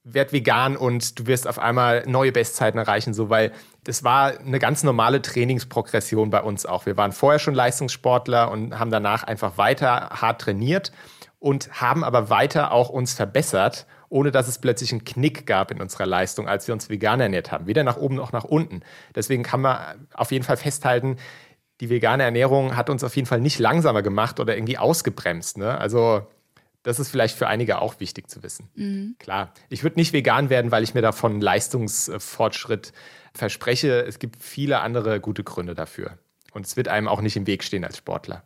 werd 0.06 0.32
vegan 0.32 0.78
und 0.78 1.20
du 1.20 1.26
wirst 1.26 1.48
auf 1.48 1.58
einmal 1.58 2.04
neue 2.06 2.32
Bestzeiten 2.32 2.78
erreichen, 2.78 3.14
so 3.16 3.30
weil 3.30 3.52
das 3.84 4.04
war 4.04 4.40
eine 4.40 4.60
ganz 4.60 4.84
normale 4.84 5.22
Trainingsprogression 5.22 6.30
bei 6.30 6.42
uns 6.42 6.66
auch. 6.66 6.86
Wir 6.86 6.96
waren 6.96 7.12
vorher 7.12 7.40
schon 7.40 7.56
Leistungssportler 7.56 8.52
und 8.52 8.78
haben 8.80 8.92
danach 8.92 9.24
einfach 9.24 9.58
weiter 9.58 10.10
hart 10.12 10.42
trainiert 10.42 10.92
und 11.40 11.82
haben 11.82 12.04
aber 12.04 12.30
weiter 12.30 12.72
auch 12.72 12.90
uns 12.90 13.14
verbessert, 13.14 13.88
ohne 14.10 14.32
dass 14.32 14.48
es 14.48 14.60
plötzlich 14.60 14.92
einen 14.92 15.04
Knick 15.04 15.46
gab 15.46 15.72
in 15.72 15.82
unserer 15.82 16.06
Leistung, 16.06 16.48
als 16.48 16.68
wir 16.68 16.74
uns 16.74 16.90
vegan 16.90 17.20
ernährt 17.20 17.52
haben. 17.52 17.68
Weder 17.68 17.84
nach 17.84 17.98
oben 17.98 18.16
noch 18.16 18.32
nach 18.32 18.44
unten. 18.44 18.82
Deswegen 19.16 19.44
kann 19.44 19.62
man 19.62 20.08
auf 20.14 20.32
jeden 20.32 20.44
Fall 20.44 20.58
festhalten, 20.58 21.18
die 21.82 21.90
vegane 21.90 22.24
Ernährung 22.24 22.76
hat 22.78 22.90
uns 22.90 23.04
auf 23.04 23.16
jeden 23.16 23.26
Fall 23.26 23.42
nicht 23.42 23.60
langsamer 23.60 24.02
gemacht 24.02 24.40
oder 24.40 24.56
irgendwie 24.56 24.78
ausgebremst. 24.78 25.58
Ne? 25.58 25.78
Also 25.78 26.26
das 26.84 27.00
ist 27.00 27.10
vielleicht 27.10 27.38
für 27.38 27.48
einige 27.48 27.82
auch 27.82 28.00
wichtig 28.00 28.30
zu 28.30 28.44
wissen. 28.44 28.70
Mhm. 28.76 29.16
Klar, 29.20 29.54
ich 29.70 29.84
würde 29.84 29.98
nicht 29.98 30.14
vegan 30.14 30.50
werden, 30.50 30.72
weil 30.72 30.84
ich 30.84 30.94
mir 30.94 31.02
davon 31.02 31.42
Leistungsfortschritt 31.42 32.94
verspreche. 33.34 34.06
Es 34.06 34.20
gibt 34.20 34.42
viele 34.42 34.80
andere 34.80 35.20
gute 35.20 35.44
Gründe 35.44 35.76
dafür. 35.76 36.18
Und 36.54 36.66
es 36.66 36.78
wird 36.78 36.88
einem 36.88 37.08
auch 37.08 37.22
nicht 37.22 37.36
im 37.36 37.48
Weg 37.48 37.64
stehen 37.64 37.84
als 37.84 37.98
Sportler. 37.98 38.44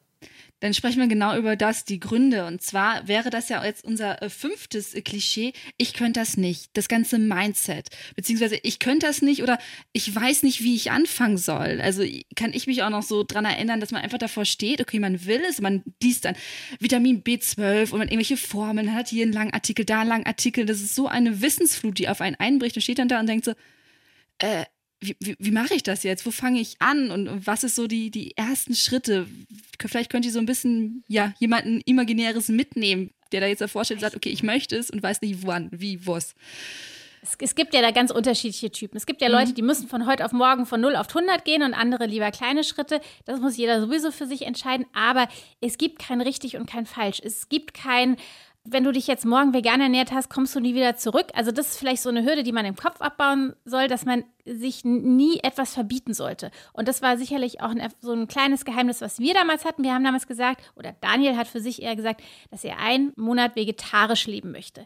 Dann 0.59 0.73
sprechen 0.73 0.99
wir 0.99 1.07
genau 1.07 1.37
über 1.37 1.55
das, 1.55 1.85
die 1.85 1.99
Gründe. 1.99 2.45
Und 2.45 2.61
zwar 2.61 3.07
wäre 3.07 3.29
das 3.29 3.49
ja 3.49 3.63
jetzt 3.63 3.85
unser 3.85 4.21
äh, 4.21 4.29
fünftes 4.29 4.93
äh, 4.93 5.01
Klischee. 5.01 5.53
Ich 5.77 5.93
könnte 5.93 6.19
das 6.19 6.35
nicht. 6.35 6.69
Das 6.73 6.87
ganze 6.87 7.17
Mindset. 7.17 7.89
Beziehungsweise 8.15 8.59
ich 8.63 8.79
könnte 8.79 9.07
das 9.07 9.21
nicht 9.21 9.41
oder 9.41 9.57
ich 9.93 10.13
weiß 10.13 10.43
nicht, 10.43 10.61
wie 10.61 10.75
ich 10.75 10.91
anfangen 10.91 11.37
soll. 11.37 11.79
Also 11.81 12.03
kann 12.35 12.53
ich 12.53 12.67
mich 12.67 12.83
auch 12.83 12.89
noch 12.89 13.03
so 13.03 13.23
dran 13.23 13.45
erinnern, 13.45 13.79
dass 13.79 13.91
man 13.91 14.01
einfach 14.01 14.17
davor 14.17 14.45
steht, 14.45 14.81
okay, 14.81 14.99
man 14.99 15.25
will 15.25 15.41
es, 15.49 15.61
man 15.61 15.83
liest 16.03 16.25
dann 16.25 16.35
Vitamin 16.79 17.23
B12 17.23 17.91
und 17.91 17.99
man 17.99 18.07
irgendwelche 18.07 18.37
Formeln, 18.37 18.93
hat 18.93 19.07
hier 19.07 19.23
einen 19.23 19.33
langen 19.33 19.53
Artikel, 19.53 19.85
da 19.85 20.01
einen 20.01 20.09
langen 20.09 20.25
Artikel. 20.25 20.65
Das 20.65 20.81
ist 20.81 20.95
so 20.95 21.07
eine 21.07 21.41
Wissensflut, 21.41 21.97
die 21.97 22.09
auf 22.09 22.21
einen 22.21 22.35
einbricht 22.35 22.75
und 22.75 22.81
steht 22.81 22.99
dann 22.99 23.07
da 23.07 23.19
und 23.19 23.27
denkt 23.27 23.45
so, 23.45 23.53
äh, 24.39 24.65
wie, 25.01 25.15
wie, 25.19 25.35
wie 25.39 25.51
mache 25.51 25.73
ich 25.75 25.83
das 25.83 26.03
jetzt? 26.03 26.25
Wo 26.25 26.31
fange 26.31 26.59
ich 26.59 26.81
an? 26.81 27.11
Und, 27.11 27.27
und, 27.27 27.47
was 27.47 27.63
ist 27.63 27.75
so 27.75 27.87
die, 27.87 28.11
die 28.11 28.35
ersten 28.35 28.75
Schritte? 28.75 29.27
Vielleicht 29.79 30.11
könnt 30.11 30.25
ihr 30.25 30.31
so 30.31 30.39
ein 30.39 30.45
bisschen, 30.45 31.03
ja, 31.07 31.33
jemanden 31.39 31.81
Imaginäres 31.85 32.49
mitnehmen, 32.49 33.11
der 33.31 33.41
da 33.41 33.47
jetzt 33.47 33.61
davor 33.61 33.85
steht 33.85 33.97
und 33.97 34.01
sagt, 34.01 34.15
okay, 34.15 34.29
ich 34.29 34.43
möchte 34.43 34.75
es 34.75 34.89
und 34.89 35.01
weiß 35.01 35.21
nicht 35.21 35.45
wann, 35.45 35.69
wie, 35.71 36.05
was. 36.05 36.35
Es, 37.21 37.35
es, 37.39 37.55
gibt 37.55 37.73
ja 37.73 37.81
da 37.81 37.91
ganz 37.91 38.11
unterschiedliche 38.11 38.71
Typen. 38.71 38.97
Es 38.97 39.05
gibt 39.05 39.21
ja 39.21 39.27
Leute, 39.27 39.51
mhm. 39.51 39.55
die 39.55 39.61
müssen 39.61 39.87
von 39.87 40.05
heute 40.05 40.25
auf 40.25 40.31
morgen 40.31 40.65
von 40.65 40.81
0 40.81 40.95
auf 40.95 41.07
100 41.09 41.43
gehen 41.45 41.63
und 41.63 41.73
andere 41.73 42.05
lieber 42.05 42.31
kleine 42.31 42.63
Schritte. 42.63 43.01
Das 43.25 43.39
muss 43.39 43.57
jeder 43.57 43.81
sowieso 43.81 44.11
für 44.11 44.25
sich 44.25 44.45
entscheiden. 44.45 44.85
Aber 44.93 45.27
es 45.61 45.77
gibt 45.77 45.99
kein 45.99 46.21
richtig 46.21 46.57
und 46.57 46.69
kein 46.69 46.85
falsch. 46.85 47.21
Es 47.23 47.49
gibt 47.49 47.73
kein 47.73 48.17
wenn 48.63 48.83
du 48.83 48.91
dich 48.91 49.07
jetzt 49.07 49.25
morgen 49.25 49.53
vegan 49.53 49.81
ernährt 49.81 50.11
hast, 50.11 50.29
kommst 50.29 50.55
du 50.55 50.59
nie 50.59 50.75
wieder 50.75 50.95
zurück. 50.95 51.27
Also 51.33 51.51
das 51.51 51.71
ist 51.71 51.77
vielleicht 51.77 52.01
so 52.01 52.09
eine 52.09 52.23
Hürde, 52.23 52.43
die 52.43 52.51
man 52.51 52.65
im 52.65 52.75
Kopf 52.75 53.01
abbauen 53.01 53.53
soll, 53.65 53.87
dass 53.87 54.05
man 54.05 54.23
sich 54.45 54.83
nie 54.83 55.39
etwas 55.39 55.73
verbieten 55.73 56.13
sollte. 56.13 56.51
Und 56.73 56.87
das 56.87 57.01
war 57.01 57.17
sicherlich 57.17 57.61
auch 57.61 57.69
ein, 57.69 57.87
so 58.01 58.13
ein 58.13 58.27
kleines 58.27 58.65
Geheimnis, 58.65 59.01
was 59.01 59.19
wir 59.19 59.33
damals 59.33 59.65
hatten. 59.65 59.83
Wir 59.83 59.93
haben 59.93 60.03
damals 60.03 60.27
gesagt, 60.27 60.61
oder 60.75 60.93
Daniel 61.01 61.37
hat 61.37 61.47
für 61.47 61.61
sich 61.61 61.81
eher 61.81 61.95
gesagt, 61.95 62.21
dass 62.51 62.63
er 62.63 62.79
einen 62.79 63.13
Monat 63.15 63.55
vegetarisch 63.55 64.27
leben 64.27 64.51
möchte. 64.51 64.85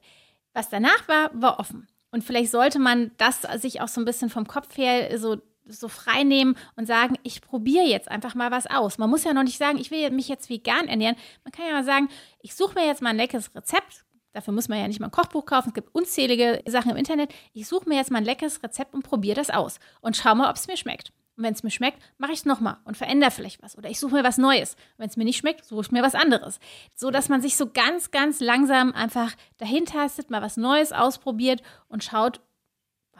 Was 0.53 0.69
danach 0.69 1.07
war, 1.07 1.31
war 1.33 1.59
offen. 1.59 1.87
Und 2.11 2.23
vielleicht 2.23 2.51
sollte 2.51 2.77
man 2.77 3.11
das 3.17 3.41
sich 3.55 3.81
auch 3.81 3.87
so 3.87 3.99
ein 3.99 4.05
bisschen 4.05 4.29
vom 4.29 4.47
Kopf 4.47 4.77
her 4.77 5.17
so 5.17 5.37
so 5.67 5.87
frei 5.87 6.23
nehmen 6.23 6.55
und 6.75 6.85
sagen, 6.85 7.15
ich 7.23 7.41
probiere 7.41 7.85
jetzt 7.85 8.09
einfach 8.09 8.35
mal 8.35 8.51
was 8.51 8.67
aus. 8.67 8.97
Man 8.97 9.09
muss 9.09 9.23
ja 9.23 9.33
noch 9.33 9.43
nicht 9.43 9.57
sagen, 9.57 9.77
ich 9.77 9.91
will 9.91 10.09
mich 10.11 10.27
jetzt 10.27 10.49
vegan 10.49 10.87
ernähren. 10.87 11.15
Man 11.43 11.51
kann 11.51 11.65
ja 11.65 11.73
mal 11.73 11.83
sagen, 11.83 12.09
ich 12.39 12.55
suche 12.55 12.75
mir 12.75 12.85
jetzt 12.85 13.01
mal 13.01 13.11
ein 13.11 13.17
leckeres 13.17 13.53
Rezept. 13.55 14.05
Dafür 14.33 14.53
muss 14.53 14.67
man 14.67 14.79
ja 14.79 14.87
nicht 14.87 14.99
mal 14.99 15.07
ein 15.07 15.11
Kochbuch 15.11 15.45
kaufen. 15.45 15.69
Es 15.69 15.73
gibt 15.75 15.93
unzählige 15.93 16.61
Sachen 16.65 16.91
im 16.91 16.97
Internet. 16.97 17.33
Ich 17.53 17.67
suche 17.67 17.87
mir 17.87 17.95
jetzt 17.95 18.11
mal 18.11 18.17
ein 18.17 18.25
leckeres 18.25 18.63
Rezept 18.63 18.93
und 18.93 19.03
probiere 19.03 19.35
das 19.35 19.51
aus. 19.51 19.79
Und 20.01 20.17
schau 20.17 20.33
mal, 20.33 20.49
ob 20.49 20.55
es 20.55 20.67
mir 20.67 20.77
schmeckt. 20.77 21.13
Und 21.35 21.43
wenn 21.43 21.53
es 21.53 21.63
mir 21.63 21.71
schmeckt, 21.71 21.99
mache 22.17 22.31
ich 22.31 22.39
es 22.39 22.45
nochmal 22.45 22.77
und 22.85 22.97
verändere 22.97 23.31
vielleicht 23.31 23.61
was. 23.63 23.77
Oder 23.77 23.89
ich 23.89 23.99
suche 23.99 24.15
mir 24.15 24.23
was 24.23 24.37
Neues. 24.37 24.75
Wenn 24.97 25.09
es 25.09 25.17
mir 25.17 25.23
nicht 25.23 25.37
schmeckt, 25.37 25.65
suche 25.65 25.81
ich 25.81 25.91
mir 25.91 26.03
was 26.03 26.15
anderes. 26.15 26.59
So 26.95 27.09
dass 27.09 27.29
man 27.29 27.41
sich 27.41 27.55
so 27.55 27.69
ganz, 27.71 28.11
ganz 28.11 28.39
langsam 28.39 28.91
einfach 28.93 29.33
dahin 29.57 29.85
tastet, 29.85 30.29
mal 30.29 30.41
was 30.41 30.57
Neues 30.57 30.91
ausprobiert 30.91 31.63
und 31.87 32.03
schaut, 32.03 32.41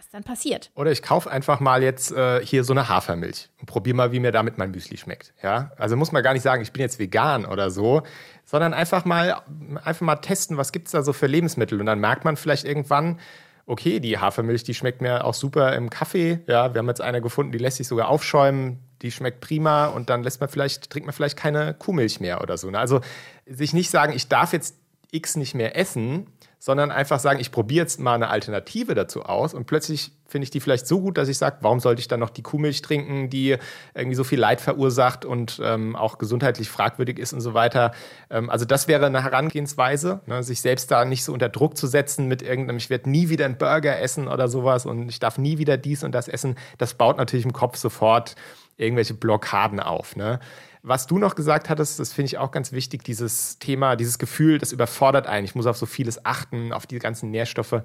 was 0.03 0.09
dann 0.09 0.23
passiert. 0.23 0.71
Oder 0.75 0.91
ich 0.91 1.01
kaufe 1.01 1.29
einfach 1.29 1.59
mal 1.59 1.81
jetzt 1.81 2.11
äh, 2.11 2.45
hier 2.45 2.63
so 2.63 2.73
eine 2.73 2.89
Hafermilch 2.89 3.49
und 3.59 3.65
probiere 3.67 3.95
mal, 3.95 4.11
wie 4.11 4.19
mir 4.19 4.31
damit 4.31 4.57
mein 4.57 4.71
Müsli 4.71 4.97
schmeckt. 4.97 5.33
Ja? 5.41 5.71
Also 5.77 5.95
muss 5.95 6.11
man 6.11 6.23
gar 6.23 6.33
nicht 6.33 6.43
sagen, 6.43 6.61
ich 6.61 6.71
bin 6.71 6.81
jetzt 6.81 6.99
vegan 6.99 7.45
oder 7.45 7.71
so, 7.71 8.03
sondern 8.45 8.73
einfach 8.73 9.05
mal, 9.05 9.41
einfach 9.83 10.01
mal 10.01 10.17
testen, 10.17 10.57
was 10.57 10.71
gibt 10.71 10.87
es 10.87 10.91
da 10.91 11.03
so 11.03 11.13
für 11.13 11.27
Lebensmittel. 11.27 11.79
Und 11.79 11.85
dann 11.85 11.99
merkt 11.99 12.25
man 12.25 12.35
vielleicht 12.35 12.65
irgendwann, 12.65 13.19
okay, 13.65 13.99
die 13.99 14.17
Hafermilch, 14.17 14.63
die 14.63 14.73
schmeckt 14.73 15.01
mir 15.01 15.23
auch 15.23 15.33
super 15.33 15.73
im 15.73 15.89
Kaffee. 15.89 16.39
Ja, 16.47 16.73
wir 16.73 16.79
haben 16.79 16.87
jetzt 16.87 17.01
eine 17.01 17.21
gefunden, 17.21 17.51
die 17.51 17.57
lässt 17.57 17.77
sich 17.77 17.87
sogar 17.87 18.09
aufschäumen, 18.09 18.79
die 19.01 19.11
schmeckt 19.11 19.39
prima 19.39 19.87
und 19.87 20.09
dann 20.09 20.23
lässt 20.23 20.41
man 20.41 20.49
vielleicht, 20.49 20.89
trinkt 20.89 21.05
man 21.05 21.13
vielleicht 21.13 21.37
keine 21.37 21.73
Kuhmilch 21.73 22.19
mehr 22.19 22.41
oder 22.41 22.57
so. 22.57 22.69
Ne? 22.69 22.79
Also 22.79 22.99
sich 23.45 23.73
nicht 23.73 23.89
sagen, 23.89 24.13
ich 24.13 24.27
darf 24.27 24.53
jetzt 24.53 24.75
X 25.11 25.35
nicht 25.35 25.53
mehr 25.53 25.77
essen, 25.77 26.27
sondern 26.63 26.91
einfach 26.91 27.19
sagen, 27.19 27.41
ich 27.41 27.51
probiere 27.51 27.83
jetzt 27.83 27.99
mal 27.99 28.13
eine 28.13 28.29
Alternative 28.29 28.95
dazu 28.95 29.23
aus 29.23 29.53
und 29.53 29.65
plötzlich 29.65 30.13
finde 30.25 30.45
ich 30.45 30.49
die 30.49 30.61
vielleicht 30.61 30.87
so 30.87 31.01
gut, 31.01 31.17
dass 31.17 31.27
ich 31.27 31.37
sage, 31.37 31.57
warum 31.59 31.81
sollte 31.81 31.99
ich 31.99 32.07
dann 32.07 32.21
noch 32.21 32.29
die 32.29 32.41
Kuhmilch 32.41 32.81
trinken, 32.81 33.29
die 33.29 33.57
irgendwie 33.93 34.15
so 34.15 34.23
viel 34.23 34.39
Leid 34.39 34.61
verursacht 34.61 35.25
und 35.25 35.59
ähm, 35.61 35.97
auch 35.97 36.19
gesundheitlich 36.19 36.69
fragwürdig 36.69 37.19
ist 37.19 37.33
und 37.33 37.41
so 37.41 37.53
weiter. 37.53 37.91
Ähm, 38.29 38.49
also 38.49 38.63
das 38.63 38.87
wäre 38.87 39.05
eine 39.07 39.23
Herangehensweise, 39.23 40.21
ne, 40.25 40.41
sich 40.41 40.61
selbst 40.61 40.89
da 40.89 41.03
nicht 41.03 41.25
so 41.25 41.33
unter 41.33 41.49
Druck 41.49 41.75
zu 41.75 41.85
setzen 41.85 42.29
mit 42.29 42.41
irgendeinem, 42.41 42.77
ich 42.77 42.89
werde 42.89 43.09
nie 43.09 43.27
wieder 43.27 43.43
einen 43.43 43.57
Burger 43.57 43.99
essen 43.99 44.29
oder 44.29 44.47
sowas 44.47 44.85
und 44.85 45.09
ich 45.09 45.19
darf 45.19 45.37
nie 45.37 45.57
wieder 45.57 45.75
dies 45.75 46.05
und 46.05 46.13
das 46.15 46.29
essen. 46.29 46.55
Das 46.77 46.93
baut 46.93 47.17
natürlich 47.17 47.43
im 47.43 47.51
Kopf 47.51 47.75
sofort 47.75 48.35
irgendwelche 48.77 49.15
Blockaden 49.15 49.81
auf. 49.81 50.15
Ne? 50.15 50.39
Was 50.85 51.07
du 51.07 51.17
noch 51.17 51.35
gesagt 51.35 51.69
hattest, 51.69 52.01
das 52.01 52.11
finde 52.11 52.25
ich 52.27 52.37
auch 52.37 52.51
ganz 52.51 52.73
wichtig, 52.73 53.05
dieses 53.05 53.57
Thema, 53.57 53.95
dieses 53.95 54.19
Gefühl, 54.19 54.57
das 54.57 54.73
überfordert 54.73 55.27
einen. 55.27 55.45
Ich 55.45 55.55
muss 55.55 55.65
auf 55.65 55.77
so 55.77 55.85
vieles 55.85 56.25
achten, 56.25 56.73
auf 56.73 56.85
die 56.85 56.99
ganzen 56.99 57.31
Nährstoffe. 57.31 57.83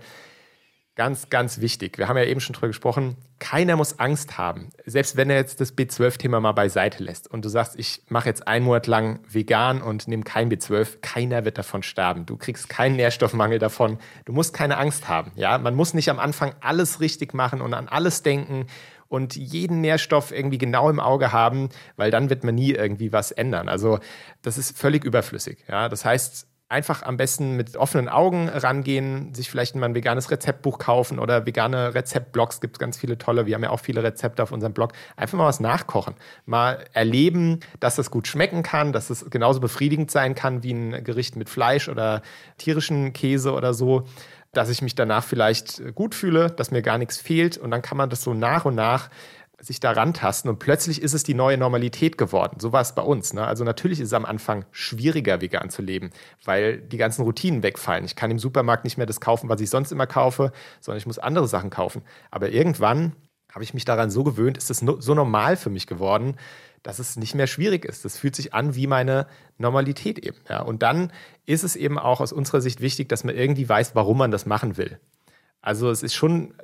Ganz, 0.96 1.30
ganz 1.30 1.60
wichtig. 1.60 1.96
Wir 1.96 2.08
haben 2.08 2.16
ja 2.16 2.24
eben 2.24 2.40
schon 2.40 2.54
drüber 2.54 2.66
gesprochen. 2.66 3.14
Keiner 3.38 3.76
muss 3.76 4.00
Angst 4.00 4.36
haben. 4.36 4.70
Selbst 4.84 5.16
wenn 5.16 5.30
er 5.30 5.36
jetzt 5.36 5.60
das 5.60 5.78
B12-Thema 5.78 6.40
mal 6.40 6.50
beiseite 6.50 7.04
lässt 7.04 7.30
und 7.30 7.44
du 7.44 7.48
sagst, 7.48 7.78
ich 7.78 8.02
mache 8.08 8.28
jetzt 8.28 8.48
einen 8.48 8.64
Monat 8.64 8.88
lang 8.88 9.20
vegan 9.28 9.80
und 9.80 10.08
nehme 10.08 10.24
kein 10.24 10.50
B12, 10.50 10.98
keiner 11.00 11.44
wird 11.44 11.56
davon 11.56 11.84
sterben. 11.84 12.26
Du 12.26 12.36
kriegst 12.36 12.68
keinen 12.68 12.96
Nährstoffmangel 12.96 13.60
davon. 13.60 13.98
Du 14.24 14.32
musst 14.32 14.54
keine 14.54 14.76
Angst 14.76 15.08
haben. 15.08 15.30
Ja, 15.36 15.56
man 15.58 15.76
muss 15.76 15.94
nicht 15.94 16.10
am 16.10 16.18
Anfang 16.18 16.52
alles 16.58 16.98
richtig 16.98 17.32
machen 17.32 17.60
und 17.60 17.74
an 17.74 17.86
alles 17.86 18.24
denken 18.24 18.66
und 19.08 19.36
jeden 19.36 19.80
Nährstoff 19.80 20.32
irgendwie 20.32 20.58
genau 20.58 20.90
im 20.90 21.00
Auge 21.00 21.32
haben, 21.32 21.70
weil 21.96 22.10
dann 22.10 22.30
wird 22.30 22.44
man 22.44 22.54
nie 22.54 22.72
irgendwie 22.72 23.12
was 23.12 23.30
ändern. 23.30 23.68
Also 23.68 23.98
das 24.42 24.58
ist 24.58 24.76
völlig 24.76 25.04
überflüssig. 25.04 25.64
Ja? 25.68 25.88
Das 25.88 26.04
heißt, 26.04 26.46
einfach 26.70 27.02
am 27.02 27.16
besten 27.16 27.56
mit 27.56 27.76
offenen 27.76 28.08
Augen 28.08 28.48
rangehen, 28.48 29.32
sich 29.32 29.50
vielleicht 29.50 29.74
mal 29.74 29.86
ein 29.86 29.94
veganes 29.94 30.30
Rezeptbuch 30.30 30.78
kaufen 30.78 31.18
oder 31.18 31.46
vegane 31.46 31.94
Rezeptblogs, 31.94 32.60
gibt 32.60 32.76
es 32.76 32.78
ganz 32.78 32.98
viele 32.98 33.16
tolle, 33.16 33.46
wir 33.46 33.54
haben 33.54 33.62
ja 33.62 33.70
auch 33.70 33.80
viele 33.80 34.02
Rezepte 34.02 34.42
auf 34.42 34.52
unserem 34.52 34.74
Blog, 34.74 34.92
einfach 35.16 35.38
mal 35.38 35.46
was 35.46 35.60
nachkochen, 35.60 36.14
mal 36.44 36.84
erleben, 36.92 37.60
dass 37.80 37.96
das 37.96 38.10
gut 38.10 38.28
schmecken 38.28 38.62
kann, 38.62 38.92
dass 38.92 39.08
es 39.08 39.30
genauso 39.30 39.60
befriedigend 39.60 40.10
sein 40.10 40.34
kann 40.34 40.62
wie 40.62 40.72
ein 40.72 41.04
Gericht 41.04 41.36
mit 41.36 41.48
Fleisch 41.48 41.88
oder 41.88 42.20
tierischen 42.58 43.14
Käse 43.14 43.52
oder 43.54 43.72
so 43.72 44.04
dass 44.58 44.70
ich 44.70 44.82
mich 44.82 44.96
danach 44.96 45.22
vielleicht 45.22 45.94
gut 45.94 46.16
fühle, 46.16 46.50
dass 46.50 46.72
mir 46.72 46.82
gar 46.82 46.98
nichts 46.98 47.16
fehlt 47.16 47.56
und 47.56 47.70
dann 47.70 47.80
kann 47.80 47.96
man 47.96 48.10
das 48.10 48.22
so 48.24 48.34
nach 48.34 48.64
und 48.64 48.74
nach 48.74 49.08
sich 49.60 49.78
daran 49.78 50.14
tasten 50.14 50.48
und 50.48 50.58
plötzlich 50.58 51.00
ist 51.00 51.14
es 51.14 51.22
die 51.22 51.34
neue 51.34 51.56
Normalität 51.56 52.18
geworden. 52.18 52.58
So 52.58 52.72
war 52.72 52.80
es 52.80 52.92
bei 52.92 53.02
uns. 53.02 53.34
Ne? 53.34 53.46
Also 53.46 53.62
natürlich 53.62 54.00
ist 54.00 54.08
es 54.08 54.12
am 54.12 54.24
Anfang 54.24 54.64
schwieriger, 54.72 55.40
vegan 55.40 55.70
zu 55.70 55.80
leben, 55.80 56.10
weil 56.44 56.78
die 56.78 56.96
ganzen 56.96 57.22
Routinen 57.22 57.62
wegfallen. 57.62 58.04
Ich 58.04 58.16
kann 58.16 58.32
im 58.32 58.40
Supermarkt 58.40 58.82
nicht 58.82 58.98
mehr 58.98 59.06
das 59.06 59.20
kaufen, 59.20 59.48
was 59.48 59.60
ich 59.60 59.70
sonst 59.70 59.92
immer 59.92 60.08
kaufe, 60.08 60.50
sondern 60.80 60.98
ich 60.98 61.06
muss 61.06 61.20
andere 61.20 61.46
Sachen 61.46 61.70
kaufen. 61.70 62.02
Aber 62.32 62.50
irgendwann 62.50 63.12
habe 63.50 63.64
ich 63.64 63.74
mich 63.74 63.84
daran 63.84 64.10
so 64.10 64.24
gewöhnt, 64.24 64.58
ist 64.58 64.70
es 64.70 64.78
so 64.78 65.14
normal 65.14 65.56
für 65.56 65.70
mich 65.70 65.86
geworden, 65.86 66.36
dass 66.82 66.98
es 66.98 67.16
nicht 67.16 67.34
mehr 67.34 67.46
schwierig 67.46 67.84
ist. 67.84 68.04
Das 68.04 68.18
fühlt 68.18 68.36
sich 68.36 68.54
an 68.54 68.74
wie 68.74 68.86
meine 68.86 69.26
Normalität 69.56 70.18
eben. 70.18 70.38
Ja? 70.48 70.62
Und 70.62 70.82
dann 70.82 71.12
ist 71.46 71.64
es 71.64 71.76
eben 71.76 71.98
auch 71.98 72.20
aus 72.20 72.32
unserer 72.32 72.60
Sicht 72.60 72.80
wichtig, 72.80 73.08
dass 73.08 73.24
man 73.24 73.34
irgendwie 73.34 73.68
weiß, 73.68 73.94
warum 73.94 74.18
man 74.18 74.30
das 74.30 74.46
machen 74.46 74.76
will. 74.76 74.98
Also 75.60 75.90
es 75.90 76.02
ist 76.02 76.14
schon 76.14 76.54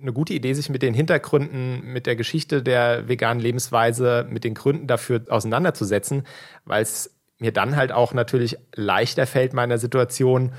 eine 0.00 0.12
gute 0.12 0.34
Idee, 0.34 0.54
sich 0.54 0.68
mit 0.68 0.82
den 0.82 0.94
Hintergründen, 0.94 1.80
mit 1.84 2.06
der 2.06 2.16
Geschichte 2.16 2.62
der 2.62 3.08
veganen 3.08 3.42
Lebensweise, 3.42 4.26
mit 4.28 4.44
den 4.44 4.54
Gründen 4.54 4.86
dafür 4.86 5.24
auseinanderzusetzen, 5.28 6.24
weil 6.64 6.82
es 6.82 7.14
mir 7.38 7.52
dann 7.52 7.76
halt 7.76 7.90
auch 7.90 8.12
natürlich 8.12 8.56
leichter 8.74 9.26
fällt, 9.26 9.54
meiner 9.54 9.78
Situation, 9.78 10.52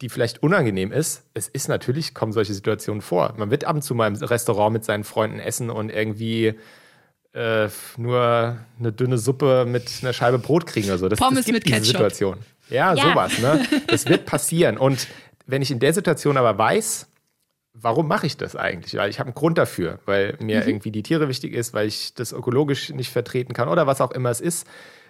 die 0.00 0.08
vielleicht 0.08 0.42
unangenehm 0.42 0.92
ist. 0.92 1.24
Es 1.34 1.48
ist 1.48 1.68
natürlich, 1.68 2.14
kommen 2.14 2.32
solche 2.32 2.54
Situationen 2.54 3.02
vor. 3.02 3.34
Man 3.36 3.50
wird 3.50 3.64
ab 3.64 3.74
und 3.76 3.82
zu 3.82 3.94
mal 3.94 4.06
im 4.06 4.14
Restaurant 4.14 4.72
mit 4.72 4.84
seinen 4.84 5.04
Freunden 5.04 5.40
essen 5.40 5.68
und 5.68 5.90
irgendwie 5.90 6.54
äh, 7.32 7.68
nur 7.96 8.58
eine 8.78 8.92
dünne 8.92 9.18
Suppe 9.18 9.64
mit 9.66 9.90
einer 10.02 10.12
Scheibe 10.12 10.38
Brot 10.38 10.66
kriegen 10.66 10.88
oder 10.88 10.98
so. 10.98 11.08
Das, 11.08 11.18
Pommes 11.18 11.38
das 11.40 11.44
gibt 11.46 11.54
mit 11.56 11.66
diese 11.66 11.76
Ketchup. 11.76 11.86
Situation. 11.86 12.38
Ja, 12.68 12.94
Ja. 12.94 13.02
sowas. 13.10 13.38
Ne? 13.40 13.60
Das 13.88 14.06
wird 14.06 14.26
passieren. 14.26 14.78
Und 14.78 15.08
wenn 15.46 15.60
ich 15.62 15.70
in 15.70 15.80
der 15.80 15.92
Situation 15.92 16.36
aber 16.36 16.56
weiß, 16.56 17.08
warum 17.74 18.06
mache 18.08 18.26
ich 18.26 18.36
das 18.36 18.54
eigentlich? 18.56 18.94
Weil 18.94 19.10
ich 19.10 19.18
habe 19.18 19.28
einen 19.28 19.34
Grund 19.34 19.58
dafür, 19.58 19.98
weil 20.06 20.36
mir 20.40 20.66
irgendwie 20.66 20.92
die 20.92 21.02
Tiere 21.02 21.28
wichtig 21.28 21.52
ist, 21.54 21.74
weil 21.74 21.88
ich 21.88 22.14
das 22.14 22.32
ökologisch 22.32 22.90
nicht 22.90 23.10
vertreten 23.10 23.54
kann 23.54 23.68
oder 23.68 23.86
was 23.86 24.00
auch 24.00 24.12
immer 24.12 24.30
es 24.30 24.40
ist, 24.40 24.66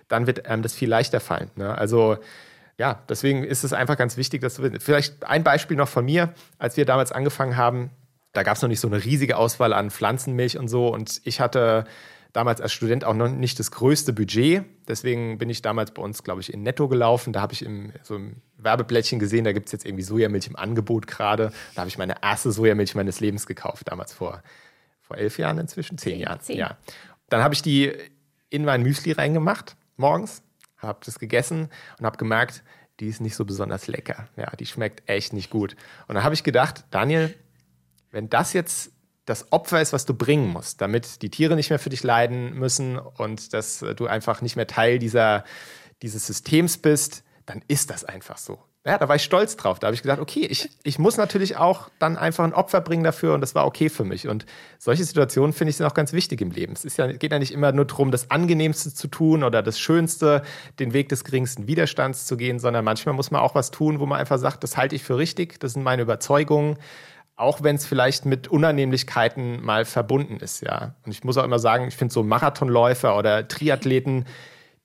dann 0.08 0.26
wird 0.26 0.46
einem 0.46 0.62
das 0.62 0.74
viel 0.74 0.88
leichter 0.88 1.20
fallen. 1.20 1.50
Ne? 1.56 1.76
Also 1.76 2.16
ja, 2.80 3.02
deswegen 3.10 3.44
ist 3.44 3.62
es 3.62 3.74
einfach 3.74 3.98
ganz 3.98 4.16
wichtig, 4.16 4.40
dass 4.40 4.54
du 4.54 4.62
vielleicht 4.80 5.22
ein 5.26 5.44
Beispiel 5.44 5.76
noch 5.76 5.88
von 5.88 6.02
mir, 6.02 6.32
als 6.58 6.78
wir 6.78 6.86
damals 6.86 7.12
angefangen 7.12 7.58
haben, 7.58 7.90
da 8.32 8.42
gab 8.42 8.56
es 8.56 8.62
noch 8.62 8.70
nicht 8.70 8.80
so 8.80 8.88
eine 8.88 9.04
riesige 9.04 9.36
Auswahl 9.36 9.74
an 9.74 9.90
Pflanzenmilch 9.90 10.56
und 10.56 10.68
so 10.68 10.88
und 10.88 11.20
ich 11.24 11.40
hatte 11.40 11.84
damals 12.32 12.62
als 12.62 12.72
Student 12.72 13.04
auch 13.04 13.12
noch 13.12 13.28
nicht 13.28 13.58
das 13.58 13.70
größte 13.70 14.14
Budget. 14.14 14.64
Deswegen 14.88 15.36
bin 15.36 15.50
ich 15.50 15.60
damals 15.60 15.90
bei 15.90 16.00
uns, 16.00 16.22
glaube 16.22 16.40
ich, 16.40 16.54
in 16.54 16.62
Netto 16.62 16.88
gelaufen. 16.88 17.34
Da 17.34 17.42
habe 17.42 17.52
ich 17.52 17.62
im, 17.62 17.92
so 18.02 18.16
im 18.16 18.36
Werbeblättchen 18.56 19.18
gesehen, 19.18 19.44
da 19.44 19.52
gibt 19.52 19.66
es 19.66 19.72
jetzt 19.72 19.84
irgendwie 19.84 20.04
Sojamilch 20.04 20.46
im 20.46 20.56
Angebot 20.56 21.06
gerade. 21.06 21.52
Da 21.74 21.80
habe 21.80 21.88
ich 21.88 21.98
meine 21.98 22.14
erste 22.22 22.50
Sojamilch 22.50 22.94
meines 22.94 23.20
Lebens 23.20 23.46
gekauft, 23.46 23.88
damals 23.88 24.14
vor, 24.14 24.42
vor 25.02 25.18
elf 25.18 25.38
Jahren 25.38 25.58
inzwischen, 25.58 25.98
zehn, 25.98 26.12
Zehn, 26.12 26.20
Jahren. 26.20 26.40
zehn. 26.40 26.56
Ja. 26.56 26.78
Dann 27.28 27.42
habe 27.42 27.52
ich 27.52 27.60
die 27.60 27.92
in 28.48 28.64
mein 28.64 28.82
Müsli 28.82 29.12
reingemacht, 29.12 29.76
morgens, 29.96 30.42
habe 30.80 31.00
das 31.04 31.18
gegessen 31.18 31.68
und 31.98 32.06
habe 32.06 32.16
gemerkt, 32.16 32.62
die 33.00 33.08
ist 33.08 33.20
nicht 33.20 33.34
so 33.34 33.44
besonders 33.44 33.86
lecker. 33.86 34.28
Ja, 34.36 34.50
die 34.56 34.66
schmeckt 34.66 35.08
echt 35.08 35.32
nicht 35.32 35.50
gut. 35.50 35.74
Und 36.06 36.14
dann 36.14 36.24
habe 36.24 36.34
ich 36.34 36.44
gedacht, 36.44 36.84
Daniel, 36.90 37.34
wenn 38.10 38.28
das 38.28 38.52
jetzt 38.52 38.92
das 39.24 39.52
Opfer 39.52 39.80
ist, 39.80 39.92
was 39.92 40.06
du 40.06 40.14
bringen 40.14 40.48
musst, 40.48 40.80
damit 40.80 41.22
die 41.22 41.30
Tiere 41.30 41.54
nicht 41.54 41.70
mehr 41.70 41.78
für 41.78 41.90
dich 41.90 42.02
leiden 42.02 42.54
müssen 42.54 42.98
und 42.98 43.52
dass 43.54 43.82
äh, 43.82 43.94
du 43.94 44.06
einfach 44.06 44.42
nicht 44.42 44.56
mehr 44.56 44.66
Teil 44.66 44.98
dieser, 44.98 45.44
dieses 46.02 46.26
Systems 46.26 46.78
bist, 46.78 47.22
dann 47.46 47.62
ist 47.68 47.90
das 47.90 48.04
einfach 48.04 48.38
so. 48.38 48.58
Ja, 48.86 48.96
da 48.96 49.10
war 49.10 49.16
ich 49.16 49.22
stolz 49.22 49.56
drauf. 49.56 49.78
Da 49.78 49.88
habe 49.88 49.94
ich 49.94 50.00
gesagt, 50.00 50.22
okay, 50.22 50.46
ich, 50.46 50.70
ich 50.84 50.98
muss 50.98 51.18
natürlich 51.18 51.58
auch 51.58 51.90
dann 51.98 52.16
einfach 52.16 52.44
ein 52.44 52.54
Opfer 52.54 52.80
bringen 52.80 53.04
dafür 53.04 53.34
und 53.34 53.42
das 53.42 53.54
war 53.54 53.66
okay 53.66 53.90
für 53.90 54.04
mich. 54.04 54.26
Und 54.26 54.46
solche 54.78 55.04
Situationen 55.04 55.52
finde 55.52 55.70
ich 55.70 55.76
sind 55.76 55.86
auch 55.86 55.92
ganz 55.92 56.14
wichtig 56.14 56.40
im 56.40 56.50
Leben. 56.50 56.72
Es 56.72 56.86
ist 56.86 56.96
ja, 56.96 57.06
geht 57.12 57.30
ja 57.30 57.38
nicht 57.38 57.52
immer 57.52 57.72
nur 57.72 57.84
darum, 57.84 58.10
das 58.10 58.30
Angenehmste 58.30 58.94
zu 58.94 59.08
tun 59.08 59.44
oder 59.44 59.62
das 59.62 59.78
Schönste, 59.78 60.42
den 60.78 60.94
Weg 60.94 61.10
des 61.10 61.24
geringsten 61.24 61.66
Widerstands 61.66 62.24
zu 62.24 62.38
gehen, 62.38 62.58
sondern 62.58 62.82
manchmal 62.82 63.14
muss 63.14 63.30
man 63.30 63.42
auch 63.42 63.54
was 63.54 63.70
tun, 63.70 64.00
wo 64.00 64.06
man 64.06 64.18
einfach 64.18 64.38
sagt, 64.38 64.64
das 64.64 64.78
halte 64.78 64.96
ich 64.96 65.02
für 65.02 65.18
richtig, 65.18 65.60
das 65.60 65.74
sind 65.74 65.82
meine 65.82 66.02
Überzeugungen 66.02 66.78
auch 67.36 67.62
wenn 67.62 67.76
es 67.76 67.86
vielleicht 67.86 68.26
mit 68.26 68.48
Unannehmlichkeiten 68.48 69.64
mal 69.64 69.86
verbunden 69.86 70.36
ist, 70.36 70.60
ja. 70.60 70.94
Und 71.06 71.12
ich 71.12 71.24
muss 71.24 71.38
auch 71.38 71.44
immer 71.44 71.58
sagen, 71.58 71.88
ich 71.88 71.96
finde 71.96 72.12
so 72.12 72.22
Marathonläufer 72.22 73.16
oder 73.16 73.48
Triathleten, 73.48 74.26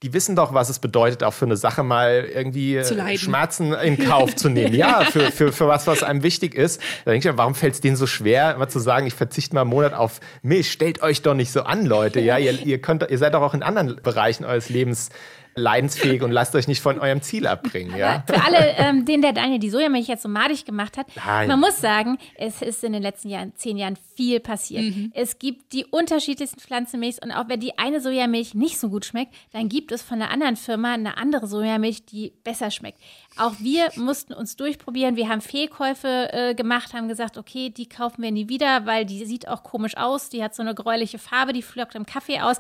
die 0.06 0.14
wissen 0.14 0.36
doch, 0.36 0.53
was 0.53 0.70
es 0.70 0.78
bedeutet, 0.78 1.24
auch 1.24 1.34
für 1.34 1.45
eine 1.45 1.58
Sache 1.58 1.82
mal 1.82 2.30
irgendwie 2.32 2.76
äh, 2.76 3.18
Schmerzen 3.18 3.74
in 3.74 3.97
Kauf 3.97 4.36
zu 4.36 4.49
nehmen. 4.49 4.76
Ja, 4.76 5.01
für, 5.12 5.32
für, 5.32 5.51
für 5.51 5.68
was, 5.68 5.88
was 5.88 6.03
einem 6.03 6.22
wichtig 6.22 6.53
ist. 6.53 6.80
Da 7.06 7.12
denke 7.12 7.28
ich 7.28 7.34
mir, 7.34 7.39
warum 7.39 7.56
fällt 7.56 7.74
es 7.74 7.82
denen 7.82 7.95
so 7.95 8.06
schwer, 8.06 8.53
immer 8.53 8.70
zu 8.70 8.78
sagen, 8.78 9.08
ich 9.08 9.16
verzichte 9.16 9.56
mal 9.56 9.62
einen 9.62 9.72
Monat 9.72 9.95
auf 9.95 10.20
Milch? 10.43 10.72
Stellt 10.72 11.01
euch 11.01 11.24
doch 11.24 11.34
nicht 11.34 11.51
so 11.51 11.64
an, 11.64 11.88
Leute. 11.88 12.20
Ja, 12.20 12.38
ihr, 12.38 12.51
ihr, 12.51 12.80
könnt, 12.80 13.10
ihr 13.10 13.18
seid 13.18 13.34
doch 13.34 13.41
auch 13.41 13.56
in 13.56 13.64
anderen 13.64 13.99
Bereichen 14.03 14.45
eures 14.45 14.70
Lebens 14.70 15.10
leidensfähig 15.56 16.22
und 16.22 16.32
lasst 16.32 16.53
euch 16.56 16.68
nicht 16.68 16.82
von 16.82 16.99
eurem 16.99 17.22
Ziel 17.22 17.47
abbringen. 17.47 17.95
Ja? 17.97 18.24
Für 18.28 18.43
alle, 18.43 18.76
ähm, 18.78 19.06
denen 19.06 19.22
der 19.22 19.32
Daniel 19.32 19.60
die 19.60 19.70
Sojamilch 19.70 20.08
jetzt 20.08 20.24
so 20.24 20.30
madig 20.30 20.66
gemacht 20.66 20.97
hat, 20.97 21.08
Nein. 21.16 21.47
man 21.47 21.62
muss 21.62 21.80
sagen, 21.80 22.18
es 22.38 22.62
ist 22.62 22.84
in 22.84 22.91
den 22.91 23.01
letzten 23.01 23.30
Jahren, 23.30 23.53
zehn 23.56 23.78
Jahren 23.78 23.97
viel 24.16 24.41
passiert. 24.41 24.93
Es 25.14 25.39
gibt 25.39 25.72
die 25.72 25.86
unterschiedlichsten 25.86 26.60
Pflanzenmilchs 26.60 27.20
und 27.20 27.32
auch 27.32 27.47
wenn 27.47 27.60
die 27.60 27.78
eine 27.78 28.01
Sojamilch 28.01 28.53
nicht 28.53 28.78
so 28.78 28.89
gut 28.89 29.06
schmeckt, 29.06 29.34
dann 29.53 29.70
gibt 29.70 29.91
es 29.91 30.01
von 30.01 30.22
einer 30.22 30.32
anderen 30.32 30.58
Firma 30.58 30.93
eine 30.93 31.18
andere 31.18 31.47
Sojamilch, 31.47 32.06
die 32.06 32.34
besser 32.43 32.70
schmeckt. 32.70 32.99
Auch 33.38 33.53
wir 33.60 33.89
mussten 33.95 34.34
uns 34.34 34.58
durchprobieren. 34.58 35.16
Wir 35.16 35.30
haben 35.30 35.41
Fehlkäufe 35.41 36.30
äh, 36.34 36.56
gemacht, 36.56 36.93
haben 36.93 37.08
gesagt, 37.08 37.38
okay, 37.38 37.70
die 37.70 37.88
kaufen 37.88 38.22
wir 38.22 38.32
nie 38.32 38.49
wieder, 38.49 38.86
weil 38.86 39.06
die 39.06 39.26
sieht 39.26 39.47
auch 39.47 39.64
komisch 39.64 39.95
aus. 39.97 40.30
Die 40.30 40.43
hat 40.43 40.53
so 40.53 40.62
eine 40.62 40.76
gräuliche 40.76 41.18
Farbe, 41.18 41.53
die 41.53 41.62
flockt 41.62 41.95
im 41.95 42.06
Kaffee 42.06 42.41
aus. 42.41 42.58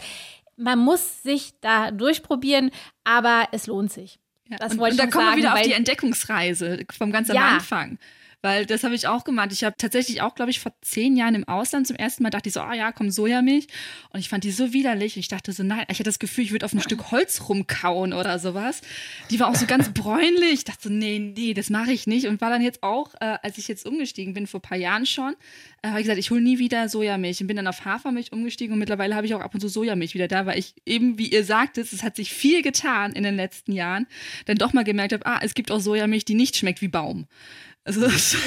Man 0.57 0.79
muss 0.79 1.23
sich 1.23 1.53
da 1.61 1.91
durchprobieren, 1.91 2.71
aber 3.03 3.47
es 3.51 3.67
lohnt 3.67 3.91
sich. 3.91 4.19
Ja, 4.47 4.57
Das 4.57 4.73
und, 4.73 4.79
wollte 4.79 4.93
und 4.93 4.99
da 4.99 5.07
kommen 5.07 5.25
wir 5.25 5.31
sagen, 5.31 5.37
wieder 5.37 5.53
auf 5.53 5.61
die 5.61 5.73
Entdeckungsreise 5.73 6.85
vom 6.97 7.11
ganz 7.11 7.29
am 7.29 7.35
Ja. 7.35 7.47
Anfang. 7.55 7.97
Weil 8.45 8.67
das 8.67 8.83
habe 8.83 8.93
ich 8.93 9.07
auch 9.07 9.23
gemacht. 9.23 9.51
Ich 9.51 9.63
habe 9.63 9.75
tatsächlich 9.75 10.21
auch, 10.21 10.35
glaube 10.35 10.51
ich, 10.51 10.59
vor 10.59 10.71
zehn 10.83 11.15
Jahren 11.15 11.33
im 11.33 11.47
Ausland 11.47 11.87
zum 11.87 11.95
ersten 11.95 12.21
Mal 12.21 12.29
dachte 12.29 12.47
ich 12.47 12.53
so, 12.53 12.59
ah 12.59 12.75
ja, 12.75 12.91
komm, 12.91 13.09
Sojamilch. 13.09 13.65
Und 14.11 14.19
ich 14.19 14.29
fand 14.29 14.43
die 14.43 14.51
so 14.51 14.71
widerlich. 14.71 15.17
Ich 15.17 15.29
dachte 15.29 15.51
so, 15.51 15.63
nein, 15.63 15.83
ich 15.89 15.95
hatte 15.95 16.03
das 16.03 16.19
Gefühl, 16.19 16.43
ich 16.43 16.51
würde 16.51 16.63
auf 16.63 16.71
ein 16.71 16.79
Stück 16.79 17.09
Holz 17.09 17.49
rumkauen 17.49 18.13
oder 18.13 18.37
sowas. 18.37 18.81
Die 19.31 19.39
war 19.39 19.47
auch 19.47 19.55
so 19.55 19.65
ganz 19.65 19.89
bräunlich. 19.89 20.53
Ich 20.53 20.63
dachte 20.63 20.89
so, 20.89 20.89
nee, 20.89 21.17
nee, 21.17 21.55
das 21.55 21.71
mache 21.71 21.91
ich 21.91 22.05
nicht. 22.05 22.27
Und 22.27 22.39
war 22.39 22.51
dann 22.51 22.61
jetzt 22.61 22.83
auch, 22.83 23.15
äh, 23.15 23.39
als 23.41 23.57
ich 23.57 23.67
jetzt 23.67 23.83
umgestiegen 23.83 24.35
bin, 24.35 24.45
vor 24.45 24.59
ein 24.59 24.61
paar 24.61 24.77
Jahren 24.77 25.07
schon, 25.07 25.33
äh, 25.81 25.87
habe 25.87 26.01
ich 26.01 26.05
gesagt, 26.05 26.19
ich 26.19 26.29
hole 26.29 26.41
nie 26.41 26.59
wieder 26.59 26.87
Sojamilch. 26.87 27.41
Und 27.41 27.47
bin 27.47 27.57
dann 27.57 27.65
auf 27.65 27.83
Hafermilch 27.83 28.31
umgestiegen. 28.31 28.73
Und 28.73 28.79
mittlerweile 28.79 29.15
habe 29.15 29.25
ich 29.25 29.33
auch 29.33 29.41
ab 29.41 29.55
und 29.55 29.59
zu 29.59 29.69
Sojamilch 29.69 30.13
wieder 30.13 30.27
da, 30.27 30.45
weil 30.45 30.59
ich 30.59 30.75
eben, 30.85 31.17
wie 31.17 31.31
ihr 31.31 31.45
sagtet, 31.45 31.91
es 31.91 32.03
hat 32.03 32.15
sich 32.15 32.31
viel 32.31 32.61
getan 32.61 33.13
in 33.13 33.23
den 33.23 33.37
letzten 33.37 33.71
Jahren. 33.71 34.05
Dann 34.45 34.57
doch 34.57 34.71
mal 34.71 34.83
gemerkt 34.83 35.13
habe, 35.13 35.25
ah, 35.25 35.39
es 35.41 35.55
gibt 35.55 35.71
auch 35.71 35.79
Sojamilch, 35.79 36.25
die 36.25 36.35
nicht 36.35 36.55
schmeckt 36.55 36.83
wie 36.83 36.89
Baum. 36.89 37.25
Also, 37.85 38.01
das- 38.01 38.35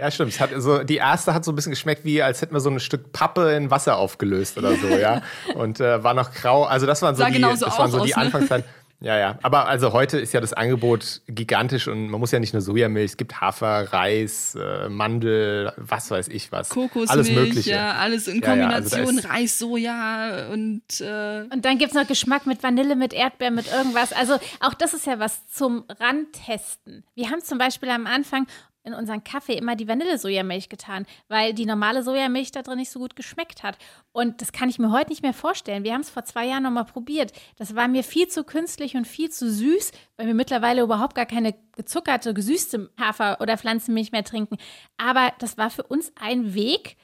Ja, 0.00 0.12
stimmt. 0.12 0.32
Es 0.32 0.38
hat 0.38 0.50
so, 0.58 0.84
die 0.84 0.96
erste 0.96 1.34
hat 1.34 1.44
so 1.44 1.50
ein 1.50 1.56
bisschen 1.56 1.70
geschmeckt, 1.70 2.04
wie 2.04 2.22
als 2.22 2.40
hätten 2.40 2.54
wir 2.54 2.60
so 2.60 2.70
ein 2.70 2.78
Stück 2.78 3.12
Pappe 3.12 3.50
in 3.54 3.68
Wasser 3.72 3.96
aufgelöst 3.96 4.56
oder 4.56 4.76
so, 4.76 4.86
ja. 4.86 5.22
Und 5.56 5.80
äh, 5.80 6.04
war 6.04 6.14
noch 6.14 6.32
grau. 6.32 6.62
Also 6.64 6.86
das 6.86 7.02
waren 7.02 7.16
so 7.16 7.22
Sah 7.24 7.30
die, 7.30 7.40
das 7.40 7.60
waren 7.62 7.90
so 7.90 8.04
die 8.04 8.10
ne? 8.10 8.16
Anfangszeiten. 8.16 8.68
Ja, 9.00 9.16
ja. 9.16 9.38
Aber 9.42 9.68
also 9.68 9.92
heute 9.92 10.18
ist 10.18 10.32
ja 10.32 10.40
das 10.40 10.52
Angebot 10.52 11.20
gigantisch 11.28 11.86
und 11.86 12.08
man 12.08 12.18
muss 12.18 12.32
ja 12.32 12.40
nicht 12.40 12.52
nur 12.52 12.62
Sojamilch, 12.62 13.12
es 13.12 13.16
gibt 13.16 13.40
Hafer, 13.40 13.92
Reis, 13.92 14.56
äh, 14.56 14.88
Mandel, 14.88 15.72
was 15.76 16.10
weiß 16.10 16.26
ich 16.28 16.50
was. 16.50 16.70
Kokosmilch, 16.70 17.10
Alles 17.10 17.30
Mögliche. 17.30 17.70
ja, 17.70 17.92
alles 17.92 18.26
in 18.26 18.40
Ja, 18.40 18.54
ja, 18.56 18.68
also 18.70 18.96
Kombination, 18.96 19.30
Reis, 19.30 19.58
Soja 19.58 20.48
und 20.52 20.82
äh, 21.00 21.42
Und 21.52 21.64
dann 21.64 21.78
gibt 21.78 21.92
es 21.92 21.94
noch 21.94 22.08
Geschmack 22.08 22.46
mit 22.46 22.62
Vanille, 22.62 22.96
mit 22.96 23.12
Erdbeer, 23.12 23.52
mit 23.52 23.70
irgendwas. 23.72 24.12
Also 24.12 24.34
auch 24.60 24.74
das 24.74 24.94
ist 24.94 25.06
ja 25.06 25.20
was 25.20 25.46
zum 25.46 25.84
Rantesten. 26.00 27.04
Wir 27.14 27.30
haben 27.30 27.40
zum 27.40 27.58
Beispiel 27.58 27.90
am 27.90 28.06
Anfang 28.06 28.46
in 28.88 28.94
unseren 28.94 29.22
Kaffee 29.22 29.54
immer 29.54 29.76
die 29.76 29.86
Vanille-Sojamilch 29.86 30.68
getan, 30.68 31.06
weil 31.28 31.54
die 31.54 31.66
normale 31.66 32.02
Sojamilch 32.02 32.50
da 32.50 32.62
drin 32.62 32.78
nicht 32.78 32.90
so 32.90 32.98
gut 32.98 33.14
geschmeckt 33.16 33.62
hat. 33.62 33.78
Und 34.12 34.40
das 34.40 34.52
kann 34.52 34.68
ich 34.68 34.78
mir 34.78 34.90
heute 34.90 35.10
nicht 35.10 35.22
mehr 35.22 35.32
vorstellen. 35.32 35.84
Wir 35.84 35.94
haben 35.94 36.00
es 36.00 36.10
vor 36.10 36.24
zwei 36.24 36.46
Jahren 36.46 36.62
nochmal 36.64 36.84
probiert. 36.84 37.32
Das 37.56 37.76
war 37.76 37.86
mir 37.88 38.02
viel 38.02 38.28
zu 38.28 38.44
künstlich 38.44 38.96
und 38.96 39.06
viel 39.06 39.30
zu 39.30 39.50
süß, 39.50 39.92
weil 40.16 40.26
wir 40.26 40.34
mittlerweile 40.34 40.82
überhaupt 40.82 41.14
gar 41.14 41.26
keine 41.26 41.54
gezuckerte, 41.76 42.34
gesüßte 42.34 42.90
Hafer- 42.98 43.40
oder 43.40 43.56
Pflanzenmilch 43.56 44.12
mehr 44.12 44.24
trinken. 44.24 44.56
Aber 44.96 45.32
das 45.38 45.56
war 45.56 45.70
für 45.70 45.84
uns 45.84 46.12
ein 46.20 46.54
Weg, 46.54 46.96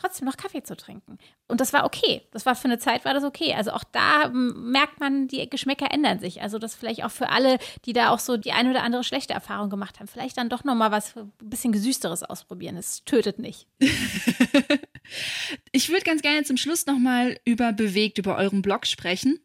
trotzdem 0.00 0.26
noch 0.26 0.36
Kaffee 0.36 0.62
zu 0.62 0.76
trinken. 0.76 1.18
Und 1.48 1.60
das 1.60 1.72
war 1.72 1.84
okay. 1.84 2.22
Das 2.32 2.46
war 2.46 2.54
für 2.54 2.66
eine 2.66 2.78
Zeit 2.78 3.04
war 3.04 3.14
das 3.14 3.24
okay. 3.24 3.54
Also 3.54 3.72
auch 3.72 3.84
da 3.84 4.28
merkt 4.28 5.00
man, 5.00 5.28
die 5.28 5.48
Geschmäcker 5.48 5.90
ändern 5.90 6.18
sich. 6.20 6.42
Also 6.42 6.58
das 6.58 6.74
vielleicht 6.74 7.04
auch 7.04 7.10
für 7.10 7.28
alle, 7.28 7.58
die 7.84 7.92
da 7.92 8.10
auch 8.10 8.18
so 8.18 8.36
die 8.36 8.52
eine 8.52 8.70
oder 8.70 8.82
andere 8.82 9.04
schlechte 9.04 9.34
Erfahrung 9.34 9.70
gemacht 9.70 10.00
haben, 10.00 10.08
vielleicht 10.08 10.36
dann 10.36 10.48
doch 10.48 10.64
noch 10.64 10.74
mal 10.74 10.90
was 10.90 11.16
ein 11.16 11.32
bisschen 11.42 11.72
gesüßteres 11.72 12.22
ausprobieren. 12.22 12.76
Es 12.76 13.04
tötet 13.04 13.38
nicht. 13.38 13.66
ich 15.72 15.88
würde 15.88 16.04
ganz 16.04 16.22
gerne 16.22 16.44
zum 16.44 16.56
Schluss 16.56 16.86
nochmal 16.86 17.38
über 17.44 17.72
Bewegt, 17.72 18.18
über 18.18 18.36
euren 18.36 18.62
Blog 18.62 18.86
sprechen. 18.86 19.40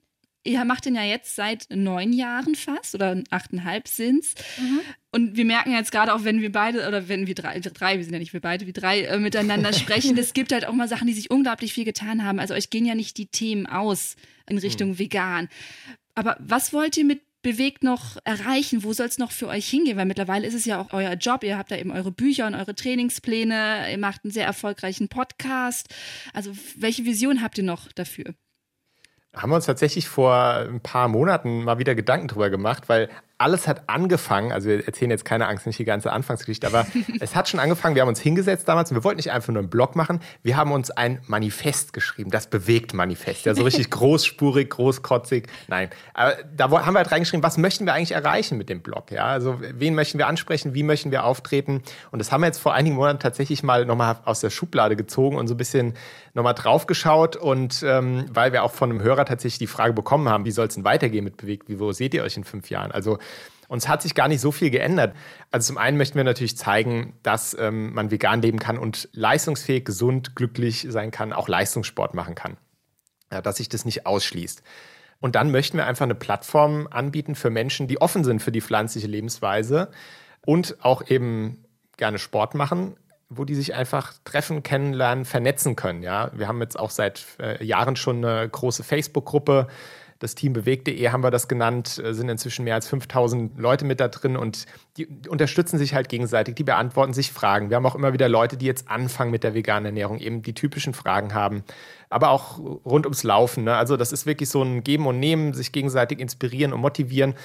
Ihr 0.45 0.63
macht 0.63 0.85
den 0.85 0.95
ja 0.95 1.03
jetzt 1.03 1.35
seit 1.35 1.67
neun 1.69 2.13
Jahren 2.13 2.55
fast 2.55 2.95
oder 2.95 3.21
achteinhalb 3.31 3.87
sind's. 3.87 4.35
Mhm. 4.57 4.79
Und 5.11 5.37
wir 5.37 5.45
merken 5.45 5.71
jetzt 5.71 5.91
gerade 5.91 6.13
auch, 6.13 6.23
wenn 6.23 6.41
wir 6.41 6.51
beide 6.51 6.87
oder 6.87 7.07
wenn 7.09 7.27
wir 7.27 7.35
drei, 7.35 7.59
drei, 7.59 7.97
wir 7.97 8.03
sind 8.03 8.13
ja 8.13 8.19
nicht 8.19 8.33
wir 8.33 8.41
beide, 8.41 8.65
wir 8.65 8.73
drei 8.73 9.01
äh, 9.01 9.17
miteinander 9.17 9.73
sprechen, 9.73 10.17
es 10.17 10.33
gibt 10.33 10.53
halt 10.53 10.65
auch 10.65 10.73
mal 10.73 10.87
Sachen, 10.87 11.07
die 11.07 11.13
sich 11.13 11.31
unglaublich 11.31 11.73
viel 11.73 11.85
getan 11.85 12.23
haben. 12.23 12.39
Also 12.39 12.53
euch 12.53 12.69
gehen 12.69 12.85
ja 12.85 12.95
nicht 12.95 13.17
die 13.17 13.27
Themen 13.27 13.65
aus 13.65 14.15
in 14.47 14.57
Richtung 14.57 14.89
mhm. 14.91 14.99
vegan. 14.99 15.49
Aber 16.13 16.37
was 16.39 16.71
wollt 16.71 16.95
ihr 16.95 17.05
mit 17.05 17.21
bewegt 17.41 17.83
noch 17.83 18.17
erreichen? 18.23 18.83
Wo 18.83 18.93
soll 18.93 19.05
es 19.05 19.19
noch 19.19 19.31
für 19.31 19.47
euch 19.47 19.67
hingehen? 19.67 19.97
Weil 19.97 20.05
mittlerweile 20.05 20.47
ist 20.47 20.55
es 20.55 20.65
ja 20.65 20.79
auch 20.79 20.93
euer 20.93 21.13
Job. 21.13 21.43
Ihr 21.43 21.57
habt 21.57 21.69
da 21.69 21.77
eben 21.77 21.91
eure 21.91 22.11
Bücher 22.11 22.47
und 22.47 22.55
eure 22.55 22.73
Trainingspläne. 22.73 23.91
Ihr 23.91 23.97
macht 23.99 24.23
einen 24.23 24.31
sehr 24.31 24.45
erfolgreichen 24.45 25.09
Podcast. 25.09 25.93
Also 26.33 26.55
welche 26.75 27.05
Vision 27.05 27.41
habt 27.41 27.57
ihr 27.57 27.63
noch 27.63 27.91
dafür? 27.91 28.33
Haben 29.35 29.51
wir 29.51 29.55
uns 29.55 29.65
tatsächlich 29.65 30.07
vor 30.07 30.33
ein 30.33 30.79
paar 30.79 31.07
Monaten 31.07 31.63
mal 31.63 31.77
wieder 31.77 31.95
Gedanken 31.95 32.27
drüber 32.27 32.49
gemacht, 32.49 32.83
weil 32.87 33.09
alles 33.37 33.67
hat 33.67 33.89
angefangen, 33.89 34.51
also 34.51 34.69
wir 34.69 34.85
erzählen 34.85 35.11
jetzt 35.11 35.25
keine 35.25 35.47
Angst, 35.47 35.67
nicht 35.67 35.77
die 35.77 35.85
ganze 35.85 36.11
Anfangsgeschichte, 36.11 36.67
aber 36.67 36.85
es 37.19 37.35
hat 37.35 37.49
schon 37.49 37.59
angefangen, 37.59 37.95
wir 37.95 38.01
haben 38.01 38.09
uns 38.09 38.21
hingesetzt 38.21 38.67
damals 38.67 38.91
und 38.91 38.97
wir 38.97 39.03
wollten 39.03 39.17
nicht 39.17 39.31
einfach 39.31 39.51
nur 39.51 39.59
einen 39.59 39.69
Blog 39.69 39.95
machen, 39.95 40.21
wir 40.43 40.55
haben 40.55 40.71
uns 40.71 40.89
ein 40.91 41.21
Manifest 41.27 41.91
geschrieben, 41.93 42.31
das 42.31 42.47
bewegt 42.47 42.93
Manifest, 42.93 43.45
ja, 43.45 43.53
so 43.53 43.63
richtig 43.63 43.89
großspurig, 43.89 44.69
großkotzig, 44.69 45.47
nein. 45.67 45.89
Aber 46.13 46.37
da 46.55 46.69
haben 46.69 46.93
wir 46.93 46.99
halt 46.99 47.11
reingeschrieben, 47.11 47.43
was 47.43 47.57
möchten 47.57 47.85
wir 47.85 47.93
eigentlich 47.93 48.13
erreichen 48.13 48.57
mit 48.57 48.69
dem 48.69 48.81
Blog, 48.81 49.11
ja, 49.11 49.25
also 49.25 49.59
wen 49.59 49.95
möchten 49.95 50.17
wir 50.17 50.27
ansprechen, 50.27 50.73
wie 50.73 50.83
möchten 50.83 51.11
wir 51.11 51.25
auftreten? 51.25 51.81
Und 52.11 52.19
das 52.19 52.31
haben 52.31 52.41
wir 52.41 52.47
jetzt 52.47 52.59
vor 52.59 52.73
einigen 52.73 52.95
Monaten 52.95 53.19
tatsächlich 53.19 53.63
mal 53.63 53.85
nochmal 53.85 54.17
aus 54.23 54.39
der 54.39 54.49
Schublade 54.49 54.95
gezogen 54.95 55.37
und 55.37 55.47
so 55.47 55.55
ein 55.55 55.57
bisschen 55.57 55.93
nochmal 56.33 56.53
draufgeschaut. 56.53 57.35
Und 57.35 57.83
ähm, 57.85 58.25
weil 58.29 58.53
wir 58.53 58.63
auch 58.63 58.71
von 58.71 58.89
einem 58.89 59.01
Hörer 59.01 59.25
tatsächlich 59.25 59.59
die 59.59 59.67
Frage 59.67 59.93
bekommen 59.93 60.29
haben, 60.29 60.45
wie 60.45 60.51
soll 60.51 60.67
es 60.67 60.75
denn 60.75 60.83
weitergehen 60.83 61.23
mit 61.23 61.37
Bewegt, 61.37 61.69
wie, 61.69 61.79
wo 61.79 61.91
seht 61.91 62.13
ihr 62.13 62.23
euch 62.23 62.37
in 62.37 62.43
fünf 62.43 62.69
Jahren, 62.69 62.91
also 62.91 63.17
uns 63.67 63.87
hat 63.87 64.01
sich 64.01 64.15
gar 64.15 64.27
nicht 64.27 64.41
so 64.41 64.51
viel 64.51 64.69
geändert. 64.69 65.15
Also 65.51 65.67
zum 65.67 65.77
einen 65.77 65.97
möchten 65.97 66.15
wir 66.17 66.23
natürlich 66.23 66.57
zeigen, 66.57 67.17
dass 67.23 67.55
ähm, 67.59 67.93
man 67.93 68.11
vegan 68.11 68.41
leben 68.41 68.59
kann 68.59 68.77
und 68.77 69.09
leistungsfähig, 69.13 69.85
gesund, 69.85 70.35
glücklich 70.35 70.87
sein 70.89 71.11
kann, 71.11 71.33
auch 71.33 71.47
Leistungssport 71.47 72.13
machen 72.13 72.35
kann. 72.35 72.57
Ja, 73.31 73.41
dass 73.41 73.57
sich 73.57 73.69
das 73.69 73.85
nicht 73.85 74.05
ausschließt. 74.05 74.61
Und 75.19 75.35
dann 75.35 75.51
möchten 75.51 75.77
wir 75.77 75.87
einfach 75.87 76.03
eine 76.03 76.15
Plattform 76.15 76.87
anbieten 76.91 77.35
für 77.35 77.49
Menschen, 77.49 77.87
die 77.87 77.99
offen 77.99 78.23
sind 78.23 78.41
für 78.41 78.51
die 78.51 78.61
pflanzliche 78.61 79.07
Lebensweise 79.07 79.89
und 80.45 80.77
auch 80.81 81.09
eben 81.09 81.65
gerne 81.97 82.19
Sport 82.19 82.53
machen, 82.53 82.95
wo 83.29 83.45
die 83.45 83.55
sich 83.55 83.73
einfach 83.73 84.13
treffen, 84.23 84.61
kennenlernen, 84.61 85.25
vernetzen 85.25 85.75
können. 85.75 86.03
Ja, 86.03 86.31
wir 86.33 86.47
haben 86.47 86.61
jetzt 86.61 86.77
auch 86.77 86.91
seit 86.91 87.25
äh, 87.39 87.63
Jahren 87.63 87.95
schon 87.95 88.23
eine 88.23 88.47
große 88.47 88.83
Facebook-Gruppe, 88.83 89.67
das 90.25 90.35
Team 90.35 90.53
bewegt.de 90.53 91.09
haben 91.09 91.23
wir 91.23 91.31
das 91.31 91.47
genannt, 91.47 92.01
äh, 92.03 92.13
sind 92.13 92.29
inzwischen 92.29 92.65
mehr 92.65 92.75
als 92.75 92.87
5000 92.87 93.57
Leute 93.59 93.85
mit 93.85 93.99
da 93.99 94.07
drin 94.07 94.35
und 94.35 94.65
die 94.97 95.07
unterstützen 95.29 95.77
sich 95.77 95.93
halt 95.93 96.09
gegenseitig, 96.09 96.55
die 96.55 96.63
beantworten 96.63 97.13
sich 97.13 97.31
Fragen. 97.31 97.69
Wir 97.69 97.77
haben 97.77 97.85
auch 97.85 97.95
immer 97.95 98.13
wieder 98.13 98.27
Leute, 98.27 98.57
die 98.57 98.65
jetzt 98.65 98.89
anfangen 98.89 99.31
mit 99.31 99.43
der 99.43 99.53
veganen 99.53 99.85
Ernährung, 99.85 100.19
eben 100.19 100.41
die 100.41 100.53
typischen 100.53 100.93
Fragen 100.93 101.33
haben, 101.33 101.63
aber 102.15 102.29
auch 102.29 102.59
rund 102.59 103.05
ums 103.05 103.23
Laufen. 103.23 103.65
Ne? 103.65 103.75
Also 103.75 103.97
das 103.97 104.13
ist 104.13 104.25
wirklich 104.25 104.47
so 104.47 104.63
ein 104.63 104.85
Geben 104.85 105.05
und 105.05 105.19
Nehmen, 105.19 105.53
sich 105.53 105.73
gegenseitig 105.73 106.21
inspirieren 106.21 106.71
und 106.71 106.79
motivieren 106.79 107.35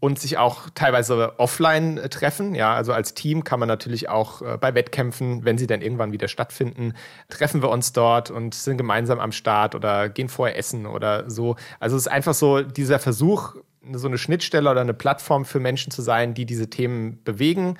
und 0.00 0.18
sich 0.18 0.36
auch 0.36 0.68
teilweise 0.74 1.38
offline 1.38 1.96
äh, 1.96 2.10
treffen. 2.10 2.54
Ja, 2.54 2.74
also 2.74 2.92
als 2.92 3.14
Team 3.14 3.42
kann 3.42 3.58
man 3.58 3.68
natürlich 3.68 4.10
auch 4.10 4.42
äh, 4.42 4.58
bei 4.58 4.74
Wettkämpfen, 4.74 5.46
wenn 5.46 5.56
sie 5.56 5.66
dann 5.66 5.80
irgendwann 5.80 6.12
wieder 6.12 6.28
stattfinden, 6.28 6.92
treffen 7.30 7.62
wir 7.62 7.70
uns 7.70 7.94
dort 7.94 8.30
und 8.30 8.54
sind 8.54 8.76
gemeinsam 8.76 9.18
am 9.18 9.32
Start 9.32 9.74
oder 9.74 10.10
gehen 10.10 10.28
vorher 10.28 10.58
essen 10.58 10.84
oder 10.84 11.30
so. 11.30 11.56
Also 11.80 11.96
es 11.96 12.02
ist 12.02 12.08
einfach 12.08 12.34
so 12.34 12.60
dieser 12.60 12.98
Versuch, 12.98 13.54
so 13.92 14.08
eine 14.08 14.18
Schnittstelle 14.18 14.70
oder 14.70 14.82
eine 14.82 14.92
Plattform 14.92 15.46
für 15.46 15.58
Menschen 15.58 15.90
zu 15.90 16.02
sein, 16.02 16.34
die 16.34 16.44
diese 16.44 16.68
Themen 16.68 17.24
bewegen 17.24 17.78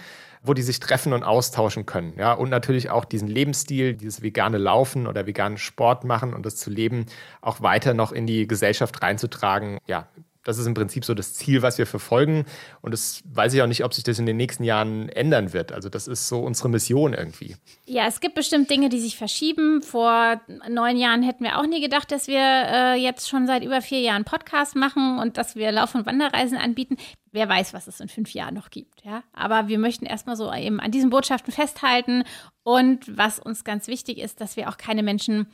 wo 0.49 0.55
die 0.55 0.63
sich 0.63 0.81
treffen 0.81 1.13
und 1.13 1.23
austauschen 1.23 1.87
können. 1.87 2.15
Ja, 2.19 2.33
und 2.33 2.49
natürlich 2.49 2.91
auch 2.91 3.05
diesen 3.05 3.29
Lebensstil, 3.29 3.95
dieses 3.95 4.23
vegane 4.23 4.59
Laufen 4.59 5.07
oder 5.07 5.27
veganen 5.27 5.59
Sport 5.59 6.05
machen 6.05 6.35
und 6.35 6.45
das 6.45 6.57
zu 6.57 6.71
leben, 6.71 7.07
auch 7.41 7.61
weiter 7.61 7.95
noch 7.95 8.13
in 8.13 8.27
die 8.27 8.47
Gesellschaft 8.47 9.03
reinzutragen. 9.03 9.79
Ja, 9.87 10.09
das 10.49 10.57
ist 10.57 10.67
im 10.67 10.73
Prinzip 10.73 11.05
so 11.05 11.13
das 11.13 11.35
Ziel, 11.35 11.61
was 11.61 11.77
wir 11.77 11.87
verfolgen. 11.87 12.47
Und 12.81 12.93
das 12.93 13.23
weiß 13.27 13.53
ich 13.53 13.61
auch 13.61 13.67
nicht, 13.67 13.85
ob 13.85 13.93
sich 13.93 14.03
das 14.03 14.19
in 14.19 14.25
den 14.25 14.39
nächsten 14.39 14.65
Jahren 14.65 15.11
ändern 15.11 15.53
wird. 15.53 15.73
Also 15.73 15.91
das 15.91 16.09
ist 16.09 16.27
so 16.27 16.41
unsere 16.41 16.71
Mission 16.71 17.13
irgendwie. 17.13 17.57
Ja, 17.85 18.07
es 18.07 18.21
gibt 18.21 18.35
bestimmt 18.35 18.71
Dinge, 18.71 18.89
die 18.89 18.99
sich 18.99 19.19
verschieben. 19.19 19.83
Vor 19.83 20.41
neun 20.67 20.97
Jahren 20.97 21.23
hätten 21.23 21.45
wir 21.45 21.59
auch 21.59 21.67
nie 21.67 21.83
gedacht, 21.83 22.11
dass 22.11 22.29
wir 22.29 22.41
äh, 22.41 22.95
jetzt 22.95 23.29
schon 23.29 23.47
seit 23.47 23.63
über 23.63 23.83
vier 23.83 24.01
Jahren 24.01 24.25
Podcast 24.25 24.75
machen 24.75 25.19
und 25.19 25.37
dass 25.37 25.55
wir 25.55 25.71
Lauf- 25.71 25.95
und 25.95 26.07
Wanderreisen 26.07 26.57
anbieten. 26.57 26.97
Wer 27.31 27.47
weiß, 27.47 27.75
was 27.75 27.87
es 27.87 28.01
in 28.01 28.09
fünf 28.09 28.33
Jahren 28.33 28.55
noch 28.55 28.71
gibt. 28.71 29.05
Ja? 29.05 29.23
Aber 29.35 29.69
wir 29.69 29.79
möchten 29.79 30.07
erstmal 30.07 30.37
so 30.37 30.51
eben 30.51 30.81
an 30.81 30.91
diesen 30.91 31.11
Botschaften 31.11 31.53
festhalten. 31.53 32.25
Und 32.63 33.19
was 33.19 33.39
uns 33.39 33.65
ganz 33.65 33.87
wichtig 33.87 34.17
ist, 34.17 34.41
dass 34.41 34.57
wir 34.57 34.71
auch 34.71 34.79
keine 34.79 35.03
Menschen 35.03 35.47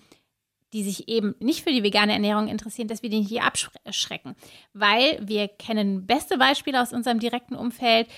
die 0.74 0.82
sich 0.82 1.08
eben 1.08 1.36
nicht 1.38 1.62
für 1.62 1.70
die 1.70 1.84
vegane 1.84 2.12
Ernährung 2.12 2.48
interessieren, 2.48 2.88
dass 2.88 3.02
wir 3.02 3.08
die 3.08 3.22
hier 3.22 3.44
abschrecken. 3.44 4.34
Weil 4.72 5.18
wir 5.22 5.46
kennen 5.46 6.04
beste 6.04 6.36
Beispiele 6.36 6.82
aus 6.82 6.92
unserem 6.92 7.20
direkten 7.20 7.54
Umfeld, 7.54 8.08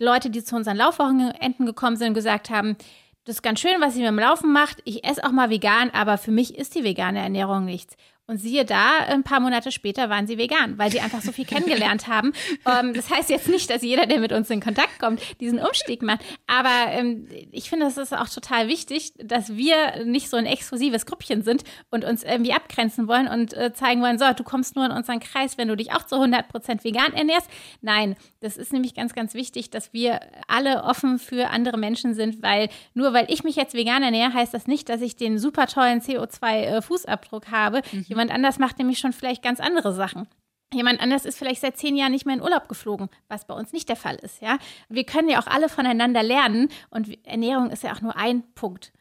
Leute, 0.00 0.30
die 0.30 0.42
zu 0.42 0.56
unseren 0.56 0.76
Laufwochenenden 0.76 1.66
gekommen 1.66 1.96
sind 1.96 2.08
und 2.08 2.14
gesagt 2.14 2.50
haben, 2.50 2.76
das 3.24 3.36
ist 3.36 3.42
ganz 3.42 3.60
schön, 3.60 3.80
was 3.80 3.96
ihr 3.96 4.00
mit 4.00 4.08
dem 4.08 4.18
Laufen 4.18 4.52
macht. 4.52 4.78
Ich 4.84 5.04
esse 5.04 5.24
auch 5.24 5.32
mal 5.32 5.50
vegan, 5.50 5.90
aber 5.90 6.16
für 6.16 6.30
mich 6.30 6.56
ist 6.56 6.74
die 6.74 6.84
vegane 6.84 7.18
Ernährung 7.18 7.64
nichts. 7.64 7.96
Und 8.28 8.38
siehe 8.38 8.64
da, 8.64 8.98
ein 9.06 9.22
paar 9.22 9.38
Monate 9.38 9.70
später 9.70 10.10
waren 10.10 10.26
sie 10.26 10.36
vegan, 10.36 10.78
weil 10.78 10.90
sie 10.90 11.00
einfach 11.00 11.22
so 11.22 11.30
viel 11.30 11.44
kennengelernt 11.44 12.06
haben. 12.08 12.32
Ähm, 12.66 12.92
das 12.92 13.08
heißt 13.08 13.30
jetzt 13.30 13.48
nicht, 13.48 13.70
dass 13.70 13.82
jeder, 13.82 14.06
der 14.06 14.18
mit 14.18 14.32
uns 14.32 14.50
in 14.50 14.60
Kontakt 14.60 14.98
kommt, 14.98 15.20
diesen 15.40 15.60
Umstieg 15.60 16.02
macht. 16.02 16.22
Aber 16.48 16.90
ähm, 16.90 17.28
ich 17.52 17.70
finde, 17.70 17.86
es 17.86 17.96
ist 17.96 18.12
auch 18.12 18.28
total 18.28 18.66
wichtig, 18.66 19.12
dass 19.18 19.56
wir 19.56 20.04
nicht 20.04 20.28
so 20.28 20.36
ein 20.36 20.46
exklusives 20.46 21.06
Gruppchen 21.06 21.42
sind 21.42 21.62
und 21.90 22.04
uns 22.04 22.24
irgendwie 22.24 22.52
abgrenzen 22.52 23.06
wollen 23.06 23.28
und 23.28 23.54
äh, 23.54 23.72
zeigen 23.72 24.02
wollen, 24.02 24.18
so, 24.18 24.24
du 24.32 24.42
kommst 24.42 24.74
nur 24.74 24.86
in 24.86 24.90
unseren 24.90 25.20
Kreis, 25.20 25.56
wenn 25.56 25.68
du 25.68 25.76
dich 25.76 25.92
auch 25.92 26.04
zu 26.04 26.16
100 26.16 26.48
Prozent 26.48 26.82
vegan 26.82 27.12
ernährst. 27.12 27.48
Nein, 27.80 28.16
das 28.40 28.56
ist 28.56 28.72
nämlich 28.72 28.96
ganz, 28.96 29.14
ganz 29.14 29.34
wichtig, 29.34 29.70
dass 29.70 29.92
wir 29.92 30.18
alle 30.48 30.82
offen 30.82 31.20
für 31.20 31.50
andere 31.50 31.78
Menschen 31.78 32.14
sind, 32.14 32.42
weil 32.42 32.70
nur 32.92 33.12
weil 33.12 33.26
ich 33.30 33.44
mich 33.44 33.54
jetzt 33.54 33.74
vegan 33.74 34.02
ernähre, 34.02 34.34
heißt 34.34 34.52
das 34.52 34.66
nicht, 34.66 34.88
dass 34.88 35.00
ich 35.00 35.14
den 35.14 35.38
super 35.38 35.68
tollen 35.68 36.00
CO2-Fußabdruck 36.00 37.44
äh, 37.46 37.52
habe. 37.52 37.82
Mhm 37.92 38.15
Jemand 38.16 38.30
anders 38.30 38.58
macht 38.58 38.78
nämlich 38.78 38.98
schon 38.98 39.12
vielleicht 39.12 39.42
ganz 39.42 39.60
andere 39.60 39.92
Sachen. 39.92 40.26
Jemand 40.72 41.02
anders 41.02 41.26
ist 41.26 41.36
vielleicht 41.36 41.60
seit 41.60 41.76
zehn 41.76 41.98
Jahren 41.98 42.12
nicht 42.12 42.24
mehr 42.24 42.34
in 42.34 42.40
Urlaub 42.40 42.66
geflogen, 42.66 43.10
was 43.28 43.46
bei 43.46 43.52
uns 43.52 43.74
nicht 43.74 43.90
der 43.90 43.96
Fall 43.96 44.14
ist, 44.14 44.40
ja. 44.40 44.56
Wir 44.88 45.04
können 45.04 45.28
ja 45.28 45.38
auch 45.38 45.46
alle 45.46 45.68
voneinander 45.68 46.22
lernen 46.22 46.70
und 46.88 47.26
Ernährung 47.26 47.68
ist 47.68 47.82
ja 47.82 47.92
auch 47.92 48.00
nur 48.00 48.16
ein 48.16 48.42
Punkt 48.54 48.94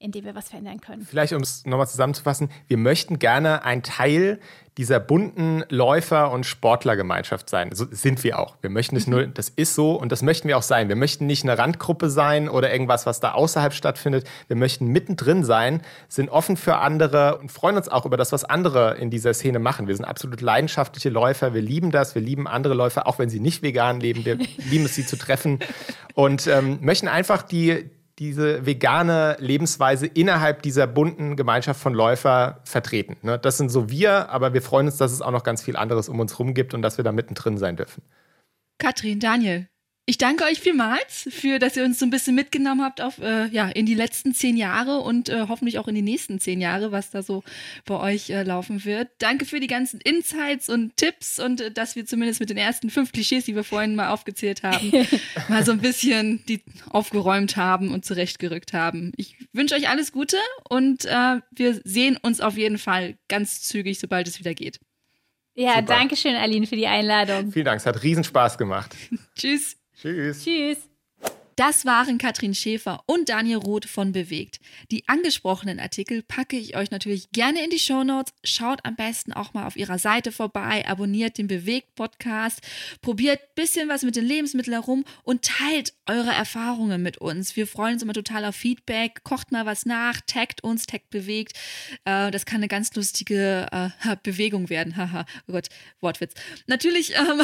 in 0.00 0.12
dem 0.12 0.24
wir 0.24 0.34
was 0.34 0.48
verändern 0.48 0.80
können. 0.80 1.02
Vielleicht, 1.02 1.34
um 1.34 1.42
es 1.42 1.66
nochmal 1.66 1.86
zusammenzufassen, 1.86 2.50
wir 2.68 2.78
möchten 2.78 3.18
gerne 3.18 3.64
ein 3.66 3.82
Teil 3.82 4.40
dieser 4.78 4.98
bunten 4.98 5.62
Läufer- 5.68 6.30
und 6.30 6.46
Sportlergemeinschaft 6.46 7.50
sein. 7.50 7.68
So 7.74 7.84
sind 7.90 8.24
wir 8.24 8.38
auch. 8.38 8.56
Wir 8.62 8.70
möchten 8.70 8.96
es 8.96 9.06
mhm. 9.06 9.12
nur, 9.12 9.26
das 9.26 9.50
ist 9.50 9.74
so 9.74 9.92
und 9.92 10.10
das 10.10 10.22
möchten 10.22 10.48
wir 10.48 10.56
auch 10.56 10.62
sein. 10.62 10.88
Wir 10.88 10.96
möchten 10.96 11.26
nicht 11.26 11.44
eine 11.44 11.58
Randgruppe 11.58 12.08
sein 12.08 12.48
oder 12.48 12.72
irgendwas, 12.72 13.04
was 13.04 13.20
da 13.20 13.32
außerhalb 13.32 13.74
stattfindet. 13.74 14.26
Wir 14.48 14.56
möchten 14.56 14.86
mittendrin 14.86 15.44
sein, 15.44 15.82
sind 16.08 16.30
offen 16.30 16.56
für 16.56 16.78
andere 16.78 17.36
und 17.36 17.52
freuen 17.52 17.76
uns 17.76 17.90
auch 17.90 18.06
über 18.06 18.16
das, 18.16 18.32
was 18.32 18.44
andere 18.44 18.96
in 18.96 19.10
dieser 19.10 19.34
Szene 19.34 19.58
machen. 19.58 19.86
Wir 19.86 19.96
sind 19.96 20.06
absolut 20.06 20.40
leidenschaftliche 20.40 21.10
Läufer. 21.10 21.52
Wir 21.52 21.62
lieben 21.62 21.90
das. 21.90 22.14
Wir 22.14 22.22
lieben 22.22 22.48
andere 22.48 22.72
Läufer, 22.72 23.06
auch 23.06 23.18
wenn 23.18 23.28
sie 23.28 23.40
nicht 23.40 23.62
vegan 23.62 24.00
leben. 24.00 24.24
Wir 24.24 24.36
lieben 24.70 24.86
es, 24.86 24.94
sie 24.94 25.04
zu 25.04 25.18
treffen 25.18 25.58
und 26.14 26.46
ähm, 26.46 26.78
möchten 26.80 27.06
einfach 27.06 27.42
die, 27.42 27.90
diese 28.20 28.66
vegane 28.66 29.36
Lebensweise 29.40 30.06
innerhalb 30.06 30.60
dieser 30.62 30.86
bunten 30.86 31.36
Gemeinschaft 31.36 31.80
von 31.80 31.94
Läufer 31.94 32.60
vertreten. 32.64 33.16
Ne? 33.22 33.38
Das 33.38 33.56
sind 33.56 33.70
so 33.70 33.88
wir, 33.88 34.28
aber 34.28 34.52
wir 34.52 34.60
freuen 34.60 34.86
uns, 34.86 34.98
dass 34.98 35.10
es 35.10 35.22
auch 35.22 35.30
noch 35.30 35.42
ganz 35.42 35.62
viel 35.62 35.74
anderes 35.74 36.10
um 36.10 36.20
uns 36.20 36.34
herum 36.34 36.52
gibt 36.52 36.74
und 36.74 36.82
dass 36.82 36.98
wir 36.98 37.04
da 37.04 37.12
mittendrin 37.12 37.56
sein 37.56 37.76
dürfen. 37.76 38.02
Katrin, 38.78 39.20
Daniel, 39.20 39.69
ich 40.10 40.18
danke 40.18 40.42
euch 40.42 40.58
vielmals 40.58 41.28
für, 41.30 41.60
dass 41.60 41.76
ihr 41.76 41.84
uns 41.84 42.00
so 42.00 42.04
ein 42.04 42.10
bisschen 42.10 42.34
mitgenommen 42.34 42.82
habt 42.82 43.00
auf, 43.00 43.18
äh, 43.18 43.46
ja, 43.46 43.68
in 43.68 43.86
die 43.86 43.94
letzten 43.94 44.34
zehn 44.34 44.56
Jahre 44.56 44.98
und 44.98 45.28
äh, 45.28 45.46
hoffentlich 45.48 45.78
auch 45.78 45.86
in 45.86 45.94
die 45.94 46.02
nächsten 46.02 46.40
zehn 46.40 46.60
Jahre, 46.60 46.90
was 46.90 47.10
da 47.10 47.22
so 47.22 47.44
bei 47.84 47.94
euch 47.94 48.28
äh, 48.28 48.42
laufen 48.42 48.84
wird. 48.84 49.08
Danke 49.18 49.44
für 49.44 49.60
die 49.60 49.68
ganzen 49.68 50.00
Insights 50.00 50.68
und 50.68 50.96
Tipps 50.96 51.38
und 51.38 51.60
äh, 51.60 51.70
dass 51.70 51.94
wir 51.94 52.06
zumindest 52.06 52.40
mit 52.40 52.50
den 52.50 52.56
ersten 52.56 52.90
fünf 52.90 53.12
Klischees, 53.12 53.44
die 53.44 53.54
wir 53.54 53.62
vorhin 53.62 53.94
mal 53.94 54.08
aufgezählt 54.08 54.64
haben, 54.64 54.90
mal 55.48 55.64
so 55.64 55.70
ein 55.70 55.78
bisschen 55.78 56.44
die 56.46 56.64
aufgeräumt 56.88 57.56
haben 57.56 57.92
und 57.94 58.04
zurechtgerückt 58.04 58.72
haben. 58.72 59.12
Ich 59.16 59.36
wünsche 59.52 59.76
euch 59.76 59.88
alles 59.88 60.10
Gute 60.10 60.38
und 60.68 61.04
äh, 61.04 61.40
wir 61.52 61.80
sehen 61.84 62.16
uns 62.20 62.40
auf 62.40 62.56
jeden 62.56 62.78
Fall 62.78 63.14
ganz 63.28 63.62
zügig, 63.62 64.00
sobald 64.00 64.26
es 64.26 64.40
wieder 64.40 64.54
geht. 64.54 64.80
Ja, 65.54 65.74
Super. 65.76 65.82
danke 65.82 66.16
schön, 66.16 66.34
Aline, 66.34 66.66
für 66.66 66.76
die 66.76 66.88
Einladung. 66.88 67.52
Vielen 67.52 67.66
Dank, 67.66 67.78
es 67.78 67.86
hat 67.86 68.02
riesen 68.02 68.24
Spaß 68.24 68.58
gemacht. 68.58 68.96
Tschüss. 69.38 69.79
Tschüss. 70.00 70.44
Tschüss. 70.44 70.89
Das 71.60 71.84
waren 71.84 72.16
Katrin 72.16 72.54
Schäfer 72.54 73.02
und 73.04 73.28
Daniel 73.28 73.58
Roth 73.58 73.84
von 73.84 74.12
Bewegt. 74.12 74.60
Die 74.90 75.06
angesprochenen 75.08 75.78
Artikel 75.78 76.22
packe 76.22 76.56
ich 76.56 76.74
euch 76.74 76.90
natürlich 76.90 77.32
gerne 77.32 77.62
in 77.62 77.68
die 77.68 77.78
Shownotes. 77.78 78.32
Schaut 78.44 78.82
am 78.86 78.96
besten 78.96 79.34
auch 79.34 79.52
mal 79.52 79.66
auf 79.66 79.76
ihrer 79.76 79.98
Seite 79.98 80.32
vorbei, 80.32 80.88
abonniert 80.88 81.36
den 81.36 81.48
Bewegt-Podcast, 81.48 82.62
probiert 83.02 83.40
ein 83.42 83.54
bisschen 83.56 83.90
was 83.90 84.04
mit 84.04 84.16
den 84.16 84.24
Lebensmitteln 84.24 84.72
herum 84.72 85.04
und 85.22 85.42
teilt 85.42 85.92
eure 86.06 86.30
Erfahrungen 86.30 87.02
mit 87.02 87.18
uns. 87.18 87.54
Wir 87.56 87.66
freuen 87.66 87.92
uns 87.92 88.02
immer 88.02 88.14
total 88.14 88.46
auf 88.46 88.56
Feedback. 88.56 89.22
Kocht 89.22 89.52
mal 89.52 89.66
was 89.66 89.84
nach, 89.84 90.22
taggt 90.26 90.64
uns, 90.64 90.86
taggt 90.86 91.10
Bewegt. 91.10 91.58
Äh, 92.06 92.30
das 92.30 92.46
kann 92.46 92.60
eine 92.60 92.68
ganz 92.68 92.94
lustige 92.94 93.66
äh, 93.70 94.16
Bewegung 94.22 94.70
werden. 94.70 94.96
Haha, 94.96 95.26
oh 95.46 95.52
Gott, 95.52 95.68
Wortwitz. 96.00 96.32
Natürlich 96.68 97.14
ähm, 97.16 97.42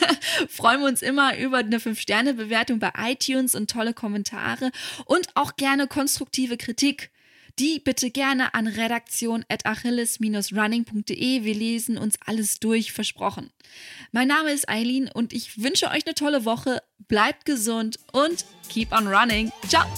freuen 0.48 0.80
wir 0.80 0.88
uns 0.88 1.02
immer 1.02 1.36
über 1.36 1.58
eine 1.58 1.80
5-Sterne-Bewertung 1.80 2.78
bei 2.78 2.92
iTunes 2.96 3.57
und 3.58 3.70
tolle 3.70 3.92
Kommentare 3.92 4.70
und 5.04 5.28
auch 5.34 5.56
gerne 5.56 5.86
konstruktive 5.86 6.56
Kritik. 6.56 7.10
Die 7.58 7.80
bitte 7.80 8.10
gerne 8.10 8.54
an 8.54 8.68
redaktion.achilles-running.de. 8.68 11.44
Wir 11.44 11.54
lesen 11.54 11.98
uns 11.98 12.14
alles 12.24 12.60
durch, 12.60 12.92
versprochen. 12.92 13.50
Mein 14.12 14.28
Name 14.28 14.52
ist 14.52 14.68
Eileen 14.68 15.10
und 15.12 15.32
ich 15.32 15.60
wünsche 15.60 15.88
euch 15.88 16.06
eine 16.06 16.14
tolle 16.14 16.44
Woche. 16.44 16.80
Bleibt 17.08 17.44
gesund 17.44 17.98
und 18.12 18.44
keep 18.68 18.92
on 18.92 19.08
running. 19.08 19.50
Ciao! 19.66 19.88